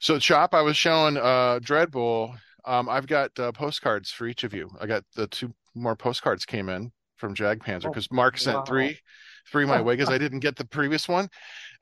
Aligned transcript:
So, 0.00 0.18
Chop, 0.18 0.54
I 0.54 0.62
was 0.62 0.76
showing 0.76 1.16
uh 1.16 1.58
Dreadbull. 1.60 2.36
Um, 2.64 2.88
I've 2.88 3.06
got 3.06 3.38
uh, 3.38 3.52
postcards 3.52 4.10
for 4.10 4.26
each 4.26 4.44
of 4.44 4.52
you. 4.52 4.70
I 4.80 4.86
got 4.86 5.04
the 5.16 5.26
two 5.26 5.54
more 5.74 5.96
postcards 5.96 6.44
came 6.44 6.68
in 6.68 6.92
from 7.16 7.34
Jag 7.34 7.60
Panzer 7.60 7.86
Oh, 7.86 7.88
because 7.88 8.10
Mark 8.12 8.38
sent 8.38 8.58
wow. 8.58 8.64
three, 8.64 8.98
three 9.50 9.64
my 9.64 9.80
way 9.80 9.94
because 9.94 10.10
I 10.10 10.18
didn't 10.18 10.40
get 10.40 10.56
the 10.56 10.66
previous 10.66 11.08
one. 11.08 11.28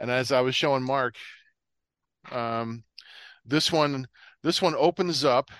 And 0.01 0.11
as 0.11 0.33
I 0.33 0.41
was 0.41 0.55
showing 0.55 0.83
Mark, 0.83 1.17
um, 2.31 2.85
this 3.45 3.73
one, 3.73 4.07
this 4.43 4.63
one 4.63 4.75
opens 4.77 5.25
up. 5.25 5.51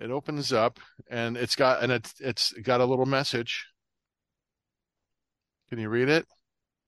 It 0.00 0.10
opens 0.10 0.52
up 0.52 0.80
and 1.08 1.36
it's 1.36 1.54
got 1.54 1.82
and 1.82 1.92
it's 1.92 2.14
it's 2.20 2.52
got 2.52 2.80
a 2.80 2.84
little 2.84 3.06
message. 3.06 3.64
Can 5.70 5.78
you 5.78 5.88
read 5.88 6.08
it? 6.08 6.26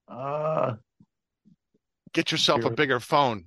Uh, 0.07 0.75
Get 2.13 2.31
yourself 2.31 2.65
a 2.65 2.69
bigger 2.69 2.99
phone 2.99 3.45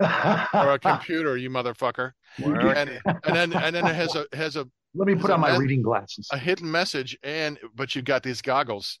or 0.00 0.72
a 0.74 0.78
computer, 0.82 1.36
you 1.36 1.50
motherfucker. 1.50 2.12
And 2.38 3.00
and 3.04 3.36
then 3.36 3.52
and 3.52 3.74
then 3.74 3.86
it 3.86 3.94
has 3.94 4.14
a 4.14 4.26
has 4.32 4.56
a 4.56 4.66
Let 4.94 5.06
me 5.08 5.14
put 5.14 5.30
on 5.30 5.40
my 5.40 5.48
meant- 5.50 5.60
reading 5.60 5.82
glasses. 5.82 6.28
a 6.32 6.38
hidden 6.38 6.70
message 6.70 7.18
and 7.22 7.58
but 7.74 7.94
you've 7.94 8.04
got 8.04 8.22
these 8.22 8.40
goggles 8.42 8.98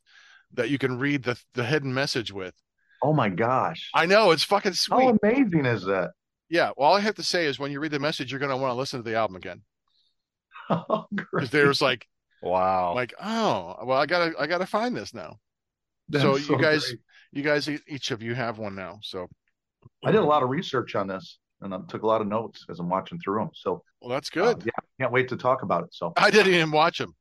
that 0.54 0.70
you 0.70 0.78
can 0.78 0.98
read 0.98 1.22
the 1.24 1.38
the 1.54 1.64
hidden 1.64 1.92
message 1.94 2.32
with. 2.32 2.54
Oh 3.02 3.12
my 3.12 3.28
gosh. 3.28 3.90
I 3.94 4.06
know 4.06 4.32
it's 4.32 4.42
fucking 4.44 4.72
sweet. 4.72 5.00
How 5.04 5.16
amazing 5.22 5.66
is 5.66 5.84
that? 5.84 6.10
Yeah, 6.50 6.70
well, 6.76 6.88
all 6.88 6.96
I 6.96 7.00
have 7.00 7.14
to 7.16 7.22
say 7.22 7.44
is 7.46 7.58
when 7.58 7.70
you 7.70 7.78
read 7.78 7.92
the 7.92 7.98
message, 8.00 8.30
you're 8.32 8.40
gonna 8.40 8.56
want 8.56 8.70
to 8.72 8.74
listen 8.78 8.98
to 9.02 9.08
the 9.08 9.16
album 9.16 9.36
again 9.36 9.62
Oh, 10.70 11.06
because 11.10 11.26
great. 11.30 11.50
there's 11.50 11.80
like 11.80 12.06
Wow. 12.42 12.94
like 12.94 13.12
oh 13.20 13.76
well 13.84 13.98
I 13.98 14.06
gotta 14.06 14.32
I 14.38 14.46
gotta 14.46 14.66
find 14.66 14.96
this 14.96 15.12
now. 15.14 15.38
That's 16.08 16.22
so 16.24 16.36
you 16.36 16.60
guys- 16.60 16.86
great. 16.86 16.98
You 17.30 17.42
guys 17.42 17.68
each 17.86 18.10
of 18.10 18.22
you 18.22 18.34
have 18.34 18.58
one 18.58 18.74
now. 18.74 19.00
So 19.02 19.28
I 20.04 20.12
did 20.12 20.20
a 20.20 20.24
lot 20.24 20.42
of 20.42 20.48
research 20.50 20.94
on 20.94 21.06
this 21.08 21.38
and 21.60 21.74
I 21.74 21.78
took 21.88 22.02
a 22.02 22.06
lot 22.06 22.20
of 22.20 22.26
notes 22.26 22.64
as 22.70 22.78
I'm 22.78 22.88
watching 22.88 23.18
through 23.18 23.40
them. 23.40 23.50
So 23.54 23.82
well 24.00 24.10
that's 24.10 24.28
uh, 24.30 24.54
good. 24.54 24.62
yeah, 24.64 24.70
can't 25.00 25.12
wait 25.12 25.28
to 25.28 25.36
talk 25.36 25.62
about 25.62 25.84
it. 25.84 25.90
So 25.92 26.12
I 26.16 26.30
didn't 26.30 26.54
even 26.54 26.70
watch 26.70 26.98
them. 26.98 27.14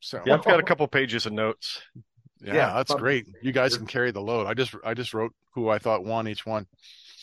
So 0.00 0.22
Yeah, 0.24 0.34
I've 0.34 0.44
got 0.44 0.60
a 0.60 0.62
couple 0.62 0.86
pages 0.88 1.26
of 1.26 1.32
notes. 1.32 1.82
yeah, 2.40 2.54
yeah, 2.54 2.72
that's 2.74 2.92
fun. 2.92 3.00
great. 3.00 3.26
You 3.42 3.52
guys 3.52 3.76
can 3.76 3.86
carry 3.86 4.10
the 4.12 4.22
load. 4.22 4.46
I 4.46 4.54
just 4.54 4.74
I 4.84 4.94
just 4.94 5.12
wrote 5.14 5.32
who 5.54 5.68
I 5.68 5.78
thought 5.78 6.04
won 6.04 6.28
each 6.28 6.46
one. 6.46 6.66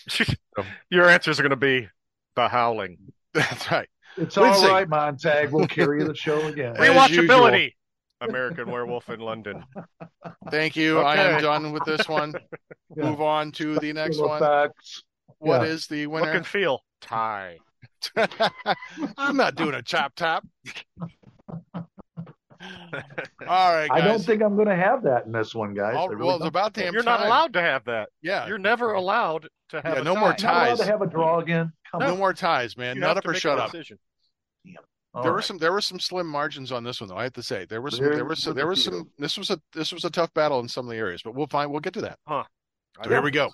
Your 0.89 1.09
answers 1.09 1.39
are 1.39 1.43
going 1.43 1.49
to 1.51 1.55
be 1.55 1.87
the 2.35 2.47
howling. 2.47 2.97
That's 3.33 3.69
right. 3.71 3.89
it's 4.15 4.37
Lindsay. 4.37 4.65
all 4.65 4.71
right, 4.71 4.87
Montag. 4.87 5.51
We'll 5.51 5.67
carry 5.67 6.03
the 6.03 6.15
show 6.15 6.47
again. 6.47 6.75
Rewatchability. 6.77 7.73
American 8.21 8.71
Werewolf 8.71 9.09
in 9.09 9.19
London. 9.19 9.63
Thank 10.51 10.75
you. 10.75 10.99
I 10.99 11.15
am 11.17 11.41
done 11.41 11.71
with 11.71 11.83
this 11.85 12.07
one. 12.07 12.33
Yeah. 12.95 13.09
Move 13.09 13.21
on 13.21 13.51
to 13.53 13.77
the 13.79 13.91
next 13.91 14.17
one. 14.17 14.41
effects. 14.41 15.03
What 15.39 15.61
Yeah. 15.61 15.67
is 15.67 15.87
the 15.87 16.05
Look 16.07 16.21
winner? 16.21 16.31
and 16.31 16.47
feel. 16.47 16.79
Tie. 17.01 17.57
I'm 19.17 19.35
not 19.35 19.55
doing 19.55 19.73
a 19.75 19.81
chop 19.81 20.15
top. 20.15 20.45
All 21.75 21.83
right, 23.47 23.89
I 23.91 24.01
don't 24.01 24.23
think 24.23 24.41
I'm 24.41 24.55
going 24.55 24.69
to 24.69 24.75
have 24.75 25.03
that 25.03 25.25
in 25.25 25.31
this 25.33 25.53
one, 25.53 25.73
guys. 25.73 25.95
I 25.97 26.05
really 26.05 26.25
well, 26.25 26.37
it's 26.37 26.45
about 26.45 26.73
damn 26.73 26.93
You're 26.93 27.03
not 27.03 27.23
allowed 27.25 27.53
to 27.53 27.61
have 27.61 27.83
that. 27.85 28.09
Yeah, 28.21 28.47
You're 28.47 28.57
never 28.57 28.93
allowed 28.93 29.47
to 29.69 29.81
have 29.81 29.95
Yeah, 29.95 30.01
a 30.01 30.03
no 30.03 30.15
more 30.15 30.33
tie. 30.33 30.47
Not 30.47 30.55
allowed 30.67 30.75
to 30.75 30.77
ties. 30.83 30.87
have 30.87 31.01
a 31.01 31.07
draw 31.07 31.39
again. 31.39 31.71
Come 31.91 31.99
no 31.99 32.13
on. 32.13 32.17
more 32.17 32.33
ties, 32.33 32.77
man. 32.77 32.95
You 32.95 33.01
Nut 33.01 33.09
have 33.09 33.17
up 33.17 33.27
or 33.27 33.33
shut 33.33 33.59
a 33.59 33.63
up. 33.63 33.71
decision. 33.71 33.99
All 35.17 35.23
there 35.23 35.33
were 35.33 35.41
some 35.41 35.57
there 35.57 35.71
were 35.71 35.81
some 35.81 35.99
slim 35.99 36.27
margins 36.27 36.71
on 36.71 36.83
this 36.83 37.01
one 37.01 37.09
though. 37.09 37.17
I 37.17 37.23
have 37.23 37.33
to 37.33 37.43
say 37.43 37.65
there 37.65 37.81
was 37.81 37.95
some 37.95 38.05
There 38.05 38.15
there 38.15 38.25
was 38.25 38.43
some 38.43 38.55
there 38.55 38.67
was 38.67 38.83
some 38.83 39.09
this 39.17 39.35
was 39.35 39.49
a 39.49 39.59
this 39.73 39.91
was 39.91 40.05
a 40.05 40.11
tough 40.11 40.31
battle 40.35 40.59
in 40.59 40.67
some 40.67 40.85
of 40.85 40.91
the 40.91 40.97
areas, 40.97 41.23
but 41.23 41.33
we'll 41.33 41.47
find 41.47 41.71
we'll 41.71 41.79
get 41.79 41.93
to 41.93 42.01
that. 42.01 42.19
I 42.27 42.43
So 43.03 43.09
here 43.09 43.23
we 43.23 43.31
go. 43.31 43.49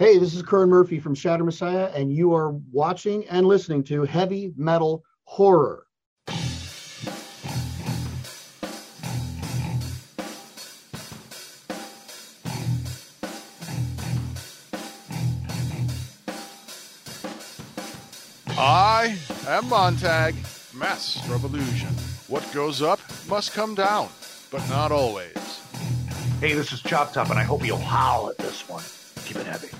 Hey, 0.00 0.18
this 0.18 0.34
is 0.34 0.42
Kern 0.42 0.68
Murphy 0.68 0.98
from 0.98 1.14
Shatter 1.14 1.44
Messiah, 1.44 1.92
and 1.94 2.12
you 2.12 2.34
are 2.34 2.50
watching 2.72 3.24
and 3.28 3.46
listening 3.46 3.84
to 3.84 4.02
Heavy 4.02 4.52
Metal 4.56 5.04
Horror. 5.24 5.86
I 19.00 19.16
am 19.48 19.66
Montag, 19.70 20.34
Master 20.74 21.34
of 21.34 21.44
Illusion. 21.44 21.88
What 22.28 22.46
goes 22.52 22.82
up 22.82 23.00
must 23.30 23.54
come 23.54 23.74
down, 23.74 24.10
but 24.50 24.60
not 24.68 24.92
always. 24.92 25.32
Hey, 26.38 26.52
this 26.52 26.70
is 26.70 26.82
Chop 26.82 27.14
Top, 27.14 27.30
and 27.30 27.38
I 27.38 27.42
hope 27.42 27.64
you'll 27.64 27.78
howl 27.78 28.28
at 28.28 28.36
this 28.36 28.68
one. 28.68 28.84
Keep 29.24 29.38
it 29.38 29.46
heavy. 29.46 29.70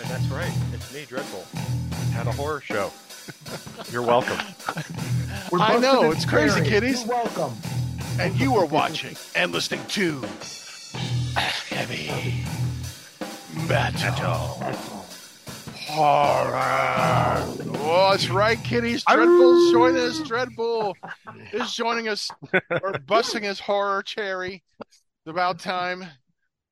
And 0.00 0.08
that's 0.08 0.26
right. 0.28 0.50
It's 0.72 0.94
me, 0.94 1.02
Dreadbull. 1.02 1.44
Had 2.12 2.28
a 2.28 2.32
horror 2.32 2.62
show. 2.62 2.90
You're 3.92 4.00
welcome. 4.00 4.38
We're 5.52 5.58
I 5.58 5.76
know, 5.76 6.04
and 6.04 6.14
it's 6.14 6.24
crazy, 6.24 6.62
kiddies. 6.62 7.04
You're 7.04 7.14
welcome. 7.14 7.54
And 8.18 8.40
you 8.40 8.56
are 8.56 8.64
watching 8.64 9.18
and 9.36 9.52
listening 9.52 9.84
to 9.88 10.22
Heavy 11.36 12.46
Metal 13.68 15.07
Horror. 15.98 17.44
Oh, 17.80 18.10
that's 18.10 18.28
right, 18.30 18.62
kiddies. 18.62 19.04
Dreadbull's 19.04 19.72
joining 19.72 20.00
us. 20.00 20.20
Dreadbull 20.20 20.94
is 21.52 21.72
joining 21.74 22.08
us 22.08 22.30
or 22.82 22.92
busting 23.06 23.42
his 23.42 23.58
horror 23.58 24.02
cherry. 24.02 24.62
It's 24.80 25.02
about 25.26 25.58
time. 25.58 26.04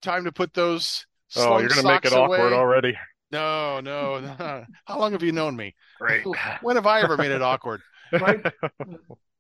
Time 0.03 0.25
to 0.25 0.33
put 0.33 0.55
those 0.55 1.07
Oh, 1.37 1.59
you're 1.59 1.69
going 1.69 1.81
to 1.81 1.89
make 1.89 2.05
socks 2.05 2.13
it 2.13 2.17
awkward 2.17 2.39
away. 2.53 2.53
already. 2.57 2.99
No, 3.33 3.81
no, 3.81 4.21
no. 4.21 4.65
How 4.85 4.99
long 5.01 5.11
have 5.13 5.23
you 5.25 5.33
known 5.33 5.57
me? 5.57 5.75
Great. 5.99 6.25
When 6.63 6.77
have 6.77 6.87
I 6.87 7.01
ever 7.03 7.17
made 7.17 7.33
it 7.33 7.43
awkward? 7.43 7.81
Right? 8.13 8.41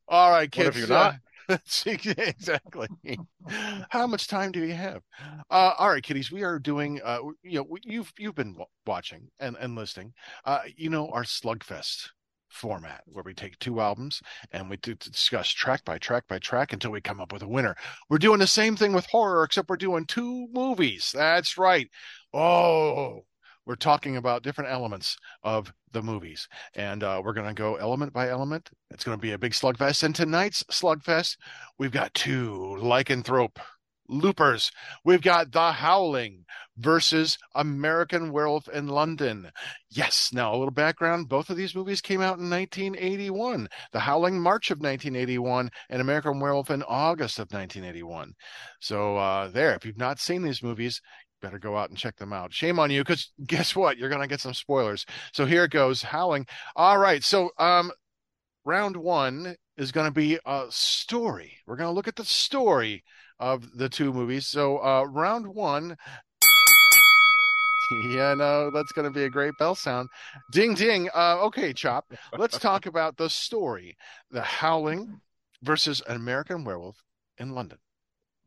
All 0.08 0.30
right, 0.30 0.54
What 0.56 0.64
have 0.66 0.74
kids. 0.74 0.80
you 0.80 0.86
not? 0.88 1.14
Uh, 1.14 1.16
exactly. 1.86 2.88
How 3.90 4.06
much 4.06 4.26
time 4.28 4.52
do 4.52 4.64
you 4.64 4.74
have? 4.74 5.02
Uh, 5.50 5.72
all 5.78 5.90
right, 5.90 6.02
kiddies. 6.02 6.32
We 6.32 6.42
are 6.42 6.58
doing. 6.58 7.00
Uh, 7.04 7.18
you 7.42 7.60
know, 7.60 7.76
you've 7.84 8.12
you've 8.18 8.34
been 8.34 8.56
watching 8.86 9.28
and 9.38 9.56
and 9.58 9.74
listening. 9.76 10.12
Uh, 10.44 10.60
you 10.76 10.90
know 10.90 11.08
our 11.10 11.24
Slugfest 11.24 12.08
format 12.48 13.02
where 13.06 13.24
we 13.24 13.34
take 13.34 13.58
two 13.58 13.80
albums 13.80 14.22
and 14.52 14.70
we 14.70 14.76
discuss 14.78 15.48
track 15.48 15.84
by 15.84 15.98
track 15.98 16.24
by 16.28 16.38
track 16.38 16.72
until 16.72 16.90
we 16.90 17.00
come 17.00 17.20
up 17.20 17.32
with 17.32 17.42
a 17.42 17.48
winner. 17.48 17.76
We're 18.08 18.18
doing 18.18 18.38
the 18.40 18.46
same 18.46 18.76
thing 18.76 18.92
with 18.92 19.06
horror, 19.06 19.44
except 19.44 19.68
we're 19.68 19.76
doing 19.76 20.06
two 20.06 20.48
movies. 20.52 21.12
That's 21.14 21.58
right. 21.58 21.88
Oh, 22.32 23.24
we're 23.66 23.74
talking 23.74 24.16
about 24.16 24.42
different 24.42 24.70
elements 24.70 25.16
of 25.42 25.72
the 25.92 26.02
movies, 26.02 26.48
and 26.74 27.02
uh, 27.02 27.20
we're 27.22 27.32
going 27.32 27.48
to 27.48 27.54
go 27.54 27.76
element 27.76 28.12
by 28.12 28.28
element. 28.28 28.70
It's 28.90 29.04
going 29.04 29.18
to 29.18 29.22
be 29.22 29.32
a 29.32 29.38
big 29.38 29.52
slugfest. 29.52 30.02
And 30.02 30.14
tonight's 30.14 30.62
slugfest, 30.64 31.36
we've 31.78 31.92
got 31.92 32.14
two 32.14 32.78
lycanthrope 32.80 33.58
loopers. 34.08 34.70
We've 35.04 35.22
got 35.22 35.52
The 35.52 35.72
Howling 35.72 36.44
versus 36.76 37.38
American 37.54 38.32
Werewolf 38.32 38.68
in 38.68 38.88
London. 38.88 39.50
Yes. 39.90 40.30
Now, 40.32 40.54
a 40.54 40.56
little 40.56 40.70
background. 40.70 41.28
Both 41.28 41.50
of 41.50 41.56
these 41.56 41.74
movies 41.74 42.00
came 42.00 42.20
out 42.20 42.38
in 42.38 42.50
1981. 42.50 43.68
The 43.92 44.00
Howling, 44.00 44.40
March 44.40 44.70
of 44.70 44.78
1981, 44.78 45.70
and 45.88 46.00
American 46.00 46.40
Werewolf 46.40 46.70
in 46.70 46.82
August 46.82 47.38
of 47.38 47.52
1981. 47.52 48.32
So, 48.80 49.16
uh, 49.16 49.48
there, 49.48 49.74
if 49.74 49.84
you've 49.84 49.98
not 49.98 50.18
seen 50.18 50.42
these 50.42 50.62
movies, 50.62 51.00
better 51.40 51.58
go 51.58 51.76
out 51.76 51.90
and 51.90 51.98
check 51.98 52.16
them 52.16 52.32
out. 52.32 52.52
Shame 52.52 52.78
on 52.78 52.90
you, 52.90 53.02
because 53.02 53.30
guess 53.46 53.76
what? 53.76 53.98
You're 53.98 54.08
going 54.08 54.22
to 54.22 54.28
get 54.28 54.40
some 54.40 54.54
spoilers. 54.54 55.06
So 55.32 55.46
here 55.46 55.64
it 55.64 55.70
goes. 55.70 56.02
Howling. 56.02 56.46
All 56.74 56.98
right. 56.98 57.22
So, 57.22 57.50
um, 57.58 57.90
round 58.64 58.96
one 58.96 59.56
is 59.76 59.92
going 59.92 60.06
to 60.06 60.12
be 60.12 60.38
a 60.44 60.66
story. 60.70 61.58
We're 61.66 61.76
going 61.76 61.88
to 61.88 61.94
look 61.94 62.08
at 62.08 62.16
the 62.16 62.24
story 62.24 63.04
of 63.38 63.76
the 63.76 63.88
two 63.88 64.12
movies. 64.12 64.46
So, 64.46 64.78
uh, 64.78 65.04
round 65.04 65.46
one. 65.46 65.96
Yeah, 68.10 68.34
no, 68.34 68.72
that's 68.72 68.90
going 68.90 69.04
to 69.04 69.12
be 69.12 69.26
a 69.26 69.30
great 69.30 69.54
bell 69.60 69.76
sound. 69.76 70.08
Ding, 70.50 70.74
ding. 70.74 71.08
Uh, 71.14 71.36
okay, 71.42 71.72
Chop. 71.72 72.12
Let's 72.36 72.58
talk 72.58 72.86
about 72.86 73.16
the 73.16 73.30
story 73.30 73.96
The 74.32 74.42
Howling 74.42 75.20
versus 75.62 76.02
an 76.08 76.16
American 76.16 76.64
Werewolf 76.64 76.96
in 77.38 77.50
London. 77.50 77.78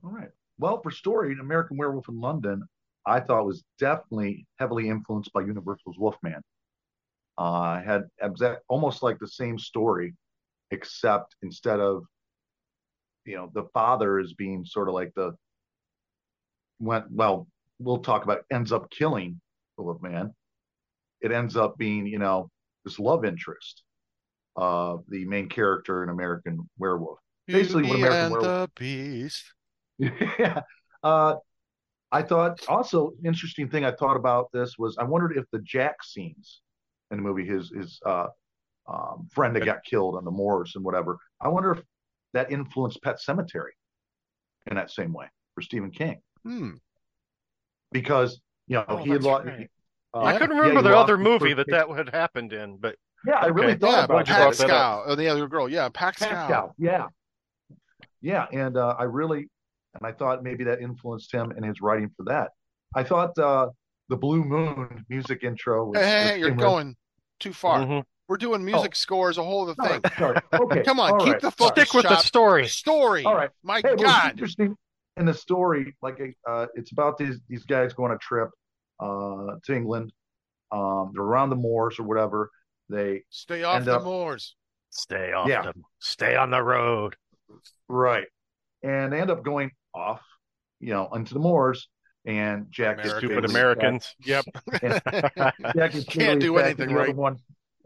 All 0.03 0.11
right. 0.11 0.29
Well, 0.57 0.81
for 0.81 0.91
story, 0.91 1.31
an 1.31 1.39
American 1.39 1.77
Werewolf 1.77 2.09
in 2.09 2.19
London, 2.19 2.67
I 3.05 3.19
thought 3.19 3.45
was 3.45 3.63
definitely 3.79 4.45
heavily 4.57 4.89
influenced 4.89 5.33
by 5.33 5.41
Universal's 5.41 5.97
Wolfman. 5.97 6.41
Uh, 7.37 7.81
had 7.81 8.03
exact, 8.21 8.61
almost 8.67 9.01
like 9.01 9.17
the 9.19 9.27
same 9.27 9.57
story, 9.57 10.13
except 10.71 11.35
instead 11.41 11.79
of, 11.79 12.03
you 13.25 13.35
know, 13.35 13.49
the 13.53 13.63
father 13.73 14.19
is 14.19 14.33
being 14.33 14.65
sort 14.65 14.89
of 14.89 14.93
like 14.93 15.13
the 15.15 15.31
went 16.79 17.05
well. 17.11 17.47
We'll 17.79 17.99
talk 17.99 18.23
about 18.23 18.39
ends 18.51 18.71
up 18.71 18.89
killing 18.89 19.39
the 19.77 19.83
Wolfman. 19.83 20.33
It 21.21 21.31
ends 21.31 21.55
up 21.55 21.77
being, 21.77 22.05
you 22.07 22.19
know, 22.19 22.49
this 22.83 22.99
love 22.99 23.23
interest 23.23 23.83
of 24.55 25.03
the 25.07 25.25
main 25.25 25.47
character 25.47 26.03
in 26.03 26.09
American 26.09 26.69
Werewolf. 26.77 27.19
Basically, 27.47 27.83
what 27.83 27.95
American 27.95 28.31
Werewolf- 28.31 28.43
the 28.43 28.71
Beast. 28.75 29.45
yeah. 29.97 30.61
Uh, 31.01 31.35
I 32.11 32.23
thought 32.23 32.59
also 32.67 33.13
interesting 33.23 33.69
thing 33.69 33.85
I 33.85 33.91
thought 33.91 34.17
about 34.17 34.51
this 34.51 34.77
was 34.77 34.97
I 34.97 35.03
wondered 35.03 35.37
if 35.37 35.45
the 35.51 35.59
Jack 35.59 36.03
scenes 36.03 36.61
in 37.11 37.17
the 37.17 37.23
movie, 37.23 37.45
his 37.45 37.71
his 37.75 37.99
uh, 38.05 38.27
um, 38.87 39.27
friend 39.31 39.55
that 39.55 39.65
got 39.65 39.83
killed 39.83 40.15
on 40.15 40.25
the 40.25 40.31
moors 40.31 40.73
and 40.75 40.83
whatever, 40.83 41.17
I 41.39 41.47
wonder 41.49 41.71
if 41.71 41.83
that 42.33 42.51
influenced 42.51 43.01
Pet 43.03 43.17
Sematary 43.25 43.71
in 44.67 44.75
that 44.75 44.89
same 44.91 45.13
way 45.13 45.27
for 45.55 45.61
Stephen 45.61 45.91
King 45.91 46.21
Hmm. 46.43 46.71
because 47.91 48.39
you 48.67 48.75
know 48.77 48.85
Oh, 48.87 48.97
he 48.97 49.09
had 49.11 49.23
lost. 49.23 49.45
right. 49.45 49.69
uh, 50.13 50.19
I 50.23 50.37
couldn't 50.37 50.57
remember 50.57 50.81
he 50.81 50.87
the 50.89 50.97
other 50.97 51.17
movie 51.17 51.53
first 51.53 51.69
that 51.69 51.87
that 51.87 51.89
had 51.97 52.09
happened 52.09 52.53
in, 52.53 52.77
but 52.77 52.95
Yeah, 53.25 53.35
I 53.35 53.47
really 53.47 53.73
Okay. 53.73 53.79
thought 53.79 53.91
Yeah, 53.97 54.03
about 54.05 54.27
you 54.27 54.33
brought 54.35 54.51
that. 54.57 54.67
that. 54.67 54.69
Pascow. 54.69 55.03
Oh, 55.05 55.15
the 55.15 55.27
other 55.27 55.47
girl. 55.47 55.69
Yeah, 55.69 55.89
Pascow. 55.89 56.29
Pascow. 56.47 56.73
Yeah. 56.77 57.07
Yeah. 58.21 58.45
And 58.51 58.77
uh, 58.77 58.95
I 58.97 59.03
really, 59.03 59.49
and 59.95 60.05
I 60.05 60.11
thought 60.11 60.43
maybe 60.43 60.63
that 60.65 60.81
influenced 60.81 61.31
him 61.33 61.51
in 61.57 61.63
his 61.63 61.81
writing 61.81 62.09
for 62.15 62.23
that. 62.25 62.51
I 62.95 63.03
thought 63.03 63.37
uh, 63.37 63.69
the 64.09 64.17
Blue 64.17 64.43
Moon 64.43 65.05
music 65.09 65.43
intro 65.43 65.85
was. 65.87 65.99
Hey, 65.99 66.05
hey, 66.05 66.21
was 66.21 66.29
hey, 66.31 66.39
you're 66.39 66.49
Tim 66.49 66.57
Rick- 66.57 66.65
going 66.67 66.95
too 67.39 67.53
far. 67.53 67.79
Mhm. 67.79 68.03
We're 68.27 68.37
doing 68.37 68.63
music 68.63 68.95
score 68.95 69.29
as 69.31 69.39
a 69.39 69.43
whole 69.43 69.63
other 69.63 69.73
Sorry, 69.83 69.99
thing. 70.01 70.11
sorry. 70.19 70.39
Okay. 70.53 70.83
Come 70.83 70.99
on, 70.99 71.13
all 71.13 71.19
keep 71.19 71.33
right, 71.33 71.41
the 71.41 71.49
focus. 71.51 71.83
stick 71.89 71.93
with 71.95 72.03
the 72.07 72.17
story. 72.17 72.67
Story. 72.67 73.23
All 73.25 73.33
right. 73.35 73.49
My 73.63 73.77
Hey, 73.83 73.89
what's 73.91 74.03
God. 74.03 74.31
interesting 74.31 74.75
in 75.17 75.25
the 75.25 75.33
story, 75.33 75.95
like 76.03 76.19
uh, 76.47 76.67
it's 76.75 76.91
about 76.91 77.17
these 77.17 77.39
these 77.49 77.63
guys 77.65 77.93
going 77.93 78.11
on 78.11 78.17
a 78.17 78.19
trip 78.19 78.49
uh, 78.99 79.55
to 79.65 79.75
England. 79.75 80.13
Um, 80.71 81.11
they're 81.15 81.23
around 81.23 81.49
the 81.49 81.55
moors 81.55 81.97
or 81.99 82.03
whatever. 82.03 82.51
They 82.89 83.23
Stay 83.29 83.63
off 83.63 83.83
the 83.85 83.95
up- 83.97 84.03
moors. 84.03 84.55
Stay 84.91 85.33
off 85.33 85.47
Yeah. 85.47 85.63
the 85.63 85.73
stay 85.99 86.35
on 86.35 86.51
the 86.51 86.61
road. 86.61 87.15
right, 87.87 88.27
and 88.83 89.11
they 89.11 89.19
end 89.21 89.31
up 89.31 89.43
going 89.43 89.71
off, 89.93 90.21
you 90.79 90.91
know, 90.93 91.09
into 91.13 91.33
the 91.33 91.39
moors. 91.39 91.87
And 92.25 92.67
Jack 92.69 92.97
gets 92.97 93.09
Americans. 93.09 93.31
Stupid 93.31 93.51
fatally 93.51 93.59
Americans. 93.59 94.15
Yep. 94.25 94.45
Jack 95.75 95.91
gets 95.93 96.03
Can't 96.09 96.39
do 96.41 96.57
attacked, 96.57 96.67
anything 96.79 96.89
and 96.89 96.95
right. 96.97 97.09
Other 97.09 97.17
one, 97.17 97.37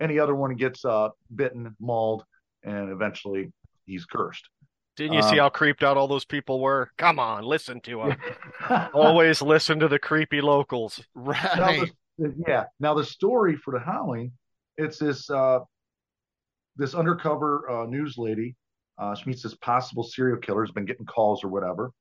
any 0.01 0.19
other 0.19 0.35
one 0.35 0.55
gets 0.55 0.83
uh, 0.83 1.09
bitten, 1.33 1.75
mauled, 1.79 2.23
and 2.63 2.89
eventually 2.89 3.53
he's 3.85 4.05
cursed. 4.05 4.49
Didn't 4.95 5.13
you 5.13 5.21
see 5.23 5.29
Um, 5.31 5.37
how 5.37 5.49
creeped 5.49 5.83
out 5.83 5.97
all 5.97 6.07
those 6.07 6.25
people 6.25 6.59
were? 6.59 6.89
Come 6.97 7.19
on, 7.19 7.43
listen 7.43 7.79
to 7.81 8.15
them. 8.69 8.89
Always 8.93 9.41
listen 9.41 9.79
to 9.79 9.87
the 9.87 9.97
creepy 9.99 10.41
locals. 10.41 11.01
now 11.15 11.21
Right. 11.23 11.91
the, 12.17 12.33
yeah. 12.47 12.65
Now 12.79 12.93
the 12.95 13.03
story 13.05 13.55
for 13.55 13.71
the 13.71 13.79
Howling, 13.79 14.31
it's 14.77 14.97
this 14.97 15.29
uh, 15.29 15.59
this 16.75 16.93
undercover 16.95 17.69
uh, 17.69 17.85
news 17.85 18.17
lady. 18.17 18.55
Uh, 18.97 19.15
she 19.15 19.29
meets 19.29 19.41
this 19.43 19.55
possible 19.55 20.03
serial 20.03 20.37
killer. 20.37 20.63
Has 20.63 20.71
been 20.71 20.85
getting 20.85 21.05
calls 21.05 21.43
or 21.43 21.47
whatever. 21.49 21.91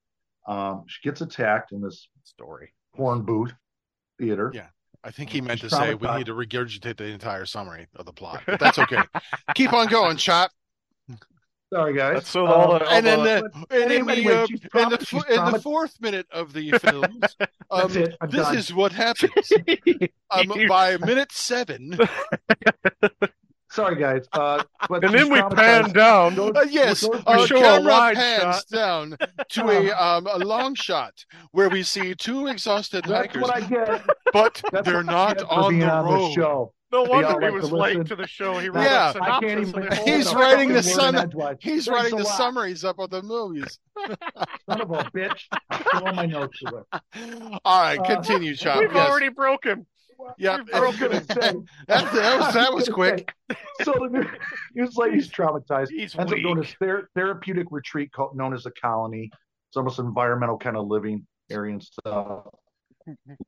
Um, 0.46 0.84
she 0.88 1.08
gets 1.08 1.20
attacked 1.20 1.72
in 1.72 1.80
this 1.80 2.08
Story. 2.24 2.72
porn 2.94 3.22
booth 3.22 3.52
theater. 4.20 4.50
Yeah. 4.54 4.66
I 5.04 5.10
think 5.10 5.30
he 5.30 5.40
meant 5.40 5.60
to 5.62 5.70
say 5.70 5.94
we 5.94 6.08
need 6.16 6.26
to 6.26 6.32
regurgitate 6.34 6.96
the 6.96 7.06
entire 7.06 7.44
summary 7.44 7.88
of 7.96 8.06
the 8.06 8.12
plot, 8.12 8.42
but 8.46 8.60
that's 8.60 8.78
okay. 8.78 9.02
Keep 9.56 9.72
on 9.72 9.88
going, 9.88 10.16
Chop. 10.16 10.52
Sorry, 11.72 11.94
guys. 11.94 12.14
That's 12.14 12.28
so 12.28 12.46
all 12.46 12.74
Um, 12.76 12.82
all 12.82 12.88
And 12.88 13.04
then 13.06 13.18
the, 13.20 13.50
the, 13.68 13.82
and 13.82 13.90
in, 13.90 14.08
anyway, 14.10 14.22
the, 14.22 14.40
uh, 14.42 14.82
in, 14.82 14.88
the, 14.90 15.04
she's 15.04 15.24
in 15.24 15.44
the 15.52 15.60
fourth 15.60 16.00
minute 16.00 16.26
of 16.30 16.52
the 16.52 16.70
film, 16.78 17.04
um, 17.04 17.20
That's 17.70 17.96
it. 17.96 18.16
I'm 18.20 18.30
this 18.30 18.42
done. 18.46 18.56
is 18.56 18.74
what 18.74 18.92
happens. 18.92 19.52
Um, 20.30 20.50
by 20.66 20.96
minute 20.96 21.30
seven, 21.30 21.98
Sorry, 23.72 23.96
guys. 23.96 24.26
Uh, 24.32 24.62
but 24.88 25.02
and 25.04 25.14
then 25.14 25.30
we 25.30 25.40
pan 25.56 25.90
down. 25.92 26.34
Those- 26.34 26.52
uh, 26.54 26.66
yes, 26.69 27.00
those- 27.00 27.22
uh, 27.26 27.46
show 27.46 27.58
camera 27.60 28.12
pans 28.14 28.42
shot. 28.56 28.64
down 28.70 29.16
to 29.50 29.69
a 29.70 29.90
um, 30.02 30.26
a 30.26 30.38
long 30.38 30.74
shot 30.74 31.14
where 31.52 31.69
we 31.70 31.82
see 31.82 32.14
two 32.14 32.48
exhausted 32.48 33.04
That's 33.04 33.28
hikers, 33.28 33.42
what 33.42 33.56
I 33.56 33.60
get. 33.60 34.06
but 34.32 34.60
That's 34.72 34.86
they're 34.86 35.02
not 35.02 35.42
on 35.44 35.70
being 35.70 35.80
the 35.80 35.90
on 35.90 36.04
road. 36.04 36.26
this 36.28 36.34
show. 36.34 36.74
No 36.92 37.04
wonder 37.04 37.28
he 37.40 37.46
like 37.46 37.54
was 37.54 37.70
to 37.70 37.76
late 37.76 38.04
to 38.08 38.16
the 38.16 38.26
show. 38.26 38.58
He 38.58 38.69
wrote 38.69 38.82
Yeah. 38.84 39.14
a 39.16 39.22
I 39.22 39.40
can't 39.40 39.60
even. 39.66 39.82
of 39.84 39.88
the 39.88 39.96
hold 39.96 40.08
He's 40.10 40.34
writing 40.34 40.69
the 40.74 40.82
fucking 40.82 40.92
word 40.98 41.00
son- 41.00 41.16
edgewise. 41.16 41.56
He's 41.60 41.86
Thanks 41.86 41.88
writing 41.88 42.19
the 42.19 42.24
lot. 42.24 42.36
summaries 42.36 42.84
up 42.84 42.98
of 42.98 43.08
the 43.08 43.22
movies. 43.22 43.78
Son 44.69 44.80
of 44.82 44.90
a 44.90 45.04
bitch. 45.04 45.40
Throw 45.90 46.12
my 46.12 46.26
notes 46.26 46.58
away. 46.66 46.82
All 47.64 47.80
right, 47.82 47.98
Uh, 47.98 48.04
continue, 48.04 48.54
Chop. 48.54 48.80
We've 48.80 48.92
Yes. 48.94 49.08
already 49.08 49.30
broke 49.30 49.64
him. 49.64 49.86
Yeah, 50.38 50.58
I 50.74 50.80
was 50.80 50.98
gonna 50.98 51.22
say. 51.24 51.34
That- 51.88 52.12
that 52.12 52.38
was- 52.40 52.54
that 52.54 52.72
was 52.72 52.88
quick. 52.92 53.32
say, 53.50 53.56
So 53.84 53.92
the 53.92 54.08
new- 54.08 54.30
news 54.74 54.96
lady's 54.96 55.28
traumatized. 55.30 55.88
He's 55.90 56.16
ends 56.16 56.32
up 56.32 56.38
going 56.42 56.56
to 56.56 56.60
weak. 56.62 56.76
ther- 56.80 57.08
therapeutic 57.14 57.66
retreat 57.70 58.12
called, 58.12 58.36
known 58.36 58.54
as 58.54 58.62
the 58.64 58.70
colony. 58.72 59.30
It's 59.69 59.76
almost 59.76 59.98
an 59.98 60.06
environmental 60.06 60.58
kind 60.58 60.76
of 60.76 60.86
living 60.86 61.26
area 61.50 61.72
and 61.74 61.82
stuff. 61.82 62.46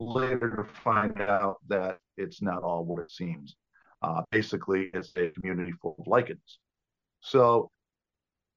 Later 0.01 0.57
to 0.57 0.65
find 0.83 1.21
out 1.21 1.59
that 1.69 1.99
it's 2.17 2.43
not 2.43 2.63
all 2.63 2.85
what 2.85 3.03
it 3.03 3.11
seems. 3.11 3.55
Uh, 4.03 4.23
basically, 4.31 4.91
it's 4.95 5.13
a 5.17 5.31
community 5.31 5.73
full 5.81 5.95
of 5.99 6.07
lycans. 6.07 6.59
So 7.21 7.71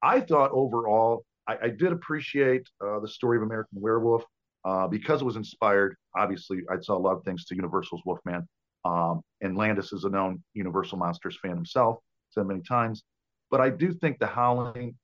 I 0.02 0.20
thought 0.22 0.52
overall, 0.52 1.24
I, 1.48 1.58
I 1.64 1.70
did 1.70 1.92
appreciate 1.92 2.68
uh, 2.84 3.00
the 3.00 3.08
story 3.08 3.38
of 3.38 3.44
American 3.44 3.80
Werewolf 3.80 4.24
uh, 4.68 4.88
because 4.88 5.22
it 5.22 5.26
was 5.26 5.38
inspired. 5.38 5.96
Obviously, 6.16 6.60
I 6.70 6.76
saw 6.82 6.96
a 6.98 7.04
lot 7.08 7.16
of 7.18 7.24
things 7.24 7.46
to 7.46 7.56
Universal's 7.56 8.02
Wolfman. 8.06 8.48
Um, 8.86 9.22
and 9.42 9.58
Landis 9.58 9.92
is 9.94 10.04
a 10.04 10.10
known 10.10 10.44
Universal 10.54 10.98
Monsters 10.98 11.38
fan 11.42 11.56
himself, 11.56 11.96
said 12.30 12.46
many 12.46 12.62
times. 12.62 13.04
But 13.52 13.60
I 13.62 13.70
do 13.70 13.94
think 13.94 14.20
The 14.20 14.28
Howling 14.28 14.96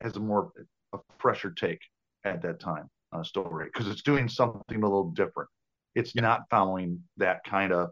has 0.00 0.16
a 0.16 0.20
more 0.20 0.50
a 0.92 0.98
fresher 1.18 1.50
take 1.50 1.80
at 2.24 2.40
that 2.42 2.60
time 2.60 2.86
uh, 3.12 3.22
story 3.22 3.66
because 3.72 3.88
it's 3.88 4.02
doing 4.02 4.28
something 4.28 4.78
a 4.82 4.86
little 4.86 5.10
different. 5.10 5.48
It's 5.94 6.14
not 6.14 6.42
following 6.50 7.02
that 7.16 7.38
kind 7.44 7.72
of 7.72 7.90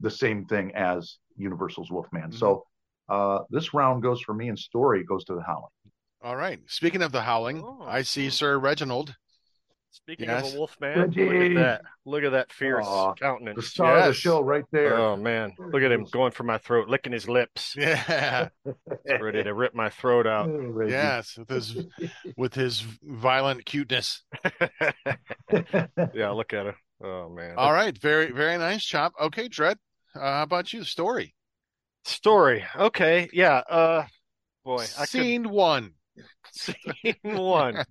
the 0.00 0.10
same 0.10 0.44
thing 0.46 0.74
as 0.74 1.16
Universal's 1.36 1.90
Wolfman. 1.90 2.30
Mhm. 2.30 2.34
So 2.38 2.64
uh, 3.08 3.40
this 3.50 3.74
round 3.74 4.02
goes 4.02 4.20
for 4.20 4.34
me, 4.34 4.48
and 4.48 4.58
story 4.58 5.02
goes 5.04 5.24
to 5.24 5.34
The 5.34 5.42
Howling. 5.42 5.70
All 6.22 6.36
right. 6.36 6.60
Speaking 6.66 7.02
of 7.02 7.12
the 7.12 7.22
howling, 7.22 7.62
Oh. 7.64 7.82
I 7.86 8.02
see 8.02 8.28
Sir 8.30 8.58
Reginald. 8.58 9.16
Speaking 9.92 10.28
Yes. 10.28 10.48
of 10.48 10.54
a 10.54 10.58
wolf 10.58 10.76
man, 10.80 11.10
look 11.10 11.16
at 11.18 11.54
that. 11.54 11.82
Look 12.06 12.22
at 12.22 12.30
that 12.32 12.52
fierce 12.52 12.86
Aw, 12.86 13.14
countenance. 13.14 13.56
The 13.56 13.62
star 13.62 13.96
of 13.98 14.04
the 14.06 14.14
show, 14.14 14.40
right 14.40 14.64
there. 14.70 14.96
Oh 14.96 15.16
man, 15.16 15.52
look 15.58 15.82
at 15.82 15.90
him 15.90 16.04
going 16.04 16.30
for 16.30 16.44
my 16.44 16.58
throat, 16.58 16.88
licking 16.88 17.12
his 17.12 17.28
lips, 17.28 17.74
Yeah. 17.76 18.48
ready 19.04 19.42
to 19.42 19.52
rip 19.52 19.74
my 19.74 19.90
throat 19.90 20.26
out. 20.28 20.48
Oh, 20.50 20.86
yes, 20.86 21.36
with 21.38 21.48
his 21.50 21.86
with 22.36 22.54
his 22.54 22.80
violent 23.02 23.64
cuteness. 23.66 24.22
Yeah, 26.14 26.30
look 26.30 26.52
at 26.52 26.66
him. 26.66 26.74
Oh 27.02 27.28
man. 27.28 27.54
All 27.56 27.72
right. 27.72 27.96
Very 27.96 28.30
very 28.30 28.58
nice, 28.58 28.84
Chop. 28.84 29.12
Okay, 29.20 29.48
Dread. 29.48 29.78
Uh, 30.14 30.20
how 30.20 30.42
about 30.42 30.72
you? 30.72 30.84
Story. 30.84 31.34
Story. 32.04 32.64
Okay. 32.76 33.28
Yeah. 33.32 33.58
Uh, 33.68 34.06
boy, 34.64 34.84
I 34.96 35.00
could 35.00 35.08
Scene 35.08 35.48
one. 35.48 35.92
Scene 36.52 37.14
one. 37.22 37.84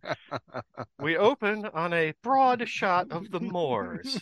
We 0.99 1.17
open 1.17 1.65
on 1.73 1.93
a 1.93 2.13
broad 2.23 2.67
shot 2.67 3.11
of 3.11 3.29
the 3.31 3.39
moors. 3.39 4.21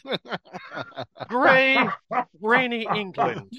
Gray, 1.27 1.77
rainy 2.41 2.87
England. 2.95 3.51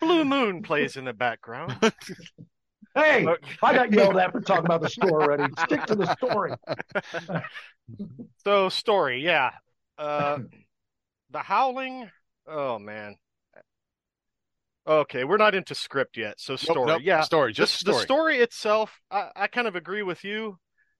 Blue 0.00 0.24
moon 0.24 0.62
plays 0.62 0.96
in 0.96 1.04
the 1.04 1.12
background. 1.12 1.76
Hey, 2.94 3.24
Look- 3.24 3.40
I 3.62 3.72
got 3.74 3.92
yelled 3.92 4.16
at 4.16 4.32
for 4.32 4.40
talking 4.40 4.64
about 4.64 4.82
the 4.82 4.88
story 4.88 5.12
already. 5.12 5.52
Stick 5.64 5.84
to 5.86 5.94
the 5.94 6.12
story. 6.16 6.52
So 8.44 8.68
story, 8.68 9.22
yeah. 9.22 9.50
Uh, 9.98 10.38
the 11.30 11.38
Howling. 11.40 12.10
Oh 12.46 12.78
man. 12.78 13.16
Okay, 14.90 15.22
we're 15.22 15.36
not 15.36 15.54
into 15.54 15.72
script 15.72 16.16
yet. 16.16 16.40
So 16.40 16.54
Nope, 16.54 16.60
story, 16.60 16.86
nope, 16.88 17.02
yeah. 17.04 17.20
Story. 17.20 17.52
Just 17.52 17.84
the, 17.84 17.92
story. 17.92 17.94
the 17.94 18.02
story 18.02 18.36
itself, 18.38 19.00
I, 19.08 19.30
I 19.36 19.46
kind 19.46 19.68
of 19.68 19.76
agree 19.76 20.02
with 20.02 20.24
you, 20.24 20.58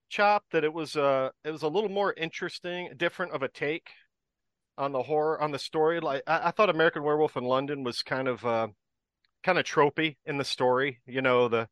Chop, 0.09 0.45
that 0.53 0.63
it 0.63 0.73
was 0.73 0.95
uh 0.95 1.31
it 1.45 1.51
was 1.51 1.63
a 1.63 1.69
little 1.69 1.91
more 1.91 2.15
interesting, 2.17 2.91
different 2.97 3.33
of 3.33 3.43
a 3.43 3.49
take 3.49 3.91
on 4.79 4.93
the 4.93 5.03
horror 5.03 5.43
on 5.43 5.51
the 5.51 5.59
story. 5.59 5.99
Like 5.99 6.23
I, 6.29 6.49
I 6.49 6.51
thought 6.53 6.71
American 6.71 7.03
Werewolf 7.03 7.37
in 7.37 7.43
London 7.43 7.83
was 7.83 8.03
kind 8.03 8.29
of 8.29 8.47
uh 8.47 8.69
kind 9.43 9.59
of 9.59 9.65
tropey 9.65 10.19
in 10.25 10.39
the 10.39 10.45
story. 10.45 11.01
You 11.05 11.21
know, 11.23 11.49
the 11.49 11.69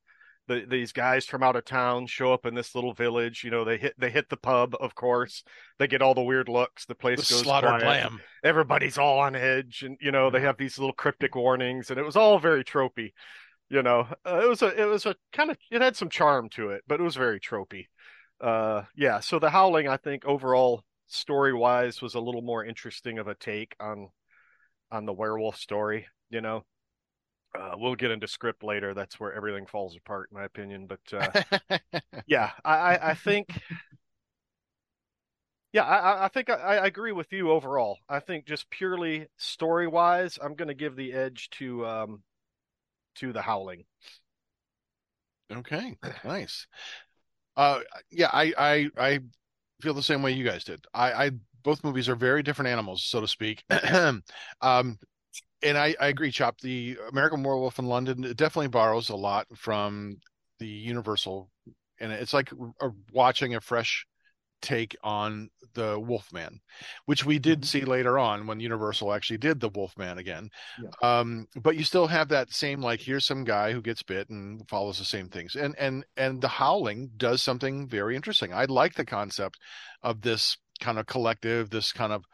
the 0.49 0.64
these 0.69 0.93
guys 0.93 1.26
from 1.26 1.43
out 1.45 1.55
of 1.57 1.64
town 1.64 2.07
show 2.09 2.33
up 2.33 2.45
in 2.47 2.55
this 2.55 2.75
little 2.75 2.93
village. 2.93 3.45
You 3.45 3.50
know, 3.52 3.64
they 3.64 3.78
hit 3.78 3.95
they 3.99 4.11
hit 4.11 4.28
the 4.28 4.37
pub, 4.37 4.75
of 4.81 4.95
course. 4.97 5.45
They 5.78 5.87
get 5.87 6.02
all 6.02 6.14
the 6.14 6.23
weird 6.23 6.49
looks. 6.49 6.87
The 6.87 6.95
The 6.95 6.97
place 6.97 7.31
goes 7.31 7.40
slaughtered 7.43 7.83
lamb. 7.83 8.21
everybody's 8.43 8.99
all 8.99 9.21
on 9.21 9.37
edge 9.37 9.83
and 9.83 9.97
you 10.00 10.11
know 10.11 10.31
they 10.31 10.40
have 10.40 10.57
these 10.57 10.78
little 10.78 10.93
cryptic 10.95 11.37
warnings 11.37 11.90
and 11.90 11.99
it 12.00 12.05
was 12.05 12.17
all 12.17 12.38
very 12.38 12.64
tropey 12.64 13.12
you 13.69 13.83
know 13.83 14.09
uh, 14.26 14.40
it 14.43 14.49
was 14.49 14.62
a 14.62 14.81
it 14.81 14.87
was 14.87 15.07
a 15.07 15.14
kind 15.33 15.50
of 15.50 15.57
it 15.71 15.83
had 15.83 15.97
some 15.97 16.09
charm 16.09 16.49
to 16.49 16.71
it 16.71 16.83
but 16.88 17.00
it 17.00 17.02
was 17.02 17.17
very 17.17 17.38
tropey 17.40 17.87
uh 18.40 18.83
yeah 18.97 19.21
so 19.21 19.38
the 19.38 19.50
howling 19.50 19.88
i 19.88 19.97
think 19.97 20.25
overall 20.25 20.83
story 21.09 21.52
wise 21.52 22.00
was 22.00 22.14
a 22.14 22.21
little 22.21 22.43
more 22.43 22.64
interesting 22.64 23.19
of 23.19 23.26
a 23.28 23.35
take 23.35 23.75
on 23.81 24.09
on 24.90 25.05
the 25.05 25.12
werewolf 25.12 25.57
story 25.57 26.07
you 26.31 26.40
know 26.40 26.64
uh, 27.58 27.74
we'll 27.76 27.94
get 27.94 28.10
into 28.10 28.28
script 28.28 28.62
later 28.62 28.94
that's 28.94 29.18
where 29.18 29.32
everything 29.32 29.66
falls 29.66 29.96
apart 29.96 30.28
in 30.30 30.38
my 30.38 30.44
opinion 30.44 30.86
but 30.86 31.00
uh 31.12 31.30
yeah 32.26 32.50
I, 32.64 32.98
I 33.10 33.14
think 33.14 33.48
Yeah, 35.72 35.84
I, 35.84 36.24
I 36.24 36.28
think 36.28 36.48
I, 36.48 36.54
I 36.54 36.86
agree 36.86 37.12
with 37.12 37.32
you 37.32 37.50
overall. 37.50 37.98
I 38.08 38.20
think 38.20 38.46
just 38.46 38.70
purely 38.70 39.28
story 39.36 39.86
wise, 39.86 40.38
I'm 40.42 40.54
going 40.54 40.68
to 40.68 40.74
give 40.74 40.96
the 40.96 41.12
edge 41.12 41.50
to 41.50 41.86
um 41.86 42.22
to 43.16 43.32
the 43.32 43.42
Howling. 43.42 43.84
Okay, 45.50 45.96
nice. 46.24 46.66
Uh, 47.56 47.80
yeah, 48.10 48.30
I, 48.32 48.52
I, 48.58 48.90
I 48.98 49.20
feel 49.82 49.94
the 49.94 50.02
same 50.02 50.22
way 50.22 50.32
you 50.32 50.44
guys 50.44 50.64
did. 50.64 50.84
I, 50.94 51.12
I 51.26 51.30
both 51.64 51.84
movies 51.84 52.08
are 52.08 52.16
very 52.16 52.42
different 52.42 52.70
animals, 52.70 53.04
so 53.04 53.20
to 53.20 53.28
speak. 53.28 53.64
um, 54.60 54.98
and 55.62 55.76
I, 55.76 55.94
I 56.00 56.08
agree, 56.08 56.30
Chop. 56.30 56.60
The 56.60 56.98
American 57.10 57.42
Werewolf 57.42 57.78
in 57.78 57.86
London 57.86 58.22
definitely 58.36 58.68
borrows 58.68 59.08
a 59.08 59.16
lot 59.16 59.46
from 59.56 60.16
the 60.58 60.66
Universal, 60.66 61.50
and 62.00 62.12
it's 62.12 62.34
like 62.34 62.50
a, 62.80 62.90
watching 63.12 63.54
a 63.54 63.60
fresh 63.60 64.06
take 64.60 64.96
on 65.02 65.50
the 65.74 65.98
Wolfman, 65.98 66.60
which 67.06 67.24
we 67.24 67.38
did 67.38 67.60
mm-hmm. 67.60 67.66
see 67.66 67.84
later 67.84 68.18
on 68.18 68.46
when 68.46 68.60
Universal 68.60 69.12
actually 69.12 69.38
did 69.38 69.60
the 69.60 69.68
Wolfman 69.68 70.18
again. 70.18 70.50
Yeah. 70.82 71.18
Um, 71.20 71.46
but 71.56 71.76
you 71.76 71.84
still 71.84 72.06
have 72.06 72.28
that 72.28 72.52
same 72.52 72.80
like 72.80 73.00
here's 73.00 73.26
some 73.26 73.44
guy 73.44 73.72
who 73.72 73.80
gets 73.80 74.02
bit 74.02 74.28
and 74.30 74.68
follows 74.68 74.98
the 74.98 75.04
same 75.04 75.28
things. 75.28 75.54
And 75.54 75.76
and 75.78 76.04
and 76.16 76.40
the 76.40 76.48
Howling 76.48 77.10
does 77.16 77.42
something 77.42 77.88
very 77.88 78.16
interesting. 78.16 78.52
I 78.52 78.64
like 78.64 78.94
the 78.94 79.04
concept 79.04 79.58
of 80.02 80.22
this 80.22 80.56
kind 80.80 80.98
of 80.98 81.06
collective, 81.06 81.70
this 81.70 81.92
kind 81.92 82.12
of 82.12 82.24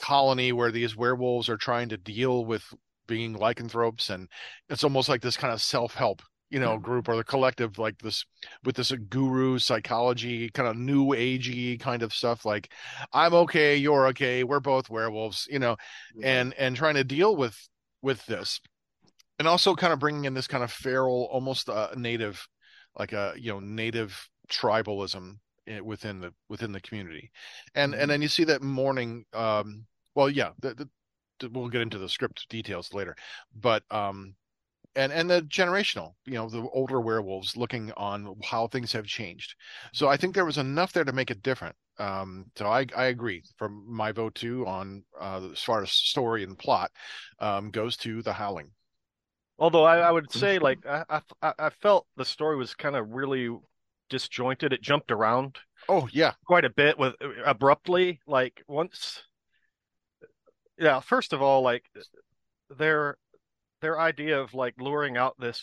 colony 0.00 0.52
where 0.52 0.70
these 0.70 0.96
werewolves 0.96 1.48
are 1.48 1.56
trying 1.56 1.88
to 1.88 1.96
deal 1.96 2.44
with 2.44 2.64
being 3.06 3.34
lycanthropes 3.34 4.10
and 4.10 4.28
it's 4.68 4.84
almost 4.84 5.08
like 5.08 5.22
this 5.22 5.36
kind 5.36 5.52
of 5.52 5.62
self-help 5.62 6.22
you 6.50 6.60
know 6.60 6.76
hmm. 6.76 6.82
group 6.82 7.08
or 7.08 7.16
the 7.16 7.24
collective 7.24 7.78
like 7.78 7.96
this 7.98 8.24
with 8.64 8.76
this 8.76 8.92
uh, 8.92 8.96
guru 9.08 9.58
psychology 9.58 10.48
kind 10.50 10.68
of 10.68 10.76
new 10.76 11.06
agey 11.08 11.78
kind 11.78 12.02
of 12.02 12.12
stuff 12.12 12.44
like 12.44 12.70
i'm 13.12 13.32
okay 13.32 13.76
you're 13.76 14.08
okay 14.08 14.44
we're 14.44 14.60
both 14.60 14.90
werewolves 14.90 15.46
you 15.50 15.58
know 15.58 15.76
and 16.22 16.52
and 16.54 16.76
trying 16.76 16.94
to 16.94 17.04
deal 17.04 17.36
with 17.36 17.56
with 18.06 18.24
this. 18.26 18.60
And 19.38 19.46
also 19.46 19.74
kind 19.74 19.92
of 19.92 19.98
bringing 19.98 20.24
in 20.24 20.32
this 20.32 20.46
kind 20.46 20.64
of 20.64 20.72
feral 20.72 21.28
almost 21.30 21.68
uh, 21.68 21.88
native 21.94 22.48
like 22.98 23.12
a 23.12 23.34
you 23.36 23.52
know 23.52 23.60
native 23.60 24.30
tribalism 24.48 25.34
within 25.84 26.20
the 26.20 26.32
within 26.48 26.72
the 26.72 26.80
community. 26.80 27.30
And 27.74 27.92
mm-hmm. 27.92 28.02
and 28.02 28.10
then 28.10 28.22
you 28.22 28.28
see 28.28 28.44
that 28.44 28.62
morning 28.62 29.24
um 29.32 29.86
well 30.14 30.30
yeah 30.30 30.50
the, 30.60 30.88
the, 31.40 31.48
we'll 31.50 31.68
get 31.68 31.82
into 31.82 31.98
the 31.98 32.08
script 32.08 32.48
details 32.48 32.94
later 32.94 33.14
but 33.54 33.82
um 33.90 34.34
and 34.94 35.12
and 35.12 35.30
the 35.30 35.42
generational 35.42 36.14
you 36.24 36.34
know 36.34 36.48
the 36.48 36.66
older 36.72 37.00
werewolves 37.00 37.56
looking 37.56 37.92
on 37.96 38.34
how 38.42 38.66
things 38.66 38.92
have 38.92 39.06
changed. 39.06 39.54
So 39.92 40.08
i 40.08 40.16
think 40.16 40.34
there 40.34 40.44
was 40.44 40.58
enough 40.58 40.92
there 40.92 41.04
to 41.04 41.12
make 41.12 41.30
it 41.30 41.42
different. 41.42 41.76
Um, 41.98 42.46
so 42.56 42.66
i 42.66 42.86
i 42.96 43.06
agree. 43.06 43.42
From 43.56 43.84
my 43.86 44.12
vote 44.12 44.34
too 44.34 44.66
on 44.66 45.04
uh, 45.20 45.48
as 45.52 45.62
far 45.62 45.82
as 45.82 45.92
story 45.92 46.42
and 46.42 46.58
plot 46.58 46.90
um, 47.38 47.70
goes 47.70 47.96
to 47.98 48.22
the 48.22 48.32
howling. 48.32 48.70
Although 49.58 49.84
i, 49.84 49.98
I 49.98 50.10
would 50.10 50.32
say 50.32 50.58
like 50.58 50.84
I, 50.86 51.20
I 51.42 51.52
i 51.58 51.70
felt 51.70 52.06
the 52.16 52.24
story 52.24 52.56
was 52.56 52.74
kind 52.74 52.96
of 52.96 53.10
really 53.10 53.50
disjointed. 54.08 54.72
It 54.72 54.82
jumped 54.82 55.10
around 55.10 55.58
oh 55.88 56.08
yeah. 56.12 56.32
quite 56.46 56.64
a 56.64 56.70
bit 56.70 56.98
with 56.98 57.14
abruptly 57.44 58.20
like 58.26 58.62
once 58.68 59.22
yeah 60.78 61.00
first 61.00 61.32
of 61.32 61.42
all 61.42 61.62
like 61.62 61.84
their 62.76 63.16
their 63.80 63.98
idea 64.00 64.40
of 64.40 64.54
like 64.54 64.74
luring 64.78 65.16
out 65.16 65.34
this 65.38 65.62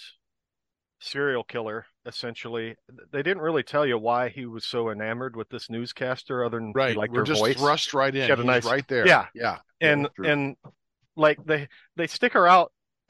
serial 1.00 1.44
killer 1.44 1.86
essentially 2.06 2.76
they 3.12 3.22
didn't 3.22 3.44
really 3.44 3.64
tell 3.64 3.86
you 3.86 3.98
why 3.98 4.30
he 4.30 4.46
was 4.46 4.66
so 4.66 4.90
enamored 4.90 5.36
with 5.36 5.50
this 5.50 5.70
newscaster 5.70 6.46
other 6.46 6.60
than 6.60 6.72
right. 6.74 6.96
like 6.96 7.12
we're 7.12 7.24
just 7.24 7.42
voice. 7.42 7.58
thrust 7.58 7.94
right 7.94 8.16
in. 8.16 8.30
He's 8.30 8.46
nice, 8.46 8.66
right 8.66 8.88
there. 8.88 9.06
Yeah. 9.06 9.26
Yeah. 9.34 9.58
And 9.82 10.08
yeah, 10.22 10.32
and 10.32 10.56
like 11.18 11.44
they 11.46 11.68
they 11.98 12.08
stick 12.08 12.34
her 12.34 12.48
out 12.48 12.72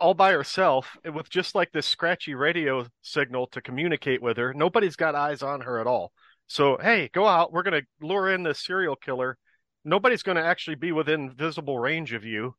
all 0.00 0.14
by 0.14 0.32
herself 0.32 0.96
with 1.12 1.28
just 1.30 1.54
like 1.54 1.72
this 1.72 1.86
scratchy 1.86 2.34
radio 2.34 2.86
signal 3.02 3.46
to 3.48 3.60
communicate 3.60 4.22
with 4.22 4.36
her 4.36 4.54
nobody's 4.54 4.96
got 4.96 5.14
eyes 5.14 5.42
on 5.42 5.60
her 5.60 5.80
at 5.80 5.86
all 5.86 6.12
so 6.46 6.78
hey 6.80 7.10
go 7.12 7.26
out 7.26 7.52
we're 7.52 7.62
going 7.62 7.80
to 7.80 8.06
lure 8.06 8.32
in 8.32 8.42
this 8.42 8.64
serial 8.64 8.96
killer 8.96 9.36
nobody's 9.84 10.22
going 10.22 10.36
to 10.36 10.44
actually 10.44 10.76
be 10.76 10.92
within 10.92 11.30
visible 11.30 11.78
range 11.78 12.12
of 12.12 12.24
you 12.24 12.54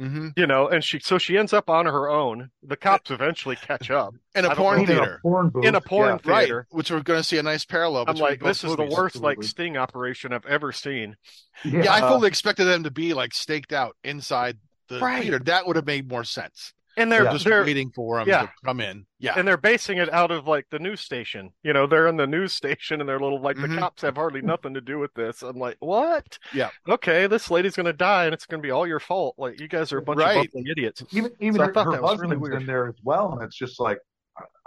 Mm-hmm. 0.00 0.28
You 0.36 0.46
know, 0.46 0.68
and 0.68 0.82
she 0.82 1.00
so 1.00 1.18
she 1.18 1.36
ends 1.36 1.52
up 1.52 1.68
on 1.68 1.86
her 1.86 2.08
own. 2.08 2.50
The 2.62 2.76
cops 2.76 3.10
eventually 3.10 3.56
catch 3.56 3.90
up 3.90 4.14
in 4.34 4.44
a 4.44 4.54
porn 4.54 4.86
theater. 4.86 5.16
A 5.16 5.20
porn 5.20 5.48
booth. 5.48 5.64
In 5.64 5.74
a 5.74 5.80
porn 5.80 6.20
yeah, 6.24 6.36
theater, 6.38 6.56
right, 6.70 6.76
which 6.76 6.90
we're 6.90 7.00
going 7.00 7.20
to 7.20 7.24
see 7.24 7.38
a 7.38 7.42
nice 7.42 7.64
parallel. 7.64 8.04
I'm 8.06 8.16
like, 8.16 8.40
this 8.40 8.64
is 8.64 8.76
the 8.76 8.84
worst 8.84 9.16
like 9.16 9.42
sting 9.42 9.76
operation 9.76 10.32
I've 10.32 10.46
ever 10.46 10.72
seen. 10.72 11.16
Yeah, 11.64 11.84
yeah 11.84 11.94
I 11.94 12.00
fully 12.00 12.28
expected 12.28 12.64
them 12.64 12.84
to 12.84 12.90
be 12.90 13.14
like 13.14 13.34
staked 13.34 13.72
out 13.72 13.96
inside 14.04 14.58
the 14.88 15.00
right. 15.00 15.22
theater. 15.22 15.38
That 15.40 15.66
would 15.66 15.76
have 15.76 15.86
made 15.86 16.08
more 16.08 16.24
sense 16.24 16.72
and 16.96 17.10
they're 17.10 17.24
just 17.24 17.44
they're, 17.44 17.64
waiting 17.64 17.90
for 17.90 18.18
them 18.18 18.28
yeah. 18.28 18.42
to 18.42 18.52
come 18.64 18.80
in. 18.80 19.06
Yeah, 19.18 19.34
and 19.36 19.46
they're 19.46 19.56
basing 19.56 19.98
it 19.98 20.12
out 20.12 20.30
of 20.30 20.46
like 20.46 20.66
the 20.70 20.78
news 20.78 21.00
station. 21.00 21.52
You 21.62 21.72
know, 21.72 21.86
they're 21.86 22.08
in 22.08 22.16
the 22.16 22.26
news 22.26 22.54
station, 22.54 23.00
and 23.00 23.08
they're 23.08 23.20
little 23.20 23.40
like 23.40 23.56
mm-hmm. 23.56 23.74
the 23.74 23.80
cops 23.80 24.02
have 24.02 24.16
hardly 24.16 24.42
nothing 24.42 24.74
to 24.74 24.80
do 24.80 24.98
with 24.98 25.12
this. 25.14 25.42
I'm 25.42 25.58
like, 25.58 25.76
what? 25.80 26.38
Yeah, 26.52 26.70
okay, 26.88 27.26
this 27.26 27.50
lady's 27.50 27.76
gonna 27.76 27.92
die, 27.92 28.24
and 28.26 28.34
it's 28.34 28.46
gonna 28.46 28.62
be 28.62 28.70
all 28.70 28.86
your 28.86 29.00
fault. 29.00 29.34
Like 29.38 29.60
you 29.60 29.68
guys 29.68 29.92
are 29.92 29.98
a 29.98 30.02
bunch 30.02 30.20
right. 30.20 30.46
of 30.46 30.66
idiots. 30.66 31.02
Even 31.12 31.32
even 31.40 31.60
so 31.60 31.84
her, 31.84 31.92
her 31.92 32.02
husband's 32.02 32.36
really 32.36 32.62
in 32.62 32.66
there 32.66 32.88
as 32.88 32.96
well, 33.04 33.32
and 33.32 33.42
it's 33.42 33.56
just 33.56 33.80
like 33.80 33.98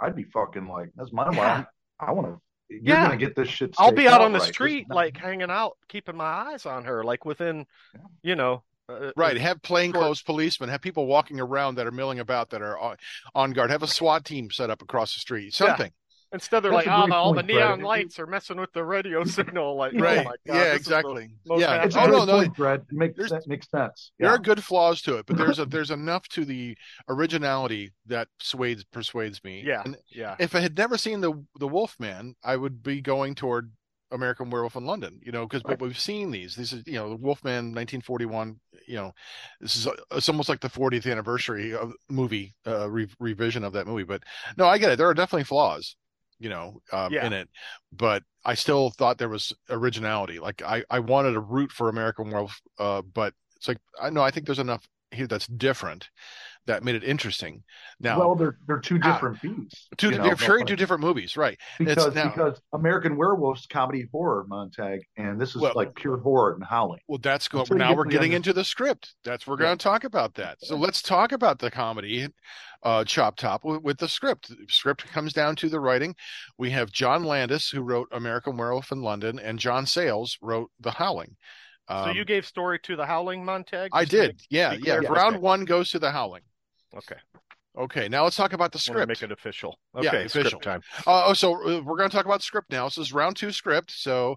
I'd 0.00 0.16
be 0.16 0.24
fucking 0.24 0.68
like, 0.68 0.90
that's 0.96 1.12
my 1.12 1.30
yeah. 1.32 1.58
wife. 1.58 1.66
I 2.00 2.12
want 2.12 2.28
to 2.28 2.40
you're 2.68 2.80
yeah. 2.82 3.04
gonna 3.04 3.16
get 3.16 3.36
this 3.36 3.48
shit. 3.48 3.74
I'll 3.78 3.92
be 3.92 4.08
out 4.08 4.20
on 4.20 4.32
the 4.32 4.40
right. 4.40 4.52
street, 4.52 4.86
like 4.90 5.16
hanging 5.16 5.50
out, 5.50 5.76
keeping 5.88 6.16
my 6.16 6.24
eyes 6.24 6.66
on 6.66 6.84
her, 6.84 7.04
like 7.04 7.24
within, 7.24 7.64
yeah. 7.94 8.00
you 8.22 8.34
know, 8.34 8.64
uh, 8.88 9.10
right. 9.16 9.36
Have 9.36 9.62
plainclothes 9.62 10.22
policemen. 10.22 10.68
Have 10.68 10.80
people 10.80 11.06
walking 11.06 11.40
around 11.40 11.76
that 11.76 11.86
are 11.86 11.92
milling 11.92 12.20
about 12.20 12.50
that 12.50 12.62
are 12.62 12.96
on 13.34 13.52
guard. 13.52 13.70
Have 13.70 13.82
a 13.82 13.88
SWAT 13.88 14.24
team 14.24 14.50
set 14.50 14.70
up 14.70 14.82
across 14.82 15.14
the 15.14 15.20
street. 15.20 15.54
Something. 15.54 15.86
Yeah. 15.86 15.90
Instead, 16.32 16.60
they're 16.60 16.72
That's 16.72 16.86
like, 16.86 17.10
oh, 17.10 17.14
all 17.14 17.32
the 17.32 17.42
neon 17.42 17.78
Brad. 17.78 17.86
lights 17.86 18.18
are 18.18 18.26
messing 18.26 18.58
with 18.58 18.72
the 18.72 18.84
radio 18.84 19.24
signal. 19.24 19.76
Like, 19.76 19.92
right? 19.94 20.18
Oh 20.20 20.24
God, 20.24 20.36
yeah, 20.44 20.74
exactly. 20.74 21.30
Yeah. 21.44 21.84
It's 21.84 21.96
oh 21.96 22.06
no, 22.06 22.24
no, 22.24 22.38
point, 22.38 22.56
Brad. 22.56 22.80
It 22.80 22.92
makes 22.92 23.30
that 23.30 23.46
makes 23.46 23.70
sense. 23.70 24.10
Yeah. 24.18 24.26
There 24.26 24.34
are 24.34 24.38
good 24.38 24.62
flaws 24.62 25.00
to 25.02 25.16
it, 25.16 25.26
but 25.26 25.36
there's 25.36 25.58
a 25.60 25.66
there's 25.66 25.92
enough 25.92 26.28
to 26.30 26.44
the 26.44 26.76
originality 27.08 27.92
that 28.06 28.28
persuades 28.38 28.84
persuades 28.84 29.42
me. 29.44 29.62
Yeah, 29.64 29.82
and 29.84 29.96
yeah. 30.10 30.34
If 30.40 30.54
I 30.56 30.60
had 30.60 30.76
never 30.76 30.98
seen 30.98 31.20
the 31.20 31.44
the 31.58 31.68
Wolfman, 31.68 32.34
I 32.42 32.56
would 32.56 32.82
be 32.82 33.00
going 33.00 33.36
toward 33.36 33.70
American 34.10 34.50
Werewolf 34.50 34.76
in 34.76 34.86
London, 34.86 35.20
you 35.22 35.32
know, 35.32 35.46
because 35.46 35.62
right. 35.64 35.80
we've 35.80 35.98
seen 35.98 36.30
these. 36.30 36.54
This 36.54 36.72
is, 36.72 36.82
you 36.86 36.94
know, 36.94 37.10
the 37.10 37.16
Wolfman 37.16 37.74
1941, 37.74 38.60
you 38.86 38.96
know, 38.96 39.12
this 39.60 39.76
is 39.76 39.88
it's 40.12 40.28
almost 40.28 40.48
like 40.48 40.60
the 40.60 40.68
40th 40.68 41.10
anniversary 41.10 41.74
of 41.74 41.92
movie 42.08 42.54
uh, 42.66 42.88
re- 42.88 43.08
revision 43.18 43.64
of 43.64 43.72
that 43.72 43.86
movie. 43.86 44.04
But 44.04 44.22
no, 44.56 44.66
I 44.66 44.78
get 44.78 44.92
it. 44.92 44.96
There 44.96 45.08
are 45.08 45.14
definitely 45.14 45.44
flaws, 45.44 45.96
you 46.38 46.48
know, 46.48 46.80
um, 46.92 47.12
yeah. 47.12 47.26
in 47.26 47.32
it, 47.32 47.48
but 47.92 48.22
I 48.44 48.54
still 48.54 48.90
thought 48.90 49.18
there 49.18 49.28
was 49.28 49.52
originality. 49.70 50.38
Like 50.38 50.62
I, 50.62 50.84
I 50.88 51.00
wanted 51.00 51.32
to 51.32 51.40
root 51.40 51.72
for 51.72 51.88
American 51.88 52.30
Werewolf, 52.30 52.60
uh, 52.78 53.02
but 53.02 53.34
it's 53.56 53.68
like 53.68 53.78
I 54.00 54.10
know 54.10 54.22
I 54.22 54.30
think 54.30 54.46
there's 54.46 54.58
enough 54.58 54.86
here 55.10 55.26
that's 55.26 55.46
different 55.46 56.10
that 56.66 56.84
made 56.84 56.94
it 56.94 57.04
interesting. 57.04 57.62
Now, 58.00 58.18
well, 58.18 58.34
they're 58.34 58.58
they're 58.66 58.80
two 58.80 58.98
ah, 59.02 59.12
different 59.12 59.36
uh, 59.36 59.40
beats. 59.42 59.88
Two, 59.96 60.10
they're 60.10 60.34
very 60.34 60.64
two 60.64 60.76
different 60.76 61.02
movies, 61.02 61.36
right? 61.36 61.58
Because 61.78 62.14
now, 62.14 62.28
because 62.28 62.60
American 62.72 63.16
Werewolves 63.16 63.66
comedy 63.66 64.06
horror 64.12 64.44
Montag, 64.48 65.00
and 65.16 65.40
this 65.40 65.54
is 65.54 65.62
well, 65.62 65.72
like 65.74 65.94
pure 65.94 66.18
horror 66.18 66.54
and 66.54 66.64
howling. 66.64 67.00
Well, 67.08 67.18
that's 67.22 67.48
going. 67.48 67.66
Now 67.70 67.94
we're 67.94 68.04
getting 68.04 68.32
into 68.32 68.52
the 68.52 68.64
script. 68.64 69.14
That's 69.24 69.46
we're 69.46 69.56
going 69.56 69.76
to 69.76 69.82
talk 69.82 70.04
about 70.04 70.34
that. 70.34 70.58
So 70.60 70.76
let's 70.76 71.02
talk 71.02 71.32
about 71.32 71.58
the 71.58 71.70
comedy, 71.70 72.28
uh, 72.82 73.04
Chop 73.04 73.36
Top 73.36 73.64
with, 73.64 73.82
with 73.82 73.98
the 73.98 74.08
script. 74.08 74.48
The 74.48 74.56
script 74.68 75.06
comes 75.06 75.32
down 75.32 75.56
to 75.56 75.68
the 75.68 75.80
writing. 75.80 76.14
We 76.58 76.70
have 76.70 76.90
John 76.92 77.24
Landis 77.24 77.70
who 77.70 77.82
wrote 77.82 78.08
American 78.12 78.56
Werewolf 78.56 78.92
in 78.92 79.02
London, 79.02 79.38
and 79.38 79.58
John 79.58 79.86
Sayles 79.86 80.36
wrote 80.42 80.70
The 80.80 80.90
Howling. 80.90 81.36
Um, 81.88 82.06
so 82.06 82.10
you 82.10 82.24
gave 82.24 82.44
story 82.44 82.78
to 82.80 82.96
the 82.96 83.06
Howling, 83.06 83.44
Montag? 83.44 83.90
I 83.92 84.04
did. 84.04 84.40
Yeah, 84.50 84.72
yeah. 84.72 84.96
Round 84.96 85.36
okay. 85.36 85.38
one 85.38 85.64
goes 85.64 85.90
to 85.90 85.98
the 85.98 86.10
Howling. 86.10 86.42
Okay. 86.96 87.16
Okay, 87.78 88.08
now 88.08 88.24
let's 88.24 88.36
talk 88.36 88.54
about 88.54 88.72
the 88.72 88.78
script. 88.78 89.08
Make 89.08 89.22
it 89.22 89.30
official. 89.30 89.78
Okay, 89.94 90.04
yeah, 90.04 90.24
official 90.24 90.58
time. 90.58 90.80
Uh, 91.06 91.26
oh, 91.26 91.32
so 91.34 91.52
uh, 91.52 91.82
we're 91.82 91.98
going 91.98 92.08
to 92.08 92.16
talk 92.16 92.24
about 92.24 92.42
script 92.42 92.70
now. 92.70 92.86
This 92.86 92.96
is 92.96 93.12
round 93.12 93.36
two 93.36 93.52
script. 93.52 93.90
So, 93.90 94.36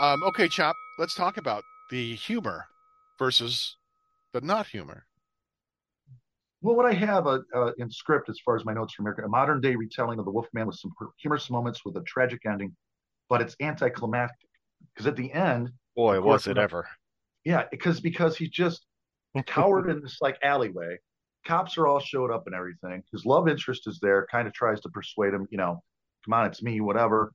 um, 0.00 0.22
okay, 0.22 0.48
Chop, 0.48 0.74
let's 0.98 1.14
talk 1.14 1.36
about 1.36 1.64
the 1.90 2.14
humor 2.14 2.64
versus 3.18 3.76
the 4.32 4.40
not 4.40 4.66
humor. 4.66 5.04
Well, 6.62 6.76
what 6.76 6.86
I 6.86 6.94
have 6.94 7.26
uh, 7.26 7.40
uh, 7.54 7.72
in 7.76 7.90
script, 7.90 8.30
as 8.30 8.40
far 8.42 8.56
as 8.56 8.64
my 8.64 8.72
notes 8.72 8.94
from 8.94 9.04
America, 9.04 9.22
a 9.24 9.28
modern 9.28 9.60
day 9.60 9.76
retelling 9.76 10.18
of 10.18 10.24
the 10.24 10.30
Wolfman 10.30 10.66
with 10.66 10.76
some 10.76 10.92
humorous 11.20 11.50
moments 11.50 11.84
with 11.84 11.96
a 11.96 12.02
tragic 12.02 12.40
ending, 12.46 12.74
but 13.28 13.42
it's 13.42 13.54
anticlimactic 13.60 14.48
because 14.94 15.06
at 15.06 15.14
the 15.14 15.30
end, 15.30 15.70
boy, 15.94 16.20
was 16.20 16.46
it 16.46 16.56
ever? 16.56 16.88
Yeah, 17.44 17.64
because 17.70 18.00
because 18.00 18.36
he 18.36 18.48
just 18.48 18.86
cowered 19.46 19.90
in 19.90 20.00
this 20.02 20.18
like 20.20 20.38
alleyway. 20.42 20.98
Cops 21.46 21.78
are 21.78 21.86
all 21.86 22.00
showed 22.00 22.30
up 22.30 22.44
and 22.46 22.54
everything. 22.54 23.02
His 23.12 23.24
love 23.24 23.48
interest 23.48 23.86
is 23.86 23.98
there, 24.00 24.26
kind 24.30 24.46
of 24.46 24.54
tries 24.54 24.80
to 24.82 24.88
persuade 24.90 25.32
him, 25.34 25.46
you 25.50 25.56
know, 25.58 25.82
come 26.24 26.34
on, 26.34 26.46
it's 26.46 26.62
me, 26.62 26.80
whatever. 26.80 27.32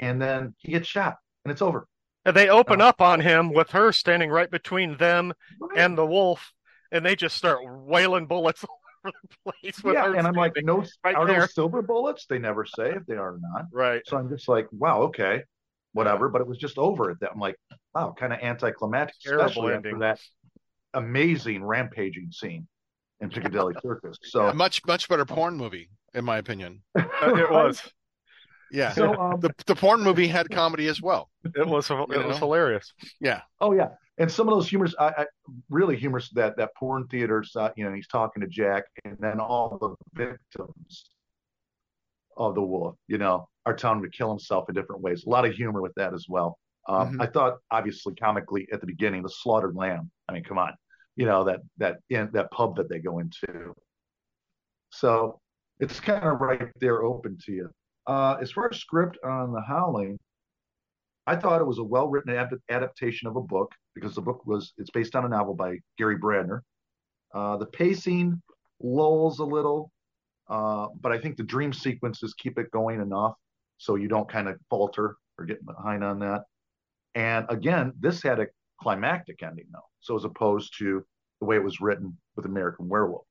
and 0.00 0.20
then 0.20 0.54
he 0.58 0.72
gets 0.72 0.88
shot, 0.88 1.16
and 1.44 1.52
it's 1.52 1.62
over. 1.62 1.86
And 2.24 2.34
they 2.36 2.48
open 2.48 2.80
Oh. 2.80 2.86
up 2.86 3.00
on 3.00 3.20
him 3.20 3.52
with 3.52 3.70
her 3.70 3.92
standing 3.92 4.30
right 4.30 4.50
between 4.50 4.96
them 4.96 5.34
Right. 5.60 5.78
and 5.78 5.96
the 5.96 6.06
wolf, 6.06 6.52
and 6.90 7.04
they 7.04 7.16
just 7.16 7.36
start 7.36 7.60
wailing 7.64 8.26
bullets 8.26 8.64
all 8.68 8.80
over 9.04 9.14
the 9.22 9.52
place. 9.52 9.82
With 9.84 9.94
yeah, 9.94 10.04
her 10.06 10.14
and 10.14 10.26
I'm 10.26 10.34
like, 10.34 10.52
no, 10.64 10.84
right 11.04 11.16
are 11.16 11.26
there. 11.26 11.40
those 11.40 11.54
silver 11.54 11.82
bullets? 11.82 12.26
They 12.26 12.38
never 12.38 12.64
say 12.64 12.92
if 12.92 13.06
they 13.06 13.16
are 13.16 13.34
or 13.34 13.38
not. 13.40 13.66
Right. 13.70 14.02
So 14.06 14.16
I'm 14.16 14.28
just 14.30 14.48
like, 14.48 14.66
wow, 14.72 15.02
okay, 15.02 15.42
whatever. 15.92 16.28
But 16.28 16.40
it 16.40 16.46
was 16.46 16.58
just 16.58 16.78
over 16.78 17.10
at 17.10 17.20
that. 17.20 17.32
I'm 17.32 17.40
like, 17.40 17.56
wow, 17.94 18.14
kind 18.18 18.32
of 18.32 18.40
anticlimactic, 18.40 19.16
Terrible 19.22 19.42
especially 19.42 19.74
ending. 19.74 19.92
after 19.92 19.98
that 20.00 20.18
amazing 20.94 21.64
rampaging 21.64 22.30
scene 22.32 22.66
in 23.20 23.30
Piccadilly 23.30 23.74
Circus. 23.82 24.16
So 24.22 24.48
A 24.48 24.54
much 24.54 24.84
much 24.86 25.08
better 25.08 25.24
porn 25.24 25.56
movie, 25.56 25.90
in 26.14 26.24
my 26.24 26.38
opinion. 26.38 26.82
It 26.96 27.50
was. 27.50 27.82
Yeah. 28.70 28.92
So 28.92 29.14
um, 29.14 29.40
the 29.40 29.50
the 29.66 29.74
porn 29.74 30.00
movie 30.02 30.26
had 30.26 30.50
comedy 30.50 30.88
as 30.88 31.00
well. 31.00 31.30
It 31.44 31.66
was. 31.66 31.90
It 31.90 31.94
You 31.94 32.06
was 32.08 32.28
know? 32.28 32.36
hilarious. 32.46 32.92
Yeah. 33.20 33.42
Oh 33.60 33.72
yeah, 33.72 33.90
and 34.18 34.30
some 34.30 34.48
of 34.48 34.54
those 34.54 34.68
humors, 34.68 34.94
I, 34.98 35.08
I 35.18 35.26
really 35.70 35.96
humorous 35.96 36.30
that 36.30 36.56
that 36.56 36.70
porn 36.76 37.06
theater, 37.08 37.44
uh, 37.56 37.70
you 37.76 37.84
know, 37.84 37.92
he's 37.92 38.08
talking 38.08 38.40
to 38.42 38.48
Jack, 38.48 38.84
and 39.04 39.16
then 39.20 39.38
all 39.38 39.78
the 39.80 39.94
victims 40.24 41.10
of 42.36 42.54
the 42.56 42.62
wolf, 42.62 42.96
you 43.06 43.18
know, 43.18 43.48
are 43.64 43.74
telling 43.74 43.98
him 43.98 44.04
to 44.04 44.10
kill 44.10 44.30
himself 44.30 44.68
in 44.68 44.74
different 44.74 45.02
ways. 45.02 45.24
A 45.24 45.28
lot 45.30 45.44
of 45.46 45.52
humor 45.54 45.80
with 45.80 45.94
that 45.94 46.12
as 46.14 46.26
well. 46.28 46.58
Um, 46.88 47.14
Mhm. 47.16 47.22
I 47.22 47.26
thought, 47.26 47.58
obviously, 47.70 48.14
comically 48.14 48.66
at 48.72 48.80
the 48.80 48.86
beginning, 48.86 49.22
the 49.22 49.28
slaughtered 49.30 49.76
lamb. 49.76 50.10
I 50.28 50.32
mean, 50.32 50.42
come 50.42 50.58
on, 50.58 50.72
you 51.16 51.26
know 51.26 51.44
that 51.44 51.60
that 51.78 51.98
in 52.10 52.30
that 52.32 52.50
pub 52.50 52.76
that 52.76 52.88
they 52.88 52.98
go 52.98 53.18
into. 53.18 53.74
So 54.90 55.40
it's 55.80 56.00
kind 56.00 56.24
of 56.24 56.40
right 56.40 56.70
there, 56.80 57.02
open 57.02 57.38
to 57.46 57.52
you. 57.52 57.70
Uh, 58.06 58.36
as 58.40 58.52
far 58.52 58.68
as 58.70 58.78
script 58.78 59.18
on 59.24 59.52
The 59.52 59.60
Howling, 59.60 60.18
I 61.26 61.36
thought 61.36 61.60
it 61.60 61.66
was 61.66 61.78
a 61.78 61.84
well-written 61.84 62.34
ad- 62.34 62.50
adaptation 62.68 63.28
of 63.28 63.36
a 63.36 63.40
book 63.40 63.72
because 63.94 64.14
the 64.14 64.20
book 64.20 64.46
was 64.46 64.72
it's 64.78 64.90
based 64.90 65.16
on 65.16 65.24
a 65.24 65.28
novel 65.28 65.54
by 65.54 65.78
Gary 65.98 66.18
Brandner. 66.18 66.60
Uh, 67.34 67.56
the 67.56 67.66
pacing 67.66 68.40
lulls 68.80 69.38
a 69.38 69.44
little, 69.44 69.90
uh, 70.48 70.88
but 71.00 71.12
I 71.12 71.18
think 71.18 71.36
the 71.36 71.42
dream 71.42 71.72
sequences 71.72 72.34
keep 72.34 72.58
it 72.58 72.70
going 72.70 73.00
enough 73.00 73.34
so 73.78 73.96
you 73.96 74.08
don't 74.08 74.28
kind 74.28 74.48
of 74.48 74.56
falter 74.70 75.16
or 75.38 75.44
get 75.44 75.64
behind 75.64 76.04
on 76.04 76.20
that. 76.20 76.42
And 77.14 77.46
again, 77.48 77.92
this 77.98 78.22
had 78.22 78.40
a 78.40 78.46
climactic 78.80 79.42
ending 79.42 79.66
though, 79.72 79.88
so 80.00 80.16
as 80.16 80.24
opposed 80.24 80.74
to 80.78 81.04
the 81.40 81.46
way 81.46 81.56
it 81.56 81.64
was 81.64 81.80
written 81.80 82.16
with 82.36 82.46
American 82.46 82.88
Werewolf, 82.88 83.26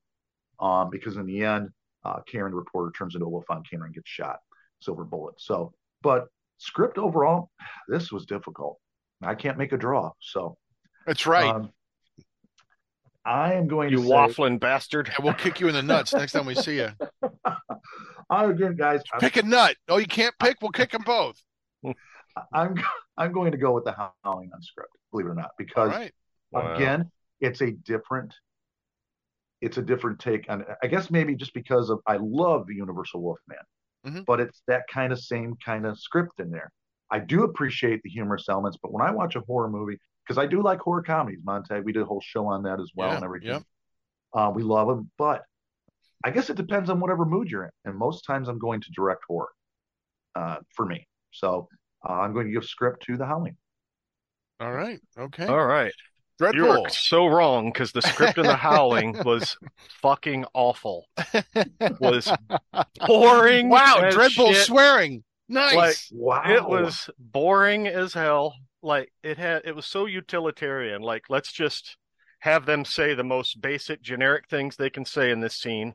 um, 0.60 0.90
because 0.90 1.18
in 1.18 1.26
the 1.26 1.44
end, 1.44 1.70
uh, 2.06 2.20
Karen 2.28 2.52
the 2.52 2.58
reporter 2.58 2.92
turns 2.98 3.16
into 3.16 3.26
a 3.26 3.30
wolf 3.30 3.46
on 3.50 3.64
camera 3.64 3.86
and 3.86 3.96
gets 3.96 4.10
shot, 4.10 4.40
silver 4.82 5.04
bullet. 5.04 5.36
So, 5.40 5.74
but 6.02 6.28
script 6.58 6.98
overall, 6.98 7.50
this 7.88 8.12
was 8.12 8.26
difficult. 8.26 8.78
I 9.22 9.36
can't 9.36 9.58
make 9.58 9.72
a 9.72 9.78
draw, 9.78 10.12
so 10.20 10.58
That's 11.08 11.26
right. 11.26 11.46
um, 11.56 11.70
I 13.26 13.54
am 13.54 13.68
going 13.68 13.90
You 13.90 13.98
to 13.98 14.04
say, 14.04 14.10
waffling 14.10 14.60
bastard. 14.60 15.10
and 15.16 15.24
we'll 15.24 15.34
kick 15.34 15.62
you 15.62 15.70
in 15.70 15.74
the 15.74 15.82
nuts 15.82 16.14
next 16.14 16.34
time 16.34 16.46
we 16.46 16.56
see 16.56 16.76
you. 16.80 16.90
I 18.30 18.46
again, 18.46 18.76
guys, 18.76 19.02
I'm, 19.14 19.20
Pick 19.22 19.38
a 19.38 19.44
nut. 19.44 19.76
Oh, 19.88 19.96
you 19.98 20.08
can't 20.08 20.36
pick. 20.40 20.58
We'll 20.62 20.72
kick 20.72 20.92
them 20.92 21.04
both. 21.06 21.42
I'm 22.54 22.76
I'm 23.18 23.32
going 23.32 23.52
to 23.52 23.58
go 23.58 23.72
with 23.74 23.86
the 23.86 23.94
Howling 24.26 24.50
on 24.54 24.62
script, 24.62 24.92
believe 25.14 25.28
it 25.28 25.30
or 25.30 25.36
not, 25.36 25.52
because 25.58 25.92
right. 25.92 26.12
Wow. 26.52 26.76
again, 26.76 27.12
it's 27.40 27.62
a 27.62 27.72
different, 27.72 28.34
it's 29.62 29.78
a 29.78 29.82
different 29.82 30.20
take 30.20 30.46
on. 30.50 30.66
I 30.84 30.88
guess 30.88 31.10
maybe 31.10 31.36
just 31.36 31.54
because 31.54 31.90
of 31.90 32.00
I 32.06 32.18
love 32.20 32.68
the 32.68 32.76
Universal 32.76 33.22
Wolfman, 33.22 33.58
Mhm. 34.06 34.26
but 34.26 34.40
it's 34.42 34.62
that 34.68 34.84
kind 34.92 35.14
of 35.14 35.20
same 35.20 35.56
kind 35.64 35.86
of 35.86 35.98
script 35.98 36.40
in 36.40 36.50
there. 36.52 36.72
I 37.10 37.20
do 37.20 37.44
appreciate 37.44 38.02
the 38.04 38.10
humorous 38.10 38.50
elements, 38.50 38.78
but 38.82 38.92
when 38.92 39.06
I 39.08 39.12
watch 39.12 39.36
a 39.36 39.42
horror 39.42 39.70
movie, 39.70 39.98
because 40.26 40.38
I 40.38 40.48
do 40.48 40.62
like 40.62 40.80
horror 40.80 41.04
comedies, 41.04 41.42
Montag, 41.44 41.84
we 41.86 41.94
did 41.94 42.02
a 42.02 42.06
whole 42.06 42.22
show 42.22 42.48
on 42.48 42.64
that 42.64 42.80
as 42.80 42.92
well 42.96 43.10
Yeah, 43.10 43.16
and 43.16 43.24
everything. 43.24 43.50
yep. 43.50 43.64
Uh, 44.34 44.52
we 44.54 44.64
love 44.64 44.88
them, 44.88 45.12
but 45.18 45.44
I 46.26 46.32
guess 46.32 46.50
it 46.50 46.58
depends 46.58 46.90
on 46.90 47.00
whatever 47.00 47.26
mood 47.26 47.50
you're 47.50 47.66
in, 47.66 47.72
and 47.86 47.96
most 47.96 48.24
times 48.24 48.48
I'm 48.48 48.58
going 48.58 48.82
to 48.82 48.92
direct 48.92 49.24
horror 49.28 49.52
uh, 50.36 50.58
for 50.76 50.86
me. 50.86 51.08
So 51.32 51.68
uh, 52.08 52.14
I'm 52.14 52.34
going 52.34 52.48
to 52.48 52.54
give 52.54 52.66
script 52.66 53.04
to 53.04 53.18
The 53.18 53.26
Howling. 53.26 53.58
All 54.60 54.72
right. 54.72 55.00
Okay. 55.18 55.46
All 55.46 55.66
right. 55.66 55.92
Red 56.40 56.56
You 56.56 56.64
Bull. 56.66 56.84
were 56.84 56.90
so 56.90 57.28
wrong 57.28 57.72
because 57.72 57.92
the 57.92 58.02
script 58.02 58.38
in 58.38 58.46
The 58.46 58.56
Howling 58.56 59.22
was 59.26 59.56
fucking 60.02 60.46
awful. 60.54 61.06
Was 62.00 62.32
boring. 63.06 63.70
Wow. 63.70 64.02
as 64.04 64.16
Red 64.16 64.32
shit. 64.32 64.56
swearing. 64.66 65.24
Nice. 65.48 65.76
Like, 65.76 65.96
Wow, 66.12 66.44
It 66.56 66.68
was 66.68 67.10
boring 67.20 67.88
as 67.88 68.14
hell. 68.14 68.56
Like 68.82 69.12
it 69.22 69.38
had 69.38 69.62
it 69.66 69.76
was 69.76 69.86
so 69.86 70.06
utilitarian. 70.08 71.02
Like 71.02 71.24
let's 71.30 71.52
just 71.54 71.98
have 72.40 72.66
them 72.66 72.84
say 72.84 73.14
the 73.14 73.24
most 73.24 73.62
basic 73.62 74.02
generic 74.02 74.50
things 74.50 74.76
they 74.76 74.90
can 74.90 75.06
say 75.06 75.32
in 75.32 75.40
this 75.40 75.56
scene. 75.56 75.94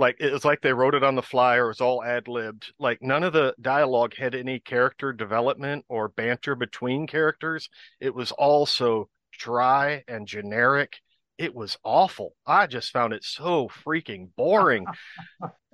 Like 0.00 0.16
it 0.18 0.32
was 0.32 0.46
like 0.46 0.62
they 0.62 0.72
wrote 0.72 0.94
it 0.94 1.04
on 1.04 1.14
the 1.14 1.22
fly 1.22 1.56
or 1.56 1.66
it 1.66 1.68
was 1.68 1.82
all 1.82 2.02
ad 2.02 2.26
libbed. 2.26 2.72
Like 2.78 3.02
none 3.02 3.22
of 3.22 3.34
the 3.34 3.54
dialogue 3.60 4.14
had 4.16 4.34
any 4.34 4.58
character 4.58 5.12
development 5.12 5.84
or 5.90 6.08
banter 6.08 6.54
between 6.54 7.06
characters. 7.06 7.68
It 8.00 8.14
was 8.14 8.32
all 8.32 8.64
so 8.64 9.10
dry 9.38 10.02
and 10.08 10.26
generic. 10.26 10.96
It 11.36 11.54
was 11.54 11.76
awful. 11.84 12.34
I 12.46 12.66
just 12.66 12.92
found 12.92 13.12
it 13.12 13.24
so 13.24 13.68
freaking 13.68 14.30
boring. 14.36 14.86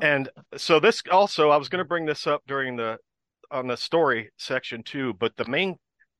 and 0.00 0.28
so 0.56 0.80
this 0.80 1.04
also 1.08 1.50
I 1.50 1.56
was 1.56 1.68
going 1.68 1.84
to 1.84 1.88
bring 1.88 2.04
this 2.04 2.26
up 2.26 2.42
during 2.48 2.74
the 2.74 2.98
on 3.52 3.68
the 3.68 3.76
story 3.76 4.30
section 4.36 4.82
too, 4.82 5.14
but 5.14 5.36
the 5.36 5.48
main 5.48 5.76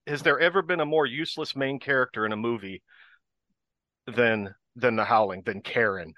has 0.06 0.22
there 0.22 0.38
ever 0.38 0.62
been 0.62 0.78
a 0.78 0.86
more 0.86 1.06
useless 1.06 1.56
main 1.56 1.80
character 1.80 2.24
in 2.24 2.30
a 2.30 2.36
movie 2.36 2.84
than 4.06 4.54
than 4.76 4.94
the 4.94 5.04
Howling 5.04 5.42
than 5.44 5.60
Karen? 5.60 6.14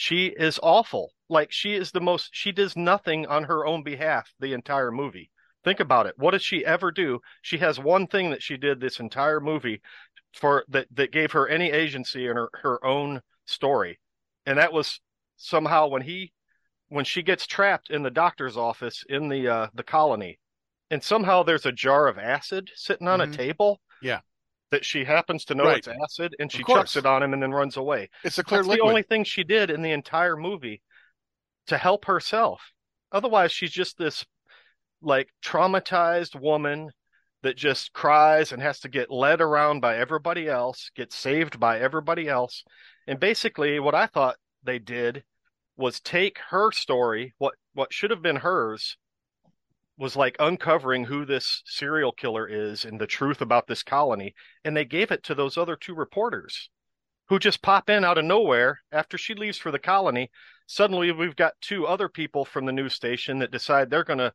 She 0.00 0.28
is 0.28 0.58
awful. 0.62 1.12
Like 1.28 1.52
she 1.52 1.74
is 1.74 1.90
the 1.92 2.00
most 2.00 2.30
she 2.32 2.52
does 2.52 2.74
nothing 2.74 3.26
on 3.26 3.44
her 3.44 3.66
own 3.66 3.82
behalf 3.82 4.32
the 4.40 4.54
entire 4.54 4.90
movie. 4.90 5.30
Think 5.62 5.78
about 5.78 6.06
it. 6.06 6.18
What 6.18 6.30
does 6.30 6.42
she 6.42 6.64
ever 6.64 6.90
do? 6.90 7.20
She 7.42 7.58
has 7.58 7.78
one 7.78 8.06
thing 8.06 8.30
that 8.30 8.42
she 8.42 8.56
did 8.56 8.80
this 8.80 8.98
entire 8.98 9.40
movie 9.40 9.82
for 10.32 10.64
that 10.68 10.86
that 10.92 11.12
gave 11.12 11.32
her 11.32 11.46
any 11.46 11.70
agency 11.70 12.26
in 12.26 12.36
her, 12.36 12.48
her 12.62 12.82
own 12.82 13.20
story. 13.44 13.98
And 14.46 14.58
that 14.58 14.72
was 14.72 15.00
somehow 15.36 15.88
when 15.88 16.02
he 16.02 16.32
when 16.88 17.04
she 17.04 17.22
gets 17.22 17.46
trapped 17.46 17.90
in 17.90 18.02
the 18.02 18.10
doctor's 18.10 18.56
office 18.56 19.04
in 19.06 19.28
the 19.28 19.48
uh 19.48 19.68
the 19.74 19.82
colony 19.82 20.38
and 20.90 21.04
somehow 21.04 21.42
there's 21.42 21.66
a 21.66 21.72
jar 21.72 22.08
of 22.08 22.18
acid 22.18 22.70
sitting 22.74 23.06
on 23.06 23.20
Mhm. 23.20 23.34
a 23.34 23.36
table 23.36 23.80
Yeah. 24.00 24.20
That 24.70 24.84
she 24.84 25.04
happens 25.04 25.44
to 25.46 25.54
know 25.54 25.64
Right. 25.64 25.78
it's 25.78 25.88
acid 25.88 26.34
and 26.38 26.50
she 26.50 26.62
chucks 26.64 26.96
it 26.96 27.06
on 27.06 27.22
him 27.22 27.32
and 27.32 27.42
then 27.42 27.52
runs 27.52 27.76
away 27.76 28.08
It's 28.24 28.38
a 28.38 28.44
clear 28.44 28.60
that's 28.60 28.68
liquid. 28.68 28.84
the 28.86 28.88
only 28.88 29.02
thing 29.02 29.24
she 29.24 29.44
did 29.44 29.70
in 29.70 29.82
the 29.82 29.90
entire 29.92 30.36
movie 30.36 30.82
to 31.66 31.76
help 31.76 32.04
herself 32.06 32.60
otherwise 33.12 33.52
she's 33.52 33.70
just 33.72 33.98
this 33.98 34.24
like 35.02 35.28
traumatized 35.44 36.38
woman 36.40 36.90
that 37.42 37.56
just 37.56 37.92
cries 37.92 38.52
and 38.52 38.62
has 38.62 38.80
to 38.80 38.88
get 38.88 39.10
led 39.10 39.40
around 39.40 39.80
by 39.80 39.96
everybody 39.96 40.46
else 40.48 40.90
get 40.94 41.12
saved 41.12 41.58
by 41.58 41.78
everybody 41.80 42.28
else 42.28 42.64
and 43.06 43.18
basically 43.18 43.80
what 43.80 43.94
i 43.94 44.06
thought 44.06 44.36
they 44.62 44.78
did 44.78 45.24
was 45.76 46.00
take 46.00 46.38
her 46.50 46.70
story 46.70 47.34
what 47.38 47.54
what 47.74 47.92
should 47.92 48.10
have 48.10 48.22
been 48.22 48.36
hers 48.36 48.96
was 50.00 50.16
like 50.16 50.34
uncovering 50.40 51.04
who 51.04 51.26
this 51.26 51.62
serial 51.66 52.10
killer 52.10 52.48
is 52.48 52.86
and 52.86 52.98
the 52.98 53.06
truth 53.06 53.42
about 53.42 53.66
this 53.66 53.82
colony 53.82 54.34
and 54.64 54.74
they 54.74 54.84
gave 54.84 55.10
it 55.10 55.22
to 55.22 55.34
those 55.34 55.58
other 55.58 55.76
two 55.76 55.94
reporters 55.94 56.70
who 57.28 57.38
just 57.38 57.62
pop 57.62 57.90
in 57.90 58.02
out 58.02 58.16
of 58.16 58.24
nowhere 58.24 58.80
after 58.90 59.18
she 59.18 59.34
leaves 59.34 59.58
for 59.58 59.70
the 59.70 59.78
colony. 59.78 60.30
Suddenly 60.66 61.12
we've 61.12 61.36
got 61.36 61.52
two 61.60 61.86
other 61.86 62.08
people 62.08 62.44
from 62.44 62.64
the 62.64 62.72
news 62.72 62.94
station 62.94 63.38
that 63.38 63.52
decide 63.52 63.90
they're 63.90 64.02
going 64.02 64.18
to 64.18 64.32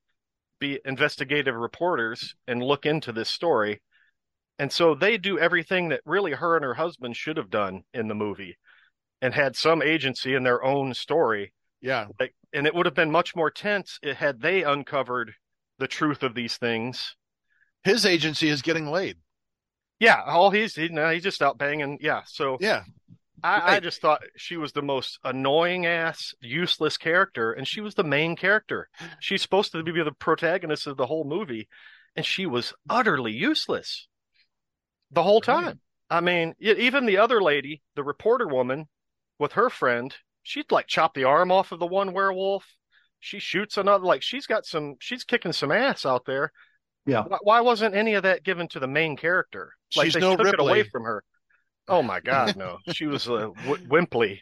be 0.60 0.80
investigative 0.86 1.56
reporters 1.56 2.36
and 2.48 2.64
look 2.64 2.86
into 2.86 3.12
this 3.12 3.30
story. 3.30 3.82
And 4.60 4.72
so 4.72 4.96
they 4.96 5.18
do 5.18 5.40
everything 5.40 5.90
that 5.90 6.02
really 6.06 6.32
her 6.32 6.56
and 6.56 6.64
her 6.64 6.76
husband 6.76 7.18
should 7.18 7.38
have 7.38 7.50
done 7.50 7.84
in 7.94 8.08
the 8.08 8.16
movie 8.16 8.58
and 9.22 9.34
had 9.34 9.56
some 9.56 9.82
agency 9.82 10.36
in 10.36 10.44
their 10.44 10.64
own 10.64 10.94
story. 10.94 11.54
Yeah. 11.82 12.06
like 12.20 12.34
and 12.54 12.66
it 12.66 12.74
would 12.74 12.86
have 12.86 12.96
been 12.96 13.12
much 13.12 13.36
more 13.36 13.52
tense 13.52 14.00
had 14.04 14.42
they 14.42 14.64
uncovered 14.64 15.34
the 15.80 15.88
truth 15.88 16.24
of 16.24 16.36
these 16.36 16.58
things. 16.58 17.16
His 17.84 18.06
agency 18.06 18.50
is 18.50 18.62
getting 18.62 18.90
laid. 18.90 19.18
yeah 20.00 20.22
all 20.26 20.50
he's 20.52 20.76
he, 20.76 20.88
he's 20.88 21.24
just 21.24 21.42
out 21.42 21.58
banging 21.58 22.00
yeah 22.02 22.22
so 22.26 22.58
Yeah. 22.60 22.84
I, 23.44 23.76
I 23.76 23.80
just 23.80 24.02
thought 24.02 24.24
she 24.38 24.58
was 24.58 24.72
the 24.72 24.82
most 24.82 25.20
annoying 25.24 25.86
ass 25.86 26.34
useless 26.42 26.98
character 26.98 27.52
and 27.54 27.68
she 27.68 27.80
was 27.80 27.94
the 27.94 28.04
main 28.04 28.36
character. 28.36 28.90
She's 29.20 29.44
supposed 29.44 29.72
to 29.74 29.84
be 29.84 30.02
the 30.02 30.12
protagonist 30.14 30.88
of 30.88 30.98
the 30.98 31.06
whole 31.06 31.26
movie 31.26 31.68
and 32.16 32.26
she 32.26 32.48
was 32.48 32.74
utterly 32.90 33.34
useless 33.34 34.08
the 35.12 35.22
whole 35.22 35.42
time. 35.42 35.80
I 36.10 36.22
mean 36.22 36.56
even 36.60 37.06
the 37.06 37.18
other 37.18 37.42
lady 37.42 37.84
the 37.96 38.04
reporter 38.04 38.48
woman 38.48 38.88
with 39.38 39.52
her 39.54 39.70
friend 39.70 40.16
she'd 40.42 40.72
like 40.72 40.88
chop 40.88 41.14
the 41.14 41.26
arm 41.26 41.52
off 41.52 41.72
of 41.72 41.80
the 41.80 41.86
one 41.86 42.14
werewolf 42.14 42.66
she 43.26 43.40
shoots 43.40 43.78
another. 43.78 44.06
Like 44.06 44.22
she's 44.22 44.46
got 44.46 44.66
some. 44.66 44.96
She's 45.00 45.24
kicking 45.24 45.52
some 45.54 45.72
ass 45.72 46.06
out 46.06 46.26
there. 46.26 46.52
Yeah. 47.08 47.24
Why, 47.28 47.38
why 47.42 47.62
wasn't 47.62 47.96
any 47.96 48.14
of 48.14 48.24
that 48.24 48.44
given 48.44 48.68
to 48.70 48.80
the 48.80 48.88
main 48.88 49.18
character? 49.18 49.72
Like 49.96 50.06
She's 50.06 50.14
they 50.16 50.20
no 50.20 50.36
took 50.36 50.48
it 50.48 50.60
away 50.60 50.80
Ripley. 50.80 50.90
from 50.92 51.04
her. 51.04 51.24
Oh 51.88 52.02
my 52.02 52.20
God, 52.20 52.56
no! 52.56 52.78
She 52.94 53.06
was 53.06 53.28
uh, 53.30 53.50
w- 53.66 53.88
wimply. 53.88 54.40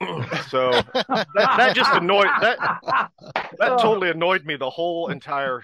so 0.48 0.70
that, 0.72 1.26
that 1.34 1.74
just 1.74 1.92
annoyed 1.92 2.28
that 2.40 2.58
that 3.58 3.78
totally 3.78 4.10
annoyed 4.10 4.44
me 4.46 4.56
the 4.56 4.70
whole 4.70 5.08
entire 5.08 5.62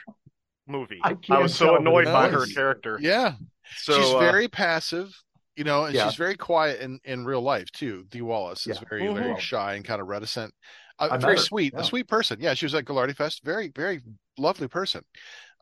movie. 0.66 1.00
I 1.02 1.16
I, 1.30 1.38
was 1.38 1.54
so 1.54 1.76
annoyed 1.76 2.06
by 2.06 2.28
her 2.28 2.46
character. 2.46 2.98
Yeah, 3.00 3.34
So 3.76 3.94
she's 3.96 4.12
uh, 4.12 4.18
very 4.18 4.48
passive, 4.48 5.14
you 5.56 5.64
know, 5.64 5.84
and 5.84 5.94
Yeah. 5.94 6.08
she's 6.08 6.16
very 6.18 6.36
quiet 6.36 6.80
in 6.80 6.98
in 7.04 7.24
real 7.24 7.42
life 7.42 7.70
too. 7.72 8.04
Dee 8.10 8.22
Wallace 8.22 8.66
is 8.66 8.78
Yeah. 8.80 8.88
very 8.90 9.06
very 9.12 9.34
Mhm. 9.34 9.38
shy 9.38 9.74
and 9.74 9.84
kind 9.84 10.00
of 10.00 10.08
reticent. 10.08 10.52
Uh, 10.98 11.18
very 11.18 11.34
her, 11.36 11.42
sweet, 11.42 11.72
yeah. 11.74 11.80
a 11.80 11.84
sweet 11.84 12.06
person. 12.08 12.38
Yeah, 12.40 12.54
she 12.54 12.66
was 12.66 12.74
at 12.74 12.84
Gallardi 12.84 13.16
Fest. 13.16 13.42
Very 13.44 13.68
very 13.74 14.00
lovely 14.38 14.68
person. 14.68 15.02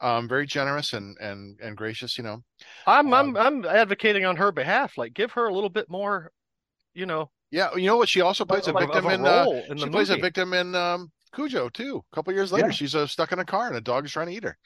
Um, 0.00 0.28
very 0.28 0.46
generous 0.46 0.92
and 0.92 1.16
and 1.20 1.58
and 1.62 1.76
gracious. 1.76 2.18
You 2.18 2.24
know. 2.24 2.42
I'm 2.86 3.12
I'm 3.14 3.36
Um, 3.36 3.36
I'm 3.36 3.64
advocating 3.64 4.24
on 4.24 4.36
her 4.36 4.52
behalf. 4.52 4.98
Like, 4.98 5.14
give 5.14 5.32
her 5.32 5.46
a 5.46 5.54
little 5.54 5.70
bit 5.70 5.88
more, 5.88 6.30
you 6.94 7.06
know, 7.06 7.30
Yeah, 7.50 7.74
you 7.76 7.86
know 7.86 7.96
what? 7.96 8.08
She 8.08 8.20
also 8.20 8.44
plays 8.44 8.66
a 8.66 8.72
like, 8.72 8.84
victim 8.88 9.06
of 9.06 9.10
a 9.12 9.14
in. 9.14 9.26
Uh, 9.26 9.62
in 9.70 9.78
she 9.78 9.84
the 9.84 9.90
plays 9.90 10.10
a 10.10 10.16
victim 10.16 10.52
in 10.52 10.74
um, 10.74 11.10
Cujo 11.34 11.68
too. 11.68 12.02
A 12.12 12.14
couple 12.16 12.32
years 12.34 12.52
later, 12.52 12.66
Yeah. 12.68 12.72
she's 12.72 12.94
uh, 12.94 13.06
stuck 13.06 13.32
in 13.32 13.38
a 13.38 13.44
car 13.44 13.68
and 13.68 13.76
a 13.76 13.80
dog 13.80 14.04
is 14.04 14.12
trying 14.12 14.26
to 14.28 14.34
eat 14.34 14.44
her. 14.44 14.58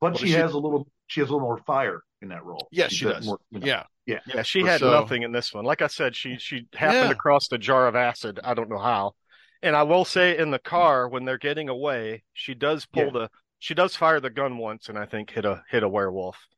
But 0.00 0.12
Well, 0.12 0.20
she 0.20 0.26
she- 0.28 0.32
has 0.34 0.52
a 0.52 0.58
little. 0.58 0.86
She 1.08 1.20
has 1.20 1.28
a 1.28 1.32
little 1.32 1.46
more 1.46 1.58
fire 1.58 2.02
in 2.22 2.28
that 2.28 2.42
role. 2.44 2.68
Yes, 2.70 2.90
She's 2.90 2.98
she 3.00 3.06
a 3.06 3.12
does. 3.14 3.26
more, 3.26 3.38
you 3.50 3.58
know, 3.60 3.82
Yeah, 4.06 4.20
Yeah, 4.26 4.42
she 4.42 4.62
had 4.62 4.80
so- 4.80 4.90
nothing 4.90 5.22
in 5.22 5.32
this 5.32 5.52
one. 5.52 5.64
Like 5.64 5.82
I 5.82 5.86
said, 5.88 6.14
she 6.16 6.36
she 6.38 6.66
happened 6.74 7.08
Yeah. 7.08 7.10
across 7.10 7.50
a 7.52 7.58
jar 7.58 7.86
of 7.86 7.96
acid. 7.96 8.40
I 8.44 8.54
don't 8.54 8.68
know 8.70 8.78
how. 8.78 9.14
And 9.62 9.76
I 9.76 9.82
will 9.84 10.04
say, 10.04 10.36
in 10.36 10.50
the 10.50 10.58
car 10.58 11.08
when 11.08 11.24
they're 11.24 11.38
getting 11.38 11.68
away, 11.68 12.24
she 12.32 12.54
does 12.54 12.86
pull 12.86 13.06
Yeah. 13.06 13.10
the 13.12 13.30
she 13.58 13.74
does 13.74 13.94
fire 13.96 14.18
the 14.20 14.28
gun 14.30 14.58
once, 14.58 14.88
and 14.88 14.98
I 14.98 15.06
think 15.06 15.30
hit 15.30 15.44
a 15.44 15.64
hit 15.70 15.82
a 15.84 15.88
werewolf. 15.88 16.48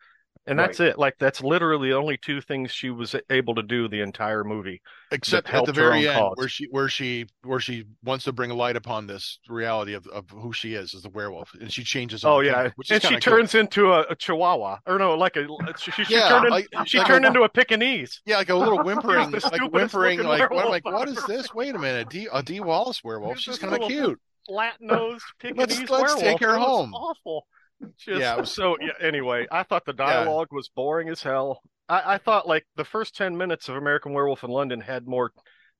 And 0.47 0.59
Right. 0.59 0.67
that's 0.67 0.81
it. 0.81 0.99
Like 0.99 1.15
that's 1.19 1.43
literally 1.43 1.89
the 1.89 1.97
only 1.97 2.19
two 2.19 2.41
things 2.43 2.71
she 2.71 2.91
was 2.91 3.15
able 3.31 3.55
to 3.55 3.63
do 3.63 3.89
the 3.89 4.03
entire 4.03 4.45
movie. 4.45 4.83
except 5.11 5.49
at 5.49 5.65
the 5.65 5.73
very 5.73 6.07
end, 6.09 6.19
cause. 6.19 6.35
where 6.37 6.49
she 6.49 6.65
where 6.71 6.89
she 6.89 7.27
where 7.45 7.61
she 7.61 7.85
wants 8.03 8.25
to 8.25 8.33
bring 8.33 8.51
a 8.51 8.55
light 8.55 8.77
upon 8.77 9.07
this 9.07 9.39
reality 9.49 9.95
of, 9.95 10.07
of 10.09 10.29
who 10.31 10.53
she 10.53 10.75
is 10.75 10.93
as 10.95 11.03
the 11.03 11.09
werewolf, 11.09 11.55
and 11.59 11.73
she 11.73 11.83
changes. 11.83 12.25
Oh 12.27 12.41
yeah, 12.41 12.69
which 12.77 12.91
and 12.91 13.01
she 13.03 13.09
cool. 13.11 13.21
turns 13.21 13.55
into 13.55 13.93
a, 13.93 14.01
a 14.03 14.15
chihuahua, 14.17 14.79
or 14.87 14.99
no, 14.99 15.15
like 15.15 15.37
a 15.37 15.47
she, 15.79 15.91
she, 15.93 16.15
Yeah, 16.15 16.29
turned 16.29 16.45
in- 16.47 16.51
like- 16.51 16.69
she 16.85 16.99
like 16.99 17.07
turned 17.07 17.25
a- 17.25 17.29
into 17.29 17.43
a 17.43 17.49
Pekingese. 17.49 18.21
Yeah, 18.27 18.37
like 18.37 18.51
a 18.51 18.55
little 18.55 18.83
whimpering, 18.83 19.31
like 19.53 19.73
whimpering, 19.73 20.23
like 20.25 20.51
what, 20.51 20.69
like 20.69 20.85
what 20.85 21.09
is 21.09 21.25
this? 21.27 21.55
Wait 21.55 21.75
a 21.75 21.79
minute, 21.79 22.11
D, 22.11 22.29
a 22.33 22.43
Dee 22.43 22.61
Wallace 22.61 23.03
werewolf. 23.03 23.39
She's 23.39 23.59
kind 23.59 23.75
of 23.81 23.89
cute. 23.89 24.21
flat 24.47 24.75
nosed 24.81 25.25
Pekingese 25.39 25.79
let's 25.89 25.91
werewolf. 25.91 26.21
take 26.21 26.41
her 26.41 26.59
home. 26.59 26.93
Awful. 26.93 27.47
Just, 27.99 28.21
Yeah, 28.21 28.37
was- 28.37 28.51
so 28.53 28.77
yeah, 28.81 28.93
anyway, 29.01 29.47
I 29.51 29.63
thought 29.63 29.85
the 29.85 29.93
dialogue 29.93 30.49
was 30.53 30.69
boring 30.69 31.09
as 31.09 31.23
hell. 31.23 31.61
I, 31.89 32.15
I 32.15 32.19
thought 32.19 32.49
like 32.49 32.67
the 32.77 32.85
first 32.85 33.15
ten 33.17 33.37
minutes 33.37 33.69
of 33.69 33.77
American 33.77 34.13
Werewolf 34.13 34.43
in 34.45 34.51
London 34.51 34.81
had 34.81 35.07
more 35.07 35.33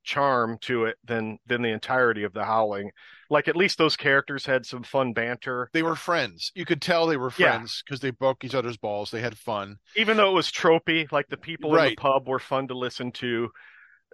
charm 0.03 0.59
to 0.61 0.85
it 0.85 0.97
than 1.05 1.39
than 1.47 1.63
the 1.63 1.71
entirety 1.71 2.25
of 2.25 2.35
the 2.35 2.45
Howling. 2.45 2.91
Like 3.31 3.49
at 3.49 3.57
least 3.57 3.79
those 3.79 3.97
characters 3.97 4.45
had 4.45 4.67
some 4.67 4.83
fun 4.83 5.15
banter, 5.15 5.71
They 5.73 5.83
were 5.83 5.97
friends. 5.97 6.53
You 6.55 6.67
could 6.67 6.83
tell 6.83 7.07
they 7.07 7.17
were 7.17 7.31
friends 7.31 7.83
because 7.85 8.01
they 8.01 8.11
broke 8.11 8.45
each 8.45 8.55
other's 8.55 8.77
balls. 8.77 9.11
They 9.11 9.23
had 9.23 9.39
fun. 9.39 9.77
even 9.97 10.19
though 10.19 10.31
it 10.31 10.35
was 10.35 10.51
tropey. 10.53 11.11
Like 11.11 11.29
the 11.29 11.39
people 11.39 11.75
in 11.77 11.85
the 11.91 11.97
pub 11.97 12.29
were 12.29 12.39
fun 12.39 12.69
to 12.69 12.77
listen 12.77 13.13
to. 13.13 13.49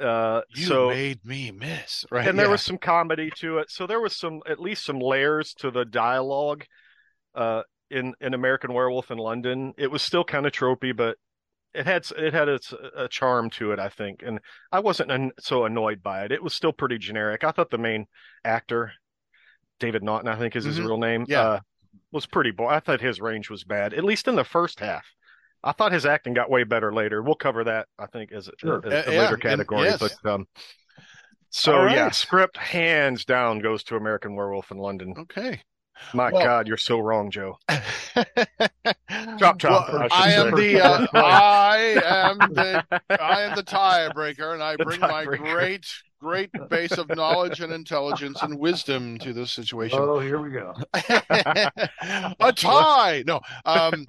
Uh, 0.01 0.43
You 0.55 0.65
so 0.67 0.89
made 0.91 1.25
me 1.25 1.51
miss, 1.51 2.07
right? 2.11 2.27
and 2.27 2.39
there 2.39 2.47
Yeah. 2.47 2.53
was 2.53 2.63
some 2.63 2.79
comedy 2.79 3.31
to 3.39 3.59
it. 3.59 3.71
So 3.71 3.87
there 3.89 4.01
was 4.01 4.17
some 4.17 4.41
at 4.49 4.61
least 4.61 4.85
some 4.85 4.99
layers 5.01 5.53
to 5.55 5.71
the 5.73 5.85
dialogue 5.85 6.65
uh 7.35 7.63
in 7.91 8.15
in 8.21 8.35
American 8.35 8.73
Werewolf 8.73 9.11
in 9.11 9.19
London. 9.19 9.75
It 9.77 9.91
was 9.91 10.03
still 10.03 10.25
kind 10.25 10.47
of 10.47 10.53
tropey, 10.53 10.97
but 10.97 11.17
it 11.75 11.87
had 11.87 12.05
it 12.17 12.33
had 12.35 12.49
its 12.49 12.73
a 12.97 13.09
charm 13.09 13.51
to 13.51 13.73
it, 13.73 13.79
I 13.79 13.89
think. 13.89 14.23
And 14.25 14.41
I 14.73 14.81
wasn't 14.81 15.11
an, 15.13 15.31
so 15.41 15.65
annoyed 15.65 16.03
by 16.03 16.25
it. 16.25 16.33
It 16.33 16.43
was 16.43 16.55
still 16.55 16.73
pretty 16.73 16.99
generic. 16.99 17.45
I 17.45 17.51
thought 17.53 17.71
the 17.71 17.79
main 17.79 18.07
actor 18.45 18.93
David 19.79 20.03
Naughton, 20.03 20.29
I 20.29 20.37
think 20.37 20.57
is 20.57 20.65
his 20.65 20.79
Mhm. 20.79 20.87
real 20.87 20.99
name, 20.99 21.25
Yeah. 21.29 21.41
uh, 21.43 21.61
was 22.13 22.27
pretty 22.27 22.51
boring. 22.51 22.77
I 22.77 22.81
thought 22.81 23.01
his 23.01 23.21
range 23.21 23.49
was 23.51 23.65
bad, 23.65 23.95
at 23.95 24.05
least 24.05 24.29
in 24.29 24.35
the 24.37 24.45
first 24.45 24.81
half. 24.81 25.07
I 25.63 25.73
thought 25.73 25.93
his 25.93 26.07
acting 26.07 26.35
got 26.35 26.51
way 26.51 26.65
better 26.65 26.93
later. 26.93 27.23
We'll 27.23 27.35
cover 27.35 27.65
that, 27.65 27.87
I 27.99 28.07
think, 28.07 28.33
as 28.33 28.49
a, 28.49 28.53
Sure. 28.59 28.81
as 28.87 28.93
a 28.93 29.09
Uh, 29.09 29.13
yeah, 29.13 29.21
later 29.23 29.35
and- 29.35 29.43
category. 29.43 29.85
yes. 29.85 29.99
But 30.01 30.31
um, 30.31 30.49
so 31.51 31.79
All 31.83 31.91
yeah, 31.91 32.11
script 32.11 32.57
hands 32.57 33.25
down 33.25 33.61
goes 33.61 33.83
to 33.85 33.97
American 33.97 34.35
Werewolf 34.35 34.71
in 34.71 34.79
London. 34.79 35.15
okay. 35.19 35.63
My 36.15 36.31
Well- 36.33 36.45
God, 36.45 36.69
you're 36.69 36.77
so 36.77 36.99
wrong, 36.99 37.31
Joe. 37.31 37.59
Chop, 39.39 39.59
chop. 39.59 39.93
Well, 39.93 40.09
I 40.11 40.29
I 40.29 40.29
am 40.33 40.51
the 40.55 40.81
uh, 40.85 41.07
I 41.15 41.79
am 42.05 42.39
the 42.55 42.85
I 43.19 43.43
am 43.43 43.57
the 43.57 43.63
tiebreaker, 43.63 44.53
and 44.55 44.63
I 44.63 44.77
The 44.79 44.85
bring 44.85 45.01
my 45.01 45.25
tiebreaker. 45.25 45.39
great 45.53 45.87
great 46.21 46.51
base 46.69 46.93
of 46.93 47.09
knowledge 47.09 47.61
and 47.61 47.73
intelligence 47.73 48.43
and 48.43 48.59
wisdom 48.59 49.19
to 49.19 49.33
this 49.33 49.51
situation. 49.53 49.99
Oh, 50.01 50.19
here 50.21 50.39
we 50.41 50.51
go. 50.51 50.75
a 52.41 52.53
tie. 52.55 53.25
No. 53.27 53.41
Um, 53.65 54.05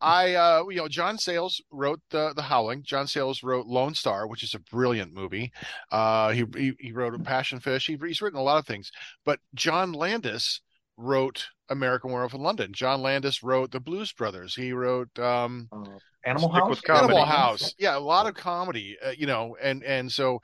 I, 0.00 0.34
uh, 0.34 0.64
you 0.68 0.76
know, 0.76 0.88
John 0.88 1.18
Sayles 1.18 1.60
wrote 1.70 2.00
the 2.10 2.32
the 2.34 2.42
Howling. 2.42 2.82
John 2.84 3.06
Sayles 3.06 3.42
wrote 3.42 3.66
Lone 3.66 3.94
Star, 3.94 4.26
which 4.26 4.42
is 4.42 4.54
a 4.54 4.58
brilliant 4.58 5.12
movie. 5.12 5.52
Uh, 5.90 6.30
he 6.30 6.44
he, 6.56 6.72
he 6.78 6.92
wrote 6.92 7.22
Passion 7.24 7.60
Fish. 7.60 7.86
He, 7.86 7.96
he's 8.00 8.22
written 8.22 8.38
a 8.38 8.42
lot 8.42 8.58
of 8.58 8.66
things. 8.66 8.90
But 9.24 9.40
John 9.54 9.92
Landis 9.92 10.60
wrote 10.96 11.48
American 11.68 12.10
Werewolf 12.10 12.34
in 12.34 12.40
London. 12.40 12.72
John 12.72 13.02
Landis 13.02 13.42
wrote 13.42 13.70
The 13.70 13.80
Blues 13.80 14.12
Brothers. 14.12 14.54
He 14.54 14.72
wrote 14.72 15.16
um, 15.18 15.68
Uh, 15.72 15.84
Animal 16.24 16.50
House. 16.50 16.80
Animal 16.88 17.24
House. 17.24 17.74
Yeah, 17.78 17.96
a 17.96 18.00
lot 18.00 18.26
of 18.26 18.34
comedy. 18.34 18.96
Uh, 19.04 19.12
you 19.16 19.26
know, 19.26 19.56
and 19.60 19.82
and 19.82 20.10
so. 20.10 20.40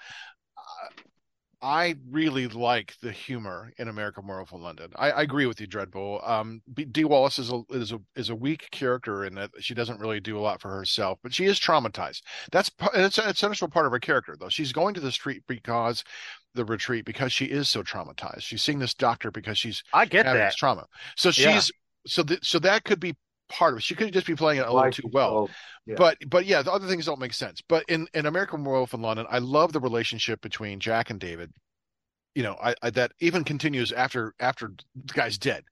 I 1.64 1.94
really 2.10 2.46
like 2.46 2.94
the 3.00 3.10
humor 3.10 3.72
in 3.78 3.88
American 3.88 4.28
in 4.28 4.60
London. 4.60 4.90
I, 4.96 5.10
I 5.12 5.22
agree 5.22 5.46
with 5.46 5.62
you, 5.62 5.66
Dreadbull. 5.66 6.28
Um, 6.28 6.60
Dee 6.92 7.04
Wallace 7.04 7.38
is 7.38 7.50
a 7.50 7.62
is 7.70 7.90
a 7.92 8.00
is 8.14 8.28
a 8.28 8.34
weak 8.34 8.68
character 8.70 9.24
in 9.24 9.34
that 9.36 9.50
she 9.60 9.72
doesn't 9.72 9.98
really 9.98 10.20
do 10.20 10.38
a 10.38 10.42
lot 10.42 10.60
for 10.60 10.68
herself, 10.68 11.18
but 11.22 11.32
she 11.32 11.46
is 11.46 11.58
traumatized. 11.58 12.20
That's 12.52 12.70
it's 12.94 13.16
an 13.16 13.30
essential 13.30 13.68
part 13.68 13.86
of 13.86 13.92
her 13.92 13.98
character, 13.98 14.36
though. 14.38 14.50
She's 14.50 14.72
going 14.72 14.92
to 14.94 15.00
the 15.00 15.10
street 15.10 15.42
because 15.48 16.04
the 16.54 16.66
retreat 16.66 17.06
because 17.06 17.32
she 17.32 17.46
is 17.46 17.66
so 17.68 17.82
traumatized. 17.82 18.42
She's 18.42 18.62
seeing 18.62 18.78
this 18.78 18.94
doctor 18.94 19.30
because 19.30 19.56
she's 19.56 19.82
I 19.94 20.04
get 20.04 20.26
having 20.26 20.40
that. 20.40 20.48
this 20.48 20.56
trauma. 20.56 20.84
So 21.16 21.30
Yeah. 21.30 21.54
she's 21.54 21.72
so 22.06 22.22
th- 22.22 22.44
so 22.44 22.58
that 22.58 22.84
could 22.84 23.00
be 23.00 23.14
part 23.54 23.72
of 23.72 23.78
it. 23.78 23.82
She 23.82 23.94
could 23.94 24.12
just 24.12 24.26
be 24.26 24.34
playing 24.34 24.60
it 24.60 24.66
a 24.66 24.72
little 24.72 24.90
too 24.90 25.08
well. 25.12 25.36
oh, 25.36 25.48
yeah. 25.86 25.94
But 25.96 26.18
but 26.28 26.46
yeah, 26.46 26.62
the 26.62 26.72
other 26.72 26.88
things 26.88 27.06
don't 27.06 27.20
make 27.20 27.34
sense. 27.34 27.62
But 27.68 27.84
in 27.88 28.06
in 28.14 28.26
American 28.26 28.64
Werewolf 28.64 28.94
in 28.94 29.02
London, 29.02 29.26
I 29.30 29.38
love 29.38 29.72
the 29.72 29.80
relationship 29.80 30.40
between 30.40 30.80
Jack 30.80 31.10
and 31.10 31.20
David. 31.20 31.52
You 32.34 32.42
know, 32.42 32.56
I, 32.62 32.74
I 32.82 32.90
that 32.90 33.12
even 33.20 33.44
continues 33.44 33.92
after 33.92 34.34
after 34.40 34.72
the 34.94 35.14
guy's 35.14 35.38
dead. 35.38 35.64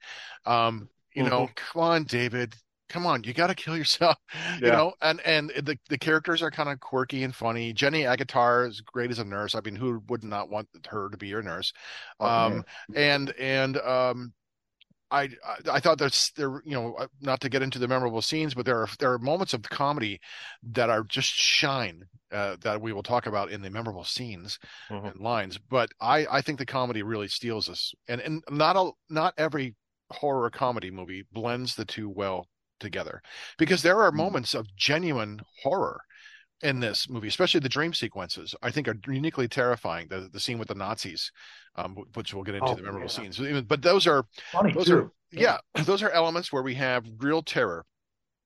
Um, 0.47 0.89
you 1.15 1.23
know, 1.25 1.49
come 1.57 1.83
on, 1.83 2.05
David, 2.05 2.55
come 2.89 3.07
on, 3.07 3.25
you 3.25 3.33
got 3.33 3.49
to 3.49 3.55
kill 3.55 3.77
yourself. 3.77 4.17
You 4.61 4.71
know, 4.71 4.93
and 5.01 5.21
and 5.23 5.51
the 5.51 5.79
the 5.89 5.99
characters 5.99 6.43
are 6.43 6.51
kind 6.51 6.69
of 6.69 6.79
quirky 6.81 7.25
and 7.25 7.35
funny. 7.35 7.73
Jenny 7.73 8.03
Agutter 8.03 8.69
is 8.69 8.81
great 8.81 9.11
as 9.11 9.19
a 9.19 9.25
nurse. 9.25 9.55
I 9.55 9.61
mean, 9.65 9.77
who 9.77 10.03
would 10.09 10.23
not 10.23 10.51
want 10.51 10.69
her 10.89 11.09
to 11.09 11.17
be 11.17 11.27
your 11.29 11.43
nurse? 11.43 11.73
Um, 12.21 12.65
and 12.95 13.31
and 13.39 13.79
um 13.79 14.33
I, 15.13 15.29
I 15.71 15.81
thought 15.81 15.99
that's 15.99 16.31
there 16.33 16.63
you 16.65 16.73
know 16.73 16.95
uh, 16.95 17.07
not 17.21 17.41
to 17.43 17.49
get 17.49 17.63
into 17.63 17.79
the 17.79 17.89
memorable 17.89 18.23
scenes 18.23 18.55
but 18.55 18.65
there 18.67 18.79
are 18.79 18.89
there 18.99 19.13
are 19.13 19.19
moments 19.19 19.55
of 19.55 19.63
comedy 19.63 20.21
that 20.73 20.91
are 20.91 21.05
just 21.05 21.29
shine 21.31 22.05
uh, 22.33 22.57
that 22.63 22.81
we 22.81 22.93
will 22.93 23.03
talk 23.03 23.27
about 23.27 23.51
in 23.53 23.63
the 23.63 23.71
memorable 23.71 24.05
scenes 24.05 24.59
Mhm. 24.91 25.13
and 25.13 25.21
lines 25.21 25.59
but 25.59 25.91
I 26.01 26.27
I 26.31 26.41
think 26.43 26.59
the 26.59 26.67
comedy 26.67 27.03
really 27.03 27.29
steals 27.29 27.69
us 27.69 27.95
and 28.09 28.21
and 28.21 28.43
not 28.51 28.77
a 28.77 28.91
not 29.11 29.35
every 29.39 29.75
horror 30.11 30.51
comedy 30.51 30.91
movie 30.91 31.25
blends 31.33 31.75
the 31.75 31.85
two 31.85 32.09
well 32.09 32.49
together 32.81 33.23
because 33.59 33.83
there 33.83 34.01
are 34.03 34.11
Mhm. 34.11 34.17
moments 34.17 34.55
of 34.55 34.75
genuine 34.77 35.41
horror 35.63 36.01
in 36.63 36.81
this 36.81 37.09
movie, 37.09 37.29
especially 37.29 37.61
the 37.61 37.69
dream 37.69 37.93
sequences, 37.95 38.55
I 38.63 38.71
think 38.71 38.89
are 38.89 38.97
uniquely 39.07 39.49
terrifying. 39.49 40.09
The 40.09 40.29
the 40.33 40.41
scene 40.41 40.59
with 40.59 40.69
the 40.69 40.75
Nazis, 40.75 41.33
um, 41.77 41.97
which 42.15 42.33
we'll 42.35 42.45
get 42.45 42.55
into 42.55 42.73
Oh, 42.73 42.75
the 42.75 42.83
memorable 42.83 43.09
yeah. 43.09 43.09
scenes. 43.09 43.41
But 43.67 43.83
those 43.83 44.07
are 44.07 44.25
funny 44.53 44.73
those 44.73 44.87
too. 44.87 44.97
are 44.97 45.13
yeah, 45.33 45.59
those 45.85 46.03
are 46.03 46.11
elements 46.11 46.53
where 46.53 46.63
we 46.63 46.75
have 46.75 47.07
real 47.19 47.43
terror. 47.43 47.85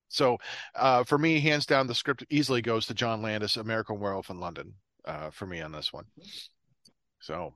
So 0.08 0.38
uh, 0.74 1.04
for 1.04 1.18
me, 1.18 1.40
hands 1.40 1.66
down, 1.66 1.86
the 1.86 1.94
script 1.94 2.24
easily 2.30 2.62
goes 2.62 2.86
to 2.86 2.94
John 2.94 3.22
Landis, 3.22 3.56
American 3.56 3.98
Werewolf 4.00 4.30
in 4.30 4.38
London, 4.40 4.74
uh, 5.04 5.30
for 5.30 5.46
me 5.46 5.60
on 5.60 5.72
this 5.72 5.92
one. 5.92 6.04
So. 7.20 7.52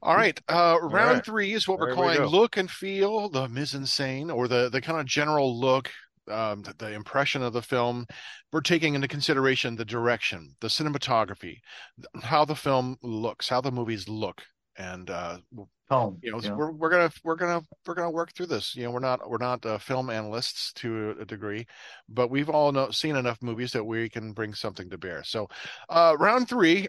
All 0.00 0.14
right, 0.14 0.40
uh, 0.48 0.78
round 0.80 1.16
right. 1.16 1.24
three 1.24 1.52
is 1.54 1.66
what 1.66 1.80
we're 1.80 1.86
There 1.86 1.96
we 1.96 2.14
calling 2.16 2.30
look 2.30 2.56
and 2.56 2.70
feel, 2.70 3.28
the 3.28 3.48
mise 3.48 3.74
en 3.74 3.84
scene, 3.84 4.30
or 4.30 4.46
the 4.46 4.68
the 4.68 4.80
kind 4.80 5.00
of 5.00 5.06
general 5.06 5.58
look, 5.58 5.90
um, 6.30 6.64
the, 6.78 6.92
impression 6.92 7.42
of 7.42 7.52
the 7.52 7.62
film. 7.62 8.06
We're 8.52 8.60
taking 8.60 8.94
into 8.94 9.08
consideration 9.08 9.76
the 9.76 9.84
direction, 9.84 10.54
the 10.60 10.68
cinematography, 10.68 11.58
how 12.22 12.44
the 12.44 12.56
film 12.56 12.96
looks, 13.02 13.48
how 13.48 13.60
the 13.60 13.72
movies 13.72 14.08
look 14.08 14.42
and 14.78 15.10
uh, 15.10 15.38
Tone. 15.90 16.18
you 16.22 16.30
know 16.30 16.40
yeah. 16.40 16.52
we're 16.52 16.70
we're 16.70 16.90
gonna 16.90 17.10
we're 17.24 17.34
gonna 17.34 17.62
we're 17.86 17.94
gonna 17.94 18.10
work 18.10 18.32
through 18.34 18.46
this. 18.46 18.76
You 18.76 18.84
know, 18.84 18.90
we're 18.90 19.00
not 19.00 19.28
we're 19.28 19.38
not 19.38 19.64
uh, 19.64 19.78
film 19.78 20.10
analysts 20.10 20.72
to 20.74 21.16
a 21.20 21.24
degree, 21.24 21.66
but 22.08 22.30
we've 22.30 22.50
all 22.50 22.72
know, 22.72 22.90
seen 22.90 23.16
enough 23.16 23.38
movies 23.42 23.72
that 23.72 23.84
we 23.84 24.08
can 24.08 24.32
bring 24.32 24.54
something 24.54 24.90
to 24.90 24.98
bear. 24.98 25.24
So, 25.24 25.48
uh, 25.88 26.14
round 26.18 26.48
three, 26.48 26.86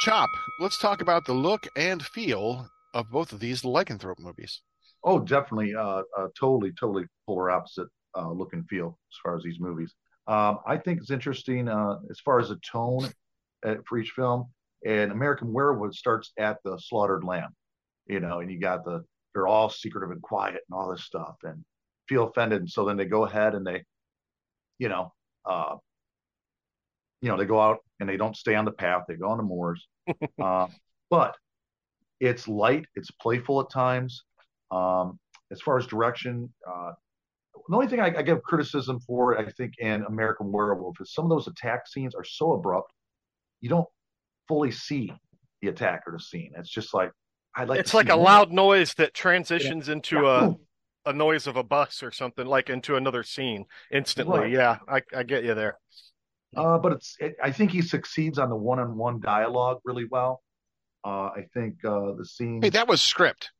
Chop. 0.00 0.30
Let's 0.60 0.78
talk 0.78 1.00
about 1.00 1.24
the 1.24 1.34
look 1.34 1.66
and 1.76 2.04
feel 2.04 2.68
of 2.94 3.10
both 3.10 3.32
of 3.32 3.40
these 3.40 3.62
lycanthrope 3.62 4.18
movies. 4.18 4.60
Oh, 5.04 5.18
definitely. 5.18 5.74
Uh, 5.74 6.02
uh, 6.16 6.28
totally, 6.38 6.72
totally 6.72 7.06
polar 7.26 7.50
opposite 7.50 7.88
uh, 8.16 8.30
look 8.30 8.52
and 8.52 8.68
feel 8.68 8.98
as 9.12 9.18
far 9.22 9.36
as 9.36 9.42
these 9.42 9.60
movies. 9.60 9.94
Um, 10.26 10.58
I 10.66 10.76
think 10.76 11.00
it's 11.00 11.10
interesting 11.10 11.68
uh, 11.68 11.98
as 12.10 12.20
far 12.20 12.38
as 12.38 12.50
the 12.50 12.56
tone 12.56 13.08
uh, 13.64 13.76
for 13.88 13.98
each 13.98 14.10
film. 14.10 14.50
And 14.84 15.10
American 15.10 15.52
Werewolf 15.52 15.94
starts 15.94 16.32
at 16.38 16.58
the 16.64 16.78
slaughtered 16.78 17.24
lamb, 17.24 17.54
you 18.06 18.20
know, 18.20 18.40
and 18.40 18.50
you 18.50 18.60
got 18.60 18.84
the 18.84 19.04
they're 19.34 19.46
all 19.46 19.70
secretive 19.70 20.10
and 20.10 20.22
quiet 20.22 20.60
and 20.68 20.78
all 20.78 20.90
this 20.90 21.04
stuff 21.04 21.36
and 21.42 21.64
feel 22.08 22.24
offended. 22.24 22.60
And 22.60 22.70
so 22.70 22.84
then 22.84 22.96
they 22.96 23.04
go 23.04 23.24
ahead 23.24 23.54
and 23.54 23.66
they, 23.66 23.84
you 24.78 24.88
know, 24.88 25.12
uh, 25.44 25.76
you 27.20 27.28
know, 27.28 27.36
they 27.36 27.44
go 27.44 27.60
out 27.60 27.78
and 28.00 28.08
they 28.08 28.16
don't 28.16 28.36
stay 28.36 28.54
on 28.54 28.64
the 28.64 28.72
path. 28.72 29.04
They 29.08 29.14
go 29.14 29.28
on 29.28 29.36
the 29.36 29.42
moors. 29.42 29.86
uh, 30.42 30.68
but 31.10 31.36
it's 32.20 32.48
light, 32.48 32.86
it's 32.94 33.10
playful 33.10 33.60
at 33.60 33.70
times. 33.70 34.24
Um, 34.70 35.18
as 35.50 35.60
far 35.60 35.78
as 35.78 35.86
direction, 35.86 36.52
uh, 36.68 36.92
the 37.68 37.74
only 37.74 37.88
thing 37.88 38.00
I, 38.00 38.14
I, 38.18 38.22
give 38.22 38.42
criticism 38.42 39.00
for, 39.00 39.38
I 39.38 39.50
think, 39.50 39.74
in 39.78 40.02
American 40.04 40.52
Werewolf 40.52 41.00
is 41.00 41.12
some 41.12 41.24
of 41.24 41.30
those 41.30 41.48
attack 41.48 41.86
scenes 41.86 42.14
are 42.14 42.24
so 42.24 42.52
abrupt, 42.52 42.92
you 43.60 43.68
don't 43.68 43.88
fully 44.46 44.70
see 44.70 45.12
the 45.62 45.68
attack 45.68 46.02
or 46.06 46.12
the 46.12 46.20
scene. 46.20 46.52
It's 46.56 46.70
just 46.70 46.94
like 46.94 47.10
I 47.56 47.64
like. 47.64 47.80
It's 47.80 47.94
like 47.94 48.08
a 48.08 48.16
more. 48.16 48.24
loud 48.24 48.52
noise 48.52 48.94
that 48.94 49.14
transitions 49.14 49.88
yeah. 49.88 49.94
into 49.94 50.16
yeah. 50.22 50.50
a 51.06 51.10
a 51.10 51.12
noise 51.12 51.46
of 51.46 51.56
a 51.56 51.62
bus 51.62 52.02
or 52.02 52.12
something, 52.12 52.46
like 52.46 52.70
into 52.70 52.96
another 52.96 53.22
scene 53.22 53.64
instantly. 53.90 54.40
Right. 54.40 54.52
Yeah, 54.52 54.78
I, 54.86 55.00
I 55.16 55.22
get 55.22 55.44
you 55.44 55.54
there. 55.54 55.78
Uh, 56.56 56.78
but 56.78 56.92
it's 56.92 57.16
it, 57.20 57.36
I 57.42 57.50
think 57.50 57.70
he 57.70 57.82
succeeds 57.82 58.38
on 58.38 58.48
the 58.48 58.56
one-on-one 58.56 59.20
dialogue 59.20 59.80
really 59.84 60.06
well. 60.10 60.42
Uh, 61.04 61.30
I 61.36 61.46
think 61.54 61.84
uh, 61.84 62.12
the 62.12 62.24
scene. 62.24 62.60
Hey, 62.62 62.70
that 62.70 62.88
was 62.88 63.00
script. 63.00 63.50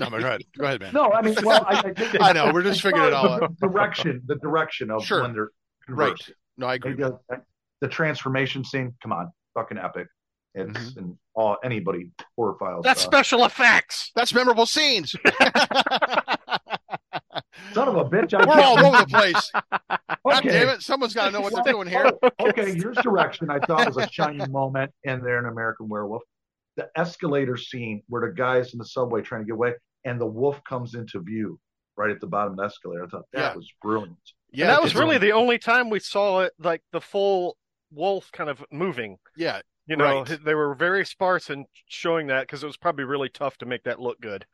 No, 0.00 0.10
go 0.10 0.16
ahead. 0.16 0.42
Go 0.58 0.64
ahead, 0.64 0.80
man. 0.80 0.92
No, 0.92 1.12
I 1.12 1.22
mean, 1.22 1.36
well, 1.42 1.64
I, 1.66 1.78
I, 1.78 1.92
think 1.94 2.20
I 2.20 2.32
know 2.32 2.50
we're 2.52 2.62
just 2.62 2.82
figuring 2.82 3.06
it 3.08 3.12
all 3.14 3.38
the 3.38 3.44
out. 3.44 3.56
Direction, 3.60 4.22
the 4.26 4.34
direction 4.36 4.90
of 4.90 5.04
Sure. 5.04 5.22
when 5.22 5.32
they're 5.32 5.50
Right. 5.88 6.14
No, 6.58 6.66
I 6.66 6.74
agree. 6.74 6.94
The, 6.94 7.18
the 7.80 7.88
transformation 7.88 8.64
scene. 8.64 8.94
Come 9.02 9.12
on, 9.12 9.30
fucking 9.54 9.78
epic. 9.78 10.08
It's 10.54 10.70
Mm-hmm. 10.72 10.98
and 10.98 11.18
all 11.34 11.58
anybody 11.62 12.10
horror 12.34 12.56
files. 12.58 12.82
That's 12.82 13.02
uh, 13.04 13.08
special 13.08 13.44
effects. 13.44 14.10
That's 14.16 14.32
memorable 14.34 14.64
scenes. 14.66 15.14
son 17.74 17.88
of 17.88 17.96
a 17.96 18.04
bitch. 18.06 18.34
I 18.34 18.44
We're 18.46 18.60
all 18.62 18.78
over 18.86 18.98
the 18.98 19.06
place. 19.06 19.50
God 19.52 20.00
Okay. 20.38 20.48
damn 20.48 20.68
it! 20.70 20.82
Someone's 20.82 21.14
got 21.14 21.26
to 21.26 21.30
know 21.32 21.40
what 21.40 21.54
they're 21.54 21.72
doing 21.72 21.88
here. 21.88 22.10
okay, 22.40 22.74
here's 22.74 22.96
direction. 22.98 23.50
I 23.50 23.58
thought 23.60 23.86
was 23.86 23.96
a 23.96 24.10
shining 24.10 24.50
moment 24.50 24.90
in 25.04 25.20
there 25.22 25.38
in 25.38 25.44
American 25.46 25.88
Werewolf. 25.88 26.22
The 26.76 26.88
escalator 26.96 27.56
scene 27.56 28.02
where 28.08 28.28
the 28.28 28.34
guy's 28.34 28.72
in 28.72 28.78
the 28.78 28.84
subway 28.84 29.22
trying 29.22 29.42
to 29.42 29.46
get 29.46 29.54
away, 29.54 29.74
and 30.04 30.20
the 30.20 30.26
wolf 30.26 30.62
comes 30.64 30.94
into 30.94 31.20
view 31.20 31.58
right 31.96 32.10
at 32.10 32.20
the 32.20 32.26
bottom 32.26 32.52
of 32.52 32.58
the 32.58 32.64
escalator. 32.64 33.04
I 33.04 33.08
thought 33.08 33.24
that 33.32 33.40
Yeah. 33.52 33.56
was 33.56 33.72
brilliant. 33.82 34.18
Yeah, 34.52 34.66
and 34.66 34.70
that 34.72 34.82
was 34.82 34.94
really 34.94 35.18
the 35.18 35.32
only 35.32 35.58
time 35.58 35.88
we 35.90 35.98
saw 36.00 36.40
it, 36.40 36.52
like 36.58 36.82
the 36.92 37.00
full 37.00 37.56
wolf 37.90 38.30
kind 38.32 38.50
of 38.50 38.64
moving. 38.70 39.18
yeah. 39.36 39.60
You 39.88 39.94
know, 39.96 40.22
Right. 40.24 40.44
they 40.44 40.54
were 40.56 40.74
very 40.74 41.06
sparse 41.06 41.48
in 41.48 41.64
showing 41.86 42.26
that 42.26 42.40
because 42.42 42.64
it 42.64 42.66
was 42.66 42.76
probably 42.76 43.04
really 43.04 43.28
tough 43.28 43.56
to 43.58 43.66
make 43.66 43.84
that 43.84 44.00
look 44.00 44.20
good. 44.20 44.44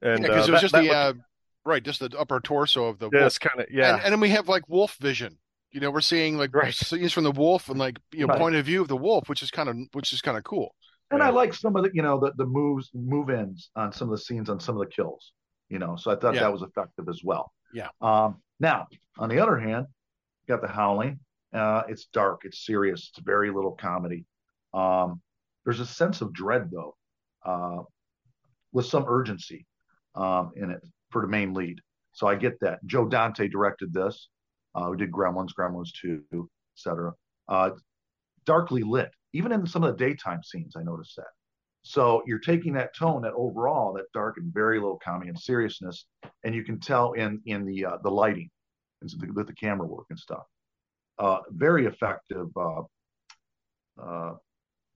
And 0.00 0.22
because 0.22 0.48
uh, 0.48 0.48
it 0.48 0.52
was 0.52 0.60
that- 0.60 0.60
just 0.62 0.72
that 0.72 0.80
the 0.80 0.86
looked- 0.88 0.96
uh, 1.20 1.22
right, 1.66 1.82
just 1.82 2.00
the 2.00 2.18
upper 2.18 2.40
torso 2.40 2.86
of 2.86 2.98
the 2.98 3.10
yeah, 3.12 3.20
wolf. 3.20 3.38
kind 3.40 3.60
of 3.60 3.66
yeah. 3.70 3.96
And, 3.96 4.04
and 4.04 4.12
then 4.12 4.20
we 4.20 4.30
have 4.30 4.48
like 4.48 4.66
wolf 4.70 4.96
vision. 4.98 5.38
You 5.70 5.80
know, 5.80 5.90
we're 5.90 6.00
seeing 6.00 6.38
like 6.38 6.54
Right. 6.54 6.72
scenes 6.74 7.12
from 7.12 7.24
the 7.24 7.30
wolf 7.30 7.68
and 7.68 7.78
like 7.78 7.98
you 8.12 8.20
know 8.26 8.32
Right. 8.32 8.38
point 8.38 8.54
of 8.56 8.64
view 8.64 8.80
of 8.80 8.88
the 8.88 8.96
wolf, 8.96 9.28
which 9.28 9.42
is 9.42 9.50
kind 9.50 9.68
of 9.68 9.76
which 9.92 10.12
is 10.14 10.22
kind 10.22 10.38
of 10.38 10.44
cool. 10.44 10.74
And 11.10 11.22
I 11.22 11.30
like 11.30 11.52
some 11.54 11.74
of 11.76 11.84
the, 11.84 11.90
you 11.92 12.02
know, 12.02 12.20
the, 12.20 12.32
the 12.36 12.46
moves, 12.46 12.90
move 12.94 13.30
ins 13.30 13.70
on 13.74 13.92
some 13.92 14.08
of 14.08 14.12
the 14.16 14.22
scenes 14.22 14.48
on 14.48 14.60
some 14.60 14.76
of 14.76 14.80
the 14.80 14.92
kills, 14.94 15.32
you 15.68 15.78
know, 15.78 15.96
so 15.96 16.10
I 16.10 16.16
thought 16.16 16.34
Yeah. 16.34 16.42
that 16.42 16.52
was 16.52 16.62
effective 16.62 17.08
as 17.08 17.22
well. 17.24 17.52
Yeah. 17.72 17.88
Um, 18.00 18.40
now, 18.60 18.86
on 19.18 19.28
the 19.28 19.38
other 19.40 19.58
hand, 19.58 19.86
you 20.46 20.54
got 20.54 20.62
the 20.62 20.72
howling. 20.72 21.18
Uh, 21.52 21.82
it's 21.88 22.06
dark, 22.06 22.42
it's 22.44 22.64
serious, 22.64 23.10
it's 23.12 23.24
very 23.24 23.50
little 23.50 23.72
comedy. 23.72 24.24
Um, 24.72 25.20
there's 25.64 25.80
a 25.80 25.86
sense 25.86 26.20
of 26.20 26.32
dread, 26.32 26.70
though, 26.70 26.94
uh, 27.44 27.82
with 28.72 28.86
some 28.86 29.04
urgency 29.08 29.66
um, 30.14 30.52
in 30.56 30.70
it 30.70 30.80
for 31.10 31.22
the 31.22 31.28
main 31.28 31.54
lead. 31.54 31.80
So 32.12 32.28
I 32.28 32.36
get 32.36 32.58
that. 32.60 32.78
Joe 32.86 33.06
Dante 33.06 33.48
directed 33.48 33.92
this. 33.92 34.28
Uh, 34.76 34.88
we 34.90 34.96
did 34.96 35.10
Gremlins, 35.10 35.50
Gremlins 35.58 35.90
2, 36.00 36.48
etc. 36.76 37.12
Uh, 37.48 37.70
darkly 38.46 38.82
lit, 38.84 39.10
even 39.32 39.52
in 39.52 39.66
some 39.66 39.84
of 39.84 39.96
the 39.96 40.04
daytime 40.04 40.42
scenes. 40.42 40.74
I 40.76 40.82
noticed 40.82 41.16
that. 41.16 41.28
So 41.82 42.22
you're 42.26 42.38
taking 42.38 42.74
that 42.74 42.94
tone, 42.94 43.22
that 43.22 43.32
overall, 43.34 43.94
that 43.94 44.04
dark 44.12 44.36
and 44.36 44.52
very 44.52 44.78
low 44.78 44.98
comedy 45.02 45.28
and 45.30 45.38
seriousness, 45.38 46.06
and 46.44 46.54
you 46.54 46.62
can 46.62 46.78
tell 46.78 47.12
in 47.12 47.40
in 47.46 47.64
the 47.64 47.86
uh, 47.86 47.96
the 48.02 48.10
lighting 48.10 48.50
and 49.00 49.10
the, 49.10 49.32
with 49.32 49.46
the 49.46 49.54
camera 49.54 49.86
work 49.86 50.06
and 50.10 50.18
stuff. 50.18 50.44
Uh, 51.18 51.38
very 51.50 51.86
effective. 51.86 52.48
Uh, 52.56 52.82
uh, 54.02 54.34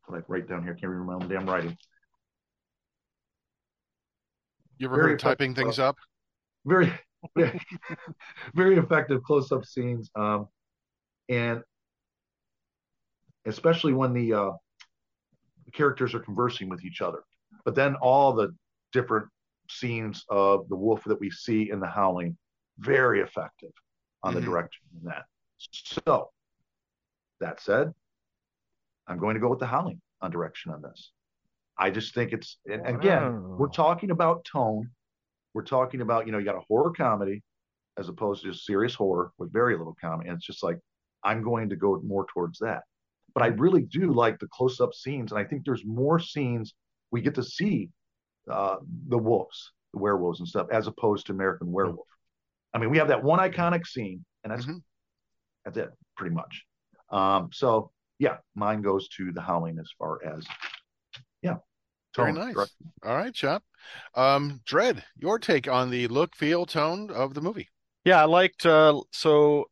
like 0.08 0.24
right 0.28 0.46
down 0.46 0.62
here, 0.62 0.74
can't 0.74 0.92
remember 0.92 1.26
the 1.26 1.34
damn 1.34 1.46
writing. 1.48 1.76
You 4.78 4.88
ever 4.88 4.96
Very 4.96 5.10
heard 5.12 5.18
typing 5.20 5.54
things 5.54 5.78
up? 5.78 5.96
very 6.66 6.92
very, 7.36 7.60
very 8.54 8.76
effective 8.76 9.22
close-up 9.22 9.64
scenes 9.64 10.10
um, 10.16 10.48
and 11.28 11.62
especially 13.46 13.92
when 13.92 14.12
the 14.12 14.32
uh, 14.32 14.50
characters 15.72 16.14
are 16.14 16.20
conversing 16.20 16.68
with 16.68 16.84
each 16.84 17.00
other. 17.00 17.22
But 17.64 17.74
then 17.74 17.94
all 17.96 18.32
the 18.32 18.54
different 18.92 19.28
scenes 19.70 20.24
of 20.28 20.68
the 20.68 20.76
wolf 20.76 21.02
that 21.04 21.18
we 21.20 21.30
see 21.30 21.70
in 21.70 21.80
the 21.80 21.86
howling 21.86 22.36
very 22.78 23.20
effective 23.20 23.72
on 24.22 24.32
Mhm. 24.32 24.36
the 24.36 24.40
direction 24.42 24.84
in 24.98 25.04
that. 25.04 25.24
So 25.58 26.30
that 27.40 27.60
said 27.60 27.92
i'm 29.06 29.18
going 29.18 29.34
to 29.34 29.40
go 29.40 29.48
with 29.50 29.58
the 29.58 29.66
howling 29.66 30.00
on 30.22 30.30
direction 30.30 30.72
on 30.72 30.80
this. 30.80 31.12
I 31.76 31.90
just 31.90 32.14
think 32.14 32.32
it's 32.32 32.58
and 32.70 32.86
again 32.86 33.22
Wow. 33.22 33.56
we're 33.58 33.68
talking 33.68 34.10
about 34.10 34.44
tone. 34.44 34.90
We're 35.52 35.64
talking 35.64 36.00
about 36.00 36.26
you 36.26 36.32
know 36.32 36.38
you 36.38 36.44
got 36.44 36.56
a 36.56 36.60
horror 36.68 36.92
comedy 36.92 37.42
as 37.96 38.08
opposed 38.08 38.42
to 38.42 38.50
just 38.52 38.64
serious 38.64 38.94
horror 38.94 39.32
with 39.38 39.52
very 39.52 39.76
little 39.76 39.96
comedy. 40.00 40.28
And 40.30 40.36
it's 40.36 40.46
just 40.46 40.62
like 40.62 40.78
i'm 41.22 41.42
going 41.42 41.68
to 41.70 41.76
go 41.76 42.00
more 42.02 42.26
towards 42.26 42.58
that 42.60 42.84
but 43.34 43.42
i 43.42 43.46
really 43.48 43.82
do 43.82 44.12
like 44.12 44.38
the 44.38 44.46
close-up 44.48 44.94
scenes 44.94 45.32
and 45.32 45.38
i 45.40 45.44
think 45.44 45.64
there's 45.64 45.84
more 45.84 46.18
scenes 46.18 46.74
we 47.10 47.20
get 47.20 47.34
to 47.34 47.42
see 47.42 47.90
uh, 48.50 48.76
the 49.08 49.18
wolves 49.18 49.72
the 49.92 49.98
werewolves 49.98 50.40
and 50.40 50.48
stuff 50.48 50.66
as 50.72 50.86
opposed 50.86 51.26
to 51.26 51.32
american 51.32 51.70
werewolf 51.72 52.06
i 52.74 52.78
mean 52.78 52.90
we 52.90 52.98
have 52.98 53.08
that 53.08 53.22
one 53.22 53.38
iconic 53.38 53.86
scene 53.86 54.24
and 54.42 54.52
that's 54.52 54.66
Mhm. 54.66 54.82
that's 55.64 55.76
it 55.78 55.90
pretty 56.16 56.34
much 56.34 56.64
um, 57.10 57.50
so 57.52 57.90
yeah 58.18 58.36
mine 58.54 58.82
goes 58.82 59.08
to 59.08 59.32
the 59.32 59.40
howling 59.40 59.78
as 59.78 59.90
far 59.98 60.18
as 60.24 60.44
yeah 61.42 61.56
Very 62.16 62.32
tone, 62.32 62.40
nice. 62.46 62.54
direct- 62.54 62.72
All 63.04 63.16
right, 63.16 63.34
Chop. 63.34 63.62
Um, 64.14 64.60
Dread, 64.64 65.04
your 65.16 65.38
take 65.38 65.68
on 65.68 65.90
the 65.90 66.06
look, 66.08 66.34
feel, 66.36 66.64
tone 66.64 67.10
of 67.10 67.34
the 67.34 67.40
movie. 67.40 67.68
Yeah, 68.04 68.20
I 68.22 68.24
liked 68.24 68.64
uh 68.66 69.00
so 69.12 69.66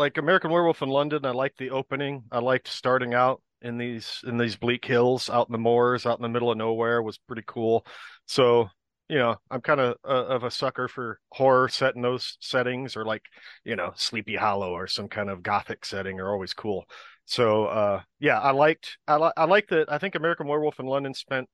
like 0.00 0.16
American 0.16 0.50
Werewolf 0.50 0.80
in 0.80 0.88
London, 0.88 1.26
I 1.26 1.30
liked 1.30 1.58
the 1.58 1.70
opening. 1.70 2.24
I 2.32 2.38
liked 2.38 2.68
starting 2.68 3.12
out 3.12 3.42
in 3.60 3.76
these 3.76 4.20
in 4.26 4.38
these 4.38 4.56
bleak 4.56 4.84
hills 4.84 5.28
out 5.28 5.46
in 5.48 5.52
the 5.52 5.58
moors, 5.58 6.06
out 6.06 6.18
in 6.18 6.22
the 6.22 6.28
middle 6.28 6.50
of 6.50 6.56
nowhere 6.56 7.02
was 7.02 7.18
pretty 7.18 7.44
cool. 7.46 7.84
So, 8.26 8.70
you 9.10 9.18
know, 9.18 9.36
I'm 9.50 9.60
kind 9.60 9.78
of 9.78 9.96
uh, 10.02 10.26
of 10.26 10.42
a 10.44 10.50
sucker 10.50 10.88
for 10.88 11.20
horror 11.30 11.68
set 11.68 11.96
in 11.96 12.02
those 12.02 12.38
settings 12.40 12.96
or 12.96 13.04
like, 13.04 13.22
you 13.62 13.76
know, 13.76 13.92
Sleepy 13.94 14.36
Hollow 14.36 14.72
or 14.72 14.86
some 14.86 15.06
kind 15.06 15.28
of 15.28 15.42
gothic 15.42 15.84
setting 15.84 16.18
are 16.18 16.32
always 16.32 16.54
cool. 16.54 16.86
So, 17.26 17.66
uh 17.66 18.00
yeah, 18.18 18.40
I 18.40 18.52
liked 18.52 18.96
I 19.06 19.16
li 19.18 19.30
I 19.36 19.44
liked 19.44 19.68
that 19.70 19.92
I 19.92 19.98
think 19.98 20.14
American 20.14 20.46
Werewolf 20.48 20.80
in 20.80 20.86
London 20.86 21.12
spent 21.12 21.46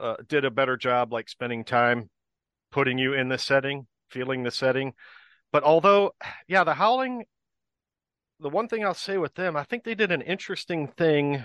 uh 0.00 0.16
did 0.28 0.44
a 0.44 0.50
better 0.50 0.76
job 0.76 1.12
like 1.12 1.28
spending 1.28 1.64
time 1.64 2.08
putting 2.70 2.98
you 2.98 3.14
in 3.14 3.28
the 3.28 3.38
setting, 3.38 3.88
feeling 4.10 4.44
the 4.44 4.52
setting. 4.52 4.94
But 5.52 5.62
although, 5.62 6.12
yeah, 6.48 6.64
the 6.64 6.74
Howling, 6.74 7.24
the 8.40 8.50
one 8.50 8.68
thing 8.68 8.84
I'll 8.84 8.94
say 8.94 9.18
with 9.18 9.34
them, 9.34 9.56
I 9.56 9.64
think 9.64 9.84
they 9.84 9.94
did 9.94 10.12
an 10.12 10.22
interesting 10.22 10.88
thing 10.88 11.44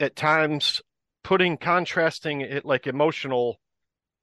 at 0.00 0.16
times, 0.16 0.82
putting 1.22 1.56
contrasting 1.56 2.40
it 2.40 2.64
like 2.64 2.86
emotional 2.86 3.60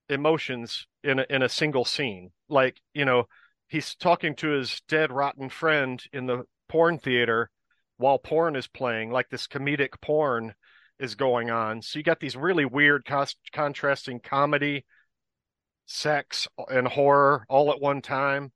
emotions 0.09 0.85
in 1.03 1.19
a, 1.19 1.25
in 1.29 1.41
a 1.41 1.49
single 1.49 1.85
scene. 1.85 2.31
Like, 2.49 2.81
you 2.93 3.05
know, 3.05 3.25
he's 3.67 3.95
talking 3.95 4.35
to 4.37 4.49
his 4.49 4.81
dead, 4.87 5.11
rotten 5.11 5.49
friend 5.49 6.03
in 6.11 6.25
the 6.25 6.43
porn 6.67 6.99
theater 6.99 7.49
while 7.97 8.17
porn 8.19 8.55
is 8.55 8.67
playing, 8.67 9.11
like 9.11 9.29
this 9.29 9.47
comedic 9.47 10.01
porn. 10.01 10.53
is 10.99 11.15
going 11.15 11.49
on. 11.49 11.81
So 11.81 11.97
you 11.97 12.03
got 12.03 12.19
these 12.19 12.35
really 12.35 12.65
weird 12.65 13.05
cost- 13.05 13.39
contrasting 13.51 14.19
comedy, 14.19 14.85
sex, 15.87 16.47
and 16.69 16.87
horror 16.87 17.45
all 17.49 17.71
at 17.71 17.81
one 17.81 18.01
time. 18.03 18.51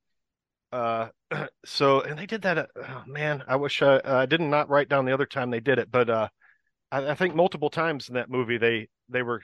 Uh, 0.72 1.10
so 1.66 2.02
and 2.02 2.18
they 2.18 2.26
did 2.26 2.42
that. 2.44 2.58
At, 2.58 2.70
oh, 2.76 3.04
man, 3.08 3.44
I 3.48 3.56
wish 3.56 3.82
I, 3.82 4.02
I 4.04 4.26
did 4.26 4.42
not 4.42 4.50
not 4.50 4.70
write 4.70 4.90
down 4.90 5.06
the 5.06 5.14
other 5.14 5.26
time 5.26 5.50
they 5.50 5.60
did 5.60 5.80
it, 5.80 5.92
but 5.92 6.10
uh, 6.10 6.28
I, 6.92 7.12
I 7.12 7.16
think 7.16 7.36
multiple 7.36 7.70
times 7.70 8.10
in 8.10 8.16
that 8.16 8.30
movie 8.30 8.58
they 8.58 8.88
they 9.10 9.24
were 9.24 9.42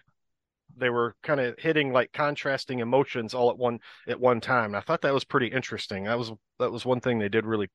they 0.78 0.90
were 0.90 1.16
kind 1.24 1.40
of 1.40 1.56
hitting 1.60 1.92
like 1.92 2.12
contrasting 2.14 2.80
emotions 2.80 3.34
all 3.34 3.50
at 3.50 3.58
one 3.58 3.80
at 4.08 4.20
one 4.20 4.42
time. 4.42 4.68
And 4.68 4.78
I 4.78 4.82
thought 4.82 5.02
that 5.02 5.14
was 5.14 5.24
pretty 5.24 5.48
interesting. 5.48 6.06
That 6.06 6.18
was 6.18 6.32
that 6.60 6.72
was 6.72 6.86
one 6.86 7.02
thing 7.02 7.20
they 7.20 7.30
did 7.30 7.46
really 7.46 7.70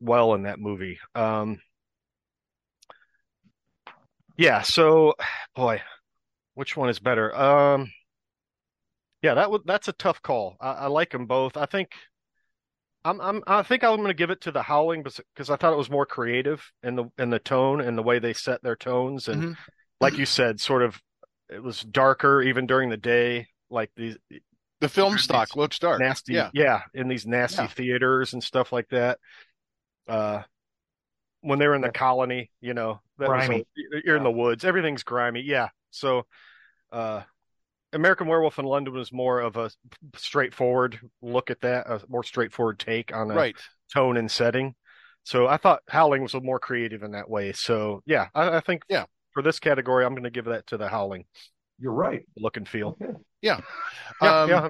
well 0.00 0.34
in 0.34 0.42
that 0.44 0.58
movie. 0.58 0.98
Um, 1.14 1.60
yeah, 4.36 4.62
so 4.62 5.14
boy, 5.54 5.82
which 6.54 6.76
one 6.76 6.88
is 6.88 6.98
better? 6.98 7.34
Um, 7.36 7.90
yeah, 9.22 9.34
that 9.34 9.50
was 9.50 9.62
that's 9.64 9.88
a 9.88 9.92
tough 9.92 10.22
call. 10.22 10.56
I, 10.60 10.72
I 10.72 10.86
like 10.86 11.10
them 11.10 11.26
both. 11.26 11.56
I 11.56 11.66
think 11.66 11.90
I'm 13.08 13.20
I'm 13.20 13.42
I 13.46 13.62
think 13.62 13.84
I'm 13.84 13.96
going 13.96 14.08
to 14.08 14.14
give 14.14 14.30
it 14.30 14.40
to 14.42 14.50
the 14.52 14.62
Howling 14.62 15.02
because 15.02 15.50
I 15.50 15.56
thought 15.56 15.72
it 15.72 15.76
was 15.78 15.90
more 15.90 16.06
creative 16.06 16.62
in 16.82 16.96
the 16.96 17.04
in 17.18 17.30
the 17.30 17.38
tone 17.38 17.80
and 17.80 17.96
the 17.96 18.02
way 18.02 18.18
they 18.18 18.32
set 18.32 18.62
their 18.62 18.76
tones 18.76 19.28
and 19.28 19.42
Mhm. 19.42 19.56
like 20.00 20.18
you 20.18 20.26
said, 20.26 20.60
sort 20.60 20.82
of 20.82 21.00
it 21.48 21.62
was 21.62 21.80
darker 21.82 22.42
even 22.42 22.66
during 22.66 22.90
the 22.90 22.96
day, 22.96 23.48
like 23.70 23.90
these 23.96 24.16
The 24.80 24.88
film 24.88 25.18
stock 25.18 25.56
looks 25.56 25.78
dark. 25.78 25.98
nasty 26.00 26.34
Yeah. 26.34 26.50
yeah 26.52 26.82
in 26.94 27.08
these 27.08 27.26
nasty 27.26 27.62
Yeah. 27.62 27.68
theaters 27.68 28.32
and 28.34 28.42
stuff 28.44 28.72
like 28.72 28.88
that. 28.90 29.18
Uh 30.06 30.42
when 31.40 31.58
they 31.58 31.68
were 31.68 31.74
in 31.74 31.80
the 31.82 31.90
colony, 31.92 32.50
you 32.60 32.74
know, 32.74 33.00
that 33.18 33.28
was 33.28 33.46
Grimy. 33.46 33.60
a- 33.94 34.02
you're 34.04 34.16
in 34.16 34.24
the 34.24 34.30
woods, 34.30 34.64
everything's 34.64 35.02
grimy. 35.04 35.40
Yeah. 35.42 35.68
So 35.90 36.26
uh 36.92 37.22
American 37.92 38.26
Werewolf 38.26 38.58
in 38.58 38.64
London 38.64 38.92
was 38.94 39.12
more 39.12 39.40
of 39.40 39.56
a 39.56 39.70
straightforward 40.16 40.98
look 41.22 41.50
at 41.50 41.60
that, 41.62 41.86
a 41.86 42.00
more 42.08 42.22
straightforward 42.22 42.78
take 42.78 43.14
on 43.14 43.30
a 43.30 43.34
Right. 43.34 43.56
tone 43.92 44.16
and 44.16 44.30
setting. 44.30 44.74
So 45.24 45.46
I 45.46 45.56
thought 45.56 45.82
Howling 45.88 46.22
was 46.22 46.34
more 46.34 46.58
creative 46.58 47.02
in 47.02 47.12
that 47.12 47.28
way. 47.28 47.52
So 47.52 48.02
yeah, 48.06 48.28
I, 48.34 48.56
I 48.56 48.60
think 48.60 48.82
Yeah. 48.88 49.04
for 49.32 49.42
this 49.42 49.58
category, 49.58 50.04
I'm 50.04 50.12
going 50.12 50.24
to 50.24 50.30
give 50.30 50.46
that 50.46 50.66
to 50.68 50.76
the 50.76 50.88
Howling 50.88 51.24
You're 51.78 51.92
right. 51.92 52.22
look 52.36 52.56
and 52.56 52.68
feel. 52.68 52.96
Okay. 53.02 53.12
Yeah, 53.42 53.60
Um, 54.20 54.48
yeah, 54.50 54.68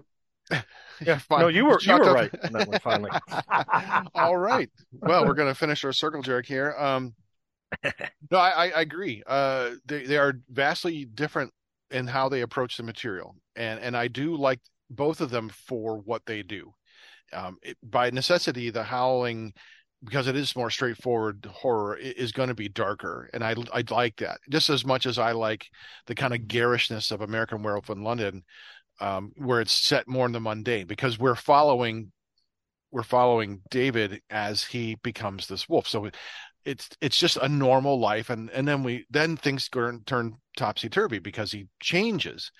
yeah. 1.01 1.19
fine. 1.29 1.41
No, 1.41 1.49
you 1.49 1.65
were 1.65 1.79
you 1.81 1.93
were 1.95 2.05
up- 2.11 2.15
right 2.15 2.31
on 2.45 2.53
that 2.53 2.69
one. 2.69 2.79
Finally, 2.81 3.11
All 4.15 4.37
right. 4.37 4.71
Well, 4.93 5.27
we're 5.27 5.35
going 5.35 5.49
to 5.49 5.55
finish 5.59 5.85
our 5.85 5.93
circle 5.93 6.23
jerk 6.23 6.45
here. 6.47 6.75
Um, 6.79 7.15
no, 8.31 8.39
I, 8.39 8.51
I, 8.51 8.69
I 8.71 8.81
agree. 8.81 9.23
Uh, 9.27 9.71
they 9.87 10.05
they 10.07 10.17
are 10.19 10.35
vastly 10.51 11.05
different 11.05 11.53
in 11.91 12.07
how 12.07 12.29
they 12.29 12.43
approach 12.43 12.77
the 12.77 12.83
material, 12.83 13.37
and 13.57 13.81
and 13.81 13.97
I 13.97 14.09
do 14.09 14.37
like 14.37 14.61
both 14.91 15.21
of 15.21 15.31
them 15.31 15.49
for 15.49 15.99
what 15.99 16.23
they 16.27 16.43
do. 16.43 16.73
Um, 17.33 17.59
it, 17.63 17.77
by 17.83 18.11
necessity, 18.11 18.71
the 18.71 18.83
Howling, 18.83 19.53
because 20.03 20.29
it 20.29 20.37
is 20.37 20.57
more 20.57 20.71
straightforward 20.71 21.47
horror, 21.51 21.97
is 21.97 22.33
going 22.33 22.49
to 22.49 22.55
be 22.55 22.69
darker, 22.69 23.29
and 23.33 23.45
I 23.45 23.55
I 23.73 23.85
like 23.91 24.17
that 24.17 24.39
just 24.51 24.71
as 24.71 24.85
much 24.85 25.07
as 25.07 25.19
I 25.19 25.33
like 25.33 25.67
the 26.07 26.15
kind 26.15 26.35
of 26.35 26.49
garishness 26.49 27.11
of 27.11 27.21
American 27.21 27.63
Werewolf 27.63 27.91
in 27.91 28.03
London, 28.03 28.45
um, 29.01 29.33
where 29.37 29.61
it's 29.61 29.73
set 29.73 30.09
more 30.09 30.27
in 30.27 30.33
the 30.33 30.41
mundane, 30.41 30.87
because 30.87 31.19
we're 31.19 31.35
following 31.35 32.13
we're 32.91 33.03
following 33.03 33.61
David 33.71 34.23
as 34.31 34.65
he 34.65 34.97
becomes 35.03 35.47
this 35.47 35.69
wolf. 35.69 35.87
So 35.87 36.09
it's 36.69 36.89
it's 37.01 37.19
just 37.19 37.37
a 37.39 37.49
normal 37.49 37.99
life, 37.99 38.31
and 38.31 38.51
and 38.51 38.67
then 38.69 38.83
we 38.83 39.07
then 39.11 39.37
things 39.37 39.69
turn 39.69 40.03
turn 40.07 40.37
topsy 40.57 40.89
turvy 40.89 41.19
because 41.19 41.53
he 41.53 41.67
changes, 41.81 42.51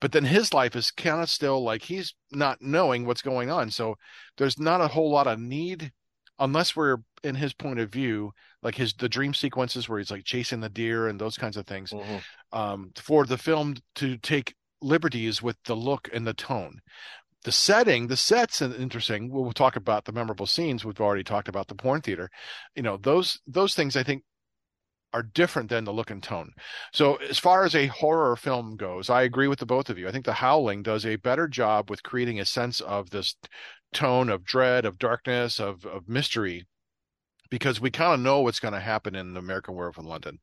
but 0.00 0.12
then 0.12 0.24
his 0.24 0.54
life 0.54 0.76
is 0.76 0.90
kind 0.90 1.22
of 1.22 1.28
still 1.30 1.62
like 1.62 1.82
he's 1.82 2.14
not 2.32 2.62
knowing 2.62 3.04
what's 3.06 3.22
going 3.22 3.50
on. 3.50 3.70
So 3.70 3.96
there's 4.36 4.58
not 4.58 4.80
a 4.80 4.88
whole 4.88 5.10
lot 5.10 5.26
of 5.26 5.38
need 5.40 5.92
unless 6.38 6.76
we're 6.76 6.98
in 7.24 7.34
his 7.34 7.52
point 7.52 7.80
of 7.80 7.90
view, 7.90 8.32
like 8.62 8.76
his 8.76 8.94
the 8.94 9.08
dream 9.08 9.34
sequences 9.34 9.88
where 9.88 9.98
he's 9.98 10.10
like 10.10 10.24
chasing 10.24 10.60
the 10.60 10.68
deer 10.68 11.08
and 11.08 11.20
those 11.20 11.36
kinds 11.36 11.56
of 11.56 11.66
things 11.66 11.92
Mhm. 11.92 12.22
um, 12.52 12.92
for 12.96 13.26
the 13.26 13.38
film 13.38 13.76
to 13.96 14.16
take 14.18 14.54
liberties 14.80 15.42
with 15.42 15.56
the 15.64 15.74
look 15.74 16.08
and 16.12 16.26
the 16.26 16.34
tone. 16.34 16.80
The 17.44 17.52
setting, 17.52 18.08
the 18.08 18.16
sets, 18.16 18.60
are 18.62 18.74
interesting. 18.74 19.30
We'll 19.30 19.52
talk 19.52 19.76
about 19.76 20.04
the 20.04 20.12
memorable 20.12 20.46
scenes. 20.46 20.84
We've 20.84 21.00
already 21.00 21.24
talked 21.24 21.48
about 21.48 21.68
the 21.68 21.74
porn 21.74 22.00
theater. 22.00 22.30
You 22.74 22.82
know, 22.82 22.96
those 22.96 23.40
those 23.46 23.74
things 23.74 23.96
I 23.96 24.02
think 24.02 24.24
are 25.12 25.22
different 25.22 25.70
than 25.70 25.84
the 25.84 25.92
look 25.92 26.10
and 26.10 26.22
tone. 26.22 26.52
So 26.92 27.16
as 27.16 27.38
far 27.38 27.64
as 27.64 27.74
a 27.74 27.86
horror 27.86 28.36
film 28.36 28.76
goes, 28.76 29.08
I 29.08 29.22
agree 29.22 29.48
with 29.48 29.58
the 29.58 29.66
both 29.66 29.88
of 29.88 29.98
you. 29.98 30.06
I 30.08 30.12
think 30.12 30.26
The 30.26 30.34
Howling 30.34 30.82
does 30.82 31.06
a 31.06 31.16
better 31.16 31.48
job 31.48 31.88
with 31.88 32.02
creating 32.02 32.40
a 32.40 32.44
sense 32.44 32.80
of 32.80 33.10
this 33.10 33.34
tone 33.94 34.28
of 34.28 34.44
dread, 34.44 34.84
of 34.84 34.98
darkness, 34.98 35.60
of 35.60 35.86
of 35.86 36.08
mystery, 36.08 36.66
because 37.50 37.80
we 37.80 37.90
kind 37.90 38.14
of 38.14 38.20
know 38.20 38.40
what's 38.40 38.60
going 38.60 38.74
to 38.74 38.80
happen 38.80 39.14
in 39.14 39.32
the 39.32 39.40
American 39.40 39.74
Werewolf 39.74 39.98
in 39.98 40.04
London. 40.04 40.38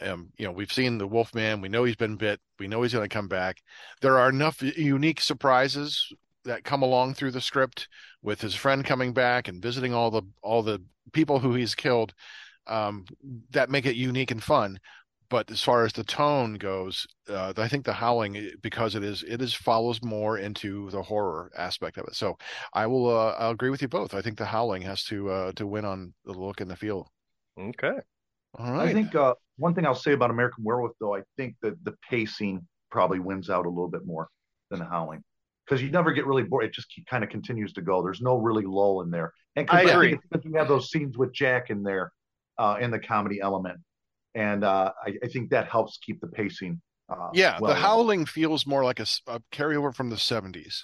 Um, 0.00 0.30
you 0.38 0.46
know, 0.46 0.52
we've 0.52 0.72
seen 0.72 0.98
the 0.98 1.06
Wolfman. 1.06 1.60
We 1.60 1.68
know 1.68 1.84
he's 1.84 1.96
been 1.96 2.16
bit. 2.16 2.40
We 2.58 2.68
know 2.68 2.82
he's 2.82 2.92
going 2.92 3.08
to 3.08 3.14
come 3.14 3.28
back. 3.28 3.58
There 4.00 4.18
are 4.18 4.28
enough 4.28 4.62
unique 4.62 5.20
surprises 5.20 6.12
that 6.44 6.64
come 6.64 6.82
along 6.82 7.14
through 7.14 7.32
the 7.32 7.40
script 7.40 7.88
with 8.22 8.40
his 8.40 8.54
friend 8.54 8.84
coming 8.84 9.12
back 9.12 9.48
and 9.48 9.62
visiting 9.62 9.92
all 9.92 10.10
the 10.10 10.22
all 10.42 10.62
the 10.62 10.82
people 11.12 11.38
who 11.38 11.54
he's 11.54 11.74
killed 11.74 12.14
um, 12.66 13.04
that 13.50 13.70
make 13.70 13.86
it 13.86 13.96
unique 13.96 14.30
and 14.30 14.42
fun. 14.42 14.78
But 15.30 15.50
as 15.50 15.62
far 15.62 15.84
as 15.84 15.92
the 15.92 16.04
tone 16.04 16.54
goes, 16.54 17.06
uh, 17.28 17.52
I 17.56 17.68
think 17.68 17.84
the 17.84 17.92
Howling, 17.92 18.50
because 18.62 18.94
it 18.96 19.04
is 19.04 19.22
it 19.22 19.40
is 19.40 19.54
follows 19.54 20.02
more 20.02 20.38
into 20.38 20.90
the 20.90 21.02
horror 21.02 21.50
aspect 21.56 21.96
of 21.98 22.06
it. 22.08 22.16
So 22.16 22.36
I 22.74 22.86
will 22.86 23.08
uh, 23.08 23.36
I'll 23.38 23.52
agree 23.52 23.70
with 23.70 23.80
you 23.80 23.88
both. 23.88 24.12
I 24.12 24.22
think 24.22 24.36
the 24.38 24.44
Howling 24.44 24.82
has 24.82 25.04
to 25.04 25.30
uh, 25.30 25.52
to 25.52 25.66
win 25.66 25.84
on 25.84 26.12
the 26.24 26.32
look 26.32 26.60
and 26.60 26.70
the 26.70 26.76
feel. 26.76 27.12
Okay. 27.58 27.94
All 28.58 28.72
right. 28.72 28.88
I 28.88 28.92
think 28.92 29.14
uh, 29.14 29.34
one 29.56 29.74
thing 29.74 29.86
I'll 29.86 29.94
say 29.94 30.12
about 30.12 30.30
American 30.30 30.64
Werewolf, 30.64 30.92
though, 31.00 31.14
I 31.14 31.22
think 31.36 31.54
that 31.62 31.82
the 31.84 31.94
pacing 32.08 32.66
probably 32.90 33.20
wins 33.20 33.48
out 33.50 33.66
a 33.66 33.68
little 33.68 33.88
bit 33.88 34.04
more 34.04 34.28
than 34.70 34.80
the 34.80 34.86
Howling 34.86 35.22
because 35.64 35.80
you 35.82 35.90
never 35.90 36.12
get 36.12 36.26
really 36.26 36.42
bored. 36.42 36.64
It 36.64 36.72
just 36.72 36.92
kind 37.08 37.22
of 37.22 37.30
continues 37.30 37.72
to 37.74 37.82
go. 37.82 38.02
There's 38.02 38.20
no 38.20 38.36
really 38.36 38.64
lull 38.64 39.02
in 39.02 39.10
there. 39.10 39.32
And 39.54 39.68
'cause 39.68 39.86
I 39.86 39.92
agree. 39.92 40.12
it's 40.14 40.22
because 40.28 40.44
you 40.44 40.54
have 40.54 40.66
those 40.68 40.90
scenes 40.90 41.16
with 41.16 41.32
Jack 41.32 41.70
in 41.70 41.84
there 41.84 42.12
uh, 42.58 42.78
in 42.80 42.90
the 42.90 42.98
comedy 42.98 43.40
element, 43.40 43.78
and 44.34 44.64
uh, 44.64 44.92
I, 45.04 45.14
I 45.24 45.28
think 45.28 45.50
that 45.50 45.68
helps 45.68 45.98
keep 45.98 46.20
the 46.20 46.28
pacing. 46.28 46.80
Uh, 47.08 47.30
Yeah, 47.32 47.58
well 47.60 47.72
the 47.74 47.80
Howling 47.80 48.26
feels 48.26 48.66
more 48.66 48.84
like 48.84 49.00
a 49.00 49.06
carryover 49.52 49.94
from 49.94 50.10
the 50.10 50.16
'70s, 50.16 50.82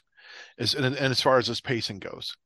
is 0.59 0.75
and, 0.75 0.85
and 0.87 0.97
as 0.97 1.21
far 1.21 1.39
as 1.39 1.47
this 1.47 1.61
pacing 1.61 1.99
goes. 2.01 2.37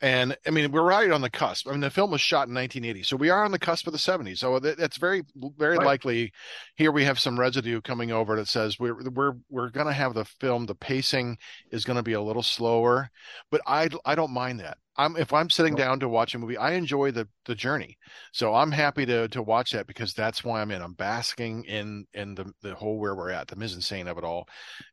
And 0.00 0.36
I 0.46 0.50
mean, 0.50 0.70
we're 0.70 0.82
right 0.82 1.10
on 1.10 1.22
the 1.22 1.30
cusp. 1.30 1.66
I 1.66 1.72
mean, 1.72 1.80
the 1.80 1.90
film 1.90 2.12
was 2.12 2.20
shot 2.20 2.46
in 2.46 2.54
1980, 2.54 3.02
so 3.02 3.16
we 3.16 3.30
are 3.30 3.44
on 3.44 3.50
the 3.50 3.58
cusp 3.58 3.84
of 3.88 3.92
the 3.92 3.98
70s. 3.98 4.38
So 4.38 4.60
that, 4.60 4.78
that's 4.78 4.96
very, 4.96 5.24
very 5.56 5.76
Right. 5.76 5.86
likely. 5.86 6.32
Here 6.76 6.92
we 6.92 7.02
have 7.04 7.18
some 7.18 7.38
residue 7.38 7.80
coming 7.80 8.12
over 8.12 8.36
that 8.36 8.46
says 8.46 8.78
we're 8.78 8.94
we're 9.10 9.34
we're 9.50 9.70
going 9.70 9.88
to 9.88 9.92
have 9.92 10.14
the 10.14 10.24
film. 10.24 10.66
The 10.66 10.76
pacing 10.76 11.36
is 11.72 11.84
going 11.84 11.96
to 11.96 12.04
be 12.04 12.12
a 12.12 12.22
little 12.22 12.44
slower, 12.44 13.10
but 13.50 13.60
I 13.66 13.88
I 14.04 14.14
don't 14.14 14.30
mind 14.32 14.60
that. 14.60 14.78
I'm 14.98 15.16
if 15.16 15.32
I'm 15.32 15.48
sitting 15.48 15.74
down 15.74 16.00
to 16.00 16.08
watch 16.08 16.34
a 16.34 16.38
movie, 16.38 16.56
I 16.56 16.72
enjoy 16.72 17.12
the 17.12 17.28
the 17.46 17.54
journey. 17.54 17.96
So 18.32 18.54
I'm 18.54 18.72
happy 18.72 19.06
to 19.06 19.28
to 19.28 19.42
watch 19.42 19.70
that 19.72 19.86
because 19.86 20.12
that's 20.12 20.44
why 20.44 20.60
I'm 20.60 20.70
in. 20.70 20.82
I'm 20.82 20.94
basking 20.94 21.64
in 21.64 22.06
in 22.14 22.34
the 22.34 22.52
the 22.62 22.74
whole 22.74 22.98
where 22.98 23.14
we're 23.14 23.30
at, 23.30 23.48
the 23.48 23.56
mise 23.56 23.74
en 23.74 23.80
scene 23.80 24.08
of 24.08 24.18
it 24.18 24.24
all, 24.24 24.46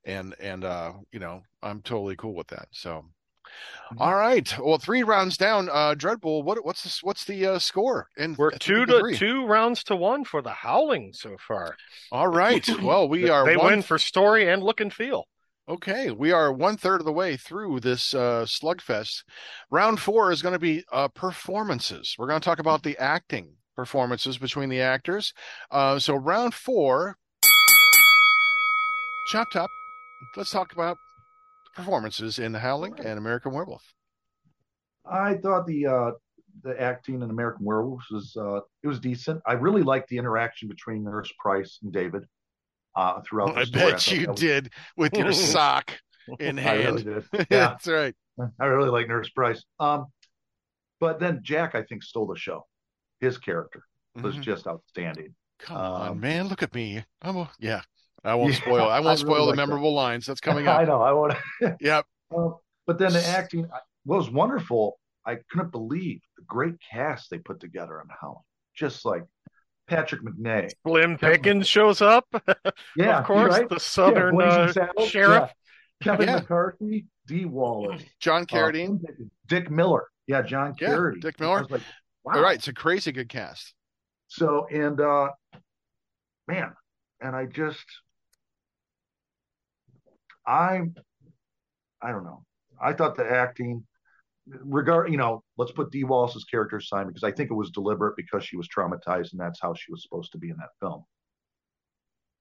and 0.06 0.36
and 0.40 0.64
uh 0.64 0.94
you 1.12 1.20
know 1.20 1.42
I'm 1.64 1.82
totally 1.82 2.16
cool 2.16 2.36
with 2.36 2.48
that. 2.48 2.68
So. 2.72 3.06
Mhm. 3.94 4.02
All 4.02 4.16
right. 4.16 4.54
Well, 4.60 4.78
three 4.80 5.04
rounds 5.04 5.38
down. 5.38 5.70
Uh, 5.70 5.94
Dreadbull. 5.96 6.44
What 6.44 6.66
what's 6.66 6.84
this, 6.84 7.04
what's 7.04 7.26
the 7.26 7.46
uh, 7.46 7.60
score? 7.60 8.08
And 8.18 8.36
We're 8.38 8.52
two 8.52 8.86
to 8.88 9.14
two 9.16 9.46
rounds 9.46 9.84
to 9.86 9.96
one 9.96 10.24
for 10.24 10.42
the 10.42 10.52
Howling 10.52 11.14
so 11.14 11.38
far. 11.38 11.76
All 12.12 12.28
right. 12.28 12.68
Well, 12.82 13.08
we 13.08 13.30
are 13.30 13.46
They 13.46 13.56
one, 13.56 13.68
win 13.68 13.82
for 13.84 13.98
story 13.98 14.50
and 14.52 14.64
look 14.64 14.82
and 14.82 14.92
feel. 14.92 15.28
Okay, 15.68 16.12
we 16.12 16.32
are 16.32 16.54
one 16.54 16.78
third 16.78 17.02
of 17.02 17.06
the 17.06 17.12
way 17.12 17.36
through 17.36 17.80
this 17.80 18.14
uh, 18.14 18.46
slugfest. 18.46 19.24
Round 19.72 20.00
four 20.00 20.32
is 20.32 20.44
going 20.44 20.54
to 20.54 20.60
be 20.60 20.84
uh, 20.92 21.08
performances. 21.08 22.16
We're 22.20 22.28
going 22.28 22.40
to 22.40 22.46
talk 22.46 22.60
about 22.60 22.84
the 22.84 22.96
acting 23.00 23.50
performances 23.76 24.38
between 24.38 24.70
the 24.70 24.82
actors. 24.82 25.34
Uh, 25.72 25.98
so 25.98 26.14
round 26.14 26.54
four, 26.54 27.18
chop 29.32 29.48
top. 29.52 29.72
Let's 30.38 30.52
talk 30.52 30.72
about 30.72 30.98
performances 31.76 32.38
in 32.38 32.52
The 32.52 32.60
Howling 32.60 33.00
and 33.00 33.18
American 33.18 33.52
Werewolf. 33.52 33.92
I 35.04 35.34
thought 35.34 35.66
the 35.66 35.88
uh, 35.88 36.12
the 36.62 36.80
acting 36.80 37.24
in 37.24 37.30
American 37.32 37.66
Werewolf 37.66 38.04
was 38.12 38.38
uh, 38.38 38.60
it 38.84 38.88
was 38.88 39.00
decent. 39.00 39.42
I 39.48 39.54
really 39.54 39.82
liked 39.82 40.10
the 40.10 40.18
interaction 40.20 40.68
between 40.68 41.04
Nurse 41.04 41.34
Price 41.40 41.80
and 41.82 41.92
David 41.92 42.24
uh, 42.96 43.22
throughout 43.22 43.54
the 43.56 43.62
I 43.62 43.66
bet 43.66 43.92
thought 43.92 44.12
you 44.12 44.28
was- 44.30 44.40
did 44.40 44.72
with 44.98 45.14
your 45.14 45.32
sock 45.34 45.92
in 46.40 46.60
I 46.60 46.74
really 46.74 47.04
hand. 47.04 47.26
did. 47.32 47.48
Yeah, 47.52 47.68
That's 47.70 47.88
right. 47.88 48.16
I 48.60 48.66
really 48.66 48.90
like 48.90 49.08
Nurse 49.08 49.30
Price. 49.30 49.64
Um, 49.80 50.08
but 51.00 51.20
then 51.20 51.40
Jack, 51.44 51.76
I 51.76 51.84
think, 51.84 52.04
stole 52.04 52.28
the 52.28 52.38
show. 52.38 52.66
His 53.22 53.38
character 53.38 53.84
was 54.22 54.36
Mhm. 54.36 54.42
just 54.42 54.68
outstanding. 54.68 55.36
Come 55.60 55.78
on, 55.78 56.08
Um, 56.10 56.20
man. 56.20 56.48
Look 56.48 56.64
at 56.64 56.74
me. 56.74 57.04
I'm 57.22 57.38
a, 57.38 57.50
yeah. 57.60 57.82
I 58.24 58.36
won't 58.36 58.54
Yeah, 58.54 58.60
spoil. 58.60 58.82
I 58.90 58.98
I 58.98 59.00
won't 59.00 59.06
really 59.06 59.18
spoil 59.18 59.36
the 59.36 59.42
like 59.52 59.56
that. 59.56 59.62
memorable 59.68 59.94
lines. 59.94 60.26
That's 60.26 60.42
coming 60.42 60.68
up. 60.68 60.80
I 60.80 60.84
know. 60.84 61.02
I 61.02 61.12
want. 61.12 61.34
Yep. 61.80 62.06
Um, 62.36 62.56
but 62.88 62.98
then 62.98 63.14
the 63.14 63.24
acting 63.26 63.68
what 64.04 64.18
was 64.18 64.30
wonderful. 64.30 65.00
I 65.26 65.38
couldn't 65.50 65.72
believe 65.72 66.22
the 66.38 66.44
great 66.44 66.76
cast 66.92 67.30
they 67.30 67.38
put 67.40 67.60
together 67.60 68.00
on 68.00 68.08
Howling. 68.22 68.42
Just 68.76 69.06
like 69.06 69.24
Patrick 69.88 70.22
Macnee. 70.24 70.72
Slim 70.86 71.18
Pickens 71.18 71.68
shows 71.68 72.02
up. 72.02 72.26
Yeah, 72.96 73.20
of 73.20 73.26
course, 73.26 73.54
right? 73.54 73.70
the 73.70 73.80
Southern 73.80 74.36
Blazing 74.36 74.62
uh, 74.62 74.72
Saddles, 74.72 75.10
sheriff. 75.10 75.52
yeah. 76.02 76.12
Kevin 76.12 76.28
Yeah. 76.28 76.36
McCarthy, 76.38 77.06
Dee 77.28 77.46
Wallace, 77.46 78.02
John 78.20 78.44
uh, 78.44 78.46
Carradine. 78.46 79.00
Dick 79.48 79.70
Miller. 79.70 80.08
Yeah, 80.28 80.42
John 80.42 80.74
Yeah, 80.80 80.90
Carradine. 80.90 81.22
Dick 81.22 81.36
I 81.40 81.44
Miller. 81.44 81.62
was 81.62 81.72
like, 81.72 81.82
wow. 82.24 82.34
All 82.36 82.42
right. 82.42 82.56
It's 82.58 82.68
a 82.68 82.74
crazy 82.74 83.12
good 83.12 83.30
cast. 83.30 83.74
So 84.28 84.66
and 84.72 85.00
uh 85.00 85.30
man, 86.48 86.74
and 87.22 87.36
I 87.36 87.46
just 87.46 87.86
I 90.46 90.82
I 92.02 92.12
don't 92.12 92.24
know. 92.24 92.44
I 92.82 92.94
thought 92.94 93.16
the 93.16 93.30
acting 93.30 93.86
regard 94.48 95.12
you 95.12 95.18
know, 95.18 95.44
let's 95.58 95.72
put 95.72 95.92
Dee 95.92 96.04
Wallace's 96.04 96.44
character 96.44 96.78
aside 96.78 97.08
because 97.08 97.24
I 97.24 97.32
think 97.32 97.52
it 97.52 97.56
was 97.56 97.72
deliberate 97.72 98.16
because 98.16 98.44
she 98.44 98.58
was 98.58 98.68
traumatized 98.68 99.32
and 99.32 99.40
that's 99.40 99.60
how 99.62 99.74
she 99.74 99.92
was 99.92 100.04
supposed 100.04 100.32
to 100.34 100.38
be 100.38 100.50
in 100.50 100.58
that 100.58 100.70
film. 100.80 101.04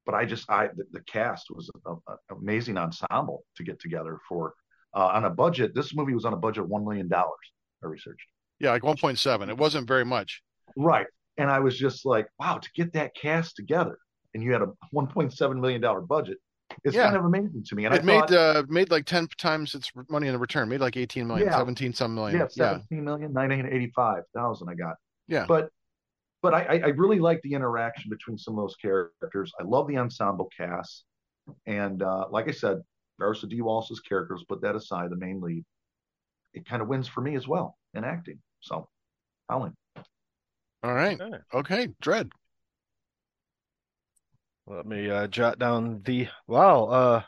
But 0.06 0.14
I 0.14 0.24
just 0.24 0.50
I 0.50 0.68
the, 0.68 0.84
the 0.92 1.00
cast 1.00 1.46
was 1.50 1.70
an 1.86 1.96
amazing 2.30 2.76
ensemble 2.76 3.44
to 3.56 3.64
get 3.64 3.80
together 3.80 4.18
for 4.28 4.54
uh, 4.94 5.06
on 5.06 5.24
a 5.24 5.30
budget. 5.30 5.74
This 5.74 5.94
movie 5.94 6.14
was 6.14 6.24
on 6.24 6.32
a 6.32 6.36
budget 6.36 6.64
of 6.64 6.68
one 6.68 6.84
million 6.84 7.08
dollars. 7.08 7.52
I 7.82 7.86
researched. 7.86 8.26
Yeah, 8.60 8.70
like 8.70 8.82
1.7. 8.82 9.48
It 9.48 9.56
wasn't 9.56 9.88
very 9.88 10.04
much. 10.04 10.42
Right. 10.76 11.06
And 11.36 11.50
I 11.50 11.60
was 11.60 11.76
just 11.76 12.06
like, 12.06 12.28
wow, 12.38 12.58
to 12.58 12.68
get 12.74 12.92
that 12.92 13.14
cast 13.14 13.56
together 13.56 13.98
and 14.32 14.42
you 14.42 14.52
had 14.52 14.62
a 14.62 14.72
$1.7 14.94 15.60
million 15.60 16.06
budget, 16.06 16.38
it's 16.84 16.94
Yeah. 16.94 17.04
kind 17.04 17.16
of 17.16 17.24
amazing 17.24 17.62
to 17.64 17.74
me. 17.74 17.84
And 17.84 17.94
it 17.94 18.02
I 18.02 18.04
made 18.04 18.28
thought, 18.28 18.32
uh 18.32 18.62
made 18.68 18.90
like 18.90 19.04
10 19.06 19.28
times 19.38 19.74
its 19.74 19.90
money 20.08 20.26
in 20.28 20.32
the 20.32 20.38
return. 20.38 20.68
Made 20.68 20.80
like 20.80 20.96
18 20.96 21.26
million, 21.26 21.46
Yeah. 21.48 21.56
17 21.58 21.92
some 21.92 22.14
million. 22.14 22.38
yeah, 22.38 22.46
Yeah. 22.56 22.70
17 22.72 23.04
million, 23.04 23.32
985,000 23.32 24.68
I 24.68 24.74
got. 24.74 24.96
Yeah. 25.28 25.46
But 25.46 25.70
but 26.42 26.52
I, 26.54 26.62
I 26.64 26.74
I 26.74 26.88
really 26.88 27.18
like 27.20 27.40
the 27.42 27.54
interaction 27.54 28.10
between 28.10 28.36
some 28.38 28.54
of 28.58 28.62
those 28.64 28.76
characters. 28.76 29.52
I 29.58 29.62
love 29.64 29.88
the 29.88 29.96
ensemble 29.98 30.50
cast. 30.56 31.04
And 31.66 32.02
uh, 32.02 32.26
like 32.30 32.48
I 32.48 32.52
said, 32.52 32.82
Marissa 33.20 33.48
Dee 33.48 33.62
Wallace's 33.62 34.00
characters, 34.00 34.44
put 34.48 34.60
that 34.62 34.74
aside, 34.74 35.10
the 35.10 35.16
main 35.16 35.40
lead, 35.40 35.64
it 36.52 36.66
kind 36.66 36.82
of 36.82 36.88
wins 36.88 37.06
for 37.08 37.20
me 37.20 37.34
as 37.36 37.46
well 37.48 37.76
in 37.94 38.04
acting. 38.04 38.38
So, 38.60 38.88
Howling. 39.48 39.74
All 40.82 40.94
right. 40.94 41.18
Okay. 41.20 41.38
Okay. 41.54 41.88
Dread. 42.00 42.30
Let 44.66 44.86
me 44.86 45.10
uh, 45.10 45.26
jot 45.26 45.58
down 45.58 46.02
the 46.04 46.28
wow. 46.46 46.84
Uh, 46.84 47.22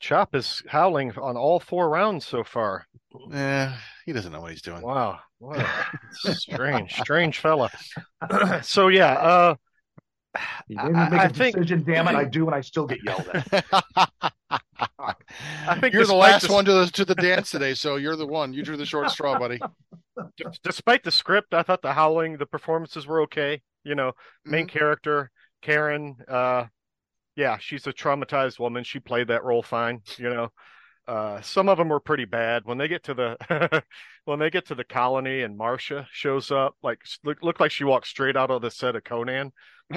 Chop 0.00 0.34
is 0.36 0.62
howling 0.68 1.12
on 1.18 1.36
all 1.36 1.58
four 1.58 1.88
rounds 1.90 2.24
so 2.26 2.44
far. 2.44 2.86
Yeah, 3.30 3.76
he 4.06 4.12
doesn't 4.12 4.30
know 4.32 4.40
what 4.40 4.52
he's 4.52 4.62
doing. 4.62 4.80
Wow, 4.80 5.18
what 5.38 5.58
a 5.58 6.34
strange, 6.34 6.94
strange 6.94 7.38
fella. 7.40 7.68
so 8.62 8.88
yeah, 8.88 9.12
uh, 9.14 9.54
You 10.68 10.78
I- 10.78 10.84
made 10.88 10.92
me 10.94 11.10
make 11.10 11.20
I 11.20 11.24
a 11.24 11.28
think- 11.30 11.56
decision, 11.56 11.82
damn 11.84 12.06
it, 12.08 12.14
I 12.14 12.24
do, 12.36 12.46
and 12.46 12.54
I 12.54 12.60
still 12.60 12.86
get 12.86 12.98
yelled 13.04 13.28
at. 13.28 13.64
I 15.66 15.78
think 15.80 15.92
you're 15.94 16.06
the 16.06 16.14
last 16.14 16.42
this- 16.42 16.50
one 16.50 16.64
to 16.66 16.72
the 16.72 16.86
to 16.92 17.04
the 17.04 17.14
dance 17.16 17.50
today, 17.50 17.74
so 17.74 17.96
you're 17.96 18.16
the 18.16 18.26
one. 18.26 18.52
You 18.54 18.62
drew 18.62 18.76
the 18.76 18.86
short 18.86 19.10
straw, 19.10 19.38
buddy. 19.38 19.58
d- 20.36 20.44
despite 20.62 21.02
the 21.02 21.10
script, 21.10 21.52
I 21.54 21.62
thought 21.62 21.82
the 21.82 21.92
howling, 21.92 22.36
the 22.38 22.46
performances 22.46 23.06
were 23.06 23.20
okay. 23.22 23.62
You 23.84 23.94
know, 23.96 24.12
main 24.44 24.66
Mm-hmm. 24.66 24.78
character 24.78 25.30
Karen, 25.62 26.16
uh, 26.28 26.66
yeah, 27.36 27.58
she's 27.58 27.86
a 27.86 27.92
traumatized 27.92 28.58
woman. 28.58 28.84
She 28.84 29.00
played 29.00 29.28
that 29.28 29.44
role 29.44 29.62
fine. 29.62 30.02
You 30.18 30.30
know, 30.30 30.52
uh, 31.08 31.40
some 31.42 31.68
of 31.68 31.78
them 31.78 31.88
were 31.88 32.00
pretty 32.00 32.26
bad. 32.26 32.64
When 32.64 32.78
they 32.78 32.88
get 32.88 33.04
to 33.04 33.14
the 33.14 33.84
when 34.24 34.38
they 34.40 34.50
get 34.50 34.66
to 34.68 34.74
the 34.74 34.84
colony 34.84 35.42
and 35.42 35.56
Marcia 35.56 36.08
shows 36.12 36.50
up, 36.50 36.76
like 36.82 37.00
look 37.24 37.42
looked 37.42 37.60
like 37.60 37.70
she 37.72 37.84
walked 37.84 38.08
straight 38.08 38.36
out 38.36 38.50
of 38.50 38.62
the 38.62 38.70
set 38.70 38.96
of 38.96 39.04
Conan. 39.04 39.52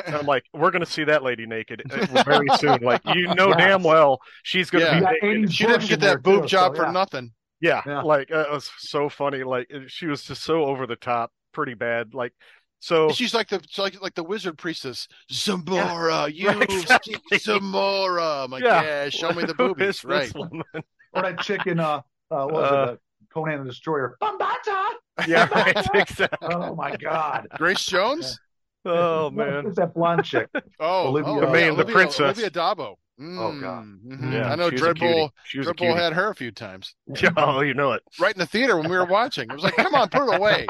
And 0.05 0.15
I'm 0.15 0.25
like, 0.25 0.45
we're 0.53 0.71
gonna 0.71 0.85
see 0.85 1.03
that 1.05 1.23
lady 1.23 1.45
naked 1.45 1.83
uh, 1.89 2.07
very 2.25 2.49
soon. 2.49 2.81
Like 2.81 3.01
you 3.05 3.27
know 3.29 3.53
Yes. 3.57 3.57
damn 3.57 3.83
well 3.83 4.21
she's 4.43 4.69
gonna 4.69 4.85
Yeah. 4.85 4.91
be 4.91 5.01
Yeah, 5.21 5.33
naked. 5.33 5.51
she 5.51 5.65
didn't 5.65 5.87
get 5.87 6.01
that 6.01 6.23
boob 6.23 6.45
too, 6.45 6.47
job 6.47 6.73
so, 6.73 6.75
for 6.75 6.85
yeah. 6.85 6.91
nothing. 6.91 7.33
Yeah, 7.59 7.83
Yeah. 7.85 8.01
like 8.01 8.31
uh, 8.31 8.39
it 8.49 8.51
was 8.51 8.69
so 8.77 9.09
funny. 9.09 9.43
Like 9.43 9.71
she 9.87 10.07
was 10.07 10.23
just 10.23 10.43
so 10.43 10.65
over 10.65 10.87
the 10.87 10.95
top, 10.95 11.31
pretty 11.51 11.73
bad. 11.73 12.13
Like 12.13 12.33
so. 12.81 13.09
She's 13.11 13.33
like 13.33 13.47
the 13.47 13.61
she's 13.69 13.79
like 13.79 14.01
like 14.01 14.15
the 14.15 14.23
wizard 14.23 14.57
priestess. 14.57 15.07
Zamora, 15.31 16.27
you 16.33 16.49
exactly. 16.49 17.15
Zamora. 17.39 18.43
I'm 18.43 18.51
like, 18.51 18.63
yeah, 18.63 19.07
show 19.07 19.31
me 19.31 19.43
the 19.45 19.53
Who 19.57 19.69
boobies. 19.73 20.03
Right. 20.03 20.33
woman? 20.35 20.61
or 21.13 21.21
that 21.21 21.39
chicken, 21.39 21.79
uh, 21.79 22.01
uh, 22.29 22.45
what 22.45 22.51
was 22.53 22.71
Uh, 22.71 22.75
it, 22.75 22.89
uh, 22.89 22.95
Conan 23.33 23.59
the 23.63 23.69
Destroyer, 23.69 24.17
Bombaata. 24.21 24.89
Yeah, 25.27 25.47
right. 25.53 25.87
Exactly. 25.95 26.49
Oh 26.53 26.75
my 26.75 26.95
God! 26.97 27.47
Grace 27.57 27.85
Jones? 27.85 28.37
Oh 28.83 29.29
man. 29.29 29.67
it's 29.67 29.75
that 29.77 29.93
blonde 29.93 30.25
chick. 30.25 30.49
Oh, 30.79 31.09
Olivia- 31.09 31.31
oh, 31.31 31.39
The 31.41 31.45
yeah, 31.47 31.51
main- 31.53 31.67
the 31.67 31.73
Olivia, 31.83 31.93
princess. 31.93 32.19
Olivia 32.21 32.49
d'Abo. 32.49 32.95
Oh, 33.23 33.59
God. 33.61 33.83
Mhm. 34.03 34.33
Yeah, 34.33 34.51
I 34.51 34.55
know 34.55 34.69
she 34.71 34.75
was. 34.75 34.81
Dreadbull 34.81 35.29
She 35.43 35.59
was 35.59 35.67
a 35.67 35.73
Dreadbull 35.75 35.95
had 35.95 36.13
her 36.13 36.29
a 36.31 36.35
few 36.35 36.49
times. 36.51 36.95
Oh, 37.37 37.61
you 37.61 37.75
know 37.75 37.91
it. 37.91 38.01
Right 38.19 38.33
in 38.33 38.39
the 38.39 38.47
theater 38.47 38.75
when 38.77 38.89
we 38.89 38.97
were 38.97 39.05
watching. 39.05 39.47
It 39.47 39.53
was 39.53 39.63
like, 39.63 39.75
come 39.75 39.93
on, 39.93 40.09
put 40.09 40.27
it 40.27 40.35
away. 40.39 40.65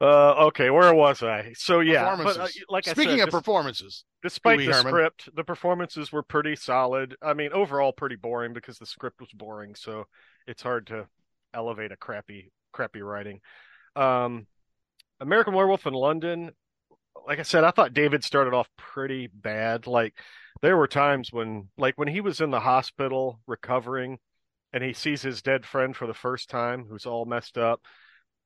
Uh, 0.00 0.46
okay, 0.46 0.70
where 0.70 0.94
was 0.94 1.22
I? 1.22 1.52
So 1.56 1.80
yeah, 1.80 2.16
but 2.22 2.38
uh, 2.38 2.46
like 2.68 2.86
I 2.86 2.92
Speaking 2.92 3.18
said, 3.18 3.20
of 3.20 3.26
dis- 3.26 3.40
performances, 3.40 4.04
despite 4.22 4.58
the 4.58 4.66
Herman. 4.66 4.86
script, 4.86 5.28
the 5.34 5.42
performances 5.42 6.12
were 6.12 6.22
pretty 6.22 6.54
solid. 6.54 7.16
I 7.20 7.34
mean, 7.34 7.52
overall, 7.52 7.92
pretty 7.92 8.16
boring 8.16 8.52
because 8.52 8.78
the 8.78 8.86
script 8.86 9.20
was 9.20 9.30
boring. 9.32 9.74
So 9.74 10.04
it's 10.46 10.62
hard 10.62 10.86
to 10.88 11.08
elevate 11.52 11.90
a 11.90 11.96
crappy, 11.96 12.52
crappy 12.72 13.02
writing. 13.02 13.40
Um, 13.96 14.46
American 15.20 15.54
Werewolf 15.54 15.86
in 15.86 15.94
London. 15.94 16.52
Like 17.26 17.40
I 17.40 17.42
said, 17.42 17.64
I 17.64 17.72
thought 17.72 17.92
David 17.92 18.22
started 18.22 18.54
off 18.54 18.68
pretty 18.76 19.26
bad. 19.26 19.88
Like 19.88 20.14
there 20.62 20.76
were 20.76 20.86
times 20.86 21.32
when, 21.32 21.70
like 21.76 21.98
when 21.98 22.08
he 22.08 22.20
was 22.20 22.40
in 22.40 22.50
the 22.50 22.60
hospital 22.60 23.40
recovering, 23.48 24.18
and 24.72 24.84
he 24.84 24.92
sees 24.92 25.22
his 25.22 25.42
dead 25.42 25.66
friend 25.66 25.96
for 25.96 26.06
the 26.06 26.14
first 26.14 26.48
time, 26.50 26.86
who's 26.88 27.06
all 27.06 27.24
messed 27.24 27.58
up, 27.58 27.80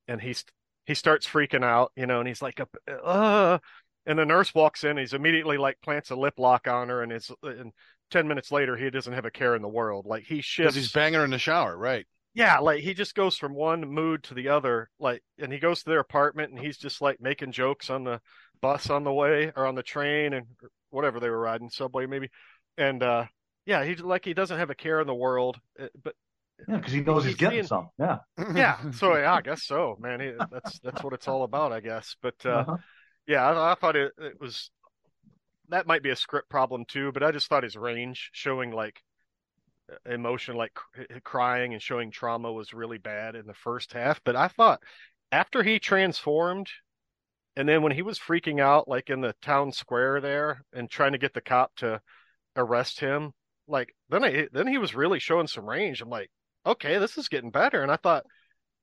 and 0.07 0.19
he's 0.19 0.43
he 0.85 0.93
starts 0.93 1.27
freaking 1.27 1.63
out, 1.63 1.91
you 1.95 2.05
know, 2.05 2.19
and 2.19 2.27
he's 2.27 2.41
like, 2.41 2.59
uh, 3.03 3.57
and 4.05 4.19
the 4.19 4.25
nurse 4.25 4.53
walks 4.53 4.83
in. 4.83 4.97
He's 4.97 5.13
immediately 5.13 5.57
like 5.57 5.79
plants 5.81 6.09
a 6.11 6.15
lip 6.15 6.35
lock 6.37 6.67
on 6.67 6.89
her, 6.89 7.03
and 7.03 7.11
it's 7.11 7.31
and 7.41 7.71
ten 8.11 8.27
minutes 8.27 8.51
later 8.51 8.75
he 8.75 8.89
doesn't 8.89 9.13
have 9.13 9.25
a 9.25 9.31
care 9.31 9.55
in 9.55 9.61
the 9.61 9.67
world. 9.67 10.05
Like 10.05 10.23
he 10.23 10.41
shifts. 10.41 10.75
he's 10.75 10.91
banging 10.91 11.19
her 11.19 11.25
in 11.25 11.31
the 11.31 11.39
shower, 11.39 11.77
right? 11.77 12.05
yeah, 12.33 12.59
like 12.59 12.81
he 12.81 12.93
just 12.93 13.15
goes 13.15 13.37
from 13.37 13.53
one 13.53 13.81
mood 13.81 14.23
to 14.23 14.33
the 14.33 14.49
other. 14.49 14.89
Like, 14.99 15.23
and 15.37 15.53
he 15.53 15.59
goes 15.59 15.83
to 15.83 15.89
their 15.89 15.99
apartment, 15.99 16.51
and 16.51 16.59
he's 16.59 16.77
just 16.77 17.01
like 17.01 17.21
making 17.21 17.51
jokes 17.51 17.89
on 17.89 18.03
the 18.03 18.19
bus 18.61 18.89
on 18.89 19.03
the 19.03 19.13
way 19.13 19.51
or 19.55 19.67
on 19.67 19.75
the 19.75 19.83
train 19.83 20.33
and 20.33 20.47
whatever 20.89 21.19
they 21.19 21.29
were 21.29 21.39
riding, 21.39 21.69
subway 21.69 22.05
maybe. 22.05 22.29
And 22.77 23.03
uh 23.03 23.25
yeah, 23.65 23.83
he's 23.85 23.99
like 24.01 24.25
he 24.25 24.33
doesn't 24.33 24.57
have 24.57 24.69
a 24.69 24.75
care 24.75 24.99
in 24.99 25.07
the 25.07 25.13
world, 25.13 25.59
uh, 25.79 25.87
but 26.03 26.15
Yeah, 26.67 26.77
because 26.77 26.93
he 26.93 27.01
knows 27.01 27.23
he's 27.23 27.31
He's 27.33 27.39
getting 27.39 27.57
being- 27.59 27.67
some. 27.67 27.89
Yeah. 27.99 28.17
yeah 28.55 28.91
so 28.91 29.15
yeah 29.17 29.33
i 29.33 29.41
guess 29.41 29.63
so 29.63 29.97
man 29.99 30.19
he, 30.19 30.31
that's 30.51 30.79
that's 30.79 31.03
what 31.03 31.13
it's 31.13 31.27
all 31.27 31.43
about 31.43 31.71
i 31.71 31.79
guess 31.79 32.15
but 32.21 32.35
uh 32.45 32.49
Uh-huh. 32.49 32.77
yeah 33.27 33.47
i, 33.49 33.71
I 33.71 33.75
thought 33.75 33.95
it, 33.95 34.11
it 34.17 34.39
was 34.39 34.69
that 35.69 35.87
might 35.87 36.03
be 36.03 36.09
a 36.11 36.15
script 36.15 36.49
problem 36.49 36.85
too 36.87 37.11
but 37.11 37.23
i 37.23 37.31
just 37.31 37.47
thought 37.47 37.63
his 37.63 37.75
range 37.75 38.29
showing 38.33 38.71
like 38.71 38.99
emotion 40.09 40.55
like 40.55 40.73
cr- 40.73 41.19
crying 41.23 41.73
and 41.73 41.81
showing 41.81 42.09
trauma 42.11 42.51
was 42.51 42.73
really 42.73 42.97
bad 42.97 43.35
in 43.35 43.45
the 43.45 43.53
first 43.53 43.93
half 43.93 44.21
but 44.23 44.35
i 44.35 44.47
thought 44.47 44.81
after 45.31 45.61
he 45.63 45.77
transformed 45.79 46.67
and 47.55 47.67
then 47.69 47.81
when 47.83 47.91
he 47.91 48.01
was 48.01 48.17
freaking 48.17 48.59
out 48.61 48.87
like 48.87 49.09
in 49.09 49.21
the 49.21 49.35
town 49.41 49.71
square 49.71 50.19
there 50.21 50.63
and 50.73 50.89
trying 50.89 51.11
to 51.11 51.17
get 51.17 51.33
the 51.33 51.41
cop 51.41 51.75
to 51.75 52.01
arrest 52.55 52.99
him 52.99 53.31
like 53.67 53.93
then 54.09 54.23
I, 54.23 54.47
then 54.51 54.67
he 54.67 54.77
was 54.77 54.95
really 54.95 55.19
showing 55.19 55.47
some 55.47 55.65
range 55.69 56.01
i'm 56.01 56.09
like 56.09 56.29
okay 56.65 56.97
this 56.97 57.17
is 57.17 57.29
getting 57.29 57.51
better. 57.51 57.81
And 57.81 57.91
i 57.91 57.97
thought 57.97 58.25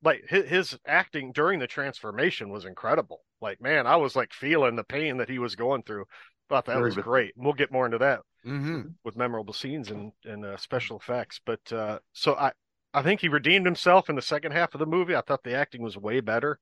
like 0.03 0.25
his, 0.29 0.49
his 0.49 0.79
acting 0.87 1.33
during 1.33 1.59
the 1.59 1.67
transformation 1.67 2.51
was 2.51 2.65
incredible. 2.65 3.21
Like 3.41 3.61
man 3.61 3.87
i 3.87 3.97
was 3.97 4.17
like 4.17 4.33
feeling 4.33 4.77
the 4.77 4.85
pain 4.85 5.19
that 5.19 5.29
he 5.29 5.39
was 5.39 5.57
going 5.57 5.83
through. 5.83 6.05
Thought 6.49 6.67
that 6.67 6.77
Very 6.79 6.89
was 6.89 6.97
good. 6.97 7.05
great. 7.05 7.33
We'll 7.37 7.53
get 7.53 7.73
more 7.73 7.87
into 7.87 7.99
that 7.99 8.21
hmm 8.45 8.83
with 9.05 9.17
memorable 9.17 9.55
scenes 9.55 9.91
and 9.91 10.13
and 10.25 10.45
uh, 10.45 10.57
special 10.57 10.99
effects. 10.99 11.41
But 11.45 11.73
uh 11.73 11.99
so 12.13 12.35
i 12.35 12.53
i 12.95 13.03
think 13.03 13.21
he 13.21 13.29
redeemed 13.29 13.67
himself 13.67 14.09
in 14.11 14.17
the 14.17 14.23
second 14.23 14.53
half 14.53 14.75
of 14.75 14.79
the 14.81 14.87
movie. 14.87 15.17
I 15.17 15.21
thought 15.23 15.43
the 15.45 15.55
acting 15.55 15.83
was 15.83 15.97
way 15.97 16.21
better. 16.21 16.59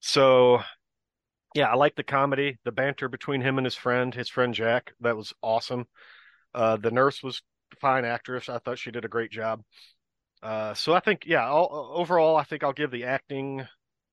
So 0.00 0.60
yeah 1.54 1.68
i 1.70 1.74
like 1.74 1.94
the 1.96 2.02
comedy 2.02 2.58
the 2.64 2.72
banter 2.72 3.08
between 3.08 3.40
him 3.40 3.58
and 3.58 3.64
his 3.64 3.74
friend 3.74 4.14
his 4.14 4.28
friend 4.28 4.54
jack. 4.54 4.92
That 5.00 5.16
was 5.16 5.32
awesome. 5.42 5.86
Uh 6.54 6.76
the 6.76 6.90
nurse 6.90 7.22
was 7.22 7.42
fine 7.80 8.04
actress. 8.04 8.48
I 8.48 8.58
thought 8.58 8.78
she 8.78 8.90
did 8.90 9.04
a 9.04 9.08
great 9.08 9.30
job 9.30 9.62
uh 10.42 10.72
so 10.74 10.94
i 10.94 11.00
think 11.00 11.24
yeah 11.26 11.46
all, 11.48 11.92
overall 11.94 12.36
i 12.36 12.44
think 12.44 12.62
i'll 12.62 12.72
give 12.72 12.90
the 12.90 13.04
acting 13.04 13.66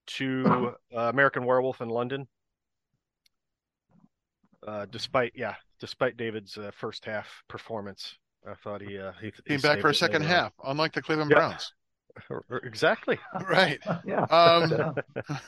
to 0.08 0.76
uh, 0.96 1.00
American 1.02 1.46
Werewolf 1.46 1.82
in 1.82 1.90
London. 1.90 2.28
Uh, 4.66 4.86
despite 4.90 5.32
yeah, 5.36 5.56
despite 5.80 6.18
David's 6.18 6.58
uh, 6.58 6.72
first 6.74 7.06
half 7.06 7.28
performance, 7.48 8.18
I 8.48 8.56
thought 8.56 8.82
he 8.82 8.98
uh, 8.98 9.12
he, 9.22 9.32
he 9.46 9.54
Came 9.54 9.62
back 9.62 9.80
for 9.80 9.90
a 9.90 9.96
second 9.96 10.22
later 10.22 10.30
on. 10.30 10.30
half, 10.30 10.54
unlike 10.64 10.94
the 10.94 11.02
Cleveland 11.02 11.30
Yeah. 11.30 11.38
Browns. 11.38 11.74
Exactly. 12.64 13.20
Right. 13.50 13.80
yeah. 14.06 14.26
Um, 14.30 14.96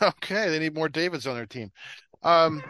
okay, 0.02 0.50
they 0.50 0.60
need 0.60 0.76
more 0.76 0.90
Davids 0.90 1.26
on 1.26 1.36
their 1.36 1.46
team. 1.46 1.72
Um, 2.24 2.62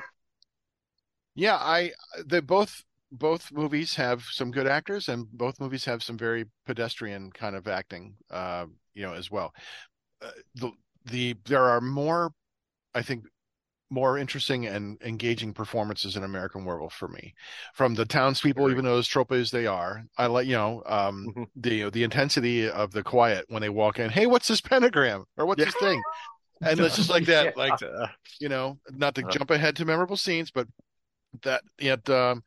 yeah, 1.35 1.55
I 1.55 1.91
the 2.25 2.41
both 2.41 2.83
both 3.11 3.51
movies 3.51 3.95
have 3.95 4.23
some 4.23 4.51
good 4.51 4.67
actors, 4.67 5.07
and 5.09 5.27
both 5.31 5.59
movies 5.59 5.85
have 5.85 6.03
some 6.03 6.17
very 6.17 6.45
pedestrian 6.65 7.31
kind 7.31 7.55
of 7.55 7.67
acting, 7.67 8.15
uh, 8.31 8.65
you 8.93 9.03
know, 9.03 9.13
as 9.13 9.31
well. 9.31 9.53
Uh, 10.21 10.31
the 10.55 10.71
the 11.05 11.35
there 11.45 11.63
are 11.63 11.81
more, 11.81 12.31
I 12.93 13.01
think, 13.01 13.25
more 13.89 14.17
interesting 14.17 14.65
and 14.65 15.01
engaging 15.01 15.53
performances 15.53 16.17
in 16.17 16.23
American 16.23 16.65
Werewolf 16.65 16.93
for 16.93 17.07
me, 17.07 17.33
from 17.73 17.93
the 17.95 18.05
townspeople, 18.05 18.63
Agree. 18.63 18.73
even 18.73 18.85
though 18.85 18.97
as 18.97 19.07
trope 19.07 19.31
as 19.31 19.51
they 19.51 19.65
are. 19.65 20.03
I 20.17 20.27
like, 20.27 20.47
you 20.47 20.55
know, 20.55 20.83
um, 20.85 21.27
Mhm. 21.29 21.45
the 21.55 21.89
the 21.89 22.03
intensity 22.03 22.69
of 22.69 22.91
the 22.91 23.03
quiet 23.03 23.45
when 23.47 23.61
they 23.61 23.69
walk 23.69 23.99
in. 23.99 24.09
Hey, 24.09 24.25
what's 24.25 24.47
this 24.47 24.61
pentagram 24.61 25.23
or 25.37 25.45
what's 25.45 25.59
Yeah. 25.59 25.65
this 25.65 25.75
thing? 25.75 26.01
And 26.63 26.79
it's 26.81 26.95
just 26.95 27.09
like 27.09 27.23
that, 27.27 27.45
Yeah. 27.45 27.57
like 27.57 27.81
Uh, 27.81 28.07
you 28.39 28.49
know, 28.49 28.77
not 28.91 29.15
to 29.15 29.23
Uh. 29.23 29.29
jump 29.29 29.51
ahead 29.51 29.75
to 29.77 29.85
memorable 29.85 30.17
scenes, 30.17 30.51
but 30.51 30.67
that 31.43 31.61
yet 31.79 32.09
um 32.09 32.43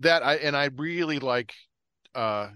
that 0.00 0.22
I 0.24 0.36
and 0.36 0.56
I 0.56 0.66
really 0.76 1.18
like 1.18 1.52
uh 2.14 2.48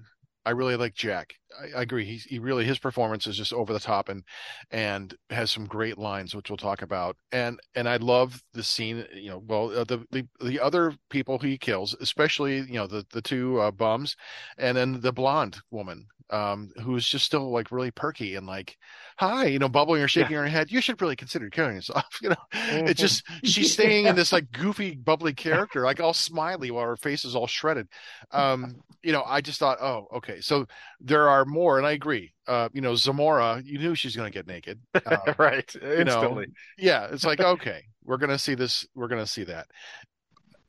I 0.45 0.51
really 0.51 0.77
like 0.77 0.95
Jack. 0.95 1.35
I, 1.61 1.79
I 1.79 1.83
agree. 1.83 2.05
He's 2.05 2.25
he 2.25 2.39
really 2.39 2.65
his 2.65 2.79
performance 2.79 3.27
is 3.27 3.37
just 3.37 3.53
over 3.53 3.73
the 3.73 3.81
top 3.81 4.09
and 4.09 4.25
and 4.71 5.15
has 5.31 5.51
some 5.51 5.67
great 5.67 5.99
lines, 5.99 6.35
which 6.35 6.51
we'll 6.51 6.57
talk 6.57 6.83
about. 6.83 7.17
And 7.33 7.61
and 7.75 7.89
I 7.89 7.97
love 7.97 8.43
the 8.53 8.63
scene. 8.63 9.05
You 9.15 9.31
know, 9.31 9.43
well 9.47 9.77
uh, 9.79 9.85
the 9.85 10.05
the 10.11 10.27
the 10.41 10.61
other 10.61 10.95
people 11.11 11.39
he 11.39 11.59
kills, 11.59 11.95
especially 12.01 12.59
you 12.59 12.75
know 12.75 12.87
the 12.87 13.07
the 13.13 13.23
two 13.23 13.61
uh, 13.61 13.71
bums, 13.71 14.17
and 14.59 14.77
then 14.77 15.01
the 15.01 15.13
blonde 15.13 15.59
woman, 15.71 16.07
um, 16.31 16.71
who's 16.83 17.07
just 17.07 17.25
still 17.25 17.51
like 17.51 17.71
really 17.71 17.91
perky 17.91 18.35
and 18.35 18.47
like, 18.47 18.77
hi, 19.19 19.47
you 19.47 19.59
know, 19.59 19.69
bubbling 19.69 20.03
or 20.03 20.09
shaking 20.09 20.37
her 20.37 20.47
head. 20.47 20.71
You 20.71 20.81
should 20.81 21.01
really 21.01 21.17
consider 21.17 21.51
killing 21.51 21.77
yourself. 21.77 22.05
You 22.23 22.31
know, 22.31 22.37
it's 22.53 23.01
just 23.01 23.25
she's 23.45 23.71
staying 23.71 24.07
in 24.07 24.15
this 24.15 24.33
like 24.33 24.51
goofy, 24.51 24.95
bubbly 24.97 25.35
character, 25.35 25.85
like 25.85 26.01
all 26.01 26.15
smiley 26.15 26.71
while 26.71 26.87
her 26.87 26.97
face 26.97 27.25
is 27.25 27.35
all 27.37 27.47
shredded. 27.47 27.89
Um, 28.31 28.83
you 29.03 29.13
know, 29.13 29.23
I 29.25 29.41
just 29.43 29.61
thought, 29.61 29.79
oh, 29.81 30.09
okay, 30.15 30.41
so 30.41 30.67
there 31.05 31.29
are 31.29 31.45
more, 31.45 31.77
and 31.79 31.87
I 31.87 31.93
agree. 31.93 32.33
Uh, 32.49 32.69
you 32.73 32.81
know, 32.81 32.95
Zamora, 32.95 33.63
you 33.65 33.79
knew 33.79 33.95
she's 33.95 34.17
going 34.17 34.31
to 34.31 34.37
get 34.37 34.47
naked. 34.47 34.81
Uh, 34.95 35.17
right. 35.39 35.75
know, 35.83 36.45
yeah, 36.79 37.09
it's 37.13 37.25
like 37.25 37.41
okay, 37.55 37.85
we're 38.05 38.17
going 38.17 38.31
to 38.31 38.39
see 38.39 38.55
this. 38.55 38.87
We're 38.95 39.09
going 39.09 39.23
to 39.23 39.31
see 39.31 39.45
that. 39.45 39.67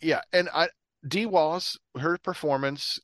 Yeah, 0.02 0.22
and 0.34 0.50
I 0.54 0.68
Dee 1.08 1.26
Wallace, 1.26 1.78
her 1.98 2.18
performance 2.18 3.00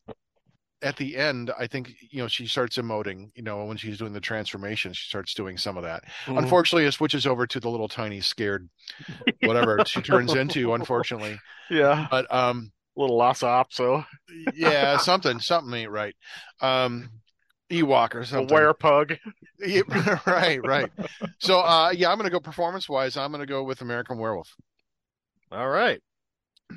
at 0.83 0.97
the 0.97 1.15
end, 1.15 1.51
I 1.57 1.67
think 1.67 1.93
you 2.09 2.21
know 2.21 2.27
she 2.27 2.47
starts 2.47 2.77
emoting. 2.77 3.29
You 3.35 3.43
know, 3.43 3.63
when 3.65 3.77
she's 3.77 3.97
doing 3.97 4.13
the 4.13 4.19
transformation, 4.19 4.93
she 4.93 5.07
starts 5.07 5.33
doing 5.33 5.57
some 5.57 5.77
of 5.77 5.83
that. 5.83 6.03
Mhm. 6.25 6.39
Unfortunately, 6.39 6.85
it 6.85 6.91
switches 6.91 7.25
over 7.25 7.47
to 7.47 7.59
the 7.59 7.69
little 7.69 7.87
tiny 7.87 8.19
scared 8.19 8.69
whatever 9.43 9.83
she 9.85 10.01
turns 10.01 10.33
into. 10.33 10.73
Unfortunately, 10.73 11.39
Yeah. 11.69 12.07
but 12.11 12.31
um, 12.33 12.71
little 12.95 13.15
Lhasa 13.17 13.45
Apso. 13.45 14.05
yeah, 14.53 14.97
something 14.97 15.39
something 15.39 15.73
ain't 15.73 15.91
right. 15.91 16.15
Um, 16.59 17.09
Ewok 17.71 18.13
or 18.15 18.23
something. 18.25 18.45
A 18.45 18.49
something. 18.49 18.57
werepug. 18.57 19.17
Yeah, 19.63 19.81
right, 20.25 20.59
right. 20.65 20.89
So, 21.39 21.59
uh, 21.59 21.91
yeah, 21.95 22.11
I'm 22.11 22.17
gonna 22.17 22.29
go 22.31 22.39
performance 22.39 22.89
wise. 22.89 23.15
I'm 23.15 23.31
gonna 23.31 23.45
go 23.45 23.63
with 23.63 23.81
American 23.81 24.17
Werewolf. 24.17 24.55
All 25.51 25.69
right. 25.69 26.01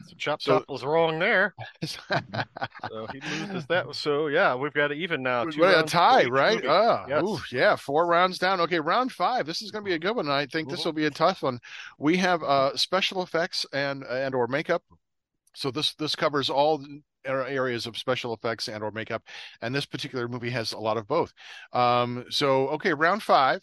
So 0.09 0.14
Chop 0.18 0.42
So- 0.42 0.59
Top 0.59 0.68
was 0.68 0.84
wrong 0.84 1.18
there. 1.18 1.55
So 1.86 3.07
he 3.12 3.20
loses 3.20 3.66
that. 3.68 3.95
So 3.95 4.26
yeah, 4.26 4.55
we've 4.55 4.72
got 4.74 4.92
it 4.92 4.99
even 4.99 5.22
now. 5.22 5.45
Two 5.45 5.61
What 5.62 5.78
a 5.78 5.82
tie, 5.84 6.22
each 6.24 6.28
right? 6.28 6.57
movie. 6.57 6.68
Ah, 6.68 7.07
Yes. 7.09 7.22
ooh, 7.22 7.38
yeah, 7.53 7.76
four 7.76 8.07
rounds 8.07 8.38
down. 8.38 8.61
Okay, 8.61 8.80
round 8.80 9.12
five. 9.12 9.47
This 9.47 9.62
is 9.62 9.70
going 9.70 9.84
to 9.84 9.88
be 9.88 9.95
a 9.95 9.99
good 9.99 10.14
one. 10.16 10.28
I 10.28 10.47
think 10.47 10.68
this 10.68 10.82
Mhm. 10.82 10.84
will 10.86 10.92
be 10.92 11.07
a 11.07 11.11
tough 11.11 11.42
one. 11.42 11.61
We 11.99 12.16
have 12.18 12.42
uh, 12.42 12.76
special 12.76 13.22
effects 13.22 13.64
and 13.72 14.03
and 14.05 14.34
or 14.34 14.47
makeup. 14.47 14.82
So 15.55 15.70
this 15.70 15.95
this 15.95 16.14
covers 16.16 16.51
all 16.51 16.82
ar- 16.82 16.86
areas 17.27 17.87
of 17.87 17.97
special 17.97 18.35
effects 18.35 18.68
and 18.68 18.83
or 18.83 18.91
makeup, 18.91 19.22
and 19.62 19.75
this 19.75 19.87
particular 19.87 20.29
movie 20.29 20.51
has 20.51 20.72
a 20.72 20.79
lot 20.79 20.97
of 20.97 21.07
both. 21.09 21.33
Um, 21.72 22.25
so 22.31 22.68
okay, 22.68 22.93
round 22.93 23.22
five. 23.22 23.61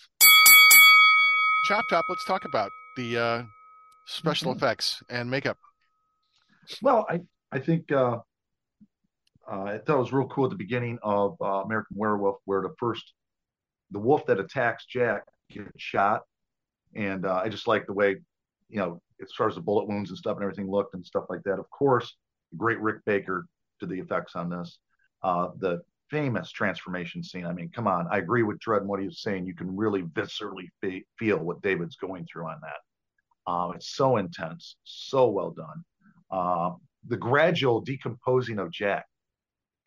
Chop 1.67 1.85
Top. 1.89 2.05
Let's 2.09 2.25
talk 2.25 2.45
about 2.45 2.71
the 2.97 3.17
uh, 3.17 3.43
special 4.07 4.53
Mhm. 4.53 4.57
effects 4.57 5.01
and 5.09 5.29
makeup. 5.29 5.57
Well, 6.81 7.05
I 7.09 7.21
I 7.51 7.59
think 7.59 7.91
uh, 7.91 8.19
uh, 9.51 9.63
I 9.63 9.77
thought 9.79 9.95
it 9.95 9.99
was 9.99 10.13
real 10.13 10.27
cool 10.27 10.45
at 10.45 10.49
the 10.51 10.55
beginning 10.57 10.97
of 11.03 11.35
uh, 11.41 11.61
American 11.63 11.97
Werewolf, 11.97 12.37
where 12.45 12.61
the 12.61 12.73
first 12.79 13.13
the 13.91 13.99
wolf 13.99 14.25
that 14.27 14.39
attacks 14.39 14.85
Jack 14.85 15.23
gets 15.49 15.69
shot, 15.77 16.21
and 16.95 17.25
uh, 17.25 17.41
I 17.43 17.49
just 17.49 17.67
like 17.67 17.85
the 17.85 17.93
way 17.93 18.17
you 18.69 18.77
know 18.77 19.01
as 19.21 19.31
far 19.33 19.47
as 19.47 19.55
the 19.55 19.61
bullet 19.61 19.87
wounds 19.87 20.09
and 20.09 20.17
stuff 20.17 20.35
and 20.37 20.43
everything 20.43 20.69
looked 20.69 20.95
and 20.95 21.05
stuff 21.05 21.25
like 21.29 21.43
that. 21.43 21.59
Of 21.59 21.69
course, 21.69 22.15
the 22.51 22.57
great 22.57 22.79
Rick 22.79 23.05
Baker 23.05 23.45
did 23.81 23.89
the 23.89 23.99
effects 23.99 24.35
on 24.35 24.49
this. 24.49 24.79
Uh, 25.23 25.49
the 25.59 25.81
famous 26.09 26.51
transformation 26.51 27.23
scene. 27.23 27.45
I 27.45 27.53
mean, 27.53 27.69
come 27.73 27.87
on. 27.87 28.07
I 28.11 28.17
agree 28.17 28.43
with 28.43 28.59
Dread 28.59 28.81
and 28.81 28.89
what 28.89 29.01
he's 29.01 29.21
saying. 29.21 29.45
You 29.45 29.55
can 29.55 29.75
really 29.75 30.03
viscerally 30.03 30.69
fe- 30.81 31.05
feel 31.17 31.37
what 31.39 31.61
David's 31.61 31.95
going 31.95 32.25
through 32.31 32.47
on 32.47 32.59
that. 32.61 33.51
Um, 33.51 33.73
it's 33.75 33.95
so 33.95 34.17
intense, 34.17 34.75
so 34.83 35.29
well 35.29 35.51
done. 35.51 35.83
Uh, 36.29 36.71
the 37.07 37.17
gradual 37.17 37.81
decomposing 37.81 38.59
of 38.59 38.71
Jack 38.71 39.05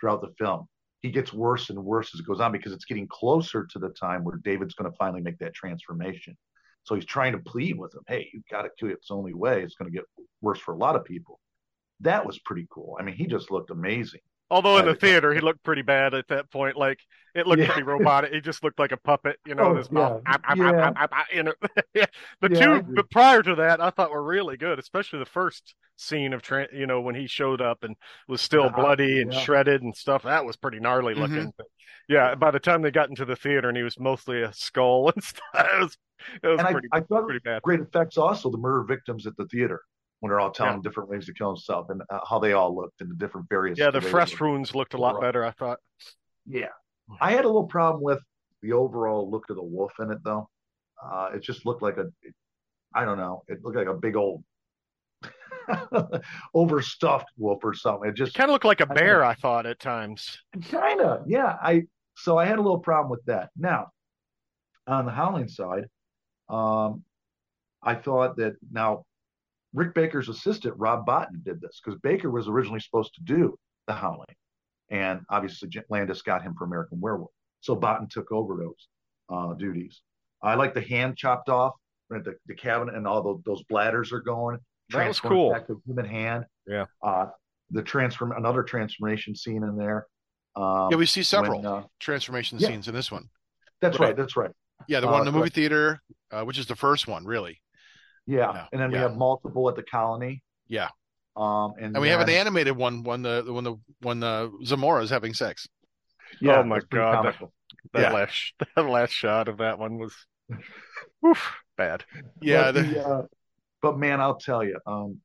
throughout 0.01 0.21
the 0.21 0.35
film. 0.39 0.67
He 1.03 1.11
gets 1.11 1.33
worse 1.33 1.69
and 1.69 1.85
worse 1.85 2.11
as 2.15 2.21
it 2.21 2.27
goes 2.27 2.41
on 2.41 2.53
because 2.53 2.73
it's 2.73 2.87
getting 2.87 3.07
closer 3.07 3.67
to 3.67 3.79
the 3.79 3.91
time 3.91 4.25
where 4.25 4.41
David's 4.43 4.75
going 4.75 4.91
to 4.91 4.97
finally 4.97 5.21
make 5.21 5.39
that 5.39 5.55
transformation. 5.55 6.37
So 6.85 6.95
he's 6.95 7.05
trying 7.05 7.33
to 7.33 7.39
plead 7.39 7.79
with 7.79 7.95
him, 7.95 8.03
hey, 8.09 8.29
you've 8.33 8.49
got 8.51 8.63
to 8.63 8.71
kill 8.79 8.89
it. 8.89 8.95
It's 8.95 9.09
the 9.09 9.15
only 9.15 9.35
way. 9.35 9.63
It's 9.63 9.75
going 9.75 9.91
to 9.91 9.97
get 9.97 10.05
worse 10.41 10.59
for 10.59 10.73
a 10.73 10.79
lot 10.79 10.97
of 10.97 11.05
people. 11.05 11.41
That 12.01 12.27
was 12.27 12.39
pretty 12.41 12.67
cool. 12.71 12.97
I 12.99 13.03
mean, 13.03 13.15
he 13.15 13.27
just 13.27 13.51
looked 13.51 13.71
amazing. 13.71 14.21
Although 14.51 14.77
in 14.79 14.85
the 14.85 14.95
theater 14.95 15.33
he 15.33 15.41
looked 15.41 15.63
pretty 15.65 15.83
bad 15.83 16.13
at 16.15 16.29
that 16.29 16.51
point. 16.51 16.77
Like 16.77 16.99
it 17.35 17.47
looked 17.47 17.61
Yeah. 17.63 17.67
pretty 17.67 17.83
robotic. 17.83 18.33
He 18.33 18.41
just 18.41 18.63
looked 18.63 18.79
like 18.79 18.93
a 18.93 18.97
puppet, 18.99 19.39
you 19.47 19.55
know, 19.55 19.69
Oh, 19.71 19.75
his 19.75 19.91
mouth. 19.91 20.23
Yeah. 20.55 20.93
Yeah. 21.95 22.07
The 22.41 22.49
two 22.51 22.83
but 22.95 23.11
prior 23.11 23.43
to 23.43 23.55
that 23.57 23.81
I 23.81 23.91
thought 23.91 24.11
were 24.11 24.23
really 24.23 24.57
good, 24.57 24.79
especially 24.79 25.19
the 25.21 25.25
first 25.25 25.75
scene 25.97 26.33
of 26.35 26.43
tra- 26.43 26.69
you 26.73 26.87
know 26.87 27.01
when 27.01 27.15
he 27.15 27.27
showed 27.27 27.61
up 27.63 27.85
and 27.85 27.97
was 28.29 28.41
still 28.43 28.65
Uh-huh. 28.65 28.77
bloody 28.77 29.23
and 29.23 29.33
shredded 29.33 29.83
and 29.83 29.95
stuff. 29.97 30.23
That 30.25 30.45
was 30.45 30.57
pretty 30.57 30.79
gnarly 30.79 31.15
Mhm. 31.15 31.19
looking. 31.19 31.53
But 31.57 31.67
yeah, 32.09 32.35
by 32.35 32.51
the 32.51 32.61
time 32.61 32.83
they 32.83 32.91
got 32.91 33.09
into 33.09 33.25
the 33.25 33.37
theater 33.37 33.69
and 33.69 33.77
he 33.77 33.83
was 33.83 33.99
mostly 33.99 34.43
a 34.43 34.53
skull 34.53 35.09
and 35.15 35.23
stuff, 35.25 35.43
it 35.55 35.81
was 35.81 35.97
it 36.43 36.47
was 36.47 36.61
And 36.61 36.69
I, 36.93 36.99
I 36.99 37.01
thought 37.01 37.25
pretty 37.25 37.41
bad. 37.41 37.63
great 37.63 37.81
effects 37.81 38.19
also 38.19 38.51
the 38.51 38.59
murder 38.59 38.83
victims 38.85 39.27
at 39.27 39.37
the 39.37 39.47
theater 39.47 39.83
when 40.25 40.31
they're 40.31 40.41
all 40.41 40.51
telling 40.51 40.77
Yeah. 40.77 40.81
different 40.83 41.11
ways 41.11 41.27
to 41.27 41.35
kill 41.35 41.49
himself 41.51 41.91
and 41.91 42.01
uh, 42.09 42.21
how 42.27 42.39
they 42.39 42.55
all 42.55 42.75
looked 42.75 43.03
and 43.03 43.11
the 43.11 43.15
different 43.15 43.47
various. 43.51 43.79
Yeah, 43.79 43.91
the 43.91 44.01
fresh 44.01 44.41
wounds 44.41 44.75
looked 44.75 44.95
a 44.95 44.97
lot 44.97 45.21
better. 45.21 45.45
I 45.45 45.51
thought. 45.51 45.81
Yeah. 46.47 46.69
I 47.21 47.33
had 47.33 47.45
a 47.45 47.47
little 47.49 47.67
problem 47.67 48.03
with 48.03 48.21
the 48.63 48.73
overall 48.73 49.31
look 49.31 49.51
of 49.51 49.57
the 49.57 49.63
wolf 49.63 49.93
in 50.01 50.11
it, 50.11 50.19
though. 50.25 50.49
Uh, 51.05 51.29
it 51.35 51.43
just 51.43 51.67
looked 51.67 51.83
like 51.83 51.99
a, 51.99 52.07
I 52.95 53.05
don't 53.05 53.19
know, 53.19 53.43
it 53.49 53.63
looked 53.63 53.77
like 53.77 53.87
a 53.87 53.93
big 53.93 54.17
old 54.17 54.43
overstuffed 56.55 57.29
wolf 57.37 57.63
or 57.63 57.75
something. 57.75 58.09
It 58.09 58.15
just 58.17 58.35
Kind 58.35 58.51
of 58.51 58.53
looked 58.55 58.65
like 58.65 58.81
a 58.81 58.87
bear. 58.87 59.23
I 59.25 59.35
thought 59.35 59.67
at 59.67 59.79
times. 59.79 60.39
kind 60.71 61.03
of, 61.03 61.25
yeah. 61.27 61.57
I 61.63 61.83
so 62.17 62.39
I 62.39 62.47
had 62.47 62.59
a 62.59 62.63
little 62.63 62.79
problem 62.79 63.11
with 63.11 63.25
that. 63.27 63.51
Now, 63.59 63.89
on 64.87 65.05
the 65.05 65.13
Howling 65.13 65.49
side, 65.49 65.85
um, 66.49 67.03
I 67.83 67.95
thought 67.95 68.37
that 68.37 68.55
now 68.73 69.05
Rick 69.75 69.95
Baker's 69.95 70.29
assistant 70.29 70.75
Rob 70.79 71.05
Bottin 71.07 71.45
did 71.45 71.61
this 71.61 71.81
because 71.85 71.99
Baker 72.01 72.31
was 72.31 72.49
originally 72.49 72.81
supposed 72.81 73.15
to 73.15 73.23
do 73.23 73.59
the 73.87 73.93
Howling, 73.93 74.35
and 74.91 75.21
obviously 75.29 75.69
Landis 75.91 76.23
got 76.23 76.43
him 76.43 76.55
for 76.57 76.65
American 76.65 77.01
Werewolf, 77.01 77.31
so 77.61 77.77
Bottin 77.77 78.09
took 78.09 78.31
over 78.33 78.57
those 78.57 78.89
uh, 79.29 79.55
duties. 79.55 80.01
I 80.43 80.55
like 80.55 80.75
the 80.75 80.81
hand 80.81 81.17
chopped 81.17 81.49
off, 81.49 81.75
right, 82.09 82.23
the, 82.25 82.35
the 82.47 82.55
cabinet, 82.55 82.95
and 82.95 83.07
all 83.07 83.23
those, 83.23 83.41
those 83.45 83.63
bladders 83.65 84.13
are 84.13 84.21
going. 84.21 84.59
That 84.91 85.09
was 85.09 85.19
cool. 85.21 85.53
Back 85.53 85.67
to 85.69 85.81
human 85.87 86.05
hand. 86.05 86.45
Yeah. 86.67 86.85
Uh, 87.03 87.27
the 87.71 87.83
transform 87.83 88.33
another 88.33 88.63
transformation 88.63 89.35
scene 89.35 89.63
in 89.65 89.77
there. 89.77 90.07
Um, 90.55 90.89
Yeah, 90.91 90.99
we 90.99 91.07
see 91.07 91.23
several 91.23 91.63
when, 91.63 91.67
uh, 91.67 91.85
transformation 91.99 92.59
yeah. 92.59 92.69
scenes 92.69 92.87
in 92.89 92.95
this 92.95 93.11
one. 93.11 93.29
that's 93.81 93.99
Right. 93.99 94.09
right. 94.09 94.17
That's 94.17 94.37
right. 94.37 94.51
Yeah, 94.87 95.01
the 95.01 95.09
Uh, 95.09 95.13
one 95.13 95.21
in 95.23 95.25
the 95.27 95.33
movie 95.33 95.45
right. 95.45 95.53
theater, 95.53 96.03
uh, 96.31 96.45
which 96.45 96.59
is 96.59 96.67
the 96.67 96.77
first 96.77 97.09
one, 97.09 97.25
really. 97.25 97.61
Yeah. 98.27 98.53
Yeah, 98.55 98.67
And 98.73 98.81
then 98.81 98.91
we 98.91 98.99
have 98.99 99.17
multiple 99.17 99.69
at 99.69 99.77
the 99.77 99.83
colony. 99.83 100.43
Yeah. 100.69 100.89
Um, 101.37 101.75
and 101.79 101.95
And 101.97 102.01
we 102.01 102.09
have 102.09 102.21
an 102.21 102.31
animated 102.31 102.77
one 102.77 103.03
when 103.03 103.23
the 103.23 103.45
when 103.49 103.65
the 103.65 103.77
when 104.01 104.21
the 104.21 104.51
Zamora 104.65 105.03
is 105.03 105.11
having 105.11 105.35
sex. 105.35 105.69
Yeah, 106.41 106.59
Oh 106.61 106.63
my 106.65 106.81
God, 106.91 107.17
comical. 107.17 107.53
That 107.93 108.01
Yeah. 108.03 108.13
last 108.13 108.53
that 108.77 108.83
last 108.83 109.11
shot 109.11 109.49
of 109.49 109.59
that 109.59 109.79
one 109.79 109.99
was 109.99 110.15
Oof, 111.27 111.55
bad. 111.77 112.05
Yeah, 112.41 112.71
but, 112.71 112.73
the- 112.75 112.83
the, 112.83 113.07
uh, 113.07 113.23
but 113.83 113.99
man, 113.99 114.21
I'll 114.21 114.37
tell 114.37 114.63
you, 114.65 114.79
um, 114.87 115.19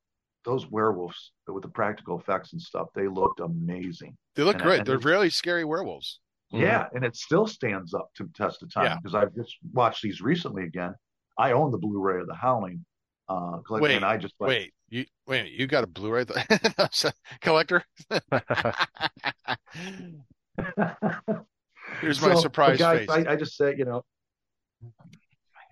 those 0.46 0.70
werewolves 0.70 1.32
with 1.48 1.64
the 1.64 1.70
practical 1.70 2.20
effects 2.20 2.54
and 2.54 2.62
stuff, 2.62 2.88
they 2.96 3.08
looked 3.08 3.40
amazing. 3.40 4.16
they 4.36 4.44
look 4.44 4.56
and- 4.56 4.64
great. 4.64 4.80
and 4.80 4.88
They're 4.88 4.98
really 4.98 5.30
scary 5.30 5.64
werewolves. 5.66 6.20
Yeah, 6.52 6.88
and 6.96 7.06
it 7.06 7.16
still 7.16 7.46
stands 7.46 7.94
up 7.94 8.10
to 8.16 8.28
test 8.34 8.64
of 8.64 8.74
time 8.74 8.86
Yeah. 8.86 8.96
because 8.98 9.14
I've 9.14 9.36
just 9.36 9.56
watched 9.74 10.02
these 10.02 10.20
recently 10.22 10.64
again. 10.64 10.96
I 11.38 11.52
own 11.52 11.72
the 11.72 11.78
Blu-ray 11.78 12.22
of 12.22 12.28
The 12.28 12.34
Howling, 12.36 12.84
uh, 13.30 13.58
collection, 13.60 13.84
Wait, 13.84 13.96
and 13.96 14.06
I 14.06 14.18
just 14.18 14.34
like, 14.40 14.48
Wait, 14.50 14.74
you 14.90 15.06
wait. 15.28 15.40
a 15.40 15.44
minute, 15.44 15.60
You 15.60 15.68
got 15.68 15.84
a 15.84 15.88
Blu-ray 15.88 16.26
collector? 17.42 17.84
Here's 22.02 22.22
my 22.22 22.36
surprise 22.36 22.78
guys, 22.78 23.00
face. 23.00 23.10
I, 23.10 23.32
I 23.32 23.36
just 23.36 23.56
say, 23.56 23.76
you 23.78 23.86
know, 23.86 24.04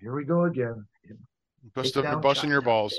here 0.00 0.14
we 0.14 0.24
go 0.24 0.44
again. 0.44 0.86
Bust, 1.74 1.94
you're 1.94 2.04
down 2.04 2.20
busting 2.20 2.50
your 2.50 2.62
balls. 2.62 2.98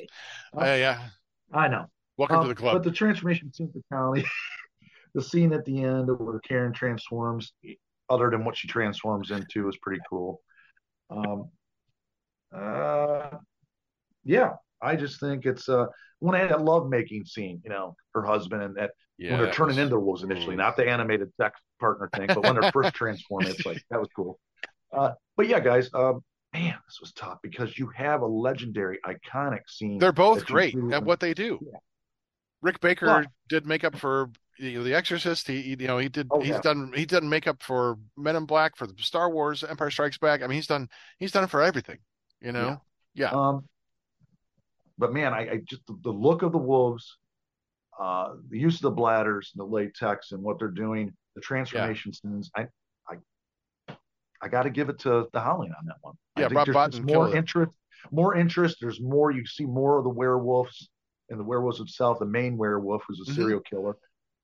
Yeah, 0.55 0.75
yeah. 0.75 1.07
I 1.53 1.67
know. 1.67 1.85
Welcome 2.17 2.37
Um, 2.37 2.43
to 2.43 2.49
the 2.49 2.55
club. 2.55 2.73
But 2.75 2.83
the 2.83 2.91
transformation 2.91 3.51
scene 3.53 3.71
for 3.71 3.81
County, 3.95 4.25
the 5.15 5.21
scene 5.21 5.53
at 5.53 5.65
the 5.65 5.83
end 5.83 6.07
where 6.19 6.39
Karen 6.39 6.73
transforms, 6.73 7.53
other 8.09 8.29
than 8.29 8.43
what 8.45 8.57
she 8.57 8.67
transforms 8.67 9.31
into, 9.31 9.69
is 9.69 9.77
pretty 9.81 10.01
cool. 10.09 10.41
Um, 11.09 11.49
uh, 12.55 13.29
yeah, 14.23 14.53
I 14.81 14.95
just 14.95 15.19
think 15.19 15.45
it's 15.45 15.67
uh 15.69 15.85
when 16.19 16.35
I 16.35 16.39
had 16.39 16.49
that 16.49 16.61
love 16.61 16.89
making 16.89 17.25
scene, 17.25 17.61
you 17.63 17.69
know, 17.69 17.95
her 18.13 18.23
husband 18.23 18.61
and 18.61 18.75
that 18.75 18.91
yeah, 19.17 19.31
when 19.31 19.43
they're 19.43 19.53
turning 19.53 19.75
was- 19.77 19.85
into 19.85 19.99
wolves 19.99 20.23
initially, 20.23 20.55
not 20.55 20.75
the 20.77 20.87
animated 20.87 21.31
sex 21.35 21.59
partner 21.79 22.09
thing, 22.15 22.27
but 22.27 22.43
when 22.43 22.59
they're 22.59 22.71
first 22.71 22.93
transformed, 22.93 23.47
it's 23.47 23.65
like 23.65 23.81
that 23.89 23.99
was 23.99 24.09
cool. 24.15 24.39
Uh, 24.91 25.11
but 25.37 25.47
yeah, 25.47 25.59
guys, 25.59 25.89
um, 25.93 26.21
man, 26.53 26.75
this 26.87 26.99
was 26.99 27.11
tough 27.13 27.37
because 27.43 27.77
you 27.77 27.89
have 27.95 28.21
a 28.21 28.25
legendary, 28.25 28.99
iconic 29.05 29.61
scene. 29.67 29.99
They're 29.99 30.11
both 30.11 30.45
great 30.45 30.75
at 30.91 31.03
what 31.03 31.19
they 31.19 31.33
do. 31.33 31.59
Yeah. 31.61 31.77
Rick 32.61 32.81
Baker 32.81 33.05
Well- 33.05 33.23
did 33.47 33.65
makeup 33.65 33.97
for 33.97 34.29
you 34.57 34.79
know, 34.79 34.83
The 34.83 34.93
Exorcist. 34.93 35.47
He, 35.47 35.61
he- 35.61 35.77
you 35.79 35.87
know, 35.87 35.97
he 35.99 36.09
did. 36.09 36.27
Oh, 36.31 36.39
he's 36.41 36.49
yeah. 36.49 36.61
done. 36.61 36.91
He's 36.93 37.07
done 37.07 37.29
makeup 37.29 37.63
for 37.63 37.97
Men 38.17 38.35
in 38.35 38.45
Black, 38.45 38.75
for 38.75 38.87
the 38.87 38.93
Star 38.99 39.29
Wars, 39.29 39.63
Empire 39.63 39.89
Strikes 39.89 40.17
Back. 40.17 40.41
I 40.43 40.47
mean, 40.47 40.55
he's 40.55 40.67
done. 40.67 40.89
He's 41.17 41.31
done 41.31 41.45
it 41.45 41.49
for 41.49 41.61
everything. 41.61 41.99
You 42.41 42.51
know. 42.51 42.81
Yeah. 43.13 43.29
Um, 43.31 43.65
but 44.99 45.13
man, 45.13 45.33
I, 45.33 45.39
I 45.49 45.61
just 45.67 45.81
the, 45.87 46.11
look 46.11 46.41
of 46.43 46.51
the 46.51 46.57
wolves, 46.57 47.17
uh, 47.99 48.33
the 48.49 48.59
use 48.59 48.75
of 48.75 48.81
the 48.81 48.91
bladders, 48.91 49.51
and 49.55 49.61
the 49.61 49.65
latex, 49.71 50.33
and 50.33 50.43
what 50.43 50.59
they're 50.59 50.67
doing, 50.67 51.11
the 51.35 51.41
transformation 51.41 52.11
scenes. 52.13 52.51
I, 52.55 52.67
I, 53.09 53.95
I 54.41 54.47
got 54.49 54.63
to 54.63 54.69
give 54.69 54.89
it 54.89 54.99
to 54.99 55.27
the 55.31 55.39
Howling 55.39 55.71
on 55.71 55.85
that 55.85 55.95
one. 56.01 56.15
I 56.35 56.41
Yeah, 56.41 56.47
think 56.49 56.67
Rob 56.75 56.91
there's 56.91 57.01
more 57.01 57.29
it. 57.29 57.35
interest, 57.35 57.71
more 58.11 58.35
interest. 58.35 58.77
There's 58.81 59.01
more. 59.01 59.31
You 59.31 59.45
see 59.45 59.65
more 59.65 59.97
of 59.97 60.03
the 60.03 60.09
werewolves 60.09 60.89
and 61.29 61.39
the 61.39 61.43
werewolves 61.43 61.77
themselves. 61.77 62.19
The 62.19 62.25
main 62.25 62.57
werewolf, 62.57 63.03
who's 63.07 63.21
a 63.27 63.31
Mhm. 63.31 63.35
serial 63.35 63.61
killer. 63.61 63.97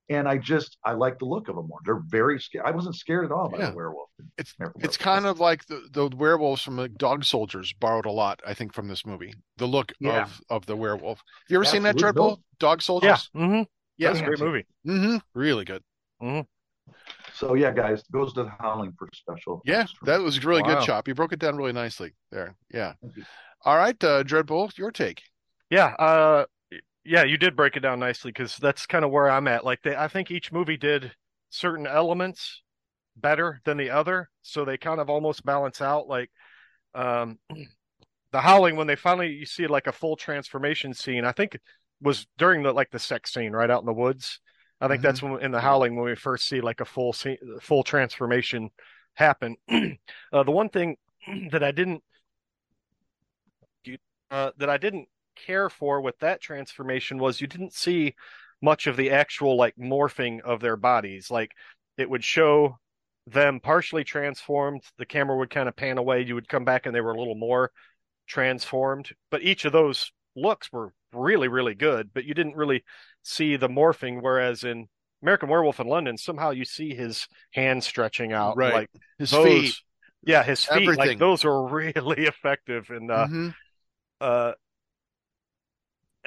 And 0.07 0.27
I 0.27 0.37
just 0.37 0.77
I 0.85 0.91
like 0.93 1.17
the 1.17 1.25
look 1.25 1.47
of 1.49 1.55
them 1.55 1.67
more. 1.67 1.79
They're 1.83 2.01
very 2.07 2.39
scared. 2.39 2.65
I 2.65 2.71
wasn't 2.71 2.95
scared 2.95 3.25
at 3.25 3.31
all 3.31 3.49
by 3.49 3.57
Yeah. 3.57 3.69
the 3.71 3.75
werewolf. 3.75 4.09
It's 4.37 4.53
American 4.59 4.81
it's 4.83 4.97
kind 4.97 5.25
of 5.25 5.39
like 5.39 5.65
the, 5.65 5.81
the 5.91 6.07
werewolves 6.15 6.61
from 6.61 6.75
the 6.75 6.87
Dog 6.89 7.23
Soldiers 7.23 7.73
borrowed 7.73 8.05
a 8.05 8.11
lot, 8.11 8.39
I 8.45 8.53
think, 8.53 8.73
from 8.73 8.87
this 8.87 9.03
movie. 9.05 9.33
The 9.57 9.65
look 9.65 9.93
Yeah. 9.99 10.23
of 10.23 10.41
of 10.49 10.65
the 10.67 10.75
werewolf. 10.75 11.17
Have 11.19 11.25
you 11.49 11.57
ever 11.57 11.65
seen 11.65 11.81
that 11.83 11.95
Absolutely. 11.95 12.19
Dreadful? 12.21 12.43
Dog 12.59 12.79
Yeah. 12.79 12.83
Soldiers? 12.83 13.29
Mm-hmm. 13.35 13.61
Yeah. 13.97 14.07
That's 14.09 14.19
a 14.21 14.25
great 14.25 14.39
movie. 14.39 14.65
Mm-hmm. 14.87 15.17
Really 15.33 15.65
good. 15.65 15.81
So 17.33 17.55
yeah, 17.55 17.71
guys, 17.71 18.03
goes 18.11 18.33
to 18.33 18.43
the 18.43 18.51
Howling 18.59 18.93
for 18.97 19.09
special. 19.13 19.61
Yeah, 19.65 19.85
that 20.03 20.21
was 20.21 20.45
really 20.45 20.61
Wow. 20.61 20.75
good, 20.75 20.85
Chop. 20.85 21.07
You 21.07 21.15
broke 21.15 21.33
it 21.33 21.39
down 21.39 21.57
really 21.57 21.73
nicely 21.73 22.13
there. 22.31 22.55
Yeah. 22.71 22.93
All 23.65 23.75
right, 23.77 24.01
uh, 24.03 24.23
Dreadbull, 24.23 24.77
your 24.77 24.91
take. 24.91 25.23
Yeah, 25.69 25.87
uh, 25.99 26.45
yeah, 27.05 27.23
you 27.23 27.37
did 27.37 27.55
break 27.55 27.77
it 27.77 27.81
down 27.81 27.99
nicely 27.99 28.31
because 28.31 28.57
that's 28.57 28.85
kind 28.87 29.05
of 29.05 29.11
where 29.11 29.29
I'm 29.29 29.47
at. 29.47 29.63
Like, 29.63 29.81
they, 29.83 29.95
I 29.95 30.07
think 30.07 30.31
each 30.31 30.51
movie 30.51 30.77
did 30.77 31.11
certain 31.49 31.85
elements 31.85 32.63
better 33.15 33.61
than 33.63 33.77
the 33.77 33.91
other, 33.91 34.29
so 34.41 34.65
they 34.65 34.77
kind 34.77 34.99
of 34.99 35.09
almost 35.09 35.45
balance 35.45 35.81
out. 35.81 36.07
Like, 36.07 36.31
um, 36.95 37.37
the 38.31 38.41
Howling 38.41 38.75
when 38.75 38.87
they 38.87 38.95
finally 38.95 39.29
you 39.29 39.45
see 39.45 39.67
like 39.67 39.87
a 39.87 39.91
full 39.91 40.15
transformation 40.15 40.93
scene. 40.93 41.23
I 41.25 41.31
think 41.31 41.57
was 42.01 42.27
during 42.37 42.63
the 42.63 42.73
like 42.73 42.91
the 42.91 42.99
sex 42.99 43.33
scene 43.33 43.53
right 43.53 43.69
out 43.69 43.81
in 43.81 43.85
the 43.85 43.93
woods. 43.93 44.39
I 44.81 44.89
think 44.89 45.01
that's 45.01 45.23
when 45.23 45.41
in 45.41 45.51
the 45.51 45.61
Howling 45.61 45.95
when 45.95 46.05
we 46.05 46.15
first 46.15 46.47
see 46.47 46.59
like 46.59 46.81
a 46.81 46.85
full 46.85 47.13
scene, 47.13 47.37
full 47.61 47.83
transformation 47.83 48.71
happen. 49.13 49.55
uh, 49.69 50.43
the 50.43 50.51
one 50.51 50.69
thing 50.69 50.97
that 51.51 51.63
I 51.63 51.71
didn't 51.71 52.03
uh, 54.31 54.51
that 54.57 54.69
I 54.69 54.77
didn't 54.77 55.07
care 55.35 55.69
for 55.69 56.01
with 56.01 56.17
that 56.19 56.41
transformation 56.41 57.17
was 57.17 57.41
you 57.41 57.47
didn't 57.47 57.73
see 57.73 58.15
much 58.61 58.87
of 58.87 58.97
the 58.97 59.11
actual 59.11 59.57
like 59.57 59.75
morphing 59.77 60.41
of 60.41 60.59
their 60.61 60.77
bodies. 60.77 61.29
Like 61.31 61.51
it 61.97 62.09
would 62.09 62.23
show 62.23 62.79
them 63.27 63.59
partially 63.59 64.03
transformed. 64.03 64.83
The 64.97 65.05
camera 65.05 65.37
would 65.37 65.49
kind 65.49 65.67
of 65.69 65.75
pan 65.75 65.97
away. 65.97 66.21
You 66.23 66.35
would 66.35 66.49
come 66.49 66.65
back 66.65 66.85
and 66.85 66.95
they 66.95 67.01
were 67.01 67.13
a 67.13 67.19
little 67.19 67.35
more 67.35 67.71
transformed. 68.27 69.11
But 69.31 69.43
each 69.43 69.65
of 69.65 69.71
those 69.73 70.11
looks 70.35 70.71
were 70.71 70.93
really, 71.13 71.47
really 71.47 71.75
good. 71.75 72.11
But 72.13 72.25
you 72.25 72.33
didn't 72.33 72.55
really 72.55 72.83
see 73.23 73.55
the 73.55 73.69
morphing. 73.69 74.21
Whereas 74.21 74.63
in 74.63 74.87
American 75.21 75.49
Werewolf 75.49 75.79
in 75.79 75.87
London, 75.87 76.17
somehow 76.17 76.51
you 76.51 76.65
see 76.65 76.93
his 76.93 77.27
hand 77.51 77.83
stretching 77.83 78.33
out. 78.33 78.57
Right. 78.57 78.73
Like 78.73 78.89
His 79.17 79.31
those, 79.31 79.47
feet. 79.47 79.75
Yeah, 80.25 80.43
his 80.43 80.63
feet. 80.63 80.83
Everything. 80.83 81.07
Like 81.07 81.19
those 81.19 81.45
are 81.45 81.67
really 81.67 82.23
effective. 82.25 82.89
And 82.89 83.11
uh, 83.11 83.27
Mhm. 83.27 83.55
uh 84.21 84.53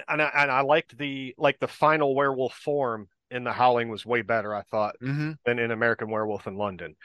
and 0.09 0.23
I, 0.23 0.31
and 0.35 0.51
I 0.51 0.61
liked 0.61 0.97
the 0.99 1.35
like 1.39 1.59
the 1.59 1.69
final 1.69 2.15
werewolf 2.15 2.55
form 2.55 3.09
in 3.31 3.45
the 3.45 3.53
howling 3.53 3.89
was 3.91 4.07
way 4.07 4.23
better 4.23 4.55
i 4.55 4.63
thought 4.63 4.95
Mhm. 5.03 5.37
than 5.45 5.59
in 5.59 5.71
american 5.71 6.11
werewolf 6.11 6.47
in 6.47 6.57
london 6.57 6.97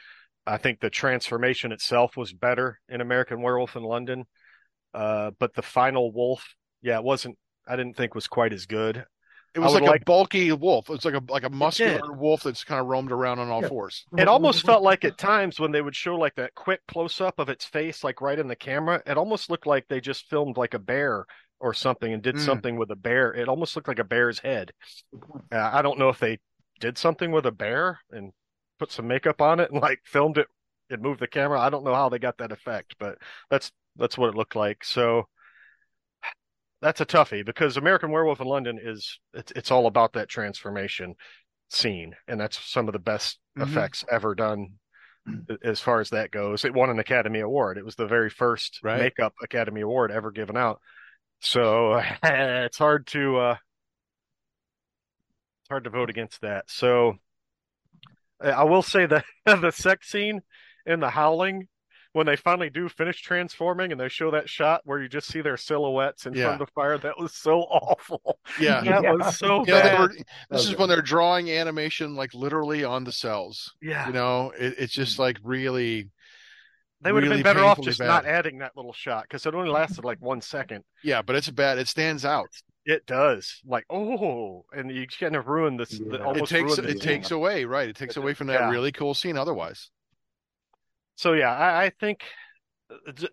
i 0.46 0.56
think 0.56 0.80
the 0.80 0.88
transformation 0.90 1.70
itself 1.72 2.16
was 2.16 2.32
better 2.32 2.80
in 2.88 3.00
american 3.02 3.42
werewolf 3.42 3.76
in 3.76 3.82
london 3.82 4.24
uh 4.94 5.32
but 5.38 5.54
the 5.54 5.62
final 5.62 6.12
wolf 6.12 6.54
yeah 6.82 6.96
it 6.96 7.04
wasn't 7.04 7.36
i 7.68 7.76
didn't 7.76 7.96
think 7.96 8.14
was 8.14 8.26
quite 8.28 8.52
as 8.54 8.66
good 8.66 9.04
It 9.54 9.60
was 9.60 9.74
like, 9.74 9.82
like- 9.84 10.00
a 10.02 10.04
bulky 10.04 10.50
wolf. 10.52 10.88
It 10.88 10.92
was 10.94 11.04
like 11.04 11.14
a 11.14 11.22
like 11.28 11.44
a 11.44 11.50
muscular 11.50 12.12
wolf 12.12 12.42
that's 12.42 12.64
kind 12.64 12.80
of 12.80 12.86
roamed 12.88 13.12
around 13.12 13.38
on 13.38 13.48
all 13.50 13.62
Yeah. 13.62 13.68
fours. 13.68 14.04
it 14.18 14.26
almost 14.26 14.64
felt 14.66 14.82
like 14.82 15.04
at 15.04 15.16
times 15.16 15.60
when 15.60 15.70
they 15.72 15.80
would 15.82 15.94
show 15.94 16.16
like 16.16 16.34
that 16.36 16.54
quick 16.56 16.80
close 16.88 17.20
up 17.20 17.38
of 17.38 17.48
its 17.48 17.64
face 17.64 18.02
like 18.02 18.20
right 18.20 18.38
in 18.38 18.48
the 18.48 18.56
camera 18.56 19.00
it 19.06 19.16
almost 19.16 19.50
looked 19.50 19.66
like 19.66 19.86
they 19.88 20.00
just 20.00 20.28
filmed 20.28 20.56
like 20.56 20.74
a 20.74 20.78
bear 20.80 21.24
or 21.64 21.74
something 21.74 22.12
and 22.12 22.22
did 22.22 22.36
Mm. 22.36 22.40
something 22.40 22.76
with 22.76 22.90
a 22.90 22.96
bear 22.96 23.32
it 23.34 23.48
almost 23.48 23.74
looked 23.74 23.88
like 23.88 23.98
a 23.98 24.04
bear's 24.04 24.38
head 24.38 24.72
Uh, 25.50 25.70
I 25.72 25.82
don't 25.82 25.98
know 25.98 26.10
if 26.10 26.18
they 26.18 26.38
did 26.80 26.98
something 26.98 27.32
with 27.32 27.46
a 27.46 27.52
bear 27.52 28.00
and 28.10 28.32
put 28.78 28.92
some 28.92 29.06
makeup 29.08 29.40
on 29.40 29.60
it 29.60 29.70
and 29.70 29.80
like 29.80 30.00
filmed 30.04 30.38
it 30.38 30.48
and 30.90 31.00
moved 31.02 31.20
the 31.20 31.26
camera. 31.26 31.60
I 31.60 31.70
don't 31.70 31.84
know 31.84 31.94
how 31.94 32.08
they 32.08 32.18
got 32.18 32.38
that 32.38 32.52
effect, 32.52 32.96
but 32.98 33.18
that's 33.50 33.72
that's 33.96 34.18
what 34.18 34.28
it 34.30 34.36
looked 34.36 34.56
like. 34.56 34.84
So 34.84 35.28
that's 36.82 37.00
a 37.00 37.06
toughie 37.06 37.44
because 37.44 37.76
American 37.76 38.10
Werewolf 38.10 38.40
in 38.40 38.46
London 38.46 38.78
is 38.82 39.18
it's 39.32 39.52
it's 39.56 39.70
all 39.70 39.86
about 39.86 40.12
that 40.14 40.28
transformation 40.28 41.14
scene, 41.70 42.14
and 42.28 42.38
that's 42.40 42.58
some 42.58 42.88
of 42.88 42.92
the 42.92 42.98
best 42.98 43.38
Mhm. 43.56 43.62
effects 43.62 44.04
ever 44.10 44.34
done 44.34 44.78
as 45.62 45.80
far 45.80 46.00
as 46.00 46.10
that 46.10 46.30
goes. 46.30 46.64
It 46.64 46.74
won 46.74 46.90
an 46.90 46.98
Academy 46.98 47.40
Award. 47.40 47.78
It 47.78 47.84
was 47.84 47.96
the 47.96 48.06
very 48.06 48.30
first 48.30 48.80
Right. 48.82 49.00
makeup 49.00 49.34
Academy 49.42 49.80
Award 49.80 50.10
ever 50.10 50.30
given 50.30 50.56
out. 50.56 50.80
So 51.44 52.02
it's 52.24 52.78
hard 52.78 53.06
to 53.08 53.36
uh 53.38 53.56
it's 55.62 55.68
hard 55.68 55.84
to 55.84 55.90
vote 55.90 56.10
against 56.10 56.40
that. 56.42 56.70
So 56.70 57.18
I 58.40 58.64
will 58.64 58.82
say 58.82 59.06
that 59.06 59.24
the 59.46 59.70
sex 59.70 60.10
scene 60.10 60.42
in 60.86 61.00
the 61.00 61.10
howling 61.10 61.68
when 62.12 62.26
they 62.26 62.36
finally 62.36 62.70
do 62.70 62.88
finish 62.88 63.20
transforming 63.22 63.90
and 63.90 64.00
they 64.00 64.08
show 64.08 64.30
that 64.30 64.48
shot 64.48 64.82
where 64.84 65.00
you 65.02 65.08
just 65.08 65.28
see 65.28 65.40
their 65.40 65.56
silhouettes 65.56 66.26
in 66.26 66.34
Yeah. 66.34 66.44
front 66.44 66.60
of 66.60 66.66
the 66.68 66.72
fire, 66.72 66.96
that 66.98 67.18
was 67.18 67.34
so 67.34 67.60
awful. 67.62 68.38
Yeah. 68.56 68.82
That 68.84 69.02
Yeah. 69.02 69.12
was 69.16 69.36
so 69.36 69.64
Yeah, 69.64 69.80
they 69.80 69.94
bad. 69.94 69.98
were, 69.98 70.14
this 70.50 70.64
is 70.64 70.70
Okay. 70.70 70.78
when 70.78 70.88
they're 70.88 71.02
drawing 71.02 71.50
animation 71.50 72.14
like 72.14 72.34
literally 72.34 72.84
on 72.84 73.04
the 73.04 73.12
cells. 73.12 73.74
yeah. 73.80 74.06
You 74.06 74.12
know, 74.12 74.52
it, 74.58 74.74
it's 74.78 74.92
just 74.92 75.18
like 75.18 75.38
really, 75.42 76.10
They 77.04 77.12
would 77.12 77.22
have 77.24 77.32
been 77.32 77.42
better 77.42 77.64
off 77.64 77.80
just 77.82 77.98
bad. 78.00 78.06
not 78.08 78.26
adding 78.26 78.58
that 78.58 78.72
little 78.76 78.92
shot 78.92 79.24
because 79.24 79.46
it 79.46 79.54
only 79.54 79.70
lasted 79.70 80.04
like 80.04 80.18
one 80.20 80.40
second. 80.40 80.82
yeah, 81.02 81.22
but 81.22 81.36
it's 81.36 81.48
bad. 81.50 81.78
It 81.78 81.86
stands 81.88 82.24
out. 82.24 82.48
It 82.86 83.06
does. 83.06 83.60
Like, 83.64 83.84
oh, 83.90 84.64
and 84.72 84.90
you 84.90 85.06
kind 85.06 85.36
of 85.36 85.46
ruin 85.46 85.76
this. 85.76 85.92
Yeah. 85.92 86.18
the- 86.18 86.30
It 86.30 86.36
It 86.38 86.46
takes 86.46 86.52
ruined 86.52 86.76
the 86.76 86.82
it 86.88 86.90
scene. 86.92 87.00
takes 87.00 87.30
away, 87.30 87.64
right? 87.64 87.88
It 87.88 87.96
takes 87.96 88.16
away 88.16 88.34
from 88.34 88.48
that 88.48 88.60
Yeah. 88.60 88.70
really 88.70 88.92
cool 88.92 89.14
scene 89.14 89.36
otherwise. 89.38 89.90
So 91.16 91.32
yeah, 91.34 91.52
I, 91.54 91.84
I 91.84 91.90
think, 91.90 92.24
uh, 92.90 93.26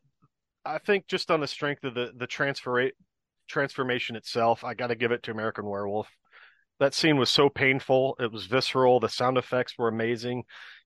I 0.63 0.78
think 0.78 1.07
just 1.07 1.32
on 1.32 1.39
the 1.39 1.47
strength 1.47 1.84
of 1.84 1.95
the 1.95 2.11
the 2.15 2.28
transfer 2.28 2.91
transformation 3.47 4.15
itself, 4.15 4.63
I 4.63 4.74
got 4.74 4.88
to 4.88 4.95
give 4.95 5.11
it 5.11 5.24
to 5.24 5.32
American 5.32 5.65
Werewolf. 5.65 6.07
That 6.80 6.93
scene 6.93 7.17
was 7.17 7.30
so 7.30 7.49
painful. 7.49 8.15
It 8.19 8.32
was 8.32 8.45
visceral. 8.45 8.99
The 8.99 9.09
sound 9.09 9.38
effects 9.38 9.78
were 9.78 9.88
amazing. 9.88 10.43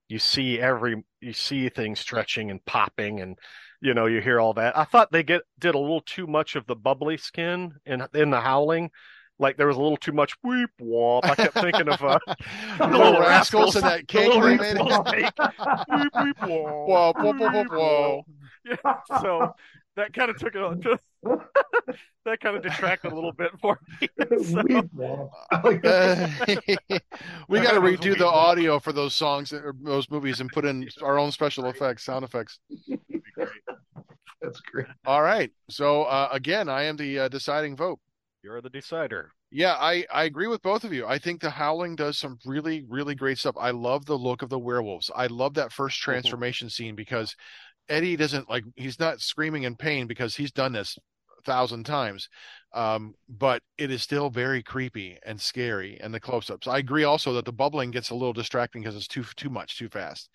You 0.08 0.20
see 0.20 0.60
every 0.60 1.04
you 1.22 1.34
see 1.34 1.70
things 1.70 2.00
stretching 2.00 2.52
and 2.52 2.64
popping 2.66 3.20
and 3.22 3.38
you 3.82 3.94
know 3.94 4.06
you 4.06 4.22
hear 4.22 4.40
all 4.40 4.54
that. 4.56 4.78
I 4.78 4.84
thought 4.86 5.12
they 5.12 5.24
get 5.24 5.42
did 5.60 5.76
a 5.76 5.80
little 5.80 6.02
too 6.02 6.28
much 6.28 6.56
of 6.56 6.66
the 6.68 6.76
bubbly 6.76 7.18
skin 7.18 7.74
in 7.86 8.04
in 8.14 8.30
the 8.30 8.42
howling. 8.42 8.92
Like 9.38 9.58
there 9.58 9.68
was 9.68 9.76
a 9.78 9.82
little 9.82 9.98
too 9.98 10.14
much 10.14 10.34
weep 10.44 10.70
wop. 10.80 11.26
I 11.30 11.36
kept 11.36 11.56
thinking 11.56 11.90
of 11.90 12.02
uh, 12.04 12.20
the 12.80 12.88
little 12.88 13.20
rascals 13.20 13.76
in 13.76 13.84
that 13.84 14.08
cake 14.08 14.34
The 14.34 14.40
they 14.40 14.40
little 14.40 14.58
made. 14.58 14.78
rascals 14.78 15.00
cake. 15.06 15.34
weep 15.90 16.12
weep 16.20 16.38
wop. 16.42 16.88
Whoa, 16.88 17.14
whoa, 17.18 17.34
whoa, 17.34 17.50
whoa, 17.50 17.64
weep, 17.64 17.72
whoa. 17.72 18.16
wop. 18.18 18.26
Yeah, 18.66 18.76
so 19.20 19.54
that 19.96 20.14
kind 20.14 20.30
of 20.32 20.38
took 20.38 20.56
it 20.56 20.62
on. 20.62 20.82
That 22.26 22.40
kind 22.40 22.56
of 22.56 22.64
detracted 22.64 23.12
a 23.12 23.16
little 23.16 23.32
bit 23.32 23.52
for 23.62 23.80
me. 24.02 24.08
So- 24.44 24.64
Weep 24.64 24.86
womp. 24.96 25.30
I 25.52 25.62
like 25.62 25.86
Uh, 25.86 27.00
we 27.48 27.60
got 27.62 27.74
to 27.74 27.80
redo 27.82 28.18
the 28.18 28.26
weep- 28.26 28.34
audio 28.34 28.80
for 28.80 28.94
those 28.94 29.14
songs 29.16 29.52
or 29.54 29.76
those 29.82 30.10
movies 30.10 30.40
and 30.42 30.52
put 30.52 30.66
in 30.66 30.88
our 31.02 31.18
own 31.20 31.32
special 31.32 31.66
effects, 31.68 32.04
sound 32.04 32.24
effects. 32.26 32.60
That's 34.42 34.60
great. 34.62 34.88
All 35.06 35.22
right. 35.22 35.52
So 35.70 36.04
uh, 36.04 36.30
again, 36.32 36.70
I 36.70 36.84
am 36.84 36.98
the 36.98 37.20
uh, 37.20 37.28
deciding 37.30 37.76
vote. 37.76 38.00
You're 38.44 38.62
the 38.62 38.70
decider. 38.70 39.32
Yeah, 39.52 39.74
I, 39.80 40.06
I 40.14 40.26
agree 40.26 40.48
with 40.48 40.62
both 40.62 40.84
of 40.84 40.94
you. 40.94 41.06
I 41.08 41.18
think 41.18 41.42
The 41.42 41.50
Howling 41.50 41.96
does 41.96 42.18
some 42.20 42.38
really, 42.46 42.84
really 42.88 43.16
great 43.16 43.38
stuff. 43.40 43.56
I 43.60 43.72
love 43.72 44.06
the 44.06 44.18
look 44.18 44.42
of 44.42 44.50
the 44.50 44.60
werewolves. 44.60 45.10
I 45.16 45.28
love 45.28 45.54
that 45.56 45.72
first 45.72 46.00
transformation 46.00 46.70
scene 46.70 46.96
because 46.96 47.36
Eddie 47.90 48.16
doesn't 48.18 48.50
like, 48.50 48.66
he's 48.76 49.00
not 49.00 49.22
screaming 49.22 49.64
in 49.64 49.76
pain 49.76 50.06
because 50.08 50.36
he's 50.36 50.52
done 50.52 50.74
this 50.74 50.98
a 50.98 51.02
thousand 51.46 51.86
times. 51.86 52.30
Um, 52.74 53.16
but 53.30 53.62
it 53.78 53.90
is 53.90 54.02
still 54.04 54.30
very 54.30 54.62
creepy 54.62 55.18
and 55.26 55.40
scary 55.40 55.98
and 56.02 56.14
the 56.14 56.20
close 56.20 56.50
ups. 56.50 56.68
I 56.68 56.80
agree 56.80 57.06
also 57.06 57.32
that 57.34 57.46
the 57.46 57.54
bubbling 57.54 57.90
gets 57.92 58.10
a 58.10 58.16
little 58.16 58.34
distracting 58.34 58.82
because 58.82 58.98
it's 58.98 59.08
too 59.08 59.24
too 59.38 59.50
much, 59.50 59.78
too 59.78 59.88
fast. 59.88 60.30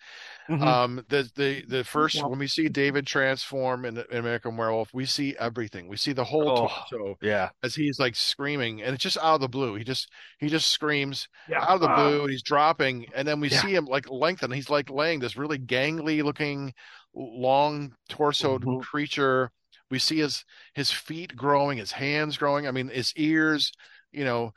Mhm. 0.49 0.65
Um, 0.65 1.05
the 1.09 1.29
the 1.35 1.63
the 1.67 1.83
first 1.83 2.15
Yeah. 2.15 2.25
when 2.25 2.39
we 2.39 2.47
see 2.47 2.67
David 2.67 3.05
transform 3.05 3.85
in, 3.85 3.95
in 3.97 4.17
American 4.17 4.57
Werewolf, 4.57 4.91
we 4.91 5.05
see 5.05 5.35
everything. 5.37 5.87
We 5.87 5.97
see 5.97 6.13
the 6.13 6.23
whole 6.23 6.49
Oh. 6.49 6.67
torso 6.89 7.17
yeah. 7.21 7.49
as 7.61 7.75
he's 7.75 7.99
like 7.99 8.15
screaming, 8.15 8.81
and 8.81 8.95
it's 8.95 9.03
just 9.03 9.17
out 9.17 9.35
of 9.35 9.41
the 9.41 9.47
blue. 9.49 9.75
He 9.75 9.83
just 9.83 10.09
he 10.39 10.47
just 10.49 10.69
screams 10.69 11.27
Yeah. 11.47 11.61
out 11.61 11.75
of 11.75 11.81
the 11.81 11.89
Uh, 11.91 11.95
blue, 11.95 12.21
and 12.23 12.31
he's 12.31 12.41
dropping, 12.41 13.05
and 13.13 13.27
then 13.27 13.39
we 13.39 13.49
Yeah. 13.49 13.61
see 13.61 13.75
him 13.75 13.85
like 13.85 14.09
lengthen. 14.09 14.49
He's 14.51 14.69
like 14.69 14.89
laying 14.89 15.19
this 15.19 15.37
really 15.37 15.59
gangly 15.59 16.23
looking, 16.23 16.73
long 17.13 17.93
torsoed 18.09 18.61
Mhm. 18.63 18.81
creature. 18.81 19.51
We 19.91 19.99
see 19.99 20.17
his 20.19 20.45
his 20.73 20.91
feet 20.91 21.35
growing, 21.35 21.77
his 21.77 21.91
hands 21.91 22.37
growing. 22.37 22.67
I 22.67 22.71
mean, 22.71 22.87
his 22.89 23.13
ears. 23.15 23.71
You 24.11 24.25
know, 24.25 24.53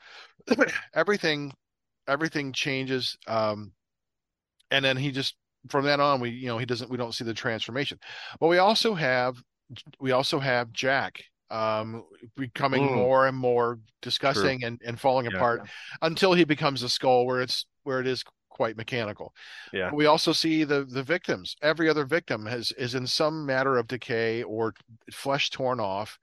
everything 0.95 1.53
everything 2.07 2.53
changes. 2.53 3.17
Um, 3.27 3.71
and 4.71 4.83
then 4.83 4.97
he 4.97 5.11
just 5.11 5.35
from 5.69 5.85
that 5.85 5.99
on, 5.99 6.19
we 6.19 6.29
you 6.31 6.47
know 6.47 6.57
he 6.57 6.65
doesn't 6.65 6.89
we 6.89 6.97
don't 6.97 7.13
see 7.13 7.23
the 7.23 7.33
transformation, 7.33 7.99
but 8.39 8.47
we 8.47 8.57
also 8.57 8.93
have 8.93 9.35
we 9.99 10.11
also 10.11 10.39
have 10.39 10.71
Jack 10.71 11.21
um 11.51 12.03
becoming 12.35 12.81
Mm. 12.81 12.93
more 12.95 13.27
and 13.27 13.37
more 13.37 13.79
disgusting 14.01 14.63
and 14.63 14.81
and 14.85 14.99
falling 14.99 15.27
Yeah. 15.27 15.37
apart 15.37 15.61
until 16.01 16.33
he 16.33 16.43
becomes 16.43 16.81
a 16.83 16.89
skull 16.89 17.25
where 17.25 17.41
it's 17.41 17.65
where 17.83 17.99
it 17.99 18.07
is 18.07 18.23
quite 18.55 18.77
mechanical. 18.77 19.33
Yeah. 19.73 19.91
We 19.93 20.05
also 20.05 20.31
see 20.31 20.63
the 20.63 20.85
the 20.85 21.03
victims. 21.03 21.57
Every 21.61 21.89
other 21.89 22.05
victim 22.05 22.45
has 22.45 22.71
is 22.77 22.95
in 22.95 23.05
some 23.05 23.45
matter 23.45 23.77
of 23.77 23.87
decay 23.87 24.43
or 24.43 24.73
flesh 25.11 25.49
torn 25.49 25.81
off. 25.81 26.17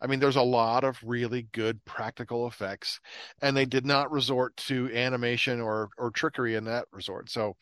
I 0.00 0.06
mean, 0.06 0.18
there's 0.18 0.36
a 0.36 0.42
lot 0.42 0.82
of 0.82 0.98
really 1.04 1.42
good 1.52 1.84
practical 1.84 2.46
effects, 2.46 3.00
and 3.42 3.54
they 3.54 3.66
did 3.66 3.84
not 3.84 4.10
resort 4.10 4.56
to 4.68 4.90
animation 4.94 5.60
or 5.60 5.90
or 5.98 6.10
trickery 6.10 6.54
in 6.54 6.64
that 6.64 6.86
resort. 6.90 7.30
So, 7.30 7.56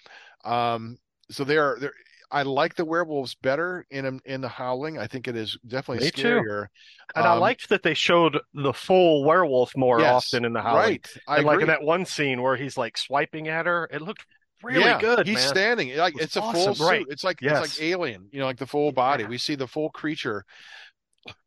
um, 0.44 0.98
so 1.28 1.42
they 1.42 1.56
are 1.56 1.76
they're 1.80 1.94
I 2.32 2.42
like 2.42 2.74
the 2.74 2.84
werewolves 2.84 3.34
better 3.34 3.86
in 3.90 4.20
in 4.24 4.40
the 4.40 4.48
Howling. 4.48 4.98
I 4.98 5.06
think 5.06 5.28
it 5.28 5.36
is 5.36 5.58
definitely 5.66 6.04
Me 6.06 6.10
too. 6.10 6.40
scarier. 6.40 6.66
And 7.14 7.26
I 7.26 7.34
Um, 7.34 7.40
liked 7.40 7.68
that 7.68 7.82
they 7.82 7.94
showed 7.94 8.40
the 8.54 8.72
full 8.72 9.24
werewolf 9.24 9.76
more 9.76 10.00
Yes, 10.00 10.32
often 10.32 10.44
in 10.46 10.52
the 10.54 10.62
Howling. 10.62 10.82
Right, 10.82 11.08
I 11.28 11.36
and 11.36 11.44
like 11.46 11.60
in 11.60 11.66
that 11.68 11.82
one 11.82 12.06
scene 12.06 12.40
where 12.40 12.56
he's 12.56 12.76
like 12.78 12.96
swiping 12.96 13.48
at 13.48 13.66
her, 13.66 13.88
it 13.92 14.00
looked 14.02 14.24
really 14.62 14.80
yeah, 14.80 15.00
good, 15.00 15.26
He's 15.26 15.36
man. 15.36 15.48
standing 15.48 15.96
like 15.96 16.14
It 16.14 16.16
was 16.16 16.24
it's 16.24 16.36
a 16.36 16.42
full 16.42 16.48
awesome, 16.68 16.74
suit. 16.74 16.84
right. 16.86 17.06
It's 17.10 17.24
like 17.24 17.42
Yes. 17.42 17.64
it's 17.64 17.78
like 17.78 17.84
Alien, 17.86 18.28
you 18.32 18.40
know, 18.40 18.46
like 18.46 18.58
the 18.58 18.66
full 18.66 18.92
body. 18.92 19.24
We 19.24 19.38
see 19.38 19.54
the 19.54 19.68
full 19.68 19.90
creature. 19.90 20.44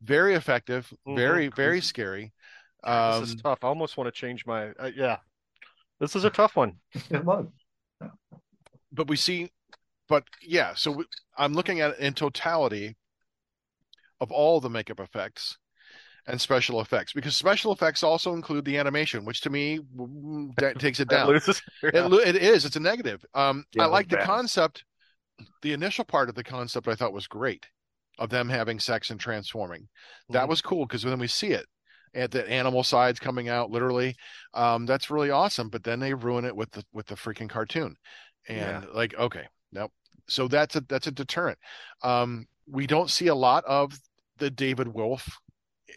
Very 0.02 0.36
effective, 0.36 0.92
Mhm. 1.08 1.16
very 1.16 1.48
very 1.50 1.82
scary. 1.82 2.32
Um, 2.84 3.22
this 3.22 3.30
is 3.32 3.36
tough. 3.42 3.64
I 3.64 3.68
almost 3.68 3.98
want 3.98 4.08
to 4.08 4.12
change 4.12 4.46
my. 4.46 4.70
Uh, 4.72 4.92
yeah, 4.96 5.18
this 6.00 6.16
is 6.16 6.24
a 6.26 6.30
tough 6.30 6.56
one. 6.56 6.80
It 7.10 7.24
was. 7.24 7.48
but 8.92 9.08
we 9.08 9.16
see, 9.16 9.52
but 10.08 10.24
yeah. 10.42 10.74
So 10.76 11.04
I'm 11.38 11.54
looking 11.54 11.82
at 11.82 11.92
it 11.92 12.00
in 12.00 12.14
totality 12.14 12.96
of 14.22 14.32
all 14.32 14.60
the 14.60 14.70
makeup 14.70 15.00
effects 15.00 15.58
and 16.28 16.40
special 16.42 16.82
effects 16.82 17.14
because 17.14 17.36
special 17.36 17.72
effects 17.72 18.04
also 18.04 18.34
include 18.34 18.66
the 18.66 18.78
animation, 18.78 19.26
which 19.26 19.42
to 19.42 19.50
me 19.50 19.80
that 20.58 20.80
takes 20.80 21.00
it 21.00 21.08
down. 21.08 21.30
It, 21.84 22.36
it 22.36 22.44
is. 22.44 22.66
It's 22.66 22.76
a 22.76 22.80
negative. 22.80 23.24
Um, 23.34 23.66
Yeah, 23.74 23.84
I 23.84 23.88
like 23.88 24.10
the 24.10 24.18
bad. 24.18 24.26
concept. 24.26 24.84
The 25.62 25.74
initial 25.74 26.06
part 26.06 26.30
of 26.30 26.36
the 26.36 26.44
concept 26.44 26.88
I 26.88 26.96
thought 26.96 27.14
was 27.14 27.28
great, 27.28 27.66
of 28.20 28.30
them 28.30 28.50
having 28.50 28.80
sex 28.80 29.10
and 29.10 29.20
transforming. 29.20 29.88
That 30.30 30.46
Mhm. 30.46 30.50
was 30.50 30.62
cool 30.62 30.86
because 30.86 31.06
when 31.06 31.20
we 31.20 31.28
see 31.28 31.50
it, 31.52 31.66
at 32.14 32.32
the 32.32 32.50
animal 32.50 32.84
sides 32.84 33.20
coming 33.20 33.50
out, 33.50 33.72
literally, 33.72 34.16
um, 34.54 34.86
that's 34.86 35.10
really 35.12 35.32
awesome. 35.32 35.70
But 35.70 35.84
then 35.84 36.00
they 36.00 36.14
ruin 36.14 36.46
it 36.46 36.56
with 36.56 36.72
the 36.72 36.84
with 36.94 37.08
the 37.08 37.16
freaking 37.16 37.50
cartoon, 37.50 37.96
and 38.48 38.86
like, 38.94 39.14
okay, 39.16 39.48
nope. 39.72 39.92
So 40.28 40.48
that's 40.48 40.76
a 40.76 40.82
that's 40.88 41.08
a 41.08 41.12
deterrent. 41.12 41.60
Um, 42.04 42.48
we 42.68 42.88
don't 42.88 43.10
see 43.10 43.28
a 43.28 43.36
lot 43.36 43.64
of 43.66 43.98
the 44.38 44.50
David 44.50 44.88
Wolf. 44.88 45.28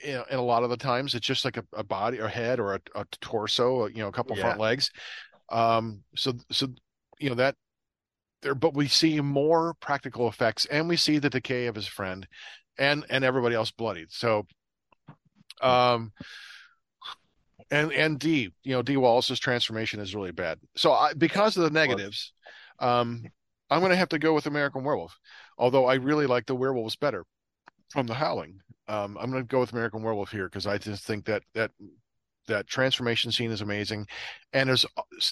And 0.07 0.23
a 0.31 0.41
lot 0.41 0.63
of 0.63 0.71
the 0.71 0.77
times 0.77 1.15
it's 1.15 1.27
just 1.27 1.45
like 1.45 1.57
a, 1.57 1.65
a 1.73 1.83
body 1.83 2.21
or 2.21 2.29
head 2.29 2.61
or 2.61 2.75
a, 2.75 2.81
a 2.95 3.05
torso, 3.21 3.87
you 3.87 3.97
know, 3.97 4.09
a 4.09 4.13
couple 4.13 4.37
Yeah. 4.37 4.43
front 4.43 4.61
legs. 4.61 4.91
Um, 5.49 6.05
so 6.15 6.35
so 6.53 6.69
you 7.19 7.31
know 7.31 7.35
that 7.37 7.57
there, 8.43 8.55
but 8.55 8.75
we 8.75 8.87
see 8.87 9.21
more 9.21 9.75
practical 9.81 10.29
effects, 10.29 10.67
and 10.67 10.89
we 10.89 10.97
see 10.97 11.19
the 11.19 11.31
decay 11.31 11.67
of 11.67 11.75
his 11.75 11.89
friend, 11.89 12.29
and 12.79 13.05
and 13.11 13.25
everybody 13.25 13.57
else 13.57 13.73
bloodied. 13.73 14.13
So, 14.13 14.47
um, 15.61 16.13
and 17.71 17.93
and 17.93 18.19
D, 18.19 18.51
you 18.63 18.73
know, 18.75 18.83
Dee 18.83 18.97
Wallace's 18.97 19.41
transformation 19.41 20.01
is 20.01 20.15
really 20.15 20.33
bad. 20.33 20.59
So 20.77 20.93
I, 20.93 21.15
because 21.15 21.57
of 21.57 21.65
the 21.65 21.71
negatives, 21.71 22.33
um, 22.79 23.25
I'm 23.71 23.81
going 23.81 23.91
to 23.91 23.97
have 23.97 24.09
to 24.11 24.19
go 24.19 24.35
with 24.35 24.47
American 24.47 24.85
Werewolf. 24.85 25.19
Although 25.59 25.87
I 25.87 25.95
really 25.95 26.27
like 26.27 26.47
the 26.47 26.55
werewolves 26.55 26.97
better 26.97 27.25
from 27.91 28.07
The 28.07 28.15
Howling. 28.15 28.61
Um, 28.89 29.19
I'm 29.21 29.31
going 29.31 29.43
to 29.43 29.47
go 29.49 29.61
with 29.61 29.73
American 29.73 30.03
Werewolf 30.03 30.31
here 30.31 30.47
because 30.47 30.67
I 30.67 30.79
just 30.79 31.05
think 31.05 31.27
that 31.27 31.43
that 31.55 31.71
that 32.47 32.67
transformation 32.67 33.31
scene 33.31 33.51
is 33.51 33.61
amazing, 33.61 34.07
and 34.55 34.69
there's 34.69 34.87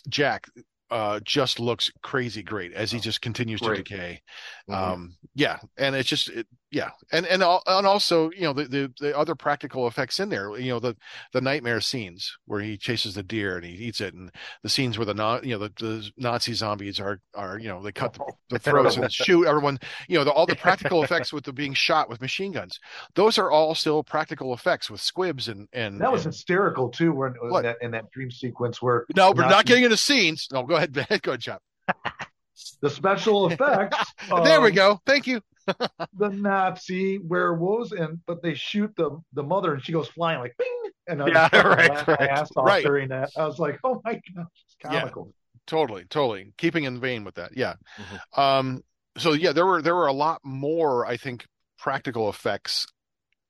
Jack 0.08 0.46
uh 0.90 1.18
just 1.24 1.58
looks 1.58 1.90
crazy 2.02 2.44
great 2.44 2.72
as 2.72 2.92
he 2.92 3.00
just 3.00 3.20
continues 3.20 3.60
to 3.60 3.66
Great. 3.66 3.84
decay 3.84 4.22
Mhm. 4.70 4.74
um 4.74 5.16
yeah 5.34 5.58
and 5.76 5.96
it's 5.96 6.08
just 6.08 6.28
it, 6.28 6.46
yeah 6.70 6.90
and 7.12 7.26
and 7.26 7.42
and 7.42 7.86
also 7.86 8.30
you 8.30 8.42
know 8.42 8.52
the, 8.52 8.64
the 8.64 8.92
the 8.98 9.16
other 9.16 9.34
practical 9.34 9.86
effects 9.86 10.18
in 10.18 10.28
there 10.28 10.56
you 10.58 10.70
know 10.70 10.80
the 10.80 10.96
the 11.32 11.40
nightmare 11.40 11.80
scenes 11.80 12.36
where 12.46 12.60
he 12.60 12.76
chases 12.76 13.14
the 13.14 13.22
deer 13.22 13.56
and 13.56 13.64
he 13.64 13.72
eats 13.72 14.00
it 14.00 14.14
and 14.14 14.32
the 14.64 14.68
scenes 14.68 14.98
where 14.98 15.04
the 15.04 15.14
not 15.14 15.44
you 15.44 15.56
know 15.56 15.58
the, 15.66 15.72
the 15.78 16.10
nazi 16.16 16.52
zombies 16.52 16.98
are 16.98 17.20
are 17.34 17.58
you 17.58 17.68
know 17.68 17.80
they 17.82 17.92
cut 17.92 18.12
the, 18.14 18.24
the 18.50 18.58
throats 18.58 18.96
and 18.96 19.12
shoot 19.12 19.46
everyone 19.46 19.78
you 20.08 20.18
know 20.18 20.24
the, 20.24 20.32
all 20.32 20.46
the 20.46 20.56
practical 20.56 21.04
effects 21.04 21.32
with 21.32 21.44
the 21.44 21.52
being 21.52 21.74
shot 21.74 22.08
with 22.08 22.20
machine 22.20 22.52
guns. 22.52 22.80
Those 23.14 23.38
are 23.38 23.50
all 23.50 23.74
still 23.74 24.02
practical 24.02 24.52
effects 24.52 24.90
with 24.90 25.00
squibs 25.00 25.48
and 25.48 25.68
and 25.72 26.00
That 26.00 26.12
was 26.12 26.24
and- 26.24 26.34
hysterical 26.34 26.88
too, 26.88 27.12
when 27.12 27.34
in 27.42 27.62
that, 27.62 27.76
in 27.80 27.90
that 27.92 28.10
dream 28.10 28.30
sequence 28.30 28.82
where 28.82 29.06
no 29.14 29.32
we're 29.32 29.48
not 29.48 29.66
getting 29.66 29.84
into 29.84 29.96
scenes. 29.96 30.48
No 30.52 30.64
go 30.64 30.76
ahead 30.76 30.92
go 31.22 31.30
ahead 31.32 31.40
chop 31.40 31.62
the 32.80 32.90
special 32.90 33.48
effects. 33.48 34.12
there 34.44 34.60
we 34.60 34.72
go. 34.72 35.00
Thank 35.06 35.26
you 35.26 35.40
The 36.14 36.30
Nazi 36.30 37.18
werewolves, 37.18 37.92
and 37.92 38.20
but 38.26 38.42
they 38.42 38.54
shoot 38.54 38.92
the 38.96 39.20
the 39.34 39.42
mother, 39.42 39.74
and 39.74 39.84
she 39.84 39.92
goes 39.92 40.08
flying 40.08 40.40
like 40.40 40.56
bing, 40.56 40.90
and 41.08 41.22
I 41.22 41.42
Yeah, 41.42 41.48
right, 41.64 41.92
my 41.92 42.06
right. 42.06 42.30
ass 42.30 42.50
off 42.56 42.78
Right. 42.78 42.82
during 42.82 43.08
that. 43.10 43.32
I 43.36 43.44
was 43.46 43.58
like, 43.58 43.78
oh 43.84 44.00
my 44.04 44.14
gosh, 44.14 44.46
it's 44.64 44.76
Yeah. 44.84 45.10
comical. 45.14 45.32
totally 45.66 46.04
totally 46.06 46.52
keeping 46.58 46.84
in 46.84 47.00
vein 47.00 47.24
with 47.24 47.36
that 47.36 47.56
yeah 47.56 47.74
Mhm. 47.98 48.20
um 48.36 48.82
so 49.18 49.32
yeah 49.34 49.52
there 49.52 49.66
were 49.66 49.82
there 49.82 49.96
were 49.96 50.06
a 50.08 50.12
lot 50.14 50.40
more 50.44 51.06
i 51.06 51.16
think 51.16 51.46
practical 51.78 52.30
effects 52.30 52.86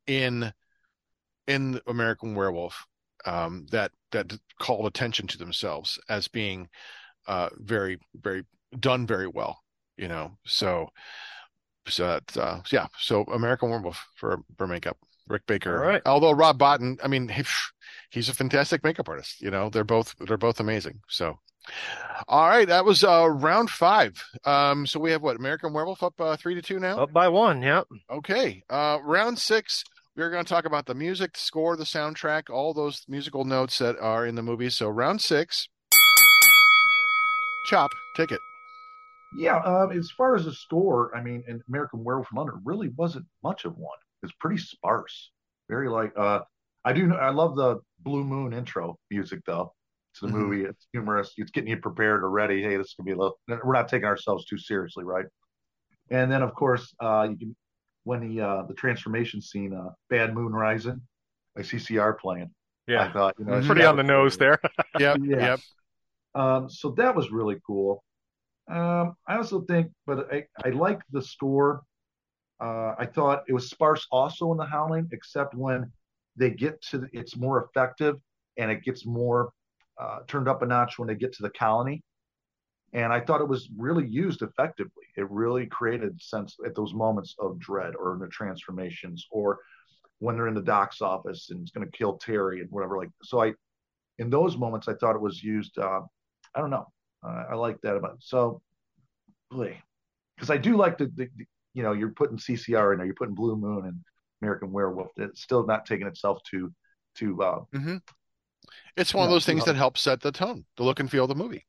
in 0.06 0.52
in 1.46 1.80
american 1.86 2.34
werewolf 2.34 2.86
um 3.26 3.66
that 3.70 3.92
that 4.12 4.32
called 4.60 4.86
attention 4.86 5.26
to 5.26 5.38
themselves 5.38 5.98
as 6.08 6.28
being 6.28 6.68
uh 7.28 7.50
very 7.58 7.98
very 8.16 8.44
done 8.80 9.06
very 9.06 9.28
well 9.28 9.62
you 9.96 10.08
know 10.08 10.38
so 10.46 10.88
so 11.88 12.18
uh 12.36 12.60
yeah 12.72 12.86
so 12.98 13.22
american 13.24 13.70
werewolf 13.70 14.04
for 14.16 14.40
for 14.56 14.66
makeup 14.66 14.96
rick 15.28 15.46
baker 15.46 15.82
All 15.82 15.88
right. 15.90 16.02
although 16.06 16.32
rob 16.32 16.58
bottin 16.58 16.98
i 17.02 17.08
mean 17.08 17.28
he, 17.28 17.42
he's 18.10 18.28
a 18.28 18.34
fantastic 18.34 18.82
makeup 18.84 19.08
artist 19.08 19.40
you 19.40 19.50
know 19.50 19.70
they're 19.70 19.84
both 19.84 20.14
they're 20.20 20.36
both 20.36 20.60
amazing 20.60 21.00
so 21.08 21.38
All 22.28 22.48
right, 22.48 22.68
that 22.68 22.84
was 22.84 23.02
uh, 23.02 23.28
round 23.28 23.70
five. 23.70 24.22
Um, 24.44 24.86
so 24.86 25.00
we 25.00 25.10
have 25.10 25.20
what 25.20 25.34
American 25.36 25.72
Werewolf 25.72 26.00
up 26.00 26.14
uh, 26.20 26.36
three 26.36 26.54
to 26.54 26.62
two 26.62 26.78
now. 26.78 27.00
Up 27.00 27.12
by 27.12 27.26
one, 27.26 27.60
yeah. 27.60 27.82
Okay, 28.08 28.62
uh, 28.70 28.98
round 29.02 29.36
six. 29.40 29.82
We're 30.16 30.30
going 30.30 30.44
to 30.44 30.48
talk 30.48 30.64
about 30.64 30.86
the 30.86 30.94
music, 30.94 31.32
the 31.32 31.40
score, 31.40 31.76
the 31.76 31.82
soundtrack, 31.82 32.50
all 32.50 32.72
those 32.72 33.02
musical 33.08 33.44
notes 33.44 33.78
that 33.78 33.98
are 33.98 34.24
in 34.26 34.36
the 34.36 34.42
movie. 34.44 34.70
So 34.70 34.88
round 34.88 35.20
six. 35.20 35.68
Chop, 37.66 37.90
take 38.16 38.30
it. 38.30 38.40
Yeah, 39.32 39.56
uh, 39.56 39.88
as 39.88 40.10
far 40.10 40.34
as 40.36 40.44
the 40.44 40.52
score, 40.52 41.14
I 41.14 41.22
mean, 41.22 41.42
in 41.46 41.62
American 41.68 42.04
Werewolf 42.04 42.28
in 42.32 42.36
London 42.38 42.60
really 42.64 42.88
wasn't 42.96 43.26
much 43.42 43.64
of 43.64 43.76
one. 43.76 43.98
It's 44.22 44.32
pretty 44.40 44.58
sparse. 44.58 45.30
Very 45.68 45.88
like 45.88 46.12
uh, 46.16 46.40
I 46.84 46.92
do. 46.92 47.12
I 47.14 47.30
love 47.30 47.56
the 47.56 47.80
Blue 48.00 48.24
Moon 48.24 48.52
intro 48.52 48.98
music 49.10 49.40
though. 49.46 49.72
To 50.16 50.26
the 50.26 50.32
Mhm. 50.32 50.38
movie, 50.38 50.64
it's 50.64 50.86
humorous. 50.92 51.32
It's 51.36 51.50
getting 51.50 51.68
you 51.68 51.76
prepared 51.76 52.22
already. 52.24 52.62
Hey, 52.62 52.76
this 52.78 52.86
is 52.88 52.94
gonna 52.96 53.04
be 53.06 53.12
a 53.12 53.16
little. 53.16 53.38
We're 53.48 53.74
not 53.74 53.88
taking 53.88 54.06
ourselves 54.06 54.46
too 54.46 54.56
seriously, 54.58 55.04
right? 55.04 55.26
And 56.10 56.30
then 56.30 56.42
of 56.42 56.54
course, 56.54 56.94
uh, 57.00 57.26
you 57.30 57.36
can 57.36 57.56
when 58.04 58.20
the 58.20 58.40
uh, 58.40 58.62
the 58.62 58.74
transformation 58.74 59.42
scene, 59.42 59.74
uh, 59.74 59.90
Bad 60.08 60.34
Moon 60.34 60.52
Rising, 60.52 61.02
by 61.54 61.62
CCR 61.62 62.14
playing. 62.14 62.50
Yeah, 62.86 63.04
I 63.04 63.12
thought 63.12 63.34
you 63.38 63.44
know 63.44 63.60
Pretty 63.60 63.84
on 63.84 63.96
the 63.96 64.02
nose 64.02 64.36
there. 64.36 64.58
Yep, 64.98 65.20
Yeah. 65.28 65.38
yep. 65.40 65.60
um, 66.34 66.70
so 66.70 66.90
that 66.92 67.14
was 67.14 67.30
really 67.30 67.58
cool. 67.66 68.02
Um, 68.68 69.14
I 69.28 69.36
also 69.36 69.60
think, 69.62 69.92
but 70.06 70.32
I, 70.32 70.44
I 70.64 70.70
like 70.70 71.00
the 71.10 71.22
score. 71.22 71.82
Uh, 72.60 72.94
I 72.98 73.06
thought 73.06 73.44
it 73.48 73.52
was 73.52 73.70
sparse 73.70 74.06
also 74.10 74.50
in 74.52 74.58
the 74.58 74.64
Howling, 74.64 75.08
except 75.12 75.54
when 75.54 75.90
they 76.36 76.50
get 76.50 76.80
to 76.82 76.98
the, 76.98 77.08
it's 77.12 77.36
more 77.36 77.64
effective 77.64 78.16
and 78.56 78.70
it 78.70 78.82
gets 78.82 79.06
more 79.06 79.50
uh, 80.00 80.20
turned 80.26 80.48
up 80.48 80.62
a 80.62 80.66
notch 80.66 80.98
when 80.98 81.08
they 81.08 81.14
get 81.14 81.32
to 81.34 81.42
the 81.42 81.50
colony. 81.50 82.02
And 82.92 83.12
I 83.12 83.20
thought 83.20 83.40
it 83.40 83.48
was 83.48 83.68
really 83.76 84.06
used 84.06 84.42
effectively. 84.42 85.04
It 85.16 85.30
really 85.30 85.66
created 85.66 86.20
sense 86.20 86.56
at 86.64 86.74
those 86.74 86.94
moments 86.94 87.34
of 87.38 87.58
dread 87.58 87.94
or 87.94 88.14
in 88.14 88.20
the 88.20 88.28
transformations 88.28 89.26
or 89.30 89.58
when 90.18 90.34
they're 90.34 90.48
in 90.48 90.54
the 90.54 90.62
doc's 90.62 91.02
office 91.02 91.50
and 91.50 91.60
it's 91.60 91.70
going 91.70 91.86
to 91.86 91.96
kill 91.96 92.16
Terry 92.16 92.60
and 92.60 92.70
whatever. 92.70 92.96
Like 92.96 93.10
so, 93.22 93.42
I 93.42 93.52
in 94.18 94.30
those 94.30 94.56
moments 94.56 94.88
I 94.88 94.94
thought 94.94 95.14
it 95.14 95.20
was 95.20 95.42
used. 95.42 95.78
Uh, 95.78 96.00
I 96.54 96.60
don't 96.60 96.70
know. 96.70 96.86
Uh, 97.26 97.44
I 97.50 97.54
like 97.54 97.80
that 97.82 97.96
about 97.96 98.18
so, 98.20 98.60
because 99.50 100.50
I 100.50 100.56
do 100.56 100.76
like 100.76 100.98
the, 100.98 101.06
the, 101.06 101.28
the 101.36 101.46
you 101.74 101.82
know 101.82 101.92
you're 101.92 102.10
putting 102.10 102.36
CCR 102.38 102.92
in 102.92 102.98
there, 102.98 103.06
you're 103.06 103.14
putting 103.14 103.34
Blue 103.34 103.56
Moon 103.56 103.86
and 103.86 104.00
American 104.42 104.70
Werewolf. 104.72 105.10
It's 105.16 105.42
still 105.42 105.66
not 105.66 105.86
taking 105.86 106.06
itself 106.06 106.40
to 106.52 106.72
to 107.16 107.42
uh, 107.42 107.60
It's 108.96 109.14
one 109.14 109.24
of 109.24 109.30
those 109.30 109.46
things 109.46 109.60
yeah. 109.60 109.72
that 109.72 109.76
helps 109.76 110.00
set 110.02 110.20
the 110.20 110.32
tone, 110.32 110.64
the 110.76 110.84
look 110.84 111.00
and 111.00 111.10
feel 111.10 111.24
of 111.24 111.28
the 111.28 111.34
movie, 111.34 111.64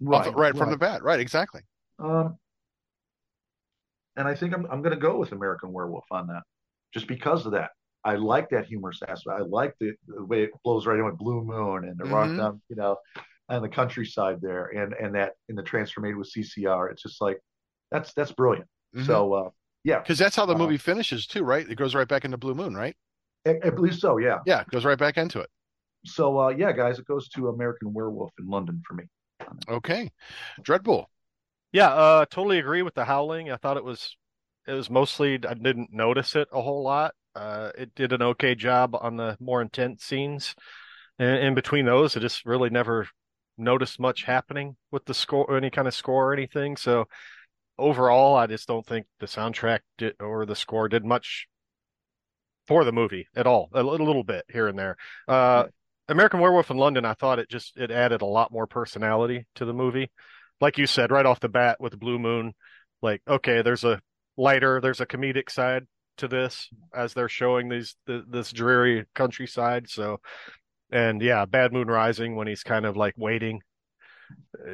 right, 0.00 0.28
Off- 0.28 0.34
right 0.36 0.56
from 0.56 0.70
the 0.70 0.76
bat. 0.76 1.02
Right, 1.02 1.20
exactly. 1.20 1.62
Um, 1.98 2.36
and 4.16 4.28
I 4.28 4.34
think 4.34 4.54
I'm 4.54 4.66
I'm 4.70 4.82
going 4.82 4.94
to 4.94 5.00
go 5.00 5.16
with 5.18 5.32
American 5.32 5.72
Werewolf 5.72 6.04
on 6.10 6.26
that, 6.28 6.42
just 6.94 7.06
because 7.06 7.46
of 7.46 7.52
that. 7.52 7.70
I 8.02 8.14
like 8.14 8.48
that 8.50 8.66
humorous 8.66 9.00
aspect. 9.06 9.38
I 9.40 9.42
like 9.42 9.74
the, 9.78 9.92
the 10.06 10.24
way 10.24 10.44
it 10.44 10.50
blows 10.64 10.86
right 10.86 10.98
in 10.98 11.04
with 11.04 11.18
Blue 11.18 11.42
Moon 11.44 11.84
and 11.84 11.98
the 11.98 12.04
rock 12.04 12.30
Mhm. 12.30 12.38
down, 12.38 12.62
you 12.70 12.76
know, 12.76 12.96
on 13.50 13.62
the 13.62 13.68
countryside 13.68 14.40
there, 14.40 14.66
and 14.66 14.94
and 14.94 15.14
that 15.14 15.32
in 15.48 15.56
the 15.56 15.62
transformation 15.62 16.18
with 16.18 16.28
CCR. 16.28 16.88
It's 16.88 17.02
just 17.02 17.20
like 17.20 17.38
that's 17.90 18.12
that's 18.14 18.32
brilliant. 18.32 18.68
Mhm. 18.94 19.06
So 19.06 19.32
uh, 19.34 19.50
yeah, 19.84 20.00
Because 20.00 20.18
that's 20.18 20.36
how 20.36 20.46
the 20.46 20.54
Uh, 20.54 20.58
movie 20.58 20.78
finishes 20.78 21.26
too, 21.26 21.42
right? 21.42 21.68
It 21.68 21.76
goes 21.76 21.94
right 21.94 22.08
back 22.08 22.24
into 22.24 22.36
Blue 22.36 22.54
Moon, 22.54 22.74
right? 22.74 22.96
I, 23.46 23.58
I 23.64 23.70
believe 23.70 23.94
so. 23.94 24.18
Yeah. 24.18 24.38
Yeah, 24.46 24.60
it 24.60 24.68
goes 24.68 24.84
right 24.84 24.98
back 24.98 25.16
into 25.16 25.40
it. 25.40 25.50
So 26.04 26.38
uh, 26.38 26.48
yeah, 26.48 26.72
guys, 26.72 26.98
it 26.98 27.06
goes 27.06 27.28
to 27.30 27.48
American 27.48 27.92
Werewolf 27.92 28.32
in 28.38 28.46
London 28.48 28.82
for 28.86 28.94
me. 28.94 29.04
Okay. 29.68 30.10
Dreadbull. 30.62 31.06
Yeah, 31.72 31.90
uh, 31.90 32.26
totally 32.30 32.58
agree 32.58 32.82
with 32.82 32.94
the 32.94 33.04
howling. 33.04 33.50
I 33.50 33.56
thought 33.56 33.76
it 33.78 33.84
was 33.84 34.16
it 34.66 34.72
was 34.74 34.90
mostly 34.90 35.34
I 35.34 35.54
didn't 35.54 35.92
notice 35.92 36.36
it 36.36 36.48
a 36.52 36.62
whole 36.62 36.82
lot. 36.82 37.14
Uh, 37.34 37.72
it 37.78 37.94
did 37.94 38.12
an 38.12 38.22
okay 38.22 38.54
job 38.54 38.96
on 39.00 39.16
the 39.16 39.36
more 39.40 39.62
intense 39.62 40.04
scenes. 40.04 40.54
And 41.18 41.38
in 41.44 41.54
between 41.54 41.86
those, 41.86 42.16
it 42.16 42.20
just 42.20 42.46
really 42.46 42.70
never 42.70 43.08
noticed 43.60 44.00
much 44.00 44.24
happening 44.24 44.76
with 44.90 45.04
the 45.04 45.14
score, 45.14 45.56
any 45.56 45.70
kind 45.70 45.88
of 45.88 45.94
score 45.94 46.30
or 46.30 46.32
anything. 46.32 46.76
So 46.76 47.06
overall, 47.78 48.36
I 48.36 48.46
just 48.46 48.68
don't 48.68 48.86
think 48.86 49.06
the 49.18 49.26
soundtrack 49.26 49.80
did, 49.98 50.14
or 50.20 50.46
the 50.46 50.56
score 50.56 50.88
did 50.88 51.04
much 51.04 51.46
for 52.66 52.84
the 52.84 52.92
movie 52.92 53.28
at 53.34 53.46
all. 53.46 53.68
A 53.72 53.82
little, 53.82 54.06
little 54.06 54.24
bit 54.24 54.44
here 54.48 54.68
and 54.68 54.78
there. 54.78 54.96
Uh, 55.26 55.64
American 56.08 56.40
Werewolf 56.40 56.70
in 56.70 56.76
London, 56.76 57.04
I 57.04 57.14
thought 57.14 57.38
it 57.38 57.48
just 57.48 57.76
it 57.76 57.90
added 57.90 58.22
a 58.22 58.26
lot 58.26 58.52
more 58.52 58.66
personality 58.66 59.46
to 59.56 59.64
the 59.64 59.72
movie. 59.72 60.10
Like 60.60 60.76
you 60.76 60.86
said, 60.86 61.10
right 61.10 61.26
off 61.26 61.40
the 61.40 61.48
bat 61.48 61.78
with 61.80 61.98
Blue 61.98 62.18
Moon, 62.18 62.52
like 63.00 63.22
okay, 63.28 63.62
there's 63.62 63.84
a 63.84 64.00
lighter, 64.36 64.80
there's 64.80 65.00
a 65.00 65.06
comedic 65.06 65.50
side 65.50 65.86
to 66.18 66.28
this 66.28 66.68
as 66.94 67.14
they're 67.14 67.28
showing 67.28 67.68
these 67.68 67.96
th 68.06 68.24
this 68.28 68.52
dreary 68.52 69.06
countryside. 69.14 69.88
So, 69.88 70.20
and 70.90 71.22
yeah, 71.22 71.44
Bad 71.44 71.72
Moon 71.72 71.88
Rising 71.88 72.36
when 72.36 72.46
he's 72.46 72.62
kind 72.62 72.84
of 72.84 72.96
like 72.96 73.14
waiting, 73.16 73.60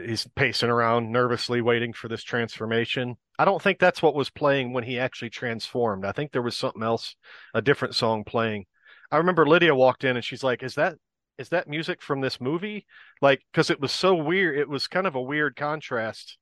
he's 0.04 0.26
pacing 0.34 0.70
around 0.70 1.12
nervously 1.12 1.60
waiting 1.60 1.92
for 1.92 2.08
this 2.08 2.22
transformation. 2.22 3.16
I 3.38 3.44
don't 3.44 3.60
think 3.60 3.78
that's 3.78 4.02
what 4.02 4.14
was 4.14 4.30
playing 4.30 4.72
when 4.72 4.84
he 4.84 4.98
actually 4.98 5.30
transformed. 5.30 6.04
I 6.04 6.12
think 6.12 6.32
there 6.32 6.42
was 6.42 6.56
something 6.56 6.82
else, 6.82 7.16
a 7.54 7.62
different 7.62 7.94
song 7.94 8.24
playing. 8.24 8.66
I 9.10 9.18
remember 9.18 9.46
Lydia 9.46 9.74
walked 9.74 10.04
in 10.04 10.16
and 10.16 10.24
she's 10.24 10.42
like, 10.42 10.62
"Is 10.62 10.74
that 10.76 10.96
is 11.38 11.50
that 11.50 11.68
music 11.68 12.02
from 12.02 12.20
this 12.20 12.40
movie?" 12.40 12.86
Like, 13.20 13.42
because 13.52 13.70
it 13.70 13.80
was 13.80 13.92
so 13.92 14.14
weird. 14.14 14.58
It 14.58 14.68
was 14.68 14.88
kind 14.88 15.06
of 15.06 15.14
a 15.14 15.22
weird 15.22 15.56
contrast 15.56 16.38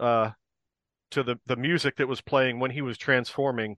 uh, 0.00 0.30
to 1.10 1.22
the 1.22 1.38
the 1.46 1.56
music 1.56 1.96
that 1.96 2.08
was 2.08 2.20
playing 2.20 2.58
when 2.60 2.70
he 2.70 2.82
was 2.82 2.98
transforming, 2.98 3.76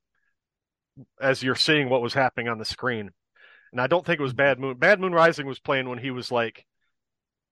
as 1.20 1.42
you're 1.42 1.54
seeing 1.56 1.88
what 1.88 2.02
was 2.02 2.14
happening 2.14 2.48
on 2.48 2.58
the 2.58 2.64
screen. 2.64 3.10
And 3.74 3.80
I 3.80 3.88
don't 3.88 4.06
think 4.06 4.20
it 4.20 4.22
was 4.22 4.32
Bad 4.34 4.60
Moon. 4.60 4.76
Bad 4.76 5.00
Moon 5.00 5.12
Rising 5.12 5.46
was 5.46 5.58
playing 5.58 5.88
when 5.88 5.98
he 5.98 6.12
was 6.12 6.30
like 6.30 6.64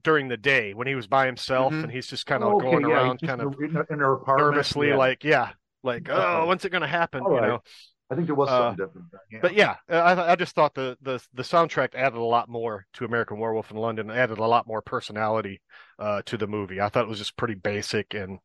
during 0.04 0.28
the 0.28 0.36
day 0.36 0.72
when 0.72 0.86
he 0.86 0.94
was 0.94 1.08
by 1.08 1.26
himself 1.26 1.72
Mhm. 1.72 1.84
and 1.84 1.92
he's 1.92 2.06
just 2.06 2.26
kind 2.26 2.44
of 2.44 2.52
Okay, 2.54 2.70
going 2.70 2.88
yeah, 2.88 2.94
around, 2.94 3.20
kind 3.22 3.40
of 3.40 3.54
in, 3.60 3.76
in 3.90 3.98
their 3.98 4.16
nervously, 4.38 4.88
yeah. 4.88 4.96
like 4.96 5.24
yeah, 5.24 5.50
like 5.82 6.08
oh, 6.08 6.46
when's 6.46 6.64
it 6.64 6.70
going 6.70 6.82
to 6.82 6.86
happen? 6.88 7.22
All 7.24 7.32
You 7.34 7.38
right. 7.40 7.48
know. 7.48 7.62
I 8.10 8.14
think 8.14 8.26
there 8.26 8.34
was 8.36 8.48
uh, 8.50 8.70
something 8.70 8.86
different. 8.86 9.06
Yeah. 9.32 9.38
But 9.42 9.54
yeah, 9.54 9.76
I 9.88 10.32
I 10.32 10.36
just 10.36 10.54
thought 10.54 10.74
the 10.74 10.96
the 11.02 11.20
the 11.34 11.42
soundtrack 11.42 11.94
added 11.94 12.18
a 12.18 12.22
lot 12.22 12.48
more 12.48 12.86
to 12.94 13.04
American 13.04 13.38
Werewolf 13.38 13.70
in 13.70 13.76
London, 13.78 14.10
added 14.10 14.38
a 14.38 14.44
lot 14.44 14.66
more 14.66 14.82
personality 14.82 15.60
uh, 15.98 16.22
to 16.26 16.36
the 16.36 16.46
movie. 16.46 16.80
I 16.80 16.88
thought 16.88 17.04
it 17.04 17.08
was 17.08 17.18
just 17.18 17.36
pretty 17.36 17.54
basic 17.54 18.14
and 18.14 18.38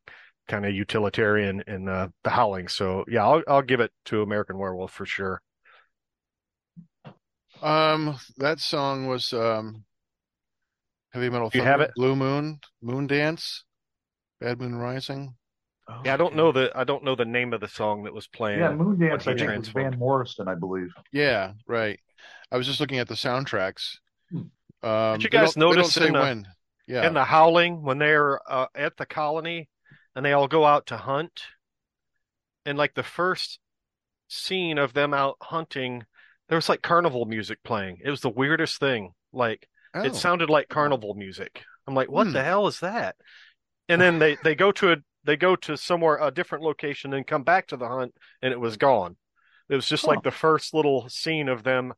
kind 0.48 0.64
of 0.64 0.74
utilitarian 0.74 1.62
in 1.66 1.88
uh, 1.88 2.08
the 2.24 2.30
Howling. 2.30 2.68
So 2.68 3.04
yeah, 3.08 3.24
I'll 3.26 3.42
I'll 3.46 3.62
give 3.62 3.80
it 3.80 3.92
to 4.06 4.22
American 4.22 4.56
Werewolf 4.58 4.92
for 4.92 5.04
sure. 5.06 5.42
Um, 7.62 8.18
that 8.38 8.60
song 8.60 9.06
was 9.06 9.32
um, 9.32 9.84
Heavy 11.12 11.30
Metal 11.30 11.50
Do 11.50 11.58
you 11.58 11.64
have 11.64 11.80
it? 11.80 11.92
Blue 11.96 12.14
Moon, 12.16 12.60
Moondance, 12.84 13.62
Bad 14.40 14.60
Moon 14.60 14.74
Rising. 14.76 15.34
Oh, 15.88 16.00
Yeah, 16.04 16.14
I 16.14 16.16
don't 16.16 16.36
know 16.36 16.52
the 16.52 16.70
I 16.74 16.84
don't 16.84 17.02
know 17.04 17.14
the 17.16 17.24
name 17.24 17.52
of 17.52 17.60
the 17.60 17.68
song 17.68 18.04
that 18.04 18.14
was 18.14 18.26
playing. 18.26 18.60
yeah, 18.60 18.68
Moondance. 18.72 19.22
he 19.22 19.30
I 19.30 19.36
think 19.36 19.58
was. 19.58 19.68
Van 19.70 19.98
Morrison, 19.98 20.48
I 20.48 20.54
believe. 20.54 20.90
Yeah, 21.12 21.52
right. 21.66 21.98
I 22.52 22.56
was 22.56 22.66
just 22.66 22.80
looking 22.80 22.98
at 22.98 23.08
the 23.08 23.14
soundtracks. 23.14 23.96
Hmm. 24.30 24.42
Um, 24.86 25.18
Did 25.18 25.24
you 25.24 25.30
guys 25.30 25.54
don't- 25.54 25.70
they 25.70 25.74
don't 25.74 25.76
notice 25.76 25.96
in 25.96 26.12
the- 26.12 26.18
when? 26.20 26.48
Yeah. 26.86 27.06
in 27.06 27.12
the 27.12 27.24
Howling 27.24 27.82
when 27.82 27.98
they're 27.98 28.40
uh, 28.50 28.68
at 28.74 28.96
the 28.96 29.04
colony 29.04 29.68
and 30.16 30.24
they 30.24 30.32
all 30.32 30.48
go 30.48 30.64
out 30.64 30.86
to 30.86 30.96
hunt. 30.96 31.42
And 32.64 32.78
like 32.78 32.94
the 32.94 33.02
first 33.02 33.58
scene 34.28 34.78
of 34.78 34.94
them 34.94 35.12
out 35.12 35.36
hunting, 35.42 36.04
there 36.48 36.56
was 36.56 36.68
like 36.68 36.82
carnival 36.82 37.24
music 37.26 37.58
playing. 37.64 37.98
It 38.04 38.10
was 38.10 38.20
the 38.20 38.30
weirdest 38.30 38.78
thing. 38.80 39.12
Like 39.32 39.68
Oh. 39.94 40.02
it 40.02 40.14
sounded 40.14 40.50
like 40.50 40.68
carnival 40.68 41.14
music. 41.14 41.62
I'm 41.86 41.94
like, 41.94 42.10
what 42.10 42.26
Hmm. 42.26 42.34
the 42.34 42.44
hell 42.44 42.66
is 42.66 42.80
that? 42.80 43.16
And 43.88 44.00
then 44.00 44.18
they 44.18 44.36
they 44.44 44.54
go 44.54 44.70
to 44.72 44.92
a 44.92 44.96
they 45.24 45.36
go 45.36 45.56
to 45.56 45.76
somewhere 45.76 46.18
a 46.20 46.30
different 46.30 46.62
location 46.64 47.14
and 47.14 47.26
come 47.26 47.42
back 47.42 47.68
to 47.68 47.76
the 47.76 47.88
hunt 47.88 48.14
and 48.42 48.52
it 48.52 48.60
was 48.60 48.76
gone. 48.76 49.16
It 49.70 49.74
was 49.74 49.88
just 49.88 50.06
like 50.06 50.22
the 50.22 50.30
first 50.30 50.72
little 50.74 51.08
scene 51.08 51.48
of 51.48 51.62
them 51.62 51.92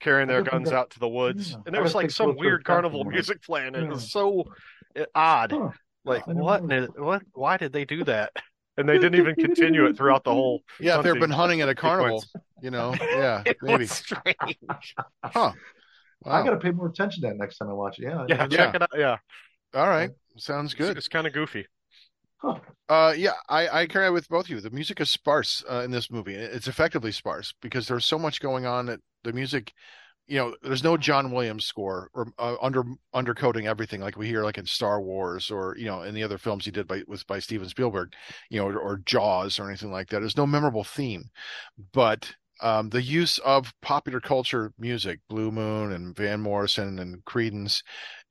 carrying 0.00 0.28
their 0.28 0.42
guns 0.42 0.70
got- 0.70 0.78
out 0.78 0.90
to 0.90 0.98
the 0.98 1.08
woods. 1.08 1.50
yeah. 1.52 1.58
and 1.66 1.74
there 1.74 1.82
was 1.82 1.94
like 1.94 2.10
some 2.10 2.34
weird 2.36 2.64
carnival 2.64 3.04
music 3.04 3.42
playing. 3.42 3.74
And 3.74 3.84
it 3.84 3.88
was 3.90 4.10
so 4.10 4.44
uh, 4.98 5.04
odd. 5.14 5.52
Huh. 5.52 5.70
Like 6.04 6.26
what? 6.26 6.70
it- 6.72 6.98
What? 6.98 7.22
Why 7.32 7.56
did 7.58 7.72
they 7.72 7.84
do 7.84 8.04
that? 8.04 8.32
And 8.76 8.88
they 8.88 8.98
didn't 8.98 9.16
even 9.20 9.36
continue 9.36 9.86
it 9.86 9.96
throughout 9.96 10.24
the 10.24 10.32
whole. 10.32 10.62
yeah, 10.80 10.98
if 10.98 11.04
they've 11.04 11.12
been 11.18 11.30
hunting 11.30 11.60
hunting 11.60 11.60
at 11.60 11.68
a 11.68 11.74
carnival, 11.74 12.20
sequence. 12.20 12.44
you 12.60 12.70
know, 12.70 12.94
yeah, 13.00 13.42
It 13.46 13.56
maybe. 13.62 13.84
was 13.84 13.90
strange. 13.92 14.94
Huh. 15.24 15.52
I 16.26 16.42
got 16.42 16.50
to 16.50 16.56
pay 16.56 16.70
more 16.70 16.88
attention 16.88 17.22
to 17.22 17.28
that 17.28 17.36
next 17.36 17.58
time 17.58 17.68
I 17.68 17.72
watch 17.74 17.98
it. 17.98 18.04
Yeah. 18.04 18.24
Yeah, 18.28 18.46
Yeah. 18.50 18.72
check 18.72 18.74
it 18.74 18.82
out. 18.82 18.88
Yeah, 18.96 19.18
All 19.74 19.88
right. 19.88 20.10
Sounds 20.36 20.72
it's, 20.72 20.78
good. 20.78 20.96
it's 20.96 21.08
kind 21.08 21.26
of 21.26 21.32
goofy. 21.32 21.66
Huh. 22.38 22.58
Uh, 22.88 23.14
yeah, 23.16 23.32
I, 23.48 23.68
I 23.82 23.86
carry 23.86 24.10
with 24.10 24.28
both 24.28 24.46
of 24.46 24.50
you. 24.50 24.60
The 24.60 24.70
music 24.70 25.00
is 25.00 25.10
sparse 25.10 25.64
uh, 25.70 25.80
in 25.84 25.90
this 25.90 26.10
movie. 26.10 26.34
It's 26.34 26.68
effectively 26.68 27.12
sparse 27.12 27.54
because 27.62 27.88
there's 27.88 28.04
so 28.04 28.18
much 28.18 28.40
going 28.40 28.66
on 28.66 28.86
that 28.86 29.00
the 29.22 29.32
music 29.32 29.72
you 30.26 30.38
know, 30.38 30.54
there's 30.62 30.84
no 30.84 30.96
John 30.96 31.30
Williams 31.32 31.64
score 31.66 32.10
or 32.14 32.28
uh, 32.38 32.56
under 32.62 32.84
undercoating 33.14 33.66
everything 33.66 34.00
like 34.00 34.16
we 34.16 34.26
hear 34.26 34.42
like 34.42 34.58
in 34.58 34.66
Star 34.66 35.00
Wars 35.00 35.50
or 35.50 35.76
you 35.78 35.86
know 35.86 36.02
in 36.02 36.14
the 36.14 36.22
other 36.22 36.38
films 36.38 36.64
he 36.64 36.70
did 36.70 36.86
by 36.86 37.02
was 37.06 37.24
by 37.24 37.38
Steven 37.38 37.68
Spielberg, 37.68 38.12
you 38.50 38.58
know, 38.58 38.66
or, 38.66 38.78
or 38.78 38.96
Jaws 39.04 39.58
or 39.58 39.68
anything 39.68 39.92
like 39.92 40.08
that. 40.08 40.20
There's 40.20 40.36
no 40.36 40.46
memorable 40.46 40.84
theme, 40.84 41.24
but 41.92 42.32
um, 42.60 42.88
the 42.90 43.02
use 43.02 43.38
of 43.38 43.72
popular 43.82 44.20
culture 44.20 44.72
music, 44.78 45.20
Blue 45.28 45.50
Moon 45.50 45.92
and 45.92 46.16
Van 46.16 46.40
Morrison 46.40 46.98
and 47.00 47.24
Creedence 47.24 47.82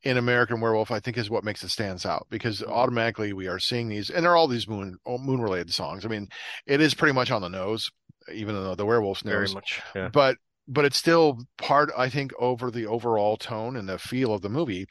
in 0.04 0.18
American 0.18 0.60
Werewolf, 0.62 0.92
I 0.92 1.00
think 1.00 1.18
is 1.18 1.30
what 1.30 1.44
makes 1.44 1.64
it 1.64 1.70
stands 1.70 2.06
out 2.06 2.28
because 2.30 2.62
Mm-hmm. 2.68 2.72
automatically 2.72 3.34
we 3.34 3.48
are 3.48 3.60
seeing 3.60 3.90
these, 3.90 4.10
and 4.10 4.24
they're 4.26 4.36
all 4.36 4.48
these 4.48 4.68
moon 4.68 4.98
moon 5.08 5.42
related 5.42 5.74
songs. 5.74 6.06
I 6.06 6.10
mean, 6.10 6.28
it 6.66 6.82
is 6.82 6.94
pretty 6.94 7.14
much 7.14 7.32
on 7.32 7.42
the 7.42 7.50
nose, 7.50 7.92
even 8.34 8.56
though 8.56 8.76
the 8.76 8.86
werewolf's 8.86 9.24
Very 9.28 9.50
nose, 9.50 9.50
much. 9.50 9.82
Yeah. 9.96 10.10
but 10.12 10.38
but 10.68 10.86
it's 10.86 10.98
still 10.98 11.40
part. 11.58 11.92
I 11.98 12.10
think 12.10 12.32
over 12.40 12.72
the 12.72 12.86
overall 12.86 13.38
tone 13.38 13.76
and 13.76 13.88
the 13.88 13.98
feel 13.98 14.34
of 14.34 14.42
the 14.42 14.50
movie 14.50 14.88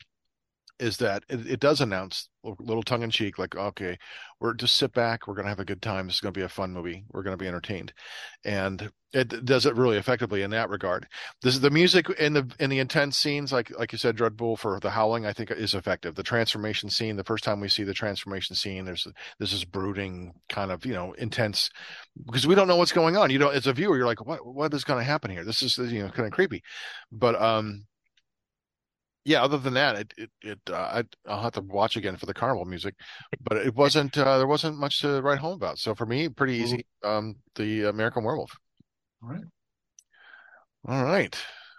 is 0.82 0.96
that 0.98 1.22
it, 1.28 1.46
it 1.46 1.60
does 1.60 1.80
announce 1.80 2.28
a 2.44 2.50
little 2.58 2.82
tongue 2.82 3.02
in 3.02 3.10
cheek, 3.10 3.38
like, 3.38 3.54
okay, 3.54 3.96
we're 4.40 4.52
just 4.54 4.76
sit 4.76 4.92
back, 4.92 5.26
we're 5.26 5.34
gonna 5.34 5.48
have 5.48 5.60
a 5.60 5.64
good 5.64 5.80
time. 5.80 6.06
This 6.06 6.16
is 6.16 6.20
gonna 6.20 6.32
be 6.32 6.42
a 6.42 6.48
fun 6.48 6.72
movie. 6.72 7.04
We're 7.10 7.22
gonna 7.22 7.36
be 7.36 7.46
entertained, 7.46 7.92
and 8.44 8.90
it 9.12 9.44
does 9.44 9.64
it 9.64 9.76
really 9.76 9.96
effectively 9.96 10.42
in 10.42 10.50
that 10.50 10.70
regard. 10.70 11.06
This 11.42 11.54
is 11.54 11.60
the 11.60 11.70
music 11.70 12.10
in 12.18 12.32
the 12.32 12.50
in 12.58 12.68
the 12.68 12.80
intense 12.80 13.16
scenes, 13.16 13.52
like 13.52 13.70
like 13.78 13.92
you 13.92 13.98
said, 13.98 14.16
Dreadbull 14.16 14.58
for 14.58 14.80
the 14.80 14.90
howling, 14.90 15.24
I 15.24 15.32
think 15.32 15.52
is 15.52 15.74
effective. 15.74 16.16
The 16.16 16.22
transformation 16.24 16.90
scene, 16.90 17.14
the 17.14 17.24
first 17.24 17.44
time 17.44 17.60
we 17.60 17.68
see 17.68 17.84
the 17.84 17.94
transformation 17.94 18.56
scene, 18.56 18.84
there's 18.84 19.06
this 19.38 19.52
is 19.52 19.64
brooding, 19.64 20.32
kind 20.48 20.72
of 20.72 20.84
you 20.84 20.94
know 20.94 21.12
intense, 21.12 21.70
because 22.26 22.46
we 22.46 22.56
don't 22.56 22.68
know 22.68 22.76
what's 22.76 22.92
going 22.92 23.16
on. 23.16 23.30
You 23.30 23.38
know, 23.38 23.50
as 23.50 23.68
a 23.68 23.72
viewer, 23.72 23.96
you're 23.96 24.06
like, 24.06 24.26
what 24.26 24.44
what 24.44 24.74
is 24.74 24.84
going 24.84 24.98
to 24.98 25.04
happen 25.04 25.30
here? 25.30 25.44
This 25.44 25.62
is 25.62 25.78
you 25.78 26.02
know 26.02 26.08
kind 26.08 26.26
of 26.26 26.32
creepy, 26.32 26.62
but 27.12 27.40
um 27.40 27.86
yeah, 29.24 29.42
other 29.42 29.58
than 29.58 29.74
that, 29.74 29.96
it 29.96 30.14
it, 30.16 30.30
it 30.42 30.58
uh, 30.70 30.74
I, 30.74 31.04
I'll 31.26 31.42
have 31.42 31.52
to 31.52 31.60
watch 31.60 31.96
again 31.96 32.16
for 32.16 32.26
the 32.26 32.34
carnival 32.34 32.64
music, 32.64 32.94
but 33.42 33.58
it 33.58 33.74
wasn't 33.74 34.16
uh, 34.18 34.38
there 34.38 34.46
wasn't 34.46 34.78
much 34.78 35.00
to 35.02 35.20
write 35.22 35.38
home 35.38 35.54
about. 35.54 35.78
So 35.78 35.94
for 35.94 36.06
me, 36.06 36.28
pretty 36.28 36.54
easy. 36.54 36.86
Um, 37.04 37.36
the 37.54 37.84
American 37.88 38.24
Werewolf. 38.24 38.56
All 39.22 39.30
right. 39.30 39.44
All 40.88 41.04
right. 41.04 41.36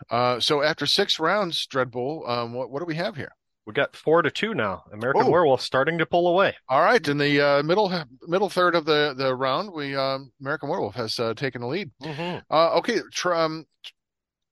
Uh, 0.09 0.39
so 0.39 0.61
after 0.61 0.85
six 0.85 1.19
rounds, 1.19 1.67
Dreadbull, 1.67 2.27
um, 2.29 2.53
what 2.53 2.69
what 2.69 2.79
do 2.79 2.85
we 2.85 2.95
have 2.95 3.15
here? 3.15 3.31
We 3.65 3.71
got 3.73 3.95
four 3.95 4.21
to 4.21 4.29
two 4.29 4.53
now. 4.53 4.83
American 4.91 5.23
Oh. 5.23 5.29
Werewolf 5.29 5.61
starting 5.61 5.97
to 5.99 6.05
pull 6.05 6.27
away. 6.27 6.55
All 6.67 6.81
right, 6.81 7.05
in 7.07 7.17
the 7.17 7.39
uh, 7.39 7.63
middle 7.63 7.89
middle 8.27 8.49
third 8.49 8.75
of 8.75 8.85
the 8.85 9.13
the 9.17 9.33
round, 9.33 9.71
we 9.71 9.95
um, 9.95 10.31
American 10.41 10.69
Werewolf 10.69 10.95
has 10.95 11.17
uh, 11.19 11.33
taken 11.33 11.61
the 11.61 11.67
lead. 11.67 11.91
Mm-hmm. 12.01 12.39
Uh, 12.53 12.71
okay, 12.79 12.99
tr- 13.13 13.33
um, 13.33 13.65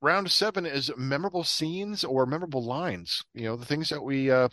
round 0.02 0.32
seven 0.32 0.66
is 0.66 0.91
memorable 0.97 1.43
scenes 1.43 2.04
or 2.04 2.26
memorable 2.26 2.64
lines. 2.64 3.24
You 3.34 3.45
know, 3.45 3.56
the 3.56 3.66
things 3.66 3.89
that 3.89 4.02
we 4.02 4.32
uh, 4.32 4.49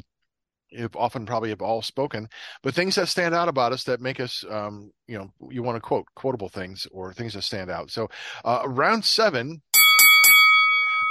have 0.76 0.94
often 0.94 1.24
probably 1.26 1.48
have 1.50 1.62
all 1.62 1.82
spoken, 1.82 2.28
but 2.62 2.74
things 2.74 2.94
that 2.96 3.08
stand 3.08 3.34
out 3.34 3.48
about 3.48 3.72
us 3.72 3.84
that 3.84 4.00
make 4.00 4.20
us, 4.20 4.44
um, 4.50 4.92
you 5.06 5.18
know, 5.18 5.30
you 5.50 5.62
want 5.62 5.76
to 5.76 5.80
quote 5.80 6.06
quotable 6.14 6.48
things 6.48 6.86
or 6.92 7.12
things 7.12 7.34
that 7.34 7.42
stand 7.42 7.70
out. 7.70 7.90
So, 7.90 8.08
uh, 8.44 8.62
round 8.66 9.04
seven 9.04 9.62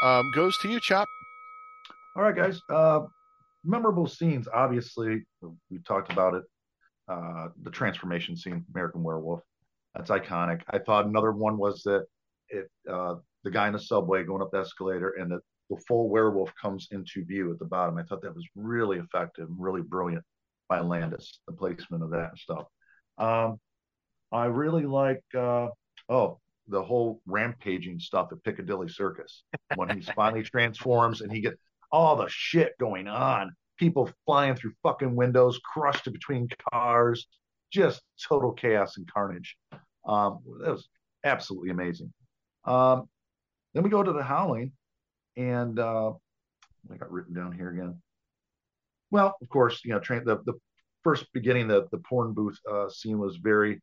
um, 0.03 0.31
goes 0.35 0.57
to 0.59 0.69
you, 0.69 0.79
Chop. 0.79 1.07
All 2.15 2.23
right, 2.23 2.35
guys. 2.35 2.61
Uh, 2.69 3.01
memorable 3.63 4.07
scenes. 4.07 4.47
Obviously, 4.53 5.23
we 5.41 5.79
talked 5.87 6.11
about 6.11 6.35
it. 6.35 6.43
Uh, 7.07 7.47
the 7.63 7.71
transformation 7.71 8.35
scene, 8.35 8.65
American 8.73 9.01
Werewolf. 9.01 9.41
That's 9.95 10.09
iconic. 10.11 10.61
I 10.69 10.77
thought 10.77 11.05
another 11.05 11.31
one 11.31 11.57
was 11.57 11.81
that 11.83 12.05
it 12.49 12.69
uh, 12.91 13.15
the 13.43 13.51
guy 13.51 13.67
in 13.67 13.73
the 13.73 13.79
subway 13.79 14.23
going 14.23 14.41
up 14.41 14.51
the 14.51 14.59
escalator 14.59 15.11
and 15.19 15.31
the, 15.31 15.39
the 15.69 15.77
full 15.87 16.09
werewolf 16.09 16.51
comes 16.61 16.87
into 16.91 17.25
view 17.25 17.51
at 17.51 17.59
the 17.59 17.65
bottom. 17.65 17.97
I 17.97 18.03
thought 18.03 18.21
that 18.21 18.35
was 18.35 18.47
really 18.55 18.97
effective 18.97 19.47
really 19.57 19.81
brilliant 19.81 20.23
by 20.69 20.81
Landis, 20.81 21.39
the 21.47 21.53
placement 21.53 22.03
of 22.03 22.11
that 22.11 22.37
stuff. 22.37 22.65
Um, 23.17 23.59
I 24.31 24.45
really 24.45 24.85
like 24.85 25.23
uh, 25.35 25.67
oh 26.09 26.39
the 26.67 26.83
whole 26.83 27.21
rampaging 27.25 27.99
stuff 27.99 28.29
at 28.31 28.43
Piccadilly 28.43 28.89
Circus 28.89 29.43
when 29.75 29.89
he 29.89 30.01
finally 30.15 30.43
transforms 30.43 31.21
and 31.21 31.31
he 31.31 31.41
gets 31.41 31.57
all 31.91 32.15
the 32.15 32.27
shit 32.29 32.73
going 32.79 33.07
on. 33.07 33.51
People 33.77 34.09
flying 34.25 34.55
through 34.55 34.73
fucking 34.83 35.15
windows, 35.15 35.59
crushed 35.63 36.11
between 36.11 36.49
cars, 36.73 37.27
just 37.71 38.01
total 38.27 38.51
chaos 38.51 38.97
and 38.97 39.11
carnage. 39.11 39.55
Um, 40.05 40.39
that 40.61 40.71
was 40.71 40.89
absolutely 41.23 41.69
amazing. 41.69 42.11
Um, 42.67 43.09
then 43.73 43.83
we 43.83 43.89
go 43.89 44.03
to 44.03 44.13
the 44.13 44.23
Howling, 44.23 44.73
and 45.35 45.79
uh, 45.79 46.11
I 46.91 46.97
got 46.97 47.11
written 47.11 47.33
down 47.33 47.53
here 47.53 47.69
again. 47.69 48.01
Well, 49.09 49.35
of 49.41 49.49
course, 49.49 49.81
you 49.85 49.93
know, 49.93 49.99
train 49.99 50.23
the 50.25 50.37
the 50.45 50.53
first 51.03 51.25
beginning, 51.33 51.67
the 51.67 51.87
the 51.91 51.99
porn 51.99 52.33
booth 52.33 52.59
uh, 52.69 52.89
scene 52.89 53.19
was 53.19 53.37
very 53.37 53.81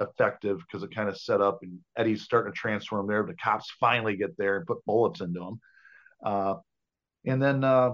effective 0.00 0.58
because 0.58 0.82
it 0.82 0.94
kind 0.94 1.08
of 1.08 1.16
set 1.16 1.40
up, 1.40 1.60
and 1.62 1.78
Eddie's 1.96 2.22
starting 2.22 2.52
to 2.52 2.58
transform 2.58 3.06
there. 3.06 3.24
The 3.24 3.34
cops 3.34 3.72
finally 3.80 4.16
get 4.16 4.36
there 4.36 4.58
and 4.58 4.66
put 4.66 4.84
bullets 4.84 5.20
into 5.20 5.42
him. 5.42 5.60
Uh, 6.24 6.54
and 7.24 7.42
then, 7.42 7.64
uh, 7.64 7.92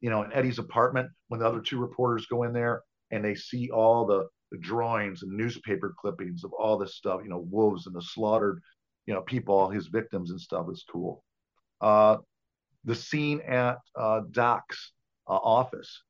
you 0.00 0.10
know, 0.10 0.22
in 0.22 0.32
Eddie's 0.32 0.58
apartment, 0.58 1.10
when 1.28 1.40
the 1.40 1.46
other 1.46 1.60
two 1.60 1.78
reporters 1.78 2.26
go 2.26 2.42
in 2.44 2.52
there 2.52 2.82
and 3.10 3.24
they 3.24 3.34
see 3.34 3.70
all 3.70 4.06
the, 4.06 4.26
the 4.50 4.58
drawings 4.58 5.22
and 5.22 5.32
newspaper 5.32 5.94
clippings 5.98 6.44
of 6.44 6.52
all 6.52 6.78
this 6.78 6.96
stuff, 6.96 7.20
you 7.22 7.28
know, 7.28 7.46
wolves 7.50 7.86
and 7.86 7.94
the 7.94 8.02
slaughtered, 8.02 8.60
you 9.06 9.14
know, 9.14 9.22
people, 9.22 9.70
his 9.70 9.86
victims 9.86 10.30
and 10.30 10.40
stuff 10.40 10.66
is 10.70 10.84
cool. 10.90 11.22
Uh, 11.80 12.18
the 12.84 12.94
scene 12.94 13.40
at 13.40 13.78
uh, 13.94 14.20
Doc's 14.30 14.92
uh, 15.28 15.32
office 15.32 16.02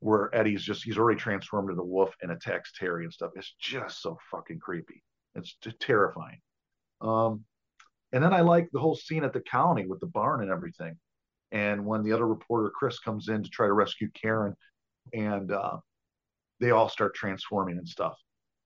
where 0.00 0.34
Eddie's 0.34 0.62
just, 0.62 0.84
he's 0.84 0.98
already 0.98 1.18
transformed 1.18 1.70
into 1.70 1.82
a 1.82 1.86
wolf 1.86 2.14
and 2.22 2.30
attacks 2.30 2.72
Terry 2.78 3.04
and 3.04 3.12
stuff. 3.12 3.32
It's 3.34 3.54
just 3.60 4.00
so 4.00 4.16
fucking 4.30 4.60
creepy. 4.60 5.02
It's 5.34 5.56
terrifying. 5.80 6.38
Um, 7.00 7.44
and 8.12 8.22
then 8.22 8.32
I 8.32 8.40
like 8.40 8.68
the 8.72 8.80
whole 8.80 8.96
scene 8.96 9.24
at 9.24 9.32
the 9.32 9.40
colony 9.40 9.86
with 9.86 10.00
the 10.00 10.06
barn 10.06 10.42
and 10.42 10.50
everything. 10.50 10.96
And 11.50 11.84
when 11.84 12.02
the 12.02 12.12
other 12.12 12.26
reporter, 12.26 12.70
Chris, 12.70 12.98
comes 12.98 13.28
in 13.28 13.42
to 13.42 13.48
try 13.48 13.66
to 13.66 13.72
rescue 13.72 14.08
Karen, 14.14 14.54
and 15.12 15.50
uh, 15.50 15.78
they 16.60 16.70
all 16.70 16.88
start 16.88 17.14
transforming 17.14 17.78
and 17.78 17.88
stuff. 17.88 18.16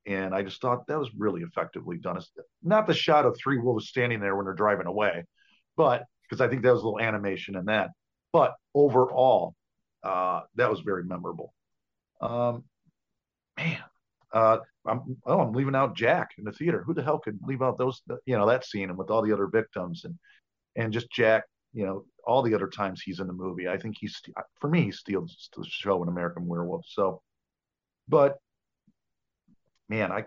And 0.07 0.35
I 0.35 0.43
just 0.43 0.61
thought 0.61 0.87
that 0.89 0.99
was 0.99 1.11
really 1.17 1.43
effectively 1.43 1.99
done. 1.99 2.17
It's 2.17 2.31
not 2.63 2.87
the 2.87 2.95
shot 2.95 3.25
of 3.25 3.37
three 3.37 3.59
wolves 3.59 3.89
standing 3.89 4.21
there 4.21 4.35
when 4.35 4.47
they're 4.47 4.55
driving 4.55 4.87
away, 4.87 5.25
but 5.77 6.05
because 6.29 6.41
I 6.41 6.49
think 6.49 6.63
that 6.63 6.73
was 6.73 6.83
a 6.83 6.85
little 6.85 7.01
animation 7.01 7.57
in 7.57 7.67
that. 7.67 7.91
But 8.33 8.55
overall, 8.75 9.55
uh, 10.03 10.41
that 10.57 10.71
was 10.71 10.81
very 10.81 11.05
memorable. 11.05 11.55
Um, 12.21 12.65
man, 13.57 13.79
uh, 14.33 14.59
I'm 14.87 15.17
oh, 15.27 15.41
I'm 15.41 15.53
leaving 15.53 15.75
out 15.75 15.95
Jack 15.95 16.31
in 16.39 16.45
the 16.45 16.53
theater. 16.53 16.83
Who 16.83 16.95
the 16.95 17.03
hell 17.03 17.19
could 17.19 17.39
leave 17.47 17.63
out 17.63 17.79
those, 17.79 18.03
you 18.27 18.37
know, 18.37 18.47
that 18.49 18.65
scene 18.65 18.89
and 18.89 18.99
with 18.99 19.11
all 19.11 19.23
the 19.23 19.33
other 19.33 19.47
victims 19.47 20.05
and 20.05 20.19
and 20.75 20.93
just 20.93 21.11
Jack, 21.13 21.45
you 21.73 21.87
know, 21.87 22.07
all 22.25 22.43
the 22.43 22.55
other 22.55 22.69
times 22.69 23.03
he's 23.03 23.21
in 23.21 23.27
the 23.27 23.33
movie. 23.33 23.69
I 23.69 23.77
think 23.77 23.97
he's 23.99 24.21
for 24.61 24.69
me 24.69 24.85
he 24.85 24.93
steals 24.93 25.51
the 25.57 25.65
show 25.69 26.03
in 26.03 26.09
American 26.09 26.47
Werewolf. 26.47 26.85
So, 26.89 27.23
but 28.09 28.39
man, 29.93 30.11
I, 30.11 30.21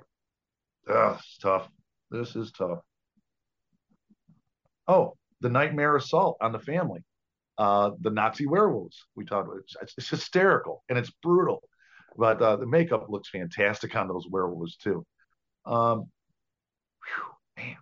uh, 0.91 1.17
it's 1.17 1.37
tough. 1.39 1.67
This 2.11 2.35
is 2.35 2.51
tough. 2.51 2.79
Oh, 4.87 5.17
the 5.41 5.49
nightmare 5.49 5.95
assault 5.95 6.37
on 6.39 6.51
the 6.51 6.59
family. 6.59 7.03
Uh, 7.57 7.91
the 7.99 8.11
Nazi 8.11 8.45
werewolves 8.45 9.05
we 9.15 9.25
talked 9.25 9.47
about. 9.47 9.61
It's, 9.81 9.97
it's 9.97 10.09
hysterical 10.09 10.83
and 10.89 10.99
it's 10.99 11.09
brutal, 11.23 11.63
but 12.15 12.41
uh, 12.41 12.57
the 12.57 12.67
makeup 12.67 13.07
looks 13.09 13.29
fantastic 13.29 13.95
on 13.95 14.07
those 14.07 14.25
werewolves 14.29 14.75
too. 14.75 15.05
Um, 15.65 16.09
whew, 17.01 17.63
man, 17.63 17.77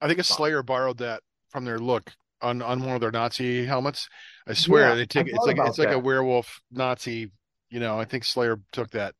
I 0.00 0.08
think 0.08 0.18
a 0.18 0.24
Slayer 0.24 0.62
borrowed 0.62 0.98
that 0.98 1.20
from 1.50 1.64
their 1.64 1.78
look 1.78 2.10
on 2.40 2.62
on 2.62 2.80
one 2.80 2.94
of 2.94 3.00
their 3.00 3.12
Nazi 3.12 3.64
helmets. 3.64 4.08
I 4.48 4.54
swear 4.54 4.88
Yeah, 4.88 4.94
they 4.94 5.06
take 5.06 5.28
it's 5.28 5.46
like 5.46 5.58
it's 5.58 5.78
like 5.78 5.92
a 5.92 5.98
werewolf 5.98 6.60
Nazi. 6.72 7.30
You 7.70 7.80
know, 7.80 8.00
I 8.00 8.06
think 8.06 8.24
Slayer 8.24 8.58
took 8.72 8.90
that. 8.90 9.14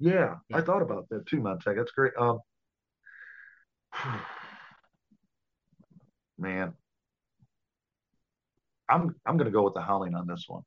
Yeah, 0.00 0.36
Yeah. 0.48 0.56
I 0.56 0.62
thought 0.62 0.82
about 0.82 1.08
that 1.10 1.26
too, 1.26 1.40
Montag. 1.40 1.76
That's 1.76 1.92
great. 1.92 2.12
Um, 2.18 2.38
man, 6.38 6.72
I'm 8.88 9.14
I'm 9.26 9.36
gonna 9.36 9.50
go 9.50 9.62
with 9.62 9.74
the 9.74 9.82
Howling 9.82 10.14
on 10.14 10.26
this 10.26 10.44
one. 10.48 10.62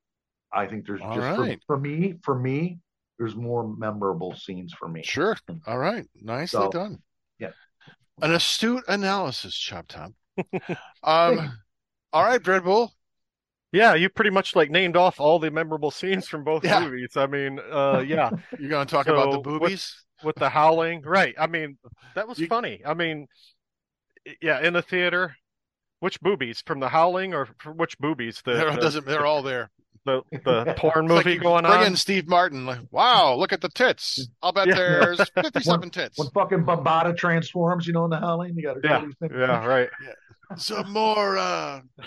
I 0.53 0.67
think 0.67 0.85
there's 0.85 1.01
All 1.01 1.15
just 1.15 1.39
right. 1.39 1.59
for, 1.67 1.75
for 1.77 1.79
me 1.79 2.19
for 2.23 2.37
me 2.37 2.79
there's 3.17 3.35
more 3.35 3.67
memorable 3.67 4.35
scenes 4.35 4.73
for 4.73 4.87
me. 4.87 5.01
Sure. 5.03 5.35
All 5.67 5.77
right. 5.77 6.05
Nicely 6.21 6.59
So, 6.59 6.69
done. 6.69 6.99
yeah. 7.39 7.51
An 8.21 8.31
astute 8.33 8.83
analysis, 8.87 9.55
Chop 9.55 9.87
Top. 9.87 10.11
um. 11.03 11.59
All 12.11 12.23
right, 12.23 12.41
Dreadbull. 12.41 12.89
Yeah, 13.73 13.95
you 13.95 14.07
pretty 14.07 14.29
much 14.29 14.55
like 14.55 14.69
named 14.69 14.95
off 14.95 15.19
all 15.19 15.39
the 15.39 15.51
memorable 15.51 15.91
scenes 15.91 16.27
from 16.27 16.43
both 16.45 16.63
Yeah. 16.63 16.79
movies. 16.81 17.17
I 17.17 17.25
mean, 17.27 17.59
uh, 17.59 18.03
yeah, 18.07 18.29
You're 18.59 18.69
going 18.69 18.87
to 18.87 18.91
talk 18.95 19.07
about 19.07 19.31
the 19.31 19.39
boobies. 19.39 19.95
with 20.23 20.35
the 20.37 20.47
howling, 20.49 21.01
right? 21.01 21.33
I 21.39 21.47
mean, 21.47 21.77
that 22.15 22.27
was 22.27 22.39
You- 22.39 22.47
funny. 22.47 22.81
I 22.85 22.93
mean, 22.93 23.27
yeah, 24.41 24.61
in 24.61 24.73
the 24.73 24.81
theater 24.81 25.35
which 25.99 26.19
boobies 26.21 26.61
from 26.65 26.81
the 26.81 26.89
Howling 26.89 27.33
or 27.33 27.47
for 27.59 27.71
which 27.71 27.97
boobies? 27.97 28.41
The, 28.43 28.55
They're, 28.55 28.71
the, 28.71 28.77
doesn't, 28.81 29.05
they're 29.05 29.25
all 29.25 29.41
there. 29.41 29.71
the, 30.05 30.21
the 30.33 30.73
porn 30.77 31.05
It's 31.05 31.13
like 31.13 31.25
movie 31.25 31.37
going 31.37 31.63
bring 31.63 31.71
on. 31.73 31.79
Bring 31.79 31.91
in 31.91 31.95
Steve 31.95 32.27
Martin. 32.27 32.65
Like, 32.65 32.79
wow, 32.91 33.35
look 33.35 33.53
at 33.53 33.61
the 33.61 33.69
tits. 33.69 34.27
I'll 34.41 34.51
bet 34.51 34.67
Yeah. 34.67 34.75
there's 34.75 35.29
57 35.35 35.89
tits. 35.91 36.17
When 36.19 36.27
fucking 36.31 36.65
Bombaata 36.65 37.15
transforms, 37.15 37.87
you 37.87 37.93
know, 37.93 38.03
in 38.03 38.09
the 38.09 38.19
Howling, 38.19 38.53
you 38.57 38.63
got 38.63 38.73
to 38.73 38.79
Yeah, 38.83 39.05
yeah, 39.31 39.65
right. 39.65 39.89
Zamora. 40.57 41.83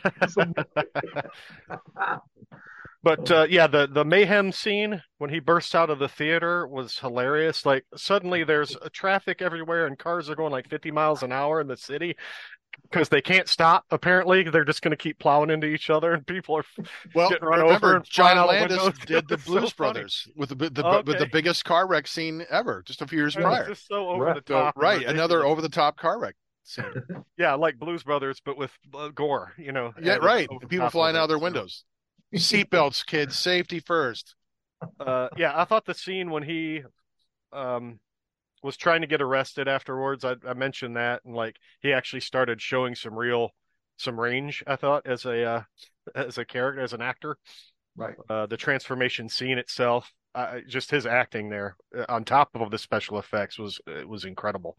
But 3.03 3.31
uh, 3.31 3.47
yeah, 3.49 3.69
the 3.69 3.87
the 3.87 4.05
mayhem 4.05 4.51
scene 4.51 5.01
when 5.19 5.31
he 5.31 5.39
bursts 5.39 5.77
out 5.77 5.91
of 5.91 6.01
the 6.01 6.09
theater 6.09 6.67
was 6.67 6.99
hilarious. 6.99 7.65
Like 7.65 7.85
suddenly 7.95 8.43
there's 8.43 8.75
uh, 8.75 8.89
traffic 8.93 9.41
everywhere 9.41 9.87
and 9.87 9.97
cars 9.97 10.29
are 10.29 10.35
going 10.35 10.51
like 10.51 10.69
50 10.69 10.91
miles 10.91 11.23
an 11.23 11.31
hour 11.31 11.61
in 11.61 11.69
the 11.69 11.77
city 11.77 12.17
because 12.83 13.09
they 13.09 13.21
can't 13.23 13.49
stop. 13.49 13.85
Apparently, 13.93 14.43
they're 14.51 14.65
just 14.65 14.83
going 14.83 14.91
to 14.91 14.97
keep 14.97 15.21
plowing 15.21 15.51
into 15.51 15.69
each 15.69 15.89
other 15.89 16.15
and 16.15 16.27
people 16.27 16.57
are 16.57 16.65
Well, 17.15 17.29
getting 17.29 17.47
run 17.47 17.61
over 17.61 17.67
remember 17.69 17.97
and 17.97 18.09
flying 18.09 18.37
John 18.37 18.47
Landis 18.49 18.99
did 19.07 19.29
the 19.29 19.35
It's 19.35 19.45
so 19.45 19.53
Blues 19.53 19.73
funny. 19.73 19.93
Brothers 19.93 20.29
with 20.35 20.49
the, 20.49 20.57
the 20.71 21.03
with 21.07 21.19
the 21.19 21.29
biggest 21.31 21.65
car 21.65 21.87
wreck 21.87 22.09
scene 22.09 22.45
ever, 22.51 22.83
just 22.85 23.03
a 23.03 23.07
few 23.07 23.19
years 23.19 23.37
prior. 23.37 23.69
just 23.69 23.87
so 23.87 24.09
over 24.09 24.25
Right. 24.25 24.35
the 24.35 24.41
top. 24.41 24.75
and 24.75 24.83
right, 24.83 25.07
another 25.07 25.45
over 25.45 25.63
the 25.63 25.69
top 25.69 25.97
car 25.97 26.19
wreck 26.19 26.35
scene. 26.67 26.85
Yeah, 27.39 27.55
like 27.55 27.79
Blues 27.79 28.03
Brothers, 28.03 28.41
but 28.45 28.57
with 28.57 28.71
uh, 28.95 29.09
gore. 29.09 29.53
You 29.59 29.73
know. 29.73 29.93
Yeah, 30.01 30.17
right. 30.17 30.49
People 30.69 30.89
flying 30.91 31.17
out 31.17 31.25
it, 31.25 31.29
their 31.29 31.39
windows. 31.39 31.85
Seatbelts, 32.35 33.05
kids, 33.05 33.39
safety 33.39 33.79
first. 33.81 34.35
Uh, 34.99 35.29
yeah, 35.37 35.53
I 35.55 35.65
thought 35.65 35.85
the 35.85 35.95
scene 35.95 36.31
when 36.31 36.43
he 36.43 36.83
um 37.53 37.99
was 38.63 38.77
trying 38.77 39.03
to 39.03 39.07
get 39.07 39.23
arrested 39.23 39.69
afterwards, 39.69 40.25
I, 40.25 40.35
I 40.47 40.55
mentioned 40.55 40.97
that, 40.97 41.23
and 41.25 41.35
like 41.35 41.57
he 41.81 41.93
actually 41.93 42.21
started 42.21 42.61
showing 42.61 42.95
some 42.95 43.15
real 43.15 43.51
some 43.97 44.19
range. 44.19 44.65
I 44.67 44.77
thought 44.77 45.07
as 45.07 45.25
a 45.25 45.45
uh, 45.45 45.63
as 46.15 46.39
a 46.39 46.45
character, 46.45 46.81
as 46.81 46.93
an 46.93 47.03
actor, 47.03 47.37
Right. 47.97 48.15
uh, 48.29 48.47
the 48.47 48.57
transformation 48.57 49.29
scene 49.29 49.59
itself, 49.59 50.13
uh, 50.35 50.59
just 50.69 50.91
his 50.91 51.07
acting 51.07 51.49
there 51.49 51.77
uh, 51.97 52.05
on 52.09 52.25
top 52.25 52.51
of 52.55 52.71
the 52.71 52.79
special 52.79 53.19
effects 53.19 53.59
was 53.59 53.81
it 53.87 54.09
was 54.09 54.25
incredible. 54.25 54.77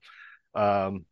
Um, 0.53 1.05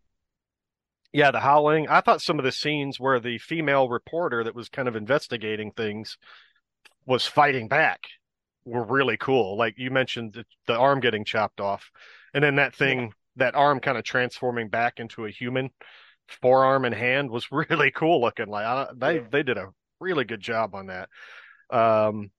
yeah, 1.16 1.32
the 1.32 1.40
howling. 1.40 1.88
I 1.88 2.02
thought 2.02 2.22
some 2.22 2.40
of 2.40 2.44
the 2.44 2.52
scenes 2.52 3.00
where 3.00 3.22
the 3.22 3.38
female 3.38 3.88
reporter 3.88 4.44
that 4.44 4.54
was 4.54 4.68
kind 4.68 4.90
of 4.90 4.98
investigating 4.98 5.72
things 5.72 6.18
was 7.06 7.26
fighting 7.26 7.70
back 7.70 8.02
were 8.66 8.84
really 8.84 9.16
cool. 9.16 9.58
Like 9.58 9.76
you 9.78 9.92
mentioned, 9.92 10.34
the, 10.34 10.46
the 10.68 10.76
arm 10.76 11.00
getting 11.00 11.24
chopped 11.24 11.62
off, 11.62 11.90
and 12.34 12.44
then 12.44 12.56
that 12.58 12.76
thing, 12.76 13.14
that 13.38 13.56
arm 13.56 13.80
kind 13.80 13.98
of 13.98 14.04
transforming 14.04 14.68
back 14.68 15.00
into 15.00 15.24
a 15.24 15.32
human 15.32 15.70
forearm 16.28 16.84
and 16.84 16.94
hand 16.94 17.30
was 17.30 17.50
really 17.70 17.92
cool 17.92 18.20
looking. 18.20 18.48
Like 18.48 18.66
I, 18.66 18.88
they 18.94 19.20
they 19.20 19.44
did 19.44 19.58
a 19.58 19.70
really 20.02 20.26
good 20.26 20.42
job 20.42 20.76
on 20.76 20.88
that. 20.88 21.08
Um, 21.70 22.30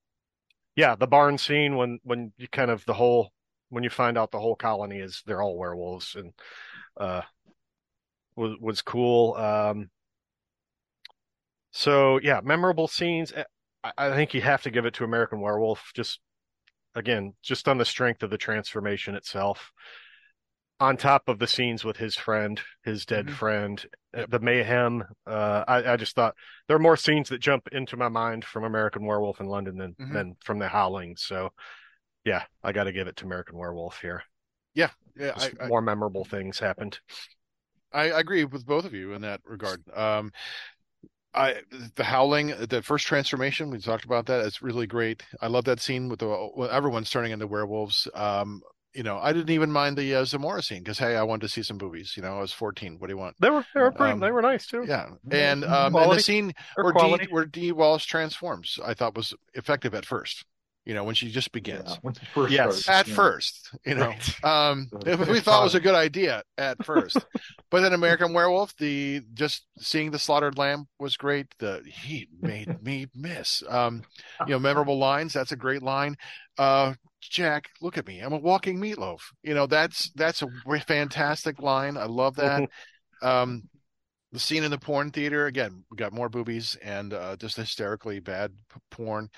yeah, 0.74 0.96
the 0.96 1.06
barn 1.06 1.38
scene 1.38 1.76
when 1.76 1.98
when 2.02 2.34
you 2.36 2.46
kind 2.48 2.70
of 2.70 2.84
the 2.84 2.92
whole 2.92 3.32
when 3.70 3.84
you 3.84 3.90
find 3.90 4.18
out 4.18 4.32
the 4.32 4.38
whole 4.38 4.54
colony 4.54 4.98
is 4.98 5.22
they're 5.24 5.40
all 5.40 5.56
werewolves 5.56 6.14
and 6.14 6.34
uh 6.98 7.22
was 8.37 8.57
was 8.61 8.82
cool. 8.82 9.34
Um, 9.34 9.91
so 11.72 12.18
yeah, 12.22 12.41
memorable 12.43 12.89
scenes. 12.89 13.32
I, 13.84 13.93
I 13.99 14.11
think 14.14 14.34
you 14.34 14.41
have 14.43 14.62
to 14.62 14.70
give 14.70 14.87
it 14.87 14.95
to 14.95 15.05
American 15.05 15.41
Werewolf. 15.41 15.91
Just 15.95 16.20
again, 16.95 17.34
just 17.43 17.68
on 17.68 17.78
the 17.78 17.84
strength 17.84 18.22
of 18.22 18.30
the 18.30 18.39
transformation 18.39 19.14
itself. 19.14 19.72
On 20.78 20.99
top 20.99 21.28
of 21.28 21.39
the 21.39 21.47
scenes 21.47 21.84
with 21.84 21.97
his 21.97 22.16
friend, 22.16 22.61
his 22.84 23.07
dead 23.07 23.28
Mhm. 23.28 23.32
friend, 23.32 23.87
uh, 24.14 24.26
the 24.28 24.39
mayhem. 24.41 25.05
Uh, 25.26 25.64
I, 25.66 25.93
I 25.93 25.97
just 25.97 26.14
thought 26.14 26.34
there 26.66 26.76
are 26.76 26.80
more 26.80 26.99
scenes 26.99 27.30
that 27.30 27.39
jump 27.39 27.68
into 27.72 27.97
my 27.97 28.09
mind 28.09 28.45
from 28.45 28.64
American 28.64 29.07
Werewolf 29.07 29.41
in 29.41 29.47
London 29.47 29.78
than 29.78 29.97
Mhm. 29.99 30.12
than 30.12 30.37
from 30.45 30.59
The 30.59 30.68
Howling. 30.68 31.16
So, 31.16 31.51
yeah, 32.26 32.45
I 32.62 32.72
got 32.72 32.84
to 32.84 32.93
give 32.93 33.09
it 33.09 33.16
to 33.16 33.24
American 33.24 33.57
Werewolf 33.57 34.03
here. 34.03 34.22
Yeah, 34.74 34.91
I, 35.18 35.32
Just 35.32 35.61
I, 35.61 35.68
more 35.68 35.80
memorable 35.80 36.26
things 36.26 36.59
happened. 36.59 37.01
I 37.97 38.20
agree 38.20 38.44
with 38.44 38.66
both 38.66 38.84
of 38.84 38.92
you 38.94 39.12
in 39.12 39.22
that 39.22 39.40
regard. 39.44 39.82
Um, 39.94 40.32
I 41.34 41.57
the 41.97 42.05
howling, 42.05 42.49
the 42.49 42.82
first 42.82 43.07
transformation 43.07 43.70
we 43.70 43.78
talked 43.78 44.05
about 44.05 44.26
that. 44.26 44.44
It's 44.47 44.62
really 44.62 44.86
great. 44.86 45.22
I 45.40 45.49
love 45.49 45.64
that 45.64 45.80
scene 45.80 46.09
with 46.09 46.20
the 46.20 46.68
everyone's 46.70 47.11
turning 47.11 47.32
into 47.32 47.47
werewolves. 47.47 48.09
Um, 48.14 48.62
you 48.94 49.03
know, 49.03 49.18
I 49.18 49.34
didn't 49.34 49.51
even 49.51 49.70
mind 49.70 49.99
the 49.99 50.14
uh, 50.14 50.24
Zamora 50.24 50.62
scene 50.62 50.82
because 50.82 50.99
hey, 50.99 51.16
I 51.16 51.22
wanted 51.22 51.42
to 51.42 51.49
see 51.49 51.62
some 51.62 51.76
boobies. 51.76 52.14
You 52.16 52.22
know, 52.22 52.38
I 52.38 52.40
was 52.40 52.53
14. 52.53 52.99
What 52.99 53.09
do 53.09 53.12
you 53.12 53.18
want? 53.18 53.36
They 53.38 53.51
were 53.51 53.64
they 53.74 53.80
were 53.80 53.92
pretty 53.92 54.12
Um, 54.12 54.20
they 54.20 54.30
were 54.30 54.40
nice 54.40 54.66
too. 54.66 54.84
Yeah, 54.88 55.09
and 55.30 55.64
um, 55.64 55.94
and 55.94 56.12
the 56.12 56.20
scene 56.20 56.55
where. 56.76 56.92
D 56.92 57.26
where 57.30 57.44
Dee 57.44 57.72
Wallace 57.72 58.07
transforms, 58.07 58.78
I 58.84 58.94
thought 58.94 59.14
was 59.14 59.34
effective 59.53 59.94
at 59.94 60.07
first. 60.07 60.47
You 60.87 60.95
know, 60.95 61.05
when 61.05 61.14
she 61.14 61.30
just 61.30 61.53
begins. 61.53 61.91
Yeah, 61.91 61.97
once 62.03 62.18
it 62.18 62.28
first 62.32 62.55
Yes. 62.55 62.62
starts, 62.62 62.89
At 62.89 63.07
yeah. 63.09 63.14
first, 63.14 63.70
you 63.84 63.97
know, 63.97 64.14
Right. 64.43 64.45
um, 64.45 64.89
So 65.05 65.32
we 65.32 65.41
thought 65.41 65.61
it 65.61 65.64
was 65.64 65.74
a 65.74 65.80
good 65.80 65.95
idea 65.97 66.43
at 66.59 66.78
first, 66.84 67.26
but 67.70 67.80
then 67.80 67.93
American 67.93 68.32
Werewolf, 68.32 68.74
the 68.76 69.20
just 69.34 69.66
seeing 69.78 70.11
the 70.11 70.18
slaughtered 70.18 70.57
lamb 70.59 70.87
was 70.99 71.16
great. 71.16 71.47
The 71.59 71.82
he 71.84 72.28
made 72.41 72.68
me 72.82 73.07
miss. 73.14 73.62
Um, 73.68 74.03
you 74.47 74.53
know, 74.53 74.59
memorable 74.59 74.99
lines. 74.99 75.32
That's 75.32 75.53
a 75.53 75.57
great 75.57 75.82
line. 75.82 76.16
Uh, 76.57 76.95
Jack, 77.20 77.70
look 77.80 77.99
at 77.99 78.07
me. 78.07 78.20
I'm 78.20 78.32
a 78.32 78.39
walking 78.39 78.78
meatloaf. 78.78 79.20
You 79.43 79.55
know, 79.55 79.66
that's 79.66 80.11
that's 80.14 80.43
a 80.43 80.49
fantastic 80.87 81.61
line. 81.61 81.97
I 81.97 82.05
love 82.05 82.37
that. 82.37 82.68
um, 83.22 83.64
the 84.32 84.39
scene 84.39 84.64
in 84.64 84.70
the 84.70 84.78
porn 84.78 85.11
theater 85.11 85.47
again. 85.47 85.84
We 85.91 85.97
got 85.97 86.12
more 86.12 86.28
boobies 86.28 86.76
and 86.82 87.12
uh, 87.14 87.37
just 87.37 87.57
hysterically 87.57 88.20
bad 88.20 88.53
p- 88.72 88.80
porn. 88.91 89.30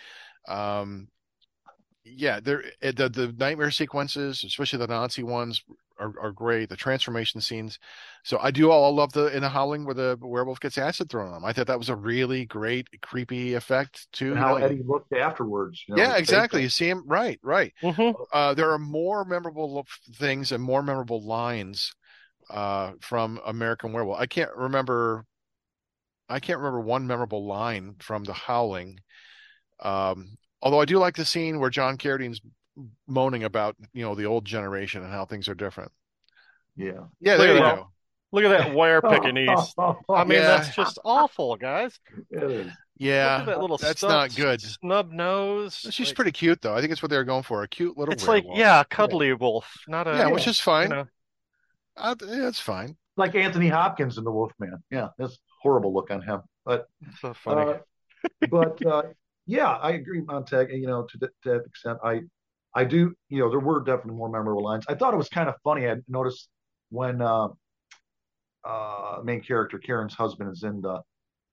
Um, 0.49 1.09
yeah, 2.15 2.41
there 2.41 2.65
eh, 2.83 2.93
the 2.95 3.09
the 3.09 3.35
nightmare 3.39 3.71
sequences, 3.71 4.45
especially 4.45 4.79
the 4.79 4.87
Nazi 4.87 5.23
ones, 5.23 5.63
are, 5.99 6.13
are 6.21 6.33
great. 6.33 6.69
The 6.69 6.77
transformation 6.77 7.41
scenes. 7.41 7.79
So 8.25 8.39
I 8.41 8.51
do 8.51 8.71
all 8.71 8.95
love 8.95 9.13
the 9.13 9.35
in 9.35 9.43
the 9.43 9.49
Howling 9.49 9.85
where 9.85 9.95
the 9.95 10.19
werewolf 10.21 10.61
gets 10.61 10.79
acid 10.79 11.11
thrown 11.11 11.29
on 11.29 11.39
him. 11.39 11.45
I 11.45 11.53
thought 11.53 11.67
that 11.67 11.79
was 11.79 11.89
a 11.89 11.97
really 11.97 12.45
great 12.45 12.89
creepy 13.03 13.55
effect 13.55 14.11
too. 14.13 14.29
And 14.33 14.35
you 14.37 14.41
how 14.41 14.57
know? 14.57 14.65
Eddie 14.65 14.83
looked 14.87 15.13
afterwards. 15.13 15.85
You 15.87 15.97
know, 15.97 16.03
yeah, 16.03 16.17
exactly. 16.17 16.63
You 16.63 16.69
see 16.69 16.89
him 16.89 17.05
right, 17.07 17.39
right. 17.43 17.73
Mhm. 17.83 18.15
Uh, 18.33 18.55
there 18.55 18.71
are 18.71 18.79
more 18.79 19.25
memorable 19.25 19.87
things 20.15 20.53
and 20.53 20.63
more 20.63 20.83
memorable 20.83 21.23
lines 21.23 21.95
uh, 22.51 22.93
from 23.01 23.41
American 23.47 23.93
Werewolf. 23.93 24.21
I 24.21 24.27
can't 24.27 24.55
remember. 24.57 25.25
I 26.29 26.41
can't 26.41 26.59
remember 26.59 26.81
one 26.81 27.07
memorable 27.07 27.47
line 27.47 27.97
from 28.01 28.25
The 28.25 28.35
Howling. 28.35 29.01
Um, 29.81 30.38
although 30.63 30.81
I 30.81 30.85
do 30.85 30.99
like 30.99 31.17
the 31.17 31.25
scene 31.25 31.59
where 31.61 31.71
John 31.71 31.97
Carradine's 31.97 32.41
moaning 33.07 33.45
about 33.45 33.77
you 33.93 34.03
know 34.05 34.15
the 34.15 34.27
old 34.27 34.45
generation 34.45 35.03
and 35.03 35.13
how 35.13 35.25
things 35.25 35.49
are 35.49 35.55
different. 35.55 35.91
Yeah. 36.77 36.93
Yeah, 37.21 37.33
Look 37.37 37.39
there 37.41 37.49
at 37.51 37.55
you 37.55 37.61
that. 37.63 37.77
go. 37.77 37.91
Look 38.31 38.45
at 38.45 38.59
that 38.59 38.75
wire 38.75 39.01
Pekingese. 39.03 39.75
I 39.79 40.25
mean, 40.25 40.39
Yeah. 40.39 40.47
that's 40.59 40.75
just 40.77 40.99
awful, 41.05 41.57
guys. 41.57 41.99
It 42.31 42.43
is. 42.43 42.67
Look 42.67 42.75
Yeah, 42.99 43.39
at 43.41 43.47
that 43.47 43.61
little 43.61 43.79
that's 43.79 44.01
stub- 44.01 44.11
not 44.11 44.35
good. 44.37 44.61
Snub 44.61 45.11
nose. 45.11 45.87
She's 45.91 46.09
Like, 46.09 46.17
pretty 46.17 46.33
cute 46.33 46.61
though. 46.61 46.75
I 46.75 46.81
think 46.81 46.93
it's 46.93 47.03
what 47.03 47.11
they 47.11 47.17
were 47.17 47.25
going 47.25 47.43
for. 47.43 47.63
A 47.63 47.69
cute 47.69 47.97
little 47.99 48.13
It's 48.13 48.29
like 48.29 48.45
yeah, 48.55 48.81
a 48.81 48.85
cuddly 48.85 49.33
wolf, 49.33 49.67
not 49.89 50.07
a 50.07 50.13
yeah, 50.13 50.29
which 50.29 50.47
is 50.47 50.61
fine. 50.61 50.91
you 50.91 50.97
know. 50.97 51.07
Uh, 51.97 52.15
yeah, 52.27 52.47
it's 52.49 52.61
fine. 52.61 52.97
Like 53.17 53.35
Anthony 53.35 53.69
Hopkins 53.69 54.19
in 54.19 54.25
The 54.25 54.31
Wolfman. 54.31 54.85
Yeah, 54.91 55.09
that's 55.19 55.37
horrible 55.61 55.93
look 55.93 56.13
on 56.13 56.23
him. 56.23 56.43
But 56.65 56.87
So 57.21 57.35
funny. 57.35 57.73
Uh, 57.73 57.79
but 58.51 58.87
uh, 58.87 59.03
yeah, 59.49 59.71
I 59.71 59.93
agree, 59.93 60.21
Montag. 60.21 60.71
You 60.71 60.87
know, 60.87 61.07
to, 61.11 61.19
th- 61.19 61.33
to 61.43 61.49
that 61.49 61.65
extent, 61.65 61.99
I 62.05 62.21
I 62.75 62.85
do. 62.85 63.15
You 63.31 63.41
know, 63.41 63.51
there 63.51 63.59
were 63.59 63.81
definitely 63.81 64.17
more 64.17 64.29
memorable 64.29 64.63
lines. 64.63 64.85
I 64.89 64.95
thought 64.95 65.15
it 65.15 65.17
was 65.17 65.31
kind 65.31 65.49
of 65.49 65.55
funny. 65.65 65.89
I 65.89 65.97
noticed 66.07 66.51
when 66.91 67.23
uh, 67.23 67.49
uh, 68.63 69.21
main 69.25 69.41
character 69.41 69.79
Karen's 69.79 70.13
husband 70.13 70.53
is 70.53 70.65
in 70.65 70.83
the 70.83 71.01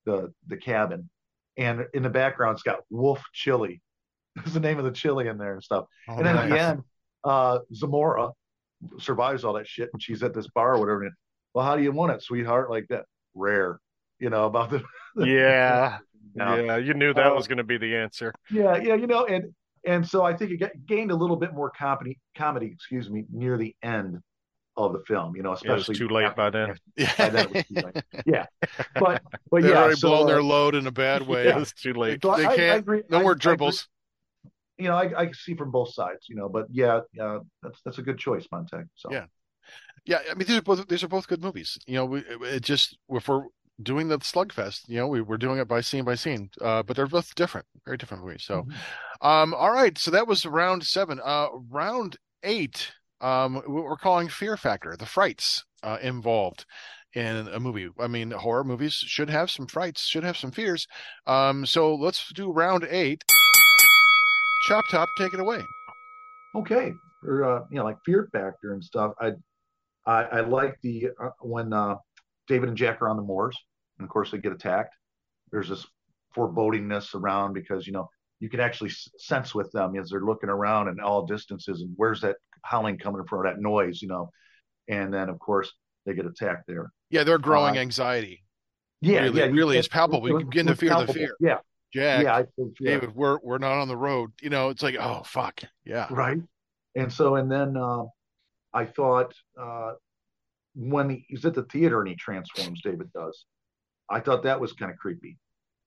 the 0.06 0.34
the 0.48 0.58
cabin, 0.58 1.10
and 1.56 1.86
in 1.94 2.04
the 2.04 2.10
background 2.10 2.56
it's 2.56 2.64
got 2.64 2.80
Wolf 2.90 3.24
Chili. 3.34 3.82
Is 4.46 4.54
the 4.54 4.60
name 4.60 4.78
of 4.78 4.84
the 4.84 4.92
chili 4.92 5.30
in 5.30 5.38
there 5.38 5.54
and 5.54 5.64
stuff. 5.64 5.86
Oh, 6.10 6.18
and 6.18 6.26
then 6.26 6.36
at 6.36 6.50
the 6.50 6.60
end, 6.60 6.84
uh, 7.24 7.60
Zamora 7.74 8.32
survives 9.00 9.46
all 9.46 9.54
that 9.54 9.66
shit, 9.66 9.90
and 9.94 10.04
she's 10.04 10.22
at 10.24 10.34
this 10.34 10.50
bar 10.50 10.76
or 10.76 10.80
whatever. 10.82 11.04
And, 11.04 11.14
well, 11.54 11.64
how 11.64 11.78
do 11.78 11.84
you 11.84 11.94
want 11.94 12.12
it, 12.12 12.22
sweetheart? 12.22 12.70
Like 12.70 12.86
that, 12.90 13.06
rare. 13.34 13.80
You 14.20 14.30
know 14.30 14.44
about 14.44 14.72
the. 14.72 14.84
yeah, 15.26 16.00
Yeah. 16.36 16.62
yeah, 16.62 16.78
you 16.78 16.94
knew 16.94 17.14
that 17.14 17.32
Uh, 17.32 17.36
was 17.36 17.48
going 17.48 17.58
to 17.60 17.64
be 17.64 17.78
the 17.78 17.96
answer. 17.96 18.34
Yeah, 18.52 18.76
yeah, 18.78 18.96
you 18.96 19.08
know, 19.08 19.26
and 19.26 19.54
and 19.86 20.08
so 20.08 20.24
I 20.24 20.34
think 20.36 20.52
it 20.52 20.58
got, 20.58 20.72
gained 20.86 21.12
a 21.12 21.16
little 21.16 21.36
bit 21.38 21.54
more 21.54 21.70
comedy, 21.70 22.20
comedy, 22.36 22.68
excuse 22.74 23.10
me, 23.10 23.26
near 23.32 23.58
the 23.58 23.76
end 23.84 24.20
of 24.78 24.92
the 24.94 25.00
film. 25.08 25.36
You 25.36 25.44
know, 25.44 25.50
It 25.54 25.70
was 25.70 25.82
especially 25.82 25.96
too 25.96 26.10
late 26.10 26.36
by 26.36 26.50
then. 26.50 26.76
By 27.18 27.30
then 27.30 27.46
it 27.46 27.54
was 27.54 27.66
too 27.66 27.76
late. 27.86 28.04
Yeah, 28.26 28.46
but 28.96 29.22
but 29.52 29.62
They're 29.62 29.72
yeah, 29.72 29.78
already 29.84 29.96
so, 29.96 30.10
blown 30.10 30.24
uh, 30.24 30.28
their 30.28 30.44
load 30.44 30.76
in 30.76 30.88
a 30.88 30.92
bad 30.92 31.22
way. 31.22 31.48
It 31.48 31.56
was 31.56 31.72
too 31.74 31.94
late. 31.94 32.22
so 32.24 32.36
They 32.36 32.46
I, 32.46 32.50
I 32.52 32.56
can't- 32.56 32.72
I 32.72 32.76
agree. 32.78 33.04
No 33.10 33.20
I- 33.20 33.22
more 33.22 33.32
I 33.32 33.34
agree. 33.34 33.40
dribbles. 33.42 33.88
You 34.78 34.90
know, 34.90 34.96
I, 34.96 35.22
I 35.22 35.32
see 35.32 35.56
from 35.56 35.72
both 35.72 35.94
sides. 35.94 36.26
You 36.28 36.36
know, 36.36 36.50
but 36.50 36.66
yeah, 36.70 37.00
uh, 37.22 37.40
that's 37.64 37.80
that's 37.86 37.98
a 37.98 38.02
good 38.02 38.18
choice, 38.18 38.46
Montag. 38.52 38.88
So 38.96 39.10
Yeah. 39.12 39.28
Yeah, 40.06 40.20
I 40.30 40.36
mean 40.36 40.46
these 40.48 40.58
are 40.58 40.62
both 40.62 40.88
these 40.88 41.04
are 41.04 41.08
both 41.08 41.28
good 41.28 41.42
movies. 41.42 41.78
You 41.88 41.96
know, 41.96 42.06
we, 42.06 42.20
it 42.20 42.62
just 42.62 42.98
if 43.10 43.28
we're 43.28 43.46
doing 43.82 44.08
the 44.08 44.20
slugfest. 44.20 44.88
You 44.88 44.98
know, 44.98 45.08
we 45.08 45.22
were 45.22 45.38
doing 45.38 45.60
it 45.60 45.68
by 45.68 45.82
scene 45.82 46.06
by 46.06 46.16
scene, 46.16 46.50
uh, 46.62 46.84
but 46.84 46.96
they're 46.96 47.08
both 47.08 47.36
different, 47.36 47.68
very 47.86 47.98
different 47.98 48.24
movies. 48.24 48.44
So, 48.44 48.64
Mhm. 48.64 48.74
um, 49.22 49.54
all 49.54 49.72
right, 49.72 49.98
so 49.98 50.12
that 50.12 50.28
was 50.28 50.46
round 50.46 50.86
seven. 50.86 51.20
Uh, 51.24 51.50
round 51.70 52.18
eight, 52.44 52.94
um, 53.22 53.56
what 53.56 53.68
we're 53.68 53.98
calling 53.98 54.30
Fear 54.30 54.58
Factor, 54.58 54.96
the 54.96 55.06
frights 55.06 55.66
uh, 55.84 55.98
involved 56.02 56.66
in 57.14 57.48
a 57.48 57.60
movie. 57.60 57.90
I 58.00 58.08
mean, 58.08 58.32
horror 58.32 58.64
movies 58.64 58.94
should 58.94 59.30
have 59.30 59.50
some 59.50 59.68
frights, 59.68 60.06
should 60.06 60.24
have 60.24 60.38
some 60.38 60.52
fears. 60.52 60.88
Um, 61.26 61.66
so 61.66 61.96
let's 61.96 62.30
do 62.34 62.52
round 62.52 62.86
eight. 62.90 63.24
Chop 64.68 64.84
Top, 64.90 65.08
take 65.18 65.34
it 65.34 65.40
away. 65.40 65.64
Okay, 66.56 66.94
or 67.24 67.44
uh, 67.44 67.66
you 67.70 67.78
know, 67.78 67.84
like 67.84 67.98
Fear 68.06 68.30
Factor 68.32 68.74
and 68.74 68.84
stuff. 68.84 69.14
I 69.20 69.34
I, 70.06 70.24
I 70.24 70.40
like 70.42 70.80
the 70.82 71.10
uh, 71.22 71.30
when 71.42 71.74
uh, 71.74 71.96
David 72.48 72.70
and 72.70 72.78
Jack 72.78 73.02
are 73.02 73.10
on 73.10 73.18
the 73.18 73.24
moors, 73.24 73.58
and 73.98 74.06
of 74.06 74.10
course 74.12 74.32
they 74.32 74.38
get 74.38 74.52
attacked. 74.54 74.94
There's 75.52 75.70
this 75.70 75.86
forebodingness 76.36 77.16
around 77.16 77.54
because 77.54 77.88
you 77.88 77.94
know 77.94 78.10
you 78.40 78.50
can 78.50 78.60
actually 78.60 78.92
sense 79.18 79.56
with 79.56 79.72
them 79.72 79.96
as 79.96 80.10
they're 80.10 80.22
looking 80.26 80.50
around 80.50 80.90
in 80.90 81.00
all 81.00 81.26
distances 81.26 81.82
and 81.82 81.94
where's 81.96 82.22
that 82.22 82.36
howling 82.64 82.98
coming 82.98 83.24
from, 83.28 83.44
that 83.46 83.60
noise, 83.60 84.02
you 84.02 84.08
know. 84.08 84.30
And 84.90 85.14
then 85.14 85.30
of 85.30 85.40
course 85.40 85.72
they 86.06 86.14
get 86.14 86.26
attacked 86.26 86.68
there. 86.68 86.92
Yeah, 87.10 87.24
they're 87.24 87.38
growing 87.40 87.78
Uh, 87.78 87.82
anxiety. 87.82 88.44
Yeah, 89.02 89.22
Really- 89.22 89.40
yeah, 89.40 89.46
really 89.48 89.78
it- 89.78 89.82
is 89.82 89.88
palpable. 89.88 90.28
You 90.28 90.46
begin 90.46 90.66
to 90.66 90.74
it's 90.74 90.82
feel 90.82 91.06
the 91.06 91.14
fear. 91.14 91.36
Yeah, 91.40 91.60
Jack, 91.94 92.24
yeah, 92.24 92.44
think, 92.58 92.76
yeah. 92.80 92.92
David, 92.92 93.16
we're 93.16 93.40
we're 93.42 93.58
not 93.58 93.78
on 93.80 93.88
the 93.88 93.98
road. 93.98 94.32
You 94.42 94.50
know, 94.50 94.70
it's 94.70 94.84
like, 94.84 94.96
oh 95.00 95.24
fuck, 95.24 95.62
yeah. 95.86 96.08
right 96.12 96.40
and 96.96 97.12
so 97.12 97.36
and 97.36 97.52
then 97.52 97.76
uh, 97.76 98.04
i 98.74 98.86
thought 98.86 99.34
uh, 99.60 99.92
when 100.76 101.10
he, 101.10 101.26
he's 101.30 101.46
at 101.46 101.54
the 101.54 101.64
theater 101.64 102.00
and 102.02 102.10
he 102.10 102.16
transforms 102.16 102.82
david 102.84 103.12
does 103.14 103.46
i 104.10 104.20
thought 104.20 104.44
that 104.44 104.60
was 104.60 104.74
kind 104.74 104.92
of 104.92 104.98
creepy 104.98 105.38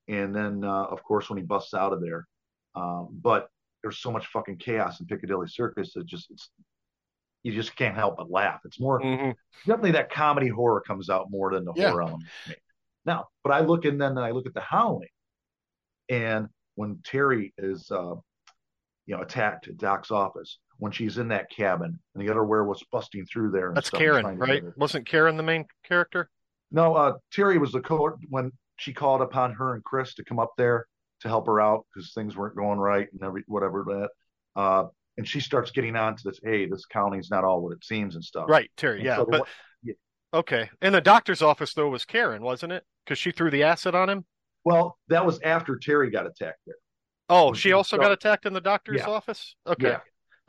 and 0.07 0.35
then 0.35 0.63
uh, 0.63 0.85
of 0.85 1.01
course 1.03 1.29
when 1.29 1.37
he 1.37 1.43
busts 1.43 1.73
out 1.73 1.93
of 1.93 2.01
there 2.01 2.27
um, 2.75 3.09
but 3.21 3.49
there's 3.83 3.99
so 3.99 4.11
much 4.11 4.27
fucking 4.27 4.57
chaos 4.57 4.99
in 4.99 5.05
piccadilly 5.05 5.47
circus 5.47 5.93
that 5.93 6.05
just 6.05 6.29
it's 6.31 6.49
you 7.43 7.53
just 7.53 7.75
can't 7.75 7.95
help 7.95 8.17
but 8.17 8.29
laugh 8.29 8.59
it's 8.65 8.79
more 8.79 9.01
Mhm. 9.01 9.35
definitely 9.65 9.91
that 9.91 10.11
comedy 10.11 10.47
horror 10.47 10.81
comes 10.81 11.09
out 11.09 11.29
more 11.29 11.51
than 11.53 11.63
the 11.65 11.73
Yeah. 11.75 11.91
horror 11.91 12.01
element. 12.03 12.29
Now, 13.05 13.27
but 13.43 13.51
I 13.53 13.61
look 13.61 13.85
and 13.85 13.99
then 13.99 14.17
I 14.17 14.31
look 14.31 14.45
at 14.45 14.53
the 14.53 14.61
Howling, 14.61 15.07
and 16.09 16.47
when 16.75 16.99
Terry 17.03 17.53
is, 17.57 17.89
uh, 17.91 18.15
you 19.05 19.15
know, 19.15 19.21
attacked 19.21 19.67
at 19.67 19.77
Doc's 19.77 20.11
office, 20.11 20.59
when 20.79 20.91
she's 20.91 21.17
in 21.17 21.27
that 21.27 21.49
cabin 21.49 21.99
and 22.15 22.23
the 22.27 22.31
other 22.31 22.43
werewolf's 22.43 22.83
busting 22.91 23.25
through 23.25 23.51
there. 23.51 23.67
And 23.67 23.77
That's 23.77 23.89
Karen, 23.89 24.37
right? 24.37 24.63
Wasn't 24.77 25.05
Karen 25.05 25.37
the 25.37 25.43
main 25.43 25.65
character? 25.83 26.29
No, 26.71 26.95
uh, 26.95 27.13
Terry 27.31 27.57
was 27.57 27.71
the 27.71 27.81
co 27.81 28.17
when 28.29 28.51
she 28.77 28.93
called 28.93 29.21
upon 29.21 29.53
her 29.53 29.75
and 29.75 29.83
Chris 29.83 30.13
to 30.15 30.23
come 30.23 30.39
up 30.39 30.51
there 30.57 30.85
to 31.21 31.27
help 31.27 31.45
her 31.47 31.59
out 31.59 31.85
because 31.93 32.13
things 32.13 32.35
weren't 32.37 32.55
going 32.55 32.79
right 32.79 33.07
and 33.11 33.21
every 33.23 33.43
whatever 33.47 33.83
that. 33.85 34.09
Uh, 34.61 34.85
and 35.17 35.27
she 35.27 35.41
starts 35.41 35.71
getting 35.71 35.95
on 35.97 36.15
to 36.15 36.23
this. 36.23 36.39
Hey, 36.41 36.65
this 36.65 36.85
county's 36.85 37.29
not 37.29 37.43
all 37.43 37.61
what 37.61 37.73
it 37.73 37.83
seems 37.83 38.15
and 38.15 38.23
stuff. 38.23 38.45
Right, 38.47 38.71
Terry. 38.77 38.97
And 38.99 39.05
Yeah, 39.05 39.17
so 39.17 39.25
but 39.25 39.39
one- 39.41 39.95
okay. 40.33 40.69
In 40.81 40.93
the 40.93 41.01
doctor's 41.01 41.41
office 41.41 41.73
though 41.73 41.89
was 41.89 42.05
Karen, 42.05 42.41
wasn't 42.41 42.71
it? 42.71 42.83
Because 43.05 43.19
she 43.19 43.31
threw 43.31 43.51
the 43.51 43.63
acid 43.63 43.95
on 43.95 44.09
him. 44.09 44.25
Well, 44.63 44.97
that 45.09 45.25
was 45.25 45.41
after 45.41 45.77
Terry 45.77 46.09
got 46.09 46.25
attacked 46.25 46.59
there. 46.65 46.75
Oh, 47.27 47.53
she 47.53 47.73
also 47.73 47.97
So- 47.97 48.01
got 48.01 48.11
attacked 48.13 48.45
in 48.45 48.53
the 48.53 48.61
doctor's 48.61 48.99
Yeah. 49.01 49.07
office. 49.09 49.55
Okay, 49.67 49.89
Yeah. 49.89 49.99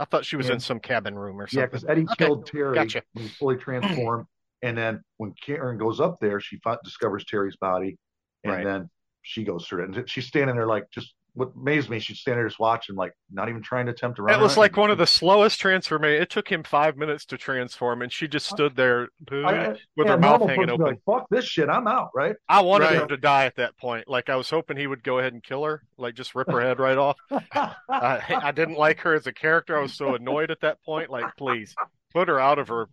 I 0.01 0.06
thought 0.06 0.24
she 0.24 0.36
was 0.36 0.48
in 0.48 0.59
some 0.59 0.81
cabin 0.81 1.14
room 1.14 1.39
or 1.39 1.47
something. 1.47 1.60
Yeah, 1.60 1.66
because 1.66 1.85
Eddie 1.85 2.02
Okay, 2.05 2.14
killed 2.16 2.47
Terry 2.47 2.74
gotcha. 2.74 3.02
when 3.12 3.27
he's 3.27 3.36
fully 3.36 3.56
transformed, 3.56 4.27
and 4.62 4.77
then 4.77 5.02
when 5.18 5.35
Karen 5.44 5.77
goes 5.77 6.01
up 6.01 6.18
there, 6.20 6.40
she 6.40 6.59
discovers 6.82 7.24
Terry's 7.27 7.56
body, 7.56 7.98
and 8.44 8.52
Right. 8.55 8.64
then 8.64 8.90
she 9.22 9.44
goes 9.44 9.68
through 9.68 9.85
it, 9.85 9.97
and 9.97 10.09
she's 10.09 10.27
standing 10.27 10.56
there 10.56 10.66
like 10.66 10.90
just 10.90 11.14
what 11.41 11.53
amazed 11.57 11.89
me. 11.91 11.99
She's 11.99 12.21
standing 12.21 12.39
there 12.43 12.49
just 12.49 12.61
watching, 12.61 12.95
like 12.95 13.12
not 13.33 13.49
even 13.49 13.62
trying 13.62 13.87
to 13.87 13.93
attempt 13.93 14.17
to 14.17 14.23
run. 14.23 14.39
It 14.39 14.43
was 14.43 14.57
like 14.57 14.77
one 14.77 14.91
of 14.91 14.99
the 14.99 15.07
slowest 15.07 15.59
transformations. 15.59 16.23
It 16.23 16.31
took 16.31 16.47
him 16.51 16.62
five 16.62 16.97
minutes 16.97 17.25
to 17.27 17.39
transform, 17.39 18.03
and 18.03 18.12
she 18.12 18.29
just 18.29 18.47
stood 18.47 18.77
there 18.77 19.09
I- 19.33 19.37
I- 19.37 19.69
with 19.97 20.07
yeah, 20.07 20.12
her 20.12 20.19
mouth 20.19 20.43
hanging 20.49 20.71
open. 20.71 20.87
Like, 20.87 21.01
Fuck 21.07 21.27
this 21.31 21.45
shit, 21.47 21.69
I'm 21.69 21.87
out. 21.89 22.11
Right? 22.15 22.37
I 22.49 22.61
wanted 22.61 22.85
Right. 22.87 22.97
him 23.03 23.09
to 23.09 23.17
die 23.17 23.47
at 23.47 23.57
that 23.57 23.77
point. 23.79 24.07
Like 24.09 24.29
I 24.29 24.37
was 24.37 24.51
hoping 24.51 24.77
he 24.77 24.87
would 24.87 25.03
go 25.03 25.19
ahead 25.19 25.33
and 25.33 25.43
kill 25.43 25.65
her, 25.65 25.83
like 25.97 26.15
just 26.15 26.35
rip 26.35 26.51
her 26.51 26.61
head 26.61 26.79
right 26.79 26.99
off. 26.99 27.17
I, 27.53 28.21
I 28.43 28.53
didn't 28.53 28.77
like 28.77 29.01
her 29.01 29.15
as 29.15 29.27
a 29.27 29.33
character. 29.33 29.77
I 29.79 29.83
was 29.83 29.95
so 29.95 30.15
annoyed 30.15 30.51
at 30.51 30.61
that 30.61 30.83
point. 30.85 31.11
Like, 31.11 31.37
please 31.37 31.75
put 32.12 32.29
her 32.29 32.39
out 32.39 32.59
of 32.59 32.69
her 32.69 32.89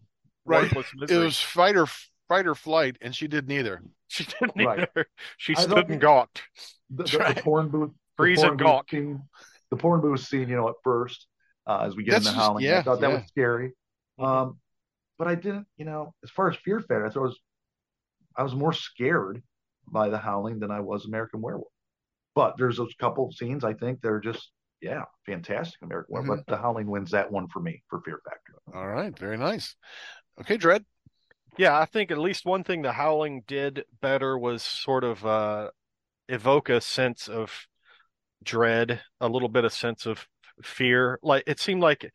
Right. 0.45 0.73
worthless 0.73 1.11
It 1.11 1.17
was 1.17 1.39
fight 1.41 1.75
or 1.75 1.87
fight 2.29 2.47
or 2.47 2.55
flight, 2.55 2.97
and 3.01 3.13
she 3.13 3.27
did 3.27 3.47
neither. 3.47 3.81
She 4.09 4.23
didn't 4.23 4.65
Right. 4.65 4.87
either. 4.95 5.05
She 5.35 5.53
stood 5.53 5.89
and 5.89 5.99
gawked. 5.99 6.41
the, 6.89 7.03
the, 7.03 7.17
Right. 7.17 7.35
the 7.35 7.41
porn 7.41 7.67
booth, 7.67 7.89
the 7.89 7.95
Freeze 8.17 8.39
porn 8.39 8.51
and 8.51 8.59
gawk. 8.59 8.89
scene, 8.89 9.21
the 9.71 9.77
porn 9.77 10.01
booth 10.01 10.21
scene. 10.21 10.49
You 10.49 10.55
know, 10.57 10.69
at 10.69 10.75
first, 10.83 11.27
uh, 11.65 11.83
as 11.85 11.95
we 11.95 12.03
get 12.03 12.11
That's 12.11 12.25
into 12.27 12.35
just- 12.37 12.45
howling, 12.47 12.65
yeah, 12.65 12.79
I 12.79 12.83
thought 12.83 12.99
that 13.01 13.09
yeah. 13.09 13.15
was 13.17 13.27
scary. 13.27 13.71
Um, 14.19 14.59
but 15.19 15.27
I 15.27 15.35
didn't, 15.35 15.67
you 15.77 15.85
know, 15.85 16.13
as 16.23 16.29
far 16.31 16.49
as 16.49 16.57
fear 16.57 16.79
factor, 16.79 17.05
I 17.05 17.09
thought 17.09 17.19
it 17.21 17.23
was, 17.23 17.39
I 18.35 18.43
was 18.43 18.53
more 18.55 18.73
scared 18.73 19.41
by 19.87 20.09
the 20.09 20.17
howling 20.17 20.59
than 20.59 20.69
I 20.71 20.79
was 20.79 21.05
American 21.05 21.41
Werewolf. 21.41 21.71
But 22.35 22.55
there's 22.57 22.77
those 22.77 22.93
couple 22.99 23.27
of 23.27 23.33
scenes 23.33 23.63
I 23.63 23.73
think 23.73 24.01
they're 24.01 24.19
just, 24.19 24.51
yeah, 24.81 25.03
fantastic 25.25 25.81
American 25.81 26.15
Mm-hmm. 26.15 26.27
Werewolf. 26.27 26.45
But 26.47 26.51
the 26.55 26.61
howling 26.61 26.87
wins 26.87 27.11
that 27.11 27.31
one 27.31 27.47
for 27.47 27.59
me 27.59 27.81
for 27.89 28.01
fear 28.01 28.19
factor. 28.27 28.53
All 28.75 28.87
right, 28.87 29.17
very 29.17 29.37
nice. 29.37 29.75
Okay, 30.41 30.57
Dread. 30.57 30.85
Yeah, 31.57 31.79
I 31.79 31.85
think 31.85 32.11
at 32.11 32.19
least 32.19 32.45
one 32.45 32.63
thing 32.63 32.83
the 32.83 32.91
Howling 32.91 33.41
did 33.47 33.85
better 33.99 34.37
was 34.37 34.61
sort 34.61 35.03
of 35.03 35.25
uh, 35.25 35.71
evoke 36.29 36.69
a 36.69 36.79
sense 36.79 37.27
of 37.27 37.51
dread, 38.47 39.01
a 39.21 39.27
little 39.27 39.49
bit 39.49 39.65
of 39.65 39.73
sense 39.73 40.05
of 40.05 40.25
fear. 40.63 41.19
Like 41.21 41.43
it 41.45 41.59
seemed 41.59 41.81
like 41.81 42.11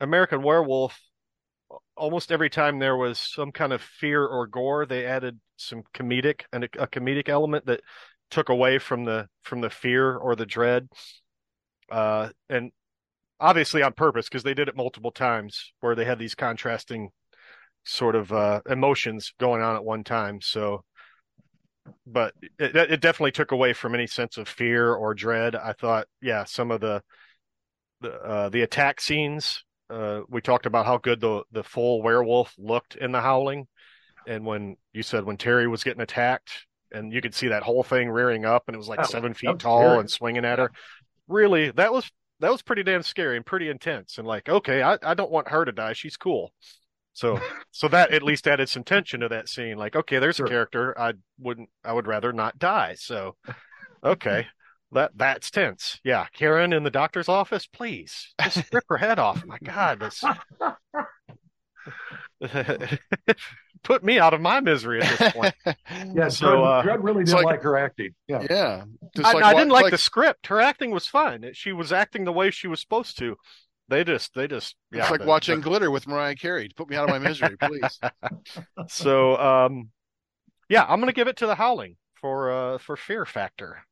American 0.00 0.42
Werewolf, 0.42 0.98
almost 1.96 2.30
every 2.30 2.50
time 2.50 2.78
there 2.78 2.96
was 2.96 3.18
some 3.18 3.50
kind 3.52 3.72
of 3.72 3.80
fear 3.82 4.24
or 4.24 4.46
gore, 4.46 4.86
they 4.86 5.06
added 5.06 5.40
some 5.56 5.82
comedic 5.94 6.42
and 6.52 6.64
a, 6.64 6.68
comedic 6.68 7.28
element 7.28 7.66
that 7.66 7.80
took 8.30 8.48
away 8.48 8.78
from 8.78 9.04
the 9.04 9.26
from 9.42 9.60
the 9.60 9.70
fear 9.70 10.16
or 10.16 10.36
the 10.36 10.46
dread. 10.46 10.88
Uh, 11.90 12.28
and 12.48 12.70
obviously 13.40 13.82
on 13.82 13.92
purpose 13.92 14.28
because 14.28 14.42
they 14.42 14.54
did 14.54 14.68
it 14.68 14.76
multiple 14.76 15.10
times 15.10 15.72
where 15.80 15.94
they 15.94 16.04
had 16.04 16.18
these 16.18 16.34
contrasting 16.34 17.10
sort 17.84 18.14
of 18.14 18.30
uh, 18.32 18.60
emotions 18.68 19.32
going 19.40 19.62
on 19.62 19.74
at 19.74 19.84
one 19.84 20.04
time. 20.04 20.40
So, 20.40 20.84
but 22.06 22.34
it, 22.58 22.74
it 22.76 23.00
definitely 23.00 23.32
took 23.32 23.52
away 23.52 23.72
from 23.72 23.94
any 23.94 24.06
sense 24.06 24.36
of 24.36 24.48
fear 24.48 24.92
or 24.94 25.14
dread. 25.14 25.54
I 25.56 25.72
thought, 25.72 26.06
yeah, 26.22 26.44
some 26.44 26.70
of 26.70 26.80
the 26.80 27.02
the 28.00 28.12
uh, 28.12 28.48
the 28.48 28.62
attack 28.62 29.00
scenes. 29.00 29.64
Uh, 29.88 30.20
we 30.28 30.40
talked 30.40 30.66
about 30.66 30.86
how 30.86 30.98
good 30.98 31.20
the 31.20 31.42
the 31.50 31.64
full 31.64 32.02
werewolf 32.02 32.54
looked 32.58 32.94
in 32.96 33.12
the 33.12 33.20
Howling, 33.20 33.66
and 34.26 34.44
when 34.46 34.76
you 34.92 35.02
said 35.02 35.24
when 35.24 35.36
Terry 35.36 35.66
was 35.66 35.82
getting 35.84 36.00
attacked, 36.02 36.66
and 36.92 37.12
you 37.12 37.20
could 37.20 37.34
see 37.34 37.48
that 37.48 37.62
whole 37.64 37.82
thing 37.82 38.08
rearing 38.10 38.44
up, 38.44 38.64
and 38.68 38.74
it 38.74 38.78
was 38.78 38.88
like 38.88 39.00
Oh, 39.00 39.04
seven 39.04 39.34
feet 39.34 39.58
tall 39.58 39.80
scary. 39.82 39.98
and 40.00 40.10
swinging 40.10 40.44
at 40.44 40.58
her. 40.60 40.70
Really, 41.28 41.70
that 41.72 41.92
was 41.92 42.10
that 42.40 42.50
was 42.50 42.62
pretty 42.62 42.82
damn 42.84 43.02
scary 43.02 43.36
and 43.36 43.44
pretty 43.44 43.68
intense. 43.68 44.16
And 44.18 44.26
like, 44.26 44.48
okay, 44.48 44.82
I, 44.82 44.96
I 45.02 45.14
don't 45.14 45.30
want 45.30 45.48
her 45.48 45.64
to 45.64 45.72
die. 45.72 45.92
She's 45.92 46.16
cool. 46.16 46.52
So 47.12 47.40
so 47.70 47.88
that 47.88 48.12
at 48.12 48.22
least 48.22 48.46
added 48.46 48.68
some 48.68 48.84
tension 48.84 49.20
to 49.20 49.28
that 49.28 49.48
scene. 49.48 49.76
Like, 49.76 49.96
okay, 49.96 50.18
there's 50.18 50.36
Sure. 50.36 50.46
a 50.46 50.48
character 50.48 50.98
I 50.98 51.14
wouldn't 51.38 51.68
I 51.84 51.92
would 51.92 52.06
rather 52.06 52.32
not 52.32 52.58
die. 52.58 52.94
So 52.98 53.36
okay. 54.04 54.46
That 54.92 55.12
that's 55.16 55.50
tense. 55.50 56.00
Yeah. 56.02 56.26
Karen 56.32 56.72
in 56.72 56.82
the 56.82 56.90
doctor's 56.90 57.28
office, 57.28 57.66
please. 57.66 58.34
Just 58.42 58.72
rip 58.72 58.84
her 58.88 58.96
head 58.96 59.18
off. 59.18 59.44
My 59.46 59.58
God, 59.62 60.00
this 60.00 60.24
put 63.82 64.02
me 64.04 64.18
out 64.18 64.34
of 64.34 64.40
my 64.40 64.60
misery 64.60 65.00
at 65.02 65.18
this 65.18 65.32
point. 65.32 65.54
Yeah, 66.14 66.28
So, 66.28 66.50
Dread, 66.50 66.64
uh, 66.64 66.82
Dread 66.82 67.04
really 67.04 67.24
didn't 67.24 67.36
like- 67.36 67.44
like, 67.46 67.62
her 67.62 67.76
acting. 67.76 68.14
Yeah, 68.28 68.46
Yeah, 68.48 68.84
just 69.16 69.28
I, 69.28 69.32
like 69.32 69.44
I 69.44 69.54
didn't 69.54 69.70
like, 69.70 69.90
the 69.90 69.98
script. 69.98 70.46
Her 70.48 70.60
acting 70.60 70.90
was 70.90 71.06
fine. 71.06 71.48
She 71.54 71.72
was 71.72 71.92
acting 71.92 72.24
the 72.24 72.32
way 72.32 72.50
she 72.50 72.66
was 72.68 72.80
supposed 72.80 73.18
to. 73.18 73.36
They 73.90 74.04
just, 74.04 74.32
they 74.34 74.48
just, 74.48 74.76
yeah. 74.92 75.02
It's 75.02 75.10
like 75.10 75.26
watching 75.26 75.60
Glitter 75.60 75.90
with 75.90 76.06
Mariah 76.06 76.36
Carey. 76.36 76.70
Put 76.74 76.88
me 76.88 76.96
out 76.96 77.04
of 77.04 77.10
my 77.10 77.18
misery, 77.18 77.56
please. 77.58 78.00
so, 78.88 79.36
um, 79.36 79.90
yeah, 80.70 80.86
I'm 80.88 81.00
gonna 81.00 81.12
give 81.12 81.28
it 81.28 81.36
to 81.38 81.46
the 81.46 81.56
Howling 81.56 81.96
for 82.14 82.50
uh 82.50 82.78
for 82.78 82.96
Fear 82.96 83.26
Factor. 83.26 83.84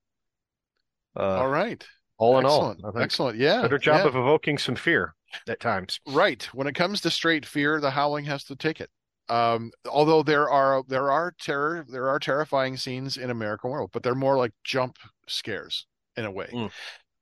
Uh, 1.16 1.40
all 1.40 1.48
right. 1.48 1.84
all 2.18 2.38
in 2.38 2.46
Excellent. 2.46 2.84
all, 2.84 2.98
Excellent. 2.98 3.38
Yeah. 3.38 3.62
better 3.62 3.78
job 3.78 4.02
yeah. 4.02 4.06
of 4.06 4.16
evoking 4.16 4.56
some 4.56 4.76
fear 4.76 5.14
at 5.48 5.58
times. 5.58 6.00
Right. 6.06 6.48
When 6.54 6.68
it 6.68 6.74
comes 6.74 7.00
to 7.00 7.10
straight 7.10 7.44
fear, 7.44 7.80
the 7.80 7.90
howling 7.90 8.26
has 8.26 8.44
to 8.44 8.56
take 8.56 8.80
it. 8.80 8.90
Um, 9.28 9.72
although 9.90 10.22
there 10.22 10.48
are 10.48 10.82
there 10.88 11.10
are 11.10 11.34
terror 11.38 11.84
there 11.88 12.08
are 12.08 12.18
terrifying 12.18 12.76
scenes 12.76 13.16
in 13.16 13.30
American 13.30 13.70
Werewolf, 13.70 13.92
but 13.92 14.02
they're 14.02 14.14
more 14.14 14.36
like 14.36 14.52
jump 14.64 14.96
scares 15.26 15.86
in 16.16 16.24
a 16.24 16.30
way. 16.30 16.48
Mm. 16.52 16.70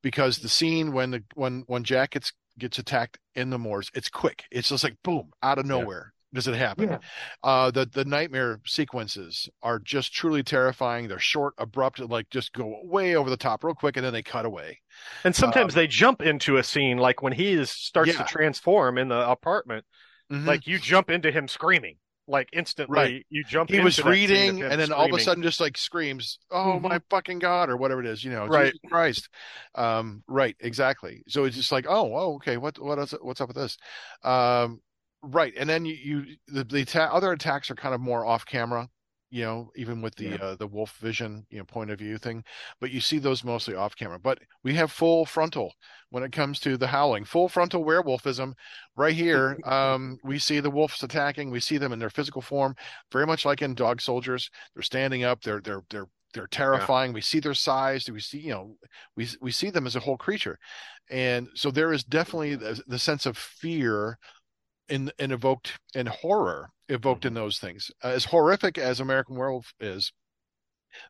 Because 0.03 0.37
the 0.37 0.49
scene 0.49 0.93
when 0.93 1.11
the 1.11 1.23
when 1.33 1.63
when 1.67 1.83
Jack 1.83 2.11
gets 2.11 2.31
gets 2.59 2.79
attacked 2.79 3.17
in 3.35 3.49
the 3.49 3.57
moors, 3.59 3.89
it's 3.93 4.09
quick. 4.09 4.43
It's 4.51 4.69
just 4.69 4.83
like 4.83 4.97
boom, 5.03 5.31
out 5.43 5.59
of 5.59 5.65
Yeah. 5.65 5.77
nowhere. 5.79 6.13
does 6.33 6.45
it 6.45 6.55
happen. 6.55 6.89
Yeah. 6.89 6.97
Uh, 7.41 7.71
the 7.71 7.85
the 7.85 8.03
nightmare 8.03 8.59
sequences 8.65 9.49
are 9.63 9.79
just 9.79 10.13
truly 10.13 10.43
terrifying. 10.43 11.07
They're 11.07 11.19
short, 11.19 11.53
abrupt, 11.57 11.99
like 11.99 12.29
just 12.29 12.51
go 12.51 12.81
way 12.83 13.15
over 13.15 13.29
the 13.29 13.37
top 13.37 13.63
real 13.63 13.73
quick, 13.73 13.95
and 13.95 14.05
then 14.05 14.11
they 14.13 14.21
cut 14.23 14.45
away. 14.45 14.81
And 15.23 15.33
sometimes 15.33 15.73
they 15.73 15.87
jump 15.87 16.21
into 16.21 16.57
a 16.57 16.63
scene, 16.63 16.97
like 16.97 17.21
when 17.23 17.31
he 17.33 17.53
is 17.53 17.71
starts 17.71 18.11
Yeah. 18.11 18.17
to 18.23 18.23
transform 18.25 18.97
in 18.97 19.07
the 19.07 19.27
apartment. 19.27 19.85
Mhm. 20.29 20.45
Like 20.45 20.67
you 20.67 20.77
jump 20.79 21.09
into 21.09 21.31
him 21.31 21.47
screaming, 21.47 21.95
like 22.27 22.49
instantly. 22.53 22.93
Right. 22.95 23.25
You 23.29 23.43
jump. 23.43 23.69
he 23.69 23.79
was 23.79 23.97
into 23.97 24.09
that 24.09 24.15
scene 24.15 24.23
of 24.25 24.29
reading, 24.29 24.57
him 24.59 24.71
and 24.71 24.81
then 24.81 24.91
all 24.91 25.05
of 25.05 25.13
a 25.13 25.19
sudden, 25.19 25.41
just 25.43 25.59
like 25.61 25.77
screams, 25.77 26.39
"Oh 26.51 26.77
Mhm. 26.77 26.81
my 26.81 26.99
fucking 27.09 27.39
god!" 27.39 27.69
or 27.69 27.77
whatever 27.77 28.01
it 28.01 28.07
is, 28.07 28.23
you 28.23 28.31
know, 28.31 28.45
Right. 28.47 28.73
Jesus 28.73 28.79
Christ. 28.89 29.29
Um, 29.75 30.23
right, 30.27 30.55
exactly. 30.59 31.23
So 31.27 31.45
it's 31.45 31.55
just 31.55 31.71
like, 31.71 31.85
oh, 31.87 32.13
oh, 32.15 32.35
okay, 32.35 32.57
what, 32.57 32.77
what 32.79 32.99
is, 32.99 33.13
what's 33.21 33.39
up 33.41 33.47
with 33.47 33.57
this? 33.57 33.77
Um, 34.23 34.81
right, 35.23 35.53
and 35.57 35.69
then 35.69 35.85
you, 35.85 35.93
you 35.95 36.25
the, 36.47 36.63
the 36.63 36.81
atta- 36.81 37.13
other 37.13 37.31
attacks 37.31 37.71
are 37.71 37.75
kind 37.75 37.95
of 37.95 38.01
more 38.01 38.25
off 38.25 38.45
camera, 38.45 38.89
you 39.29 39.43
know, 39.43 39.71
even 39.75 40.01
with 40.01 40.15
the 40.15 40.31
Yeah. 40.31 40.37
uh, 40.39 40.55
the 40.55 40.67
wolf 40.67 40.95
vision, 40.97 41.45
you 41.49 41.57
know, 41.59 41.65
point 41.65 41.91
of 41.91 41.99
view 41.99 42.17
thing. 42.17 42.43
But 42.79 42.91
you 42.91 43.01
see 43.01 43.19
those 43.19 43.43
mostly 43.43 43.75
off 43.75 43.95
camera. 43.95 44.19
But 44.19 44.39
we 44.63 44.73
have 44.75 44.91
full 44.91 45.25
frontal 45.25 45.73
when 46.09 46.23
it 46.23 46.31
comes 46.31 46.59
to 46.61 46.77
the 46.77 46.87
howling, 46.87 47.25
full 47.25 47.49
frontal 47.49 47.83
werewolfism 47.83 48.53
right 48.95 49.13
here. 49.15 49.59
Um, 49.65 50.17
we 50.23 50.39
see 50.39 50.59
the 50.59 50.71
wolves 50.71 51.03
attacking. 51.03 51.51
We 51.51 51.59
see 51.59 51.77
them 51.77 51.93
in 51.93 51.99
their 51.99 52.09
physical 52.09 52.41
form, 52.41 52.75
very 53.11 53.25
much 53.25 53.45
like 53.45 53.61
in 53.61 53.75
Dog 53.75 54.01
Soldiers. 54.01 54.49
They're 54.73 54.83
standing 54.83 55.23
up. 55.23 55.41
They're 55.41 55.61
they're 55.61 55.83
they're 55.89 56.07
they're 56.33 56.47
terrifying. 56.47 57.13
We 57.13 57.21
see 57.21 57.39
their 57.39 57.53
size. 57.53 58.09
We 58.09 58.19
see 58.19 58.39
you 58.39 58.51
know 58.51 58.75
we 59.15 59.27
we 59.41 59.51
see 59.51 59.69
them 59.69 59.87
as 59.87 59.95
a 59.95 59.99
whole 59.99 60.17
creature, 60.17 60.57
and 61.09 61.47
so 61.53 61.71
there 61.71 61.93
is 61.93 62.03
definitely 62.03 62.55
the, 62.55 62.81
the 62.87 62.99
sense 62.99 63.25
of 63.25 63.37
fear 63.37 64.17
in 64.89 65.11
in 65.19 65.31
evoked 65.31 65.79
and 65.95 66.07
horror 66.07 66.69
evoked 66.89 67.25
in 67.25 67.33
mm-hmm. 67.33 67.43
those 67.43 67.59
things. 67.59 67.91
as 68.03 68.25
horrific 68.25 68.77
as 68.77 68.99
American 68.99 69.35
Werewolf 69.35 69.73
is, 69.79 70.13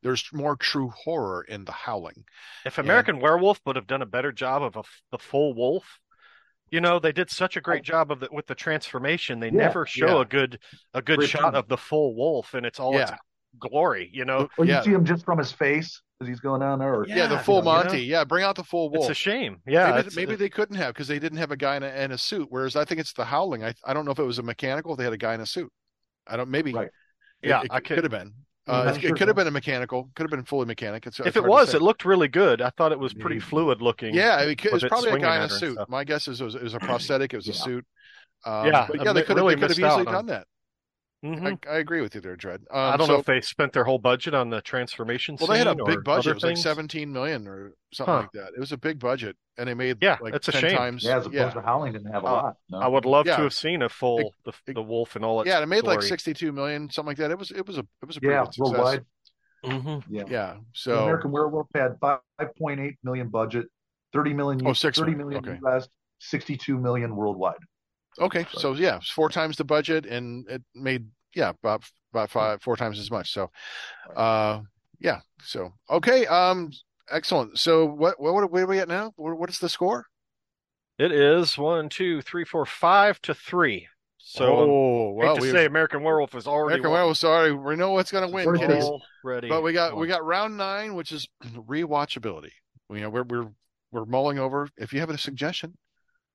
there's 0.02 0.28
more 0.34 0.56
true 0.56 0.90
horror 0.90 1.44
in 1.44 1.66
the 1.66 1.72
howling. 1.72 2.24
If 2.66 2.78
American 2.78 3.20
Werewolf 3.20 3.60
would 3.66 3.76
have 3.76 3.88
done 3.88 4.02
a 4.02 4.08
better 4.08 4.32
job 4.32 4.64
of 4.64 4.76
a, 4.76 4.84
the 5.12 5.20
full 5.20 5.54
wolf, 5.54 6.00
you 6.70 6.82
know, 6.82 7.00
they 7.00 7.12
did 7.12 7.30
such 7.30 7.56
a 7.58 7.62
great 7.62 7.82
oh. 7.82 7.84
job 7.84 8.12
of 8.12 8.20
the, 8.20 8.30
with 8.32 8.48
the 8.48 8.56
transformation. 8.56 9.40
They 9.40 9.48
Yeah, 9.48 9.58
never 9.58 9.86
show 9.86 10.18
yeah. 10.18 10.22
a 10.22 10.26
good 10.26 10.60
a 10.94 11.02
good 11.02 11.20
Great 11.20 11.30
shot 11.30 11.44
point. 11.44 11.56
of 11.56 11.68
the 11.68 11.78
full 11.78 12.16
wolf, 12.16 12.54
and 12.54 12.66
it's 12.66 12.80
all 12.80 12.98
its 12.98 13.12
glory. 13.60 14.10
You 14.12 14.26
know, 14.26 14.50
Or 14.58 14.66
you 14.66 14.72
Yeah. 14.74 14.82
see 14.82 14.92
him 14.92 15.06
just 15.06 15.26
from 15.26 15.38
his 15.38 15.52
face 15.52 16.02
as 16.22 16.28
he's 16.28 16.40
going 16.40 16.62
down 16.62 16.80
there. 16.80 16.94
Or, 16.96 17.08
Yeah, 17.08 17.28
the 17.28 17.36
Yeah, 17.36 17.42
full 17.42 17.58
you 17.58 17.62
know, 17.62 17.72
Monty. 17.74 18.02
Yeah, 18.02 18.24
bring 18.24 18.44
out 18.44 18.56
the 18.56 18.64
full 18.64 18.90
wolf. 18.90 19.04
it's 19.10 19.12
a 19.12 19.14
shame. 19.14 19.62
Yeah, 19.68 19.92
maybe, 19.96 20.10
maybe 20.16 20.36
they 20.36 20.50
couldn't 20.50 20.76
have 20.76 20.94
because 20.94 21.08
they 21.08 21.20
didn't 21.20 21.38
have 21.38 21.52
a 21.52 21.58
guy 21.58 21.78
in 21.78 21.84
a, 21.84 21.88
in 21.90 22.12
a 22.12 22.18
suit. 22.18 22.48
Whereas 22.50 22.76
I 22.76 22.86
think 22.86 23.00
it's 23.00 23.14
the 23.14 23.26
howling. 23.26 23.64
I 23.64 23.74
I 23.86 23.94
don't 23.94 24.06
know 24.06 24.12
if 24.12 24.20
it 24.20 24.24
was 24.24 24.40
a 24.40 24.44
mechanical. 24.44 24.94
If 24.94 24.98
They 24.98 25.04
had 25.04 25.14
a 25.14 25.18
guy 25.18 25.34
in 25.34 25.42
a 25.42 25.46
suit. 25.46 25.72
I 26.28 26.38
don't. 26.38 26.50
Maybe. 26.50 26.74
Right. 26.74 26.88
It- 27.42 27.50
Yeah, 27.50 27.62
it, 27.62 27.68
I 27.72 27.80
could, 27.80 27.96
could- 27.96 28.04
have 28.04 28.12
been. 28.12 28.34
Uh, 28.70 28.84
I'm 28.90 28.96
it, 28.96 29.02
sure 29.02 29.16
could 29.16 29.28
have 29.30 29.38
been 29.38 29.48
a 29.48 29.52
mechanical. 29.52 30.10
Could 30.16 30.24
have 30.24 30.30
been 30.32 30.44
fully 30.44 30.66
mechanic. 30.66 31.08
It's, 31.08 31.22
if 31.22 31.28
it's 31.28 31.38
it 31.38 31.46
was, 31.46 31.74
it 31.74 31.82
looked 31.82 32.04
really 32.04 32.28
good. 32.28 32.62
I 32.62 32.70
thought 32.72 32.92
it 32.92 33.00
was 33.00 33.14
pretty 33.14 33.36
Maybe. 33.36 33.40
fluid 33.46 33.82
looking. 33.82 34.14
Yeah, 34.14 34.42
it, 34.42 34.58
could- 34.58 34.72
it 34.72 34.74
was 34.74 34.84
probably 34.84 35.12
a 35.12 35.20
guy 35.20 35.38
in 35.38 35.44
a 35.44 35.50
suit. 35.50 35.78
My 35.88 36.04
guess 36.04 36.28
is 36.28 36.42
it 36.42 36.44
was, 36.44 36.56
it 36.56 36.64
was 36.64 36.74
a 36.74 36.80
prosthetic. 36.80 37.34
It 37.34 37.38
was 37.38 37.48
a 37.48 37.54
suit. 37.54 37.86
Um, 38.44 38.66
Yeah, 38.68 38.86
but 38.90 39.06
yeah, 39.06 39.14
they 39.14 39.22
could 39.22 39.30
have 39.30 39.38
really 39.38 39.56
they 39.56 39.62
could 39.62 39.70
have 39.70 39.80
easily 39.80 40.06
on- 40.08 40.14
done 40.14 40.26
that. 40.26 40.48
Mhm. 41.26 41.58
I, 41.68 41.70
I 41.72 41.78
agree 41.80 42.02
with 42.02 42.14
you 42.14 42.22
there, 42.22 42.36
Dread. 42.36 42.62
Um, 42.70 42.94
I 42.94 42.96
don't 42.98 43.08
so, 43.08 43.14
know 43.14 43.20
if 43.20 43.26
they 43.26 43.42
spent 43.42 43.74
their 43.74 43.84
whole 43.84 43.98
budget 43.98 44.36
on 44.36 44.52
the 44.52 44.62
transformation. 44.62 45.36
Well, 45.40 45.48
they 45.48 45.58
had 45.58 45.68
a 45.68 45.76
big 45.76 46.04
budget. 46.04 46.32
It 46.32 46.34
was 46.36 46.44
like 46.44 46.58
17 46.58 47.12
million 47.12 47.48
or 47.48 47.74
something 47.92 48.14
Huh. 48.14 48.20
like 48.22 48.32
that. 48.34 48.54
It 48.56 48.60
was 48.60 48.72
a 48.72 48.78
big 48.78 49.00
budget, 49.00 49.36
and 49.58 49.68
they 49.68 49.74
made 49.74 49.98
Yeah, 50.00 50.18
like 50.22 50.36
it's 50.36 50.48
a 50.48 50.52
shame. 50.52 50.78
times. 50.78 51.04
yeah, 51.04 51.18
as 51.18 51.26
opposed 51.26 51.36
yeah, 51.36 51.50
to 51.50 51.62
Howling 51.62 51.94
didn't 51.94 52.12
have 52.14 52.24
a 52.24 52.28
Uh, 52.28 52.32
lot. 52.32 52.58
No. 52.70 52.78
I 52.80 52.88
would 52.88 53.06
love 53.06 53.26
Yeah. 53.26 53.38
to 53.38 53.44
have 53.44 53.54
seen 53.54 53.82
a 53.82 53.90
full 53.90 54.36
the, 54.46 54.54
It- 54.68 54.76
the 54.76 54.82
wolf 54.84 55.16
and 55.16 55.26
all 55.26 55.42
its 55.42 55.48
yeah, 55.48 55.60
it 55.60 55.66
made 55.66 55.84
like 55.86 56.04
62 56.04 56.52
million, 56.52 56.90
something 56.92 57.10
like 57.10 57.18
that. 57.18 57.32
It 57.32 57.40
was 57.40 57.50
it 57.50 57.66
was 57.66 57.78
a 57.80 57.86
it 58.02 58.06
was 58.06 58.18
a 58.18 58.22
pretty 58.22 58.36
yeah, 58.36 58.44
good 58.46 58.54
success. 58.54 58.72
worldwide. 58.72 59.06
Mhm. 59.66 60.04
Yeah. 60.10 60.24
Yeah. 60.28 60.54
So 60.74 60.92
So 60.92 61.04
American 61.04 61.32
Werewolf 61.32 61.68
had 61.74 62.00
5.8 62.00 62.98
million 63.04 63.30
budget, 63.30 63.66
30 64.14 64.34
million, 64.34 64.62
Oh, 64.68 64.74
six 64.74 65.00
30 65.00 65.16
million, 65.16 65.44
million 65.44 65.60
okay. 65.62 65.68
US, 65.78 65.90
62 66.20 66.78
million 66.78 67.16
worldwide. 67.16 67.58
Okay, 68.20 68.46
so 68.54 68.74
yeah, 68.74 68.98
it's 68.98 69.10
four 69.10 69.30
times 69.30 69.58
the 69.58 69.64
budget, 69.64 70.06
and 70.06 70.48
it 70.50 70.64
made 70.76 71.08
yeah 71.36 71.50
about 71.50 71.84
about 72.12 72.30
five 72.30 72.62
four 72.62 72.76
times 72.76 73.00
as 73.00 73.12
much. 73.12 73.32
So, 73.32 73.50
uh, 74.16 74.62
yeah. 75.00 75.20
So 75.42 75.74
okay, 75.90 76.26
um, 76.28 76.72
excellent. 77.10 77.58
So 77.60 77.86
what 77.86 78.20
what 78.20 78.52
where 78.52 78.64
are 78.64 78.68
we 78.68 78.80
at 78.80 78.88
now? 78.88 79.14
What, 79.16 79.38
what 79.38 79.50
is 79.50 79.60
the 79.60 79.70
score? 79.70 80.06
It 80.98 81.12
is 81.12 81.58
one, 81.58 81.90
two, 81.90 82.22
three, 82.22 82.44
four, 82.44 82.66
five 82.66 83.22
to 83.22 83.34
three. 83.34 83.88
So 84.18 84.46
oh 84.46 85.12
I 85.22 85.26
well, 85.26 85.36
hate 85.36 85.44
to 85.44 85.52
say 85.52 85.66
American 85.66 86.04
Werewolf 86.04 86.36
is 86.36 86.48
already 86.48 86.80
American 86.80 86.92
Werewolf. 86.92 87.18
Sorry, 87.18 87.54
we 87.54 87.76
know 87.76 87.92
what's 87.92 88.12
going 88.12 88.28
to 88.28 88.34
win, 88.34 88.44
Sorry, 88.44 88.60
kiddies. 88.60 88.92
already. 89.24 89.48
But 89.48 89.64
we 89.64 89.74
got 89.74 89.94
won. 89.94 90.02
we 90.02 90.08
got 90.08 90.26
round 90.26 90.58
nine, 90.58 90.96
which 90.96 91.12
is 91.12 91.28
rewatchability. 91.46 92.52
You 92.90 93.02
know, 93.02 93.10
we're 93.10 93.24
we're 93.24 93.48
we're 93.92 94.06
mulling 94.06 94.40
over. 94.40 94.68
If 94.76 94.92
you 94.92 95.00
have 95.00 95.10
a 95.10 95.18
suggestion, 95.18 95.78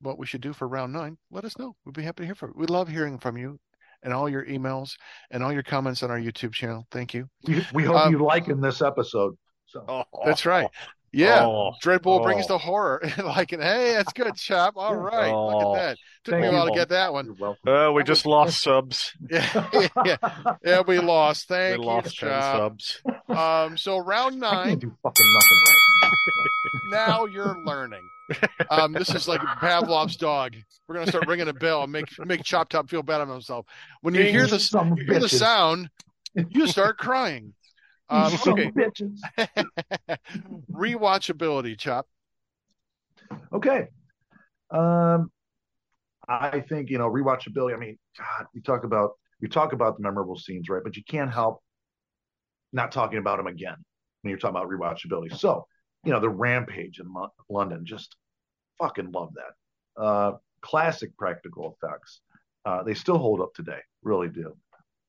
what 0.02 0.18
we 0.18 0.26
should 0.26 0.40
do 0.40 0.52
for 0.52 0.68
round 0.68 0.92
nine, 0.92 1.16
let 1.30 1.44
us 1.44 1.58
know. 1.58 1.74
We'd 1.84 1.94
be 1.94 2.02
happy 2.02 2.22
to 2.22 2.26
hear 2.26 2.34
from. 2.34 2.50
you. 2.50 2.54
We 2.58 2.66
love 2.66 2.88
hearing 2.88 3.18
from 3.18 3.36
you, 3.38 3.58
and 4.02 4.12
all 4.12 4.28
your 4.28 4.44
emails 4.44 4.92
and 5.30 5.42
all 5.42 5.52
your 5.52 5.62
comments 5.62 6.02
on 6.02 6.10
our 6.10 6.18
YouTube 6.20 6.52
channel. 6.52 6.86
Thank 6.90 7.14
you. 7.14 7.28
We, 7.46 7.64
we 7.72 7.84
hope 7.84 7.96
Um, 8.06 8.12
you 8.12 8.22
like 8.22 8.48
in 8.48 8.60
this 8.60 8.82
episode. 8.82 9.36
So 9.66 9.84
Oh, 9.88 10.04
That's 10.24 10.44
right. 10.44 10.68
Yeah, 11.14 11.44
Oh, 11.44 11.72
Dreadbull 11.84 12.22
brings 12.22 12.46
oh. 12.46 12.54
the 12.54 12.58
horror. 12.58 13.02
like, 13.22 13.50
hey, 13.50 13.92
that's 13.92 14.14
good, 14.14 14.34
chap. 14.34 14.72
All 14.76 14.96
right, 14.96 15.30
look 15.30 15.62
Oh. 15.64 15.74
at 15.76 15.78
that. 15.78 15.96
Took 16.24 16.32
Thank 16.32 16.42
me 16.44 16.48
a 16.48 16.52
while 16.52 16.66
to 16.68 16.72
get 16.72 16.88
that 16.88 17.12
one. 17.12 17.26
You're 17.26 17.34
welcome. 17.34 17.68
Uh, 17.70 17.92
we 17.92 18.02
just 18.02 18.24
lost 18.24 18.62
subs. 18.62 19.12
Yeah, 19.30 19.68
yeah, 20.06 20.16
yeah. 20.64 20.80
We 20.86 20.98
lost. 21.00 21.50
We 21.50 21.56
Thank 21.56 21.80
you, 21.80 21.84
lost 21.86 22.18
ten 22.18 22.28
chap. 22.30 22.56
subs. 22.56 23.02
Um, 23.28 23.76
so 23.76 23.98
round 23.98 24.42
I 24.42 24.50
nine. 24.52 24.68
can't 24.68 24.80
do 24.80 24.96
fucking 25.02 25.32
nothing 25.34 25.58
right. 25.66 26.12
now 26.92 27.26
you're 27.26 27.58
learning. 27.66 28.08
Um, 28.70 28.92
this 28.92 29.14
is 29.14 29.28
like 29.28 29.40
Pavlov's 29.60 30.16
dog. 30.16 30.54
We're 30.86 30.96
gonna 30.96 31.06
start 31.06 31.26
ringing 31.26 31.48
a 31.48 31.52
bell 31.52 31.82
and 31.82 31.92
make 31.92 32.06
make 32.24 32.42
Chop 32.42 32.68
Top 32.68 32.88
feel 32.88 33.02
bad 33.02 33.20
on 33.20 33.28
himself. 33.28 33.66
When 34.00 34.14
you 34.14 34.22
hear 34.24 34.46
the 34.46 34.58
Some 34.58 34.96
you 34.96 35.04
hear 35.04 35.20
the 35.20 35.28
sound, 35.28 35.90
you 36.34 36.66
start 36.66 36.98
crying. 36.98 37.54
Um, 38.08 38.32
okay, 38.46 38.70
rewatchability, 40.72 41.78
Chop. 41.78 42.06
Okay. 43.52 43.88
Um, 44.70 45.30
I 46.28 46.60
think 46.60 46.90
you 46.90 46.98
know 46.98 47.10
rewatchability. 47.10 47.74
I 47.74 47.78
mean, 47.78 47.98
God, 48.18 48.46
we 48.54 48.60
talk 48.60 48.84
about 48.84 49.12
we 49.40 49.48
talk 49.48 49.72
about 49.72 49.96
the 49.96 50.02
memorable 50.02 50.36
scenes, 50.36 50.68
right? 50.68 50.82
But 50.82 50.96
you 50.96 51.04
can't 51.04 51.32
help 51.32 51.62
not 52.72 52.92
talking 52.92 53.18
about 53.18 53.36
them 53.38 53.48
again 53.48 53.76
when 54.22 54.30
you're 54.30 54.38
talking 54.38 54.56
about 54.56 54.70
rewatchability. 54.70 55.36
So, 55.36 55.66
you 56.04 56.12
know, 56.12 56.20
the 56.20 56.30
Rampage 56.30 57.00
in 57.00 57.12
Lo- 57.12 57.32
London, 57.50 57.84
just 57.84 58.16
fucking 58.82 59.12
love 59.12 59.32
that. 59.34 60.02
Uh, 60.02 60.32
classic 60.60 61.16
practical 61.16 61.76
effects. 61.76 62.20
Uh, 62.64 62.82
they 62.82 62.94
still 62.94 63.18
hold 63.18 63.40
up 63.40 63.54
today, 63.54 63.80
really 64.02 64.28
do. 64.28 64.56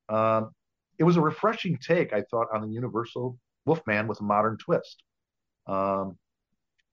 Um, 0.09 0.51
it 0.99 1.03
was 1.03 1.17
a 1.17 1.21
refreshing 1.21 1.77
take, 1.77 2.13
I 2.13 2.21
thought, 2.29 2.47
on 2.53 2.61
the 2.61 2.69
Universal 2.69 3.37
Wolfman 3.65 4.07
with 4.07 4.19
a 4.19 4.23
modern 4.23 4.57
twist. 4.57 5.03
Um, 5.67 6.17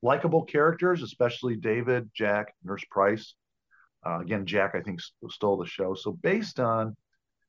likable 0.02 0.42
characters, 0.42 1.02
especially 1.02 1.56
David, 1.56 2.10
Jack, 2.14 2.54
Nurse 2.64 2.84
Price. 2.90 3.34
Uh, 4.06 4.20
again, 4.20 4.46
Jack, 4.46 4.74
I 4.74 4.80
think, 4.80 5.00
st- 5.00 5.32
stole 5.32 5.58
the 5.58 5.66
show. 5.66 5.94
So 5.94 6.12
based 6.12 6.60
on, 6.60 6.96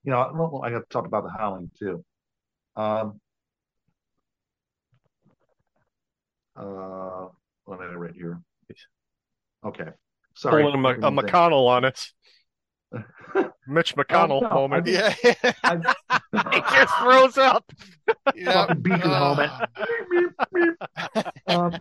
you 0.03 0.11
know, 0.11 0.29
well, 0.33 0.61
I 0.63 0.71
got 0.71 0.79
to 0.79 0.85
talk 0.89 1.05
about 1.05 1.23
the 1.23 1.31
Howling 1.37 1.71
too. 1.79 2.03
Um, 2.75 3.19
uh, 6.55 7.27
did 7.69 7.81
I 7.81 7.93
write 7.93 8.15
here? 8.15 8.41
Okay, 9.65 9.89
sorry. 10.35 10.63
Pulling 10.63 10.75
a, 10.75 10.77
Ma- 10.77 10.89
a 11.07 11.11
McConnell 11.11 11.67
on 11.67 11.85
us. 11.85 12.13
Mitch 13.67 13.95
McConnell 13.95 14.41
no, 14.41 14.49
moment. 14.49 14.88
I- 14.88 14.91
Yeah, 14.91 15.13
I, 15.63 16.19
he 16.53 16.61
just 16.75 16.97
throws 16.99 17.38
up. 17.38 17.71
yeah. 18.35 18.51
Fucking 18.67 18.81
beacon 18.81 19.01
helmet. 19.01 19.49
um, 21.47 21.77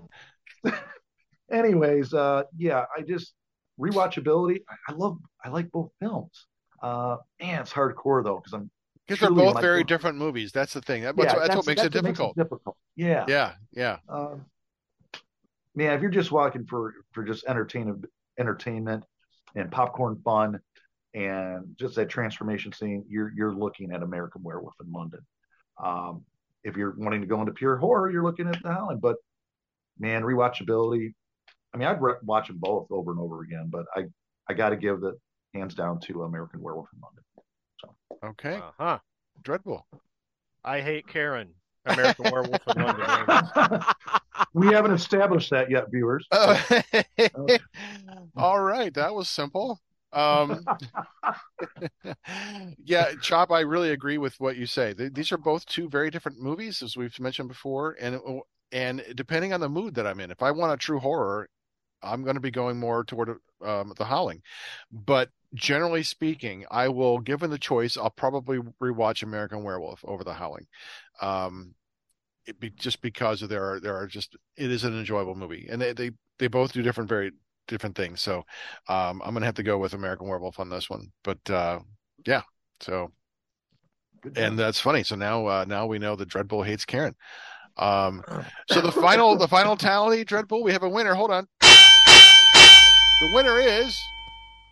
anyways, 1.51 2.15
uh, 2.15 2.43
yeah, 2.57 2.85
I 2.97 3.03
just 3.03 3.35
rewatchability. 3.81 4.61
I, 4.69 4.93
I 4.93 4.95
love, 4.95 5.19
I 5.45 5.49
like 5.49 5.71
both 5.71 5.91
films. 6.01 6.47
Uh, 6.83 7.17
man, 7.41 7.61
it's 7.63 7.73
hardcore 7.73 8.23
though 8.25 8.37
because 8.37 8.53
I'm 8.53 8.71
Because 9.07 9.21
they're 9.21 9.31
both 9.31 9.61
very 9.61 9.81
both- 9.83 9.89
different 9.89 10.19
movies. 10.19 10.53
That's 10.53 10.73
the 10.75 10.81
thing. 10.81 11.03
That- 11.03 11.15
yeah, 11.19 11.25
that's, 11.25 11.35
what- 11.35 11.47
that's 11.47 11.57
what 11.57 11.67
makes 11.67 11.83
it 11.83 11.93
that's 11.93 12.03
difficult. 12.05 12.37
difficult. 12.37 12.77
Yeah, 12.97 13.25
Yeah, 13.29 13.53
yeah. 13.73 13.97
Um, 14.09 14.45
man, 15.75 15.95
if 15.95 16.03
you're 16.03 16.11
just 16.11 16.33
walking 16.33 16.67
for 16.67 16.95
for 17.13 17.25
just 17.25 17.45
entertainment, 17.47 18.05
entertainment, 18.39 19.05
and 19.55 19.71
popcorn 19.71 20.21
fun, 20.25 20.61
and 21.15 21.77
just 21.79 21.97
that 21.97 22.09
transformation 22.09 22.73
scene, 22.73 23.05
you're 23.09 23.33
you're 23.35 23.55
looking 23.55 23.93
at 23.93 24.03
American 24.03 24.43
Werewolf 24.43 24.75
in 24.85 24.93
London. 24.93 25.21
Um, 25.83 26.25
if 26.63 26.77
you're 26.77 26.95
wanting 26.97 27.23
to 27.23 27.27
go 27.27 27.41
into 27.41 27.53
pure 27.53 27.77
horror, 27.77 28.11
you're 28.11 28.25
looking 28.25 28.49
at 28.49 28.63
The 28.63 28.73
Howling. 28.73 29.01
But 29.01 29.17
man, 29.99 30.23
rewatchability. 30.23 31.15
I 31.73 31.77
mean, 31.77 31.89
I'd 31.89 32.03
re- 32.03 32.15
watch 32.23 32.49
them 32.49 32.59
both 32.59 32.89
over 32.91 33.13
and 33.13 33.21
over 33.21 33.43
again, 33.43 33.69
but 33.71 33.87
I 33.95 34.05
I 34.49 34.55
got 34.55 34.71
to 34.71 34.77
give 34.77 35.01
the 35.01 35.17
hands 35.55 35.75
down 35.75 36.01
to 36.01 36.23
American 36.25 36.61
Werewolf 36.61 36.89
in 36.93 37.01
London. 37.01 37.25
Okay, 38.23 38.57
Uh 38.57 38.71
huh. 38.79 38.99
Dreadbull. 39.43 39.83
I 40.65 40.81
hate 40.83 41.07
Karen. 41.09 41.49
American 41.87 42.31
Werewolf 42.31 42.61
in 42.69 42.83
London. 42.83 43.07
we 44.55 44.69
haven't 44.69 44.93
established 44.93 45.51
that 45.51 45.71
yet, 45.71 45.91
viewers. 45.91 46.27
Uh, 46.31 46.61
all 48.37 48.61
right, 48.61 48.93
that 48.95 49.15
was 49.15 49.29
simple. 49.29 49.81
Um, 50.13 50.65
yeah, 52.85 53.13
Chop, 53.23 53.51
I 53.51 53.61
really 53.61 53.91
agree 53.91 54.19
with 54.19 54.39
what 54.41 54.57
you 54.57 54.67
say. 54.67 54.93
These 54.93 55.33
are 55.33 55.39
both 55.39 55.67
two 55.67 55.89
very 55.89 56.11
different 56.11 56.41
movies, 56.41 56.83
as 56.83 56.97
we've 56.97 57.19
mentioned 57.21 57.49
before, 57.49 57.97
and 58.01 58.21
and 58.73 59.05
depending 59.15 59.53
on 59.53 59.61
the 59.61 59.69
mood 59.69 59.95
that 59.95 60.07
I'm 60.07 60.21
in, 60.21 60.31
if 60.31 60.43
I 60.43 60.51
want 60.51 60.73
a 60.73 60.77
true 60.77 60.99
horror, 60.99 61.49
I'm 62.03 62.23
going 62.23 62.35
to 62.35 62.41
be 62.41 62.51
going 62.51 62.79
more 62.79 63.05
toward 63.05 63.37
um, 63.65 63.93
the 63.97 64.05
Howling. 64.05 64.43
But 64.93 65.31
generally 65.55 66.03
speaking, 66.03 66.65
I 66.71 66.89
will, 66.89 67.19
given 67.19 67.51
the 67.51 67.59
choice, 67.59 67.97
I'll 67.97 68.11
probably 68.11 68.59
rewatch 68.81 69.23
American 69.23 69.63
Werewolf 69.63 70.05
over 70.05 70.25
the 70.25 70.33
Howling. 70.35 70.67
Um, 71.21 71.75
it 72.47 72.61
be, 72.61 72.71
just 72.71 73.03
because 73.03 73.43
of 73.43 73.49
there 73.49 73.65
are 73.65 73.81
there 73.81 73.97
are 73.97 74.07
just 74.07 74.37
it 74.57 74.71
is 74.71 74.85
an 74.85 74.99
enjoyable 74.99 75.35
movie, 75.35 75.69
and 75.71 75.81
they 75.81 75.93
they 75.93 76.11
they 76.39 76.47
both 76.49 76.73
do 76.73 76.83
different 76.83 77.09
very 77.09 77.33
different 77.69 77.97
things. 77.97 78.21
So 78.21 78.39
um, 78.89 79.23
I'm 79.25 79.33
gonna 79.33 79.47
have 79.47 79.55
to 79.57 79.63
go 79.63 79.79
with 79.79 79.95
American 79.95 80.29
Werewolf 80.29 80.61
on 80.61 80.69
this 80.69 80.91
one. 80.91 81.13
But 81.23 81.51
uh, 81.51 81.81
yeah, 82.27 82.43
so 82.81 83.13
and 84.37 84.59
that's 84.59 84.81
funny. 84.81 85.03
So 85.03 85.17
now 85.17 85.47
uh, 85.47 85.65
now 85.67 85.87
we 85.87 85.99
know 85.99 86.17
that 86.17 86.29
Dreadbull 86.29 86.67
hates 86.67 86.85
Karen. 86.85 87.15
Um, 87.77 88.23
so 88.71 88.81
the 88.81 88.93
final 88.93 89.37
the 89.37 89.49
final 89.49 89.77
tally, 89.77 90.25
Dreadbull, 90.25 90.63
we 90.63 90.73
have 90.73 90.83
a 90.83 90.89
winner. 90.89 91.15
Hold 91.15 91.31
on. 91.31 91.47
The 91.61 93.31
winner 93.35 93.59
is 93.59 93.99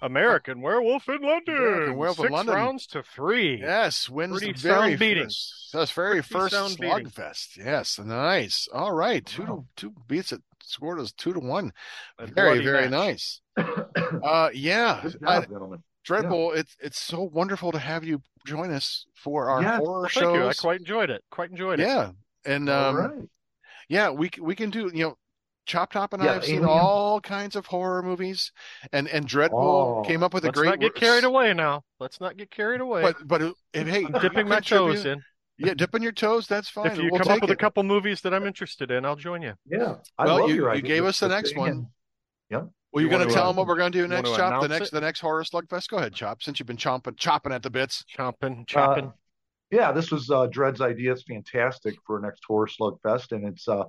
American 0.03 0.61
Werewolf 0.61 1.09
in 1.09 1.21
London. 1.23 1.57
American 1.57 1.97
Werewolf 1.97 2.19
in 2.19 2.23
Six 2.25 2.33
London. 2.33 2.55
rounds 2.55 2.87
to 2.89 3.03
three. 3.03 3.61
yes 3.61 4.09
wins 4.09 4.39
Pretty 4.39 4.53
the 4.53 4.59
very 4.59 4.89
sound 4.91 4.99
beating. 4.99 5.25
first 5.25 5.71
that's 5.73 5.91
very 5.91 6.23
Pretty 6.23 6.29
first 6.29 6.55
slugfest. 6.79 7.57
Yes, 7.57 7.99
nice. 7.99 8.69
All 8.73 8.93
right, 8.93 9.25
two 9.25 9.43
Wow. 9.43 9.65
to 9.77 9.91
two 9.91 9.95
beats 10.07 10.33
it. 10.33 10.43
Scored 10.63 11.01
us 11.01 11.13
two 11.13 11.33
to 11.33 11.41
one. 11.41 11.73
A 12.19 12.27
Very 12.27 12.63
very 12.63 12.89
match. 12.89 12.91
nice. 12.91 13.41
Uh, 14.23 14.51
yeah, 14.55 15.01
Good 15.03 15.17
I- 15.27 15.41
job, 15.41 15.51
gentlemen. 15.51 15.83
Dreadbull, 16.07 16.57
it's 16.57 16.75
it's 16.81 16.99
so 16.99 17.23
wonderful 17.23 17.71
to 17.73 17.79
have 17.79 18.03
you 18.05 18.23
join 18.47 18.71
us 18.73 19.05
for 19.15 19.51
our 19.51 19.61
Yes. 19.61 19.79
horror 19.79 20.01
Well, 20.03 20.09
thank 20.11 20.35
you. 20.37 20.47
I 20.49 20.53
quite 20.55 20.81
enjoyed 20.81 21.11
it. 21.11 21.23
Quite 21.31 21.51
enjoyed 21.51 21.81
it. 21.81 21.87
Yeah, 21.87 22.13
and 22.47 22.71
um, 22.71 22.97
right. 22.97 23.29
yeah, 23.91 24.09
we 24.11 24.31
we 24.41 24.55
can 24.55 24.71
do 24.71 24.91
you 24.95 25.05
know, 25.05 25.19
Chop 25.69 25.93
Top 25.93 26.13
and 26.13 26.23
I 26.23 26.27
Yeah, 26.27 26.33
have 26.35 26.45
seen 26.45 26.65
all 26.65 27.21
kinds 27.21 27.55
of 27.55 27.67
horror 27.67 28.03
movies, 28.03 28.51
and 28.93 29.07
and 29.09 29.27
Dreadbull 29.29 30.01
Oh. 30.01 30.03
came 30.05 30.23
up 30.25 30.35
with 30.35 30.45
a 30.45 30.51
great. 30.51 30.71
Let's 30.71 30.81
not 30.81 30.81
get 30.81 30.95
carried 30.97 31.25
away 31.25 31.55
now. 31.55 31.85
Let's 32.01 32.21
not 32.21 32.37
get 32.37 32.51
carried 32.51 32.81
away. 32.81 33.03
But 33.03 33.17
but 33.29 33.43
uh, 33.43 33.53
if, 33.73 33.87
hey, 33.87 34.05
I'm 34.05 34.13
dipping 34.21 34.49
my 34.49 34.61
toes 34.61 35.05
in. 35.05 35.23
Yeah, 35.59 35.75
dipping 35.75 36.03
your 36.03 36.13
toes. 36.13 36.47
That's 36.47 36.69
fine. 36.69 36.87
If 36.87 36.99
you 36.99 37.11
we'll 37.11 37.21
come 37.21 37.29
up 37.29 37.35
take 37.35 37.41
with 37.43 37.51
a 37.51 37.57
couple 37.57 37.83
movies 37.83 38.21
that 38.23 38.33
I'm 38.33 38.47
interested 38.47 38.91
in, 38.91 39.05
I'll 39.05 39.17
join 39.17 39.43
you. 39.43 39.55
Yeah. 39.67 39.97
I 40.17 40.25
Well, 40.27 40.41
love 40.41 40.49
you- 40.51 40.55
your 40.57 40.65
you 40.73 40.79
idea. 40.79 40.83
gave 40.95 41.05
Let's- 41.05 41.21
us 41.23 41.29
the 41.29 41.35
next 41.35 41.57
one. 41.57 41.69
in. 41.71 41.87
Yep. 42.51 42.69
Well, 42.93 43.03
you're 43.03 43.11
You 43.13 43.17
going 43.19 43.29
to 43.29 43.35
tell 43.35 43.45
uh, 43.45 43.47
them 43.49 43.57
what 43.57 43.67
we're 43.67 43.77
going 43.77 43.93
to 43.93 43.99
do 43.99 44.07
next, 44.09 44.31
wanna 44.31 44.39
Chop. 44.43 44.63
The 44.63 44.69
next 44.69 44.89
it? 44.89 44.93
the 44.93 45.01
next 45.03 45.21
horror 45.21 45.43
slugfest. 45.45 45.89
Go 45.89 45.99
ahead, 45.99 46.15
Chop. 46.15 46.43
Since 46.43 46.59
you've 46.59 46.67
been 46.69 46.77
chomping 46.79 47.17
chopping 47.19 47.53
at 47.53 47.63
the 47.63 47.69
bits. 47.71 48.05
Chomping, 48.17 48.67
chopping. 48.67 49.13
Yeah, 49.71 49.93
this 49.93 50.11
was 50.11 50.31
uh, 50.31 50.47
Dread's 50.47 50.81
idea. 50.81 51.13
It's 51.13 51.25
fantastic 51.25 51.97
for 52.07 52.19
next 52.21 52.43
horror 52.47 52.69
slugfest, 52.69 53.33
and 53.33 53.45
it's 53.47 53.69
uh, 53.69 53.85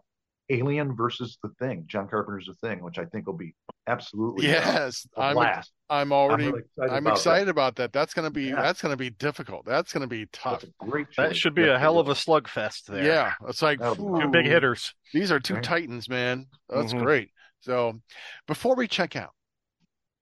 Alien 0.49 0.95
versus 0.95 1.37
the 1.43 1.49
Thing. 1.59 1.83
John 1.87 2.07
Carpenter's 2.07 2.47
The 2.47 2.67
Thing, 2.67 2.83
which 2.83 2.97
I 2.97 3.05
think 3.05 3.27
will 3.27 3.37
be 3.37 3.53
absolutely 3.87 4.47
Yes, 4.47 5.07
a 5.15 5.21
I'm 5.21 5.33
blast. 5.35 5.71
I'm 5.89 5.97
I'm 6.07 6.13
already 6.13 6.45
really 6.45 6.59
excited 6.59 6.91
I'm 6.95 7.07
about 7.07 7.17
excited 7.17 7.49
about 7.49 7.75
that. 7.77 7.93
That's 7.93 8.13
going 8.13 8.25
to 8.25 8.31
be 8.31 8.45
Yeah. 8.45 8.61
that's 8.61 8.81
going 8.81 8.93
to 8.93 8.97
be 8.97 9.09
difficult. 9.09 9.65
That's 9.65 9.93
going 9.93 10.01
to 10.01 10.07
be 10.07 10.27
tough. 10.31 10.61
That's 10.61 10.63
a 10.65 10.85
great. 10.85 11.07
that 11.17 11.35
should 11.35 11.55
be 11.55 11.63
Yeah, 11.63 11.75
a 11.75 11.79
hell 11.79 11.99
of 11.99 12.07
a 12.09 12.13
slugfest 12.13 12.85
there. 12.85 13.03
Yeah, 13.03 13.33
it's 13.47 13.61
like 13.61 13.79
ooh, 13.79 14.19
Two 14.21 14.27
big 14.29 14.45
hitters. 14.45 14.93
These 15.13 15.31
are 15.31 15.39
two 15.39 15.55
Right. 15.55 15.63
titans, 15.63 16.07
man. 16.09 16.47
That's 16.69 16.93
Mhm. 16.93 16.99
great. 16.99 17.31
So, 17.61 17.99
before 18.47 18.75
we 18.75 18.87
check 18.87 19.15
out, 19.15 19.33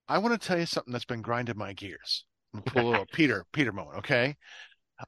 I 0.08 0.18
want 0.18 0.40
to 0.40 0.46
tell 0.46 0.58
you 0.58 0.66
something 0.66 0.92
that's 0.92 1.04
been 1.04 1.22
grinding 1.22 1.56
my 1.58 1.72
gears. 1.72 2.24
Pull 2.64 2.82
a 2.82 2.88
little 2.90 3.06
Peter 3.12 3.44
Peter 3.52 3.72
moment, 3.72 3.98
okay? 3.98 4.36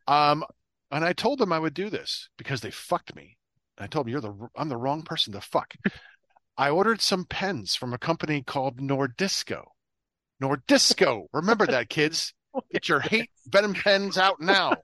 Um, 0.07 0.45
and 0.91 1.05
I 1.05 1.13
told 1.13 1.39
them 1.39 1.53
I 1.53 1.59
would 1.59 1.75
do 1.75 1.91
this 1.91 2.29
because 2.37 2.61
they 2.61 2.71
fucked 2.71 3.17
me. 3.17 3.39
I 3.81 3.87
told 3.87 4.07
them 4.07 4.13
you're 4.13 4.21
the 4.21 4.35
I'm 4.55 4.69
the 4.69 4.77
wrong 4.77 5.03
person 5.03 5.33
to 5.33 5.41
fuck. 5.41 5.75
I 6.57 6.69
ordered 6.69 7.01
some 7.01 7.25
pens 7.25 7.75
from 7.75 7.95
a 7.95 7.99
company 7.99 8.43
called 8.43 8.79
Nordisco. 8.79 9.65
Nordisco. 10.43 11.27
Remember 11.33 11.67
that, 11.67 11.89
kids. 11.89 12.35
Get 12.71 12.89
your 12.89 13.01
hate 13.01 13.31
venom 13.47 13.75
pens 13.75 14.19
out 14.19 14.41
now. 14.41 14.75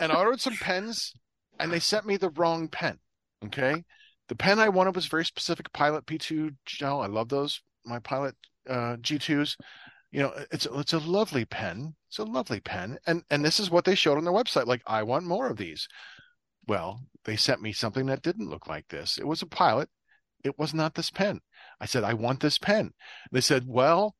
and 0.00 0.12
I 0.12 0.16
ordered 0.16 0.40
some 0.40 0.56
pens, 0.56 1.14
and 1.58 1.72
they 1.72 1.80
sent 1.80 2.06
me 2.06 2.16
the 2.16 2.30
wrong 2.30 2.68
pen. 2.68 2.98
Okay, 3.44 3.84
the 4.28 4.36
pen 4.36 4.58
I 4.58 4.68
wanted 4.68 4.94
was 4.94 5.06
very 5.06 5.24
specific 5.24 5.72
Pilot 5.72 6.06
G2 6.06 6.54
gel. 6.64 7.00
I 7.00 7.06
love 7.06 7.28
those. 7.28 7.60
My 7.84 7.98
Pilot 7.98 8.36
uh, 8.68 8.96
G2s. 8.96 9.56
You 10.12 10.22
know, 10.22 10.32
it's 10.52 10.66
it's 10.70 10.92
a 10.92 10.98
lovely 10.98 11.44
pen. 11.44 11.94
It's 12.08 12.18
a 12.18 12.24
lovely 12.24 12.60
pen, 12.60 12.98
and 13.06 13.24
and 13.30 13.44
this 13.44 13.58
is 13.58 13.70
what 13.70 13.84
they 13.84 13.94
showed 13.94 14.18
on 14.18 14.24
their 14.24 14.32
website. 14.32 14.66
Like, 14.66 14.82
I 14.86 15.02
want 15.02 15.24
more 15.24 15.48
of 15.48 15.56
these. 15.56 15.88
Well, 16.66 17.00
they 17.24 17.36
sent 17.36 17.62
me 17.62 17.72
something 17.72 18.06
that 18.06 18.22
didn't 18.22 18.50
look 18.50 18.66
like 18.66 18.88
this. 18.88 19.18
It 19.18 19.26
was 19.26 19.42
a 19.42 19.46
Pilot. 19.46 19.88
It 20.44 20.58
was 20.58 20.74
not 20.74 20.94
this 20.94 21.10
pen. 21.10 21.40
I 21.80 21.86
said, 21.86 22.04
I 22.04 22.14
want 22.14 22.40
this 22.40 22.58
pen. 22.58 22.92
They 23.32 23.40
said, 23.40 23.64
well, 23.66 24.14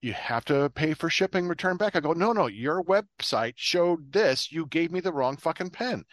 you 0.00 0.12
have 0.12 0.44
to 0.46 0.68
pay 0.70 0.94
for 0.94 1.08
shipping, 1.08 1.48
return 1.48 1.76
back. 1.76 1.96
I 1.96 2.00
go, 2.00 2.12
no, 2.12 2.32
no, 2.32 2.46
your 2.46 2.82
website 2.82 3.54
showed 3.56 4.12
this. 4.12 4.52
You 4.52 4.66
gave 4.66 4.92
me 4.92 5.00
the 5.00 5.12
wrong 5.12 5.36
fucking 5.36 5.70
pen. 5.70 6.04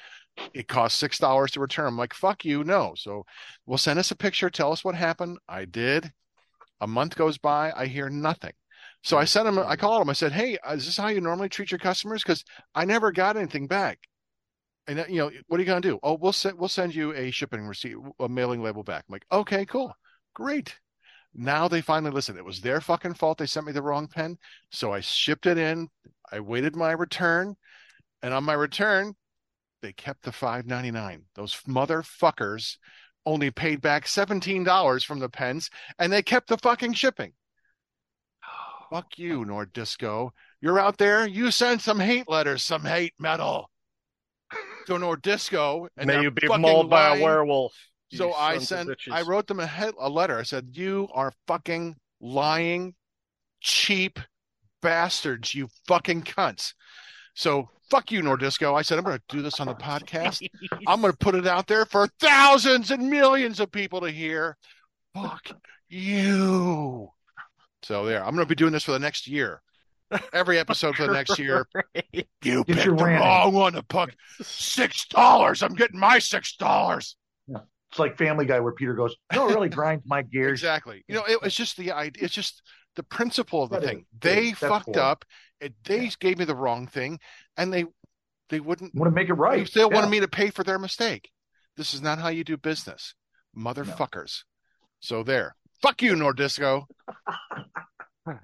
It 0.53 0.67
cost 0.67 0.97
six 0.97 1.17
dollars 1.17 1.51
to 1.51 1.59
return. 1.59 1.87
I'm 1.87 1.97
like, 1.97 2.13
fuck 2.13 2.45
you, 2.45 2.63
no. 2.63 2.93
So 2.95 3.25
we'll 3.65 3.77
send 3.77 3.99
us 3.99 4.11
a 4.11 4.15
picture, 4.15 4.49
tell 4.49 4.71
us 4.71 4.83
what 4.83 4.95
happened. 4.95 5.39
I 5.49 5.65
did. 5.65 6.13
A 6.79 6.87
month 6.87 7.15
goes 7.15 7.37
by, 7.37 7.73
I 7.75 7.87
hear 7.87 8.09
nothing. 8.09 8.53
So 9.03 9.17
I 9.17 9.25
sent 9.25 9.47
him, 9.47 9.59
I 9.59 9.75
called 9.75 10.01
him, 10.01 10.09
I 10.09 10.13
said, 10.13 10.31
Hey, 10.31 10.57
uh, 10.59 10.73
is 10.73 10.85
this 10.85 10.97
how 10.97 11.07
you 11.07 11.19
normally 11.19 11.49
treat 11.49 11.71
your 11.71 11.79
customers? 11.79 12.23
Because 12.23 12.45
I 12.73 12.85
never 12.85 13.11
got 13.11 13.35
anything 13.35 13.67
back. 13.67 13.99
And 14.87 15.05
you 15.09 15.17
know, 15.17 15.31
what 15.47 15.59
are 15.59 15.63
you 15.63 15.67
gonna 15.67 15.81
do? 15.81 15.99
Oh, 16.03 16.15
we'll 16.15 16.33
send 16.33 16.57
we'll 16.57 16.69
send 16.69 16.95
you 16.95 17.13
a 17.13 17.31
shipping 17.31 17.65
receipt, 17.67 17.95
a 18.19 18.27
mailing 18.27 18.63
label 18.63 18.83
back. 18.83 19.05
I'm 19.07 19.13
like, 19.13 19.25
okay, 19.31 19.65
cool, 19.65 19.95
great. 20.33 20.77
Now 21.33 21.67
they 21.67 21.81
finally 21.81 22.11
listen. 22.11 22.37
It 22.37 22.43
was 22.45 22.59
their 22.61 22.81
fucking 22.81 23.13
fault. 23.13 23.37
They 23.37 23.45
sent 23.45 23.65
me 23.65 23.71
the 23.71 23.81
wrong 23.81 24.07
pen. 24.07 24.37
So 24.69 24.91
I 24.91 24.99
shipped 24.99 25.45
it 25.45 25.57
in. 25.57 25.87
I 26.31 26.41
waited 26.41 26.75
my 26.75 26.91
return. 26.91 27.55
And 28.21 28.33
on 28.33 28.43
my 28.43 28.53
return, 28.53 29.15
they 29.81 29.93
kept 29.93 30.23
the 30.23 30.31
five 30.31 30.65
ninety 30.67 30.91
nine. 30.91 31.25
Those 31.35 31.55
motherfuckers 31.67 32.77
only 33.25 33.51
paid 33.51 33.81
back 33.81 34.07
seventeen 34.07 34.63
dollars 34.63 35.03
from 35.03 35.19
the 35.19 35.29
pens, 35.29 35.69
and 35.99 36.11
they 36.11 36.21
kept 36.21 36.49
the 36.49 36.57
fucking 36.57 36.93
shipping. 36.93 37.33
Fuck 38.89 39.17
you, 39.17 39.45
Nordisco. 39.45 40.31
You're 40.59 40.79
out 40.79 40.97
there. 40.97 41.25
You 41.25 41.49
send 41.49 41.81
some 41.81 41.99
hate 41.99 42.29
letters, 42.29 42.61
some 42.61 42.83
hate 42.83 43.13
metal 43.17 43.70
to 44.85 44.93
Nordisco, 44.93 45.87
and 45.97 46.07
May 46.07 46.21
you 46.21 46.31
be 46.31 46.47
mauled 46.47 46.89
by 46.89 47.17
a 47.17 47.23
werewolf. 47.23 47.73
you 48.09 48.17
So 48.17 48.33
I 48.33 48.57
sent. 48.57 48.89
I 49.11 49.21
wrote 49.21 49.47
them 49.47 49.59
a, 49.59 49.91
a 49.99 50.09
letter. 50.09 50.37
I 50.37 50.43
said, 50.43 50.69
"You 50.71 51.07
are 51.13 51.33
fucking 51.47 51.95
lying, 52.19 52.95
cheap 53.59 54.19
bastards, 54.81 55.53
you 55.55 55.69
fucking 55.87 56.23
cunts." 56.23 56.73
So 57.33 57.69
fuck 57.89 58.11
you, 58.11 58.21
Nordisco. 58.21 58.77
I 58.77 58.81
said, 58.81 58.97
"I'm 58.97 59.03
going 59.03 59.17
to 59.17 59.35
do 59.35 59.41
this 59.41 59.59
on 59.59 59.67
the 59.67 59.75
podcast. 59.75 60.47
I'm 60.87 61.01
going 61.01 61.13
to 61.13 61.17
put 61.17 61.35
it 61.35 61.47
out 61.47 61.67
there 61.67 61.85
for 61.85 62.07
thousands 62.19 62.91
and 62.91 63.09
millions 63.09 63.59
of 63.59 63.71
people 63.71 64.01
to 64.01 64.11
hear. 64.11 64.57
Fuck 65.13 65.49
you." 65.89 67.09
So 67.83 68.05
there, 68.05 68.23
I'm 68.23 68.35
going 68.35 68.45
to 68.45 68.49
be 68.49 68.55
doing 68.55 68.71
this 68.71 68.83
for 68.83 68.91
the 68.91 68.99
next 68.99 69.27
year. 69.27 69.61
Every 70.33 70.57
episode 70.59 70.95
for 70.95 71.07
the 71.07 71.13
next 71.13 71.37
year. 71.39 71.67
You 72.43 72.63
Get 72.63 72.67
picked 72.67 72.85
your 72.85 72.95
the 72.97 73.03
rant 73.03 73.23
wrong 73.23 73.53
one 73.53 73.73
to 73.73 73.83
puck. 73.83 74.11
Six 74.41 75.05
dollars. 75.07 75.61
I'm 75.61 75.75
getting 75.75 75.99
my 75.99 76.19
six 76.19 76.55
dollars. 76.55 77.15
It's 77.47 77.99
like 77.99 78.17
Family 78.17 78.45
Guy 78.45 78.59
where 78.61 78.71
Peter 78.73 78.93
goes, 78.93 79.15
"No, 79.33 79.47
it 79.49 79.53
really 79.53 79.69
grinds 79.69 80.03
my 80.05 80.21
gears." 80.31 80.59
Exactly. 80.61 81.03
You 81.07 81.15
know, 81.15 81.23
it, 81.25 81.37
it's 81.43 81.55
just 81.55 81.77
the 81.77 81.91
idea. 81.91 82.23
It's 82.25 82.33
just 82.33 82.61
the 82.95 83.03
principle 83.03 83.63
of 83.63 83.69
the 83.69 83.79
That 83.79 83.83
is- 83.83 83.89
thing. 83.89 84.05
that 84.21 84.29
is- 84.29 84.35
They 84.35 84.47
that's 84.49 84.59
fucked 84.59 84.85
horrible. 84.95 85.01
up. 85.01 85.25
It, 85.59 85.73
they 85.85 86.09
gave 86.19 86.37
me 86.39 86.45
the 86.45 86.55
wrong 86.55 86.87
thing, 86.87 87.19
and 87.57 87.71
they 87.71 87.85
they 88.49 88.59
wouldn't. 88.59 88.95
Want 88.95 89.11
to 89.11 89.15
make 89.15 89.29
it 89.29 89.33
right. 89.33 89.59
They 89.59 89.65
still 89.65 89.89
Yeah. 89.91 89.95
wanted 89.95 90.09
me 90.09 90.19
to 90.21 90.27
pay 90.27 90.49
for 90.49 90.63
their 90.63 90.79
mistake. 90.79 91.29
This 91.77 91.93
is 91.93 92.01
not 92.01 92.17
how 92.19 92.29
you 92.29 92.43
do 92.43 92.57
business, 92.57 93.13
motherfuckers. 93.57 94.43
So 94.99 95.21
there. 95.23 95.55
Fuck 95.81 96.01
you, 96.01 96.13
Nordisco. 96.15 96.85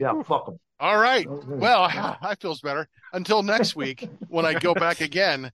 Yeah, 0.00 0.22
fuck 0.22 0.46
them. 0.46 0.60
All 0.80 0.98
right. 0.98 1.26
Oh, 1.28 1.42
well, 1.46 1.82
I 2.22 2.34
feels 2.40 2.60
better. 2.60 2.88
Until 3.12 3.42
next 3.42 3.74
week, 3.74 4.08
when 4.28 4.44
I 4.44 4.54
go 4.54 4.74
back 4.74 5.00
again, 5.00 5.50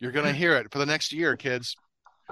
you're 0.00 0.12
gonna 0.12 0.32
hear 0.32 0.56
it 0.56 0.70
for 0.70 0.78
the 0.78 0.86
next 0.86 1.12
year, 1.12 1.36
kids. 1.36 1.76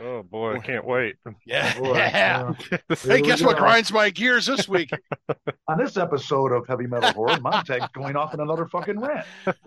Oh 0.00 0.22
boy, 0.22 0.54
I 0.54 0.58
can't 0.60 0.84
wait. 0.84 1.16
Yeah. 1.44 1.74
Oh, 1.76 1.82
boy, 1.82 1.94
yeah. 1.96 2.52
yeah. 2.70 2.78
Hey, 3.02 3.20
guess 3.20 3.40
we 3.40 3.46
what 3.46 3.56
grinds 3.56 3.92
my 3.92 4.10
gears 4.10 4.46
this 4.46 4.68
week? 4.68 4.90
On 5.68 5.76
this 5.78 5.96
episode 5.96 6.52
of 6.52 6.66
Heavy 6.68 6.86
Metal 6.86 7.10
Horror, 7.12 7.40
Montag's 7.40 7.88
going 7.92 8.14
off 8.14 8.32
in 8.32 8.40
another 8.40 8.66
fucking 8.66 9.00
rant. 9.00 9.26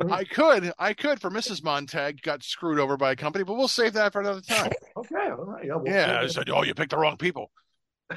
I 0.09 0.23
could, 0.23 0.71
I 0.79 0.93
could 0.93 1.19
for 1.19 1.29
Mrs. 1.29 1.63
Montag 1.63 2.21
got 2.21 2.43
screwed 2.43 2.79
over 2.79 2.95
by 2.95 3.11
a 3.11 3.15
company, 3.15 3.43
but 3.43 3.55
we'll 3.55 3.67
save 3.67 3.93
that 3.93 4.13
for 4.13 4.21
another 4.21 4.41
time. 4.41 4.71
Okay, 4.95 5.15
all 5.15 5.45
right. 5.45 5.65
Yeah, 5.65 5.75
we'll 5.75 5.93
Yeah, 5.93 6.21
I 6.21 6.27
said, 6.27 6.49
oh, 6.49 6.63
you 6.63 6.73
picked 6.73 6.91
the 6.91 6.97
wrong 6.97 7.17
people. 7.17 7.51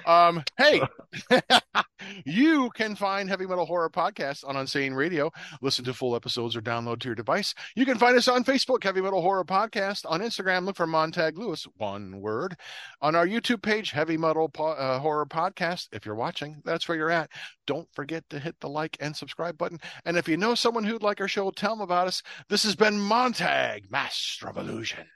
Um, 0.06 0.42
hey, 0.58 0.82
you 2.24 2.70
can 2.74 2.94
find 2.96 3.28
Heavy 3.28 3.46
Metal 3.46 3.66
Horror 3.66 3.90
Podcast 3.90 4.46
on 4.46 4.56
Unsane 4.56 4.94
Radio. 4.94 5.30
Listen 5.62 5.84
to 5.84 5.94
full 5.94 6.16
episodes 6.16 6.56
or 6.56 6.60
download 6.60 7.00
to 7.00 7.08
your 7.08 7.14
device. 7.14 7.54
You 7.74 7.84
can 7.86 7.98
find 7.98 8.16
us 8.16 8.28
on 8.28 8.44
Facebook, 8.44 8.82
Heavy 8.82 9.00
Metal 9.00 9.22
Horror 9.22 9.44
Podcast. 9.44 10.04
On 10.08 10.20
Instagram, 10.20 10.64
look 10.64 10.76
for 10.76 10.86
Montag 10.86 11.38
Lewis, 11.38 11.66
one 11.76 12.20
word. 12.20 12.56
On 13.00 13.14
our 13.14 13.26
YouTube 13.26 13.62
page, 13.62 13.90
Heavy 13.90 14.16
Metal 14.16 14.48
po- 14.48 14.72
uh, 14.72 14.98
Horror 14.98 15.26
Podcast. 15.26 15.88
If 15.92 16.04
you're 16.06 16.14
watching, 16.14 16.60
that's 16.64 16.88
where 16.88 16.96
you're 16.96 17.10
at. 17.10 17.30
Don't 17.66 17.88
forget 17.94 18.24
to 18.30 18.38
hit 18.38 18.56
the 18.60 18.68
like 18.68 18.96
and 19.00 19.16
subscribe 19.16 19.56
button. 19.58 19.78
And 20.04 20.16
if 20.16 20.28
you 20.28 20.36
know 20.36 20.54
someone 20.54 20.84
who'd 20.84 21.02
like 21.02 21.20
our 21.20 21.28
show, 21.28 21.50
tell 21.50 21.72
them 21.74 21.80
about 21.80 22.08
us. 22.08 22.22
This 22.48 22.64
has 22.64 22.76
been 22.76 22.98
Montag, 22.98 23.90
Master 23.90 24.48
of 24.48 24.56
Illusion. 24.56 25.06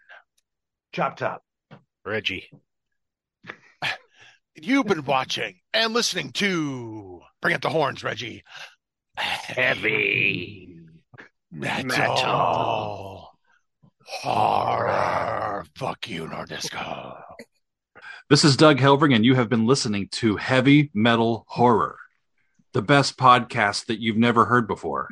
chop 0.92 1.16
top. 1.16 1.42
Reggie. 2.04 2.50
You've 4.62 4.86
been 4.86 5.04
watching 5.04 5.56
and 5.72 5.92
listening 5.92 6.32
to 6.32 7.20
Bring 7.40 7.54
Up 7.54 7.60
the 7.60 7.68
Horns, 7.68 8.02
Reggie. 8.02 8.42
Heavy 9.16 10.80
Metal. 11.52 11.86
Metal. 11.86 13.30
Horror. 14.04 15.64
Fuck 15.76 16.08
you, 16.08 16.26
Nordisco. 16.26 17.20
This 18.28 18.44
is 18.44 18.56
Doug 18.56 18.78
Helvering, 18.78 19.14
and 19.14 19.24
you 19.24 19.34
have 19.36 19.48
been 19.48 19.66
listening 19.66 20.08
to 20.12 20.36
Heavy 20.36 20.90
Metal 20.92 21.44
Horror, 21.48 21.98
the 22.72 22.82
best 22.82 23.16
podcast 23.16 23.86
that 23.86 24.00
you've 24.00 24.16
never 24.16 24.46
heard 24.46 24.66
before. 24.66 25.10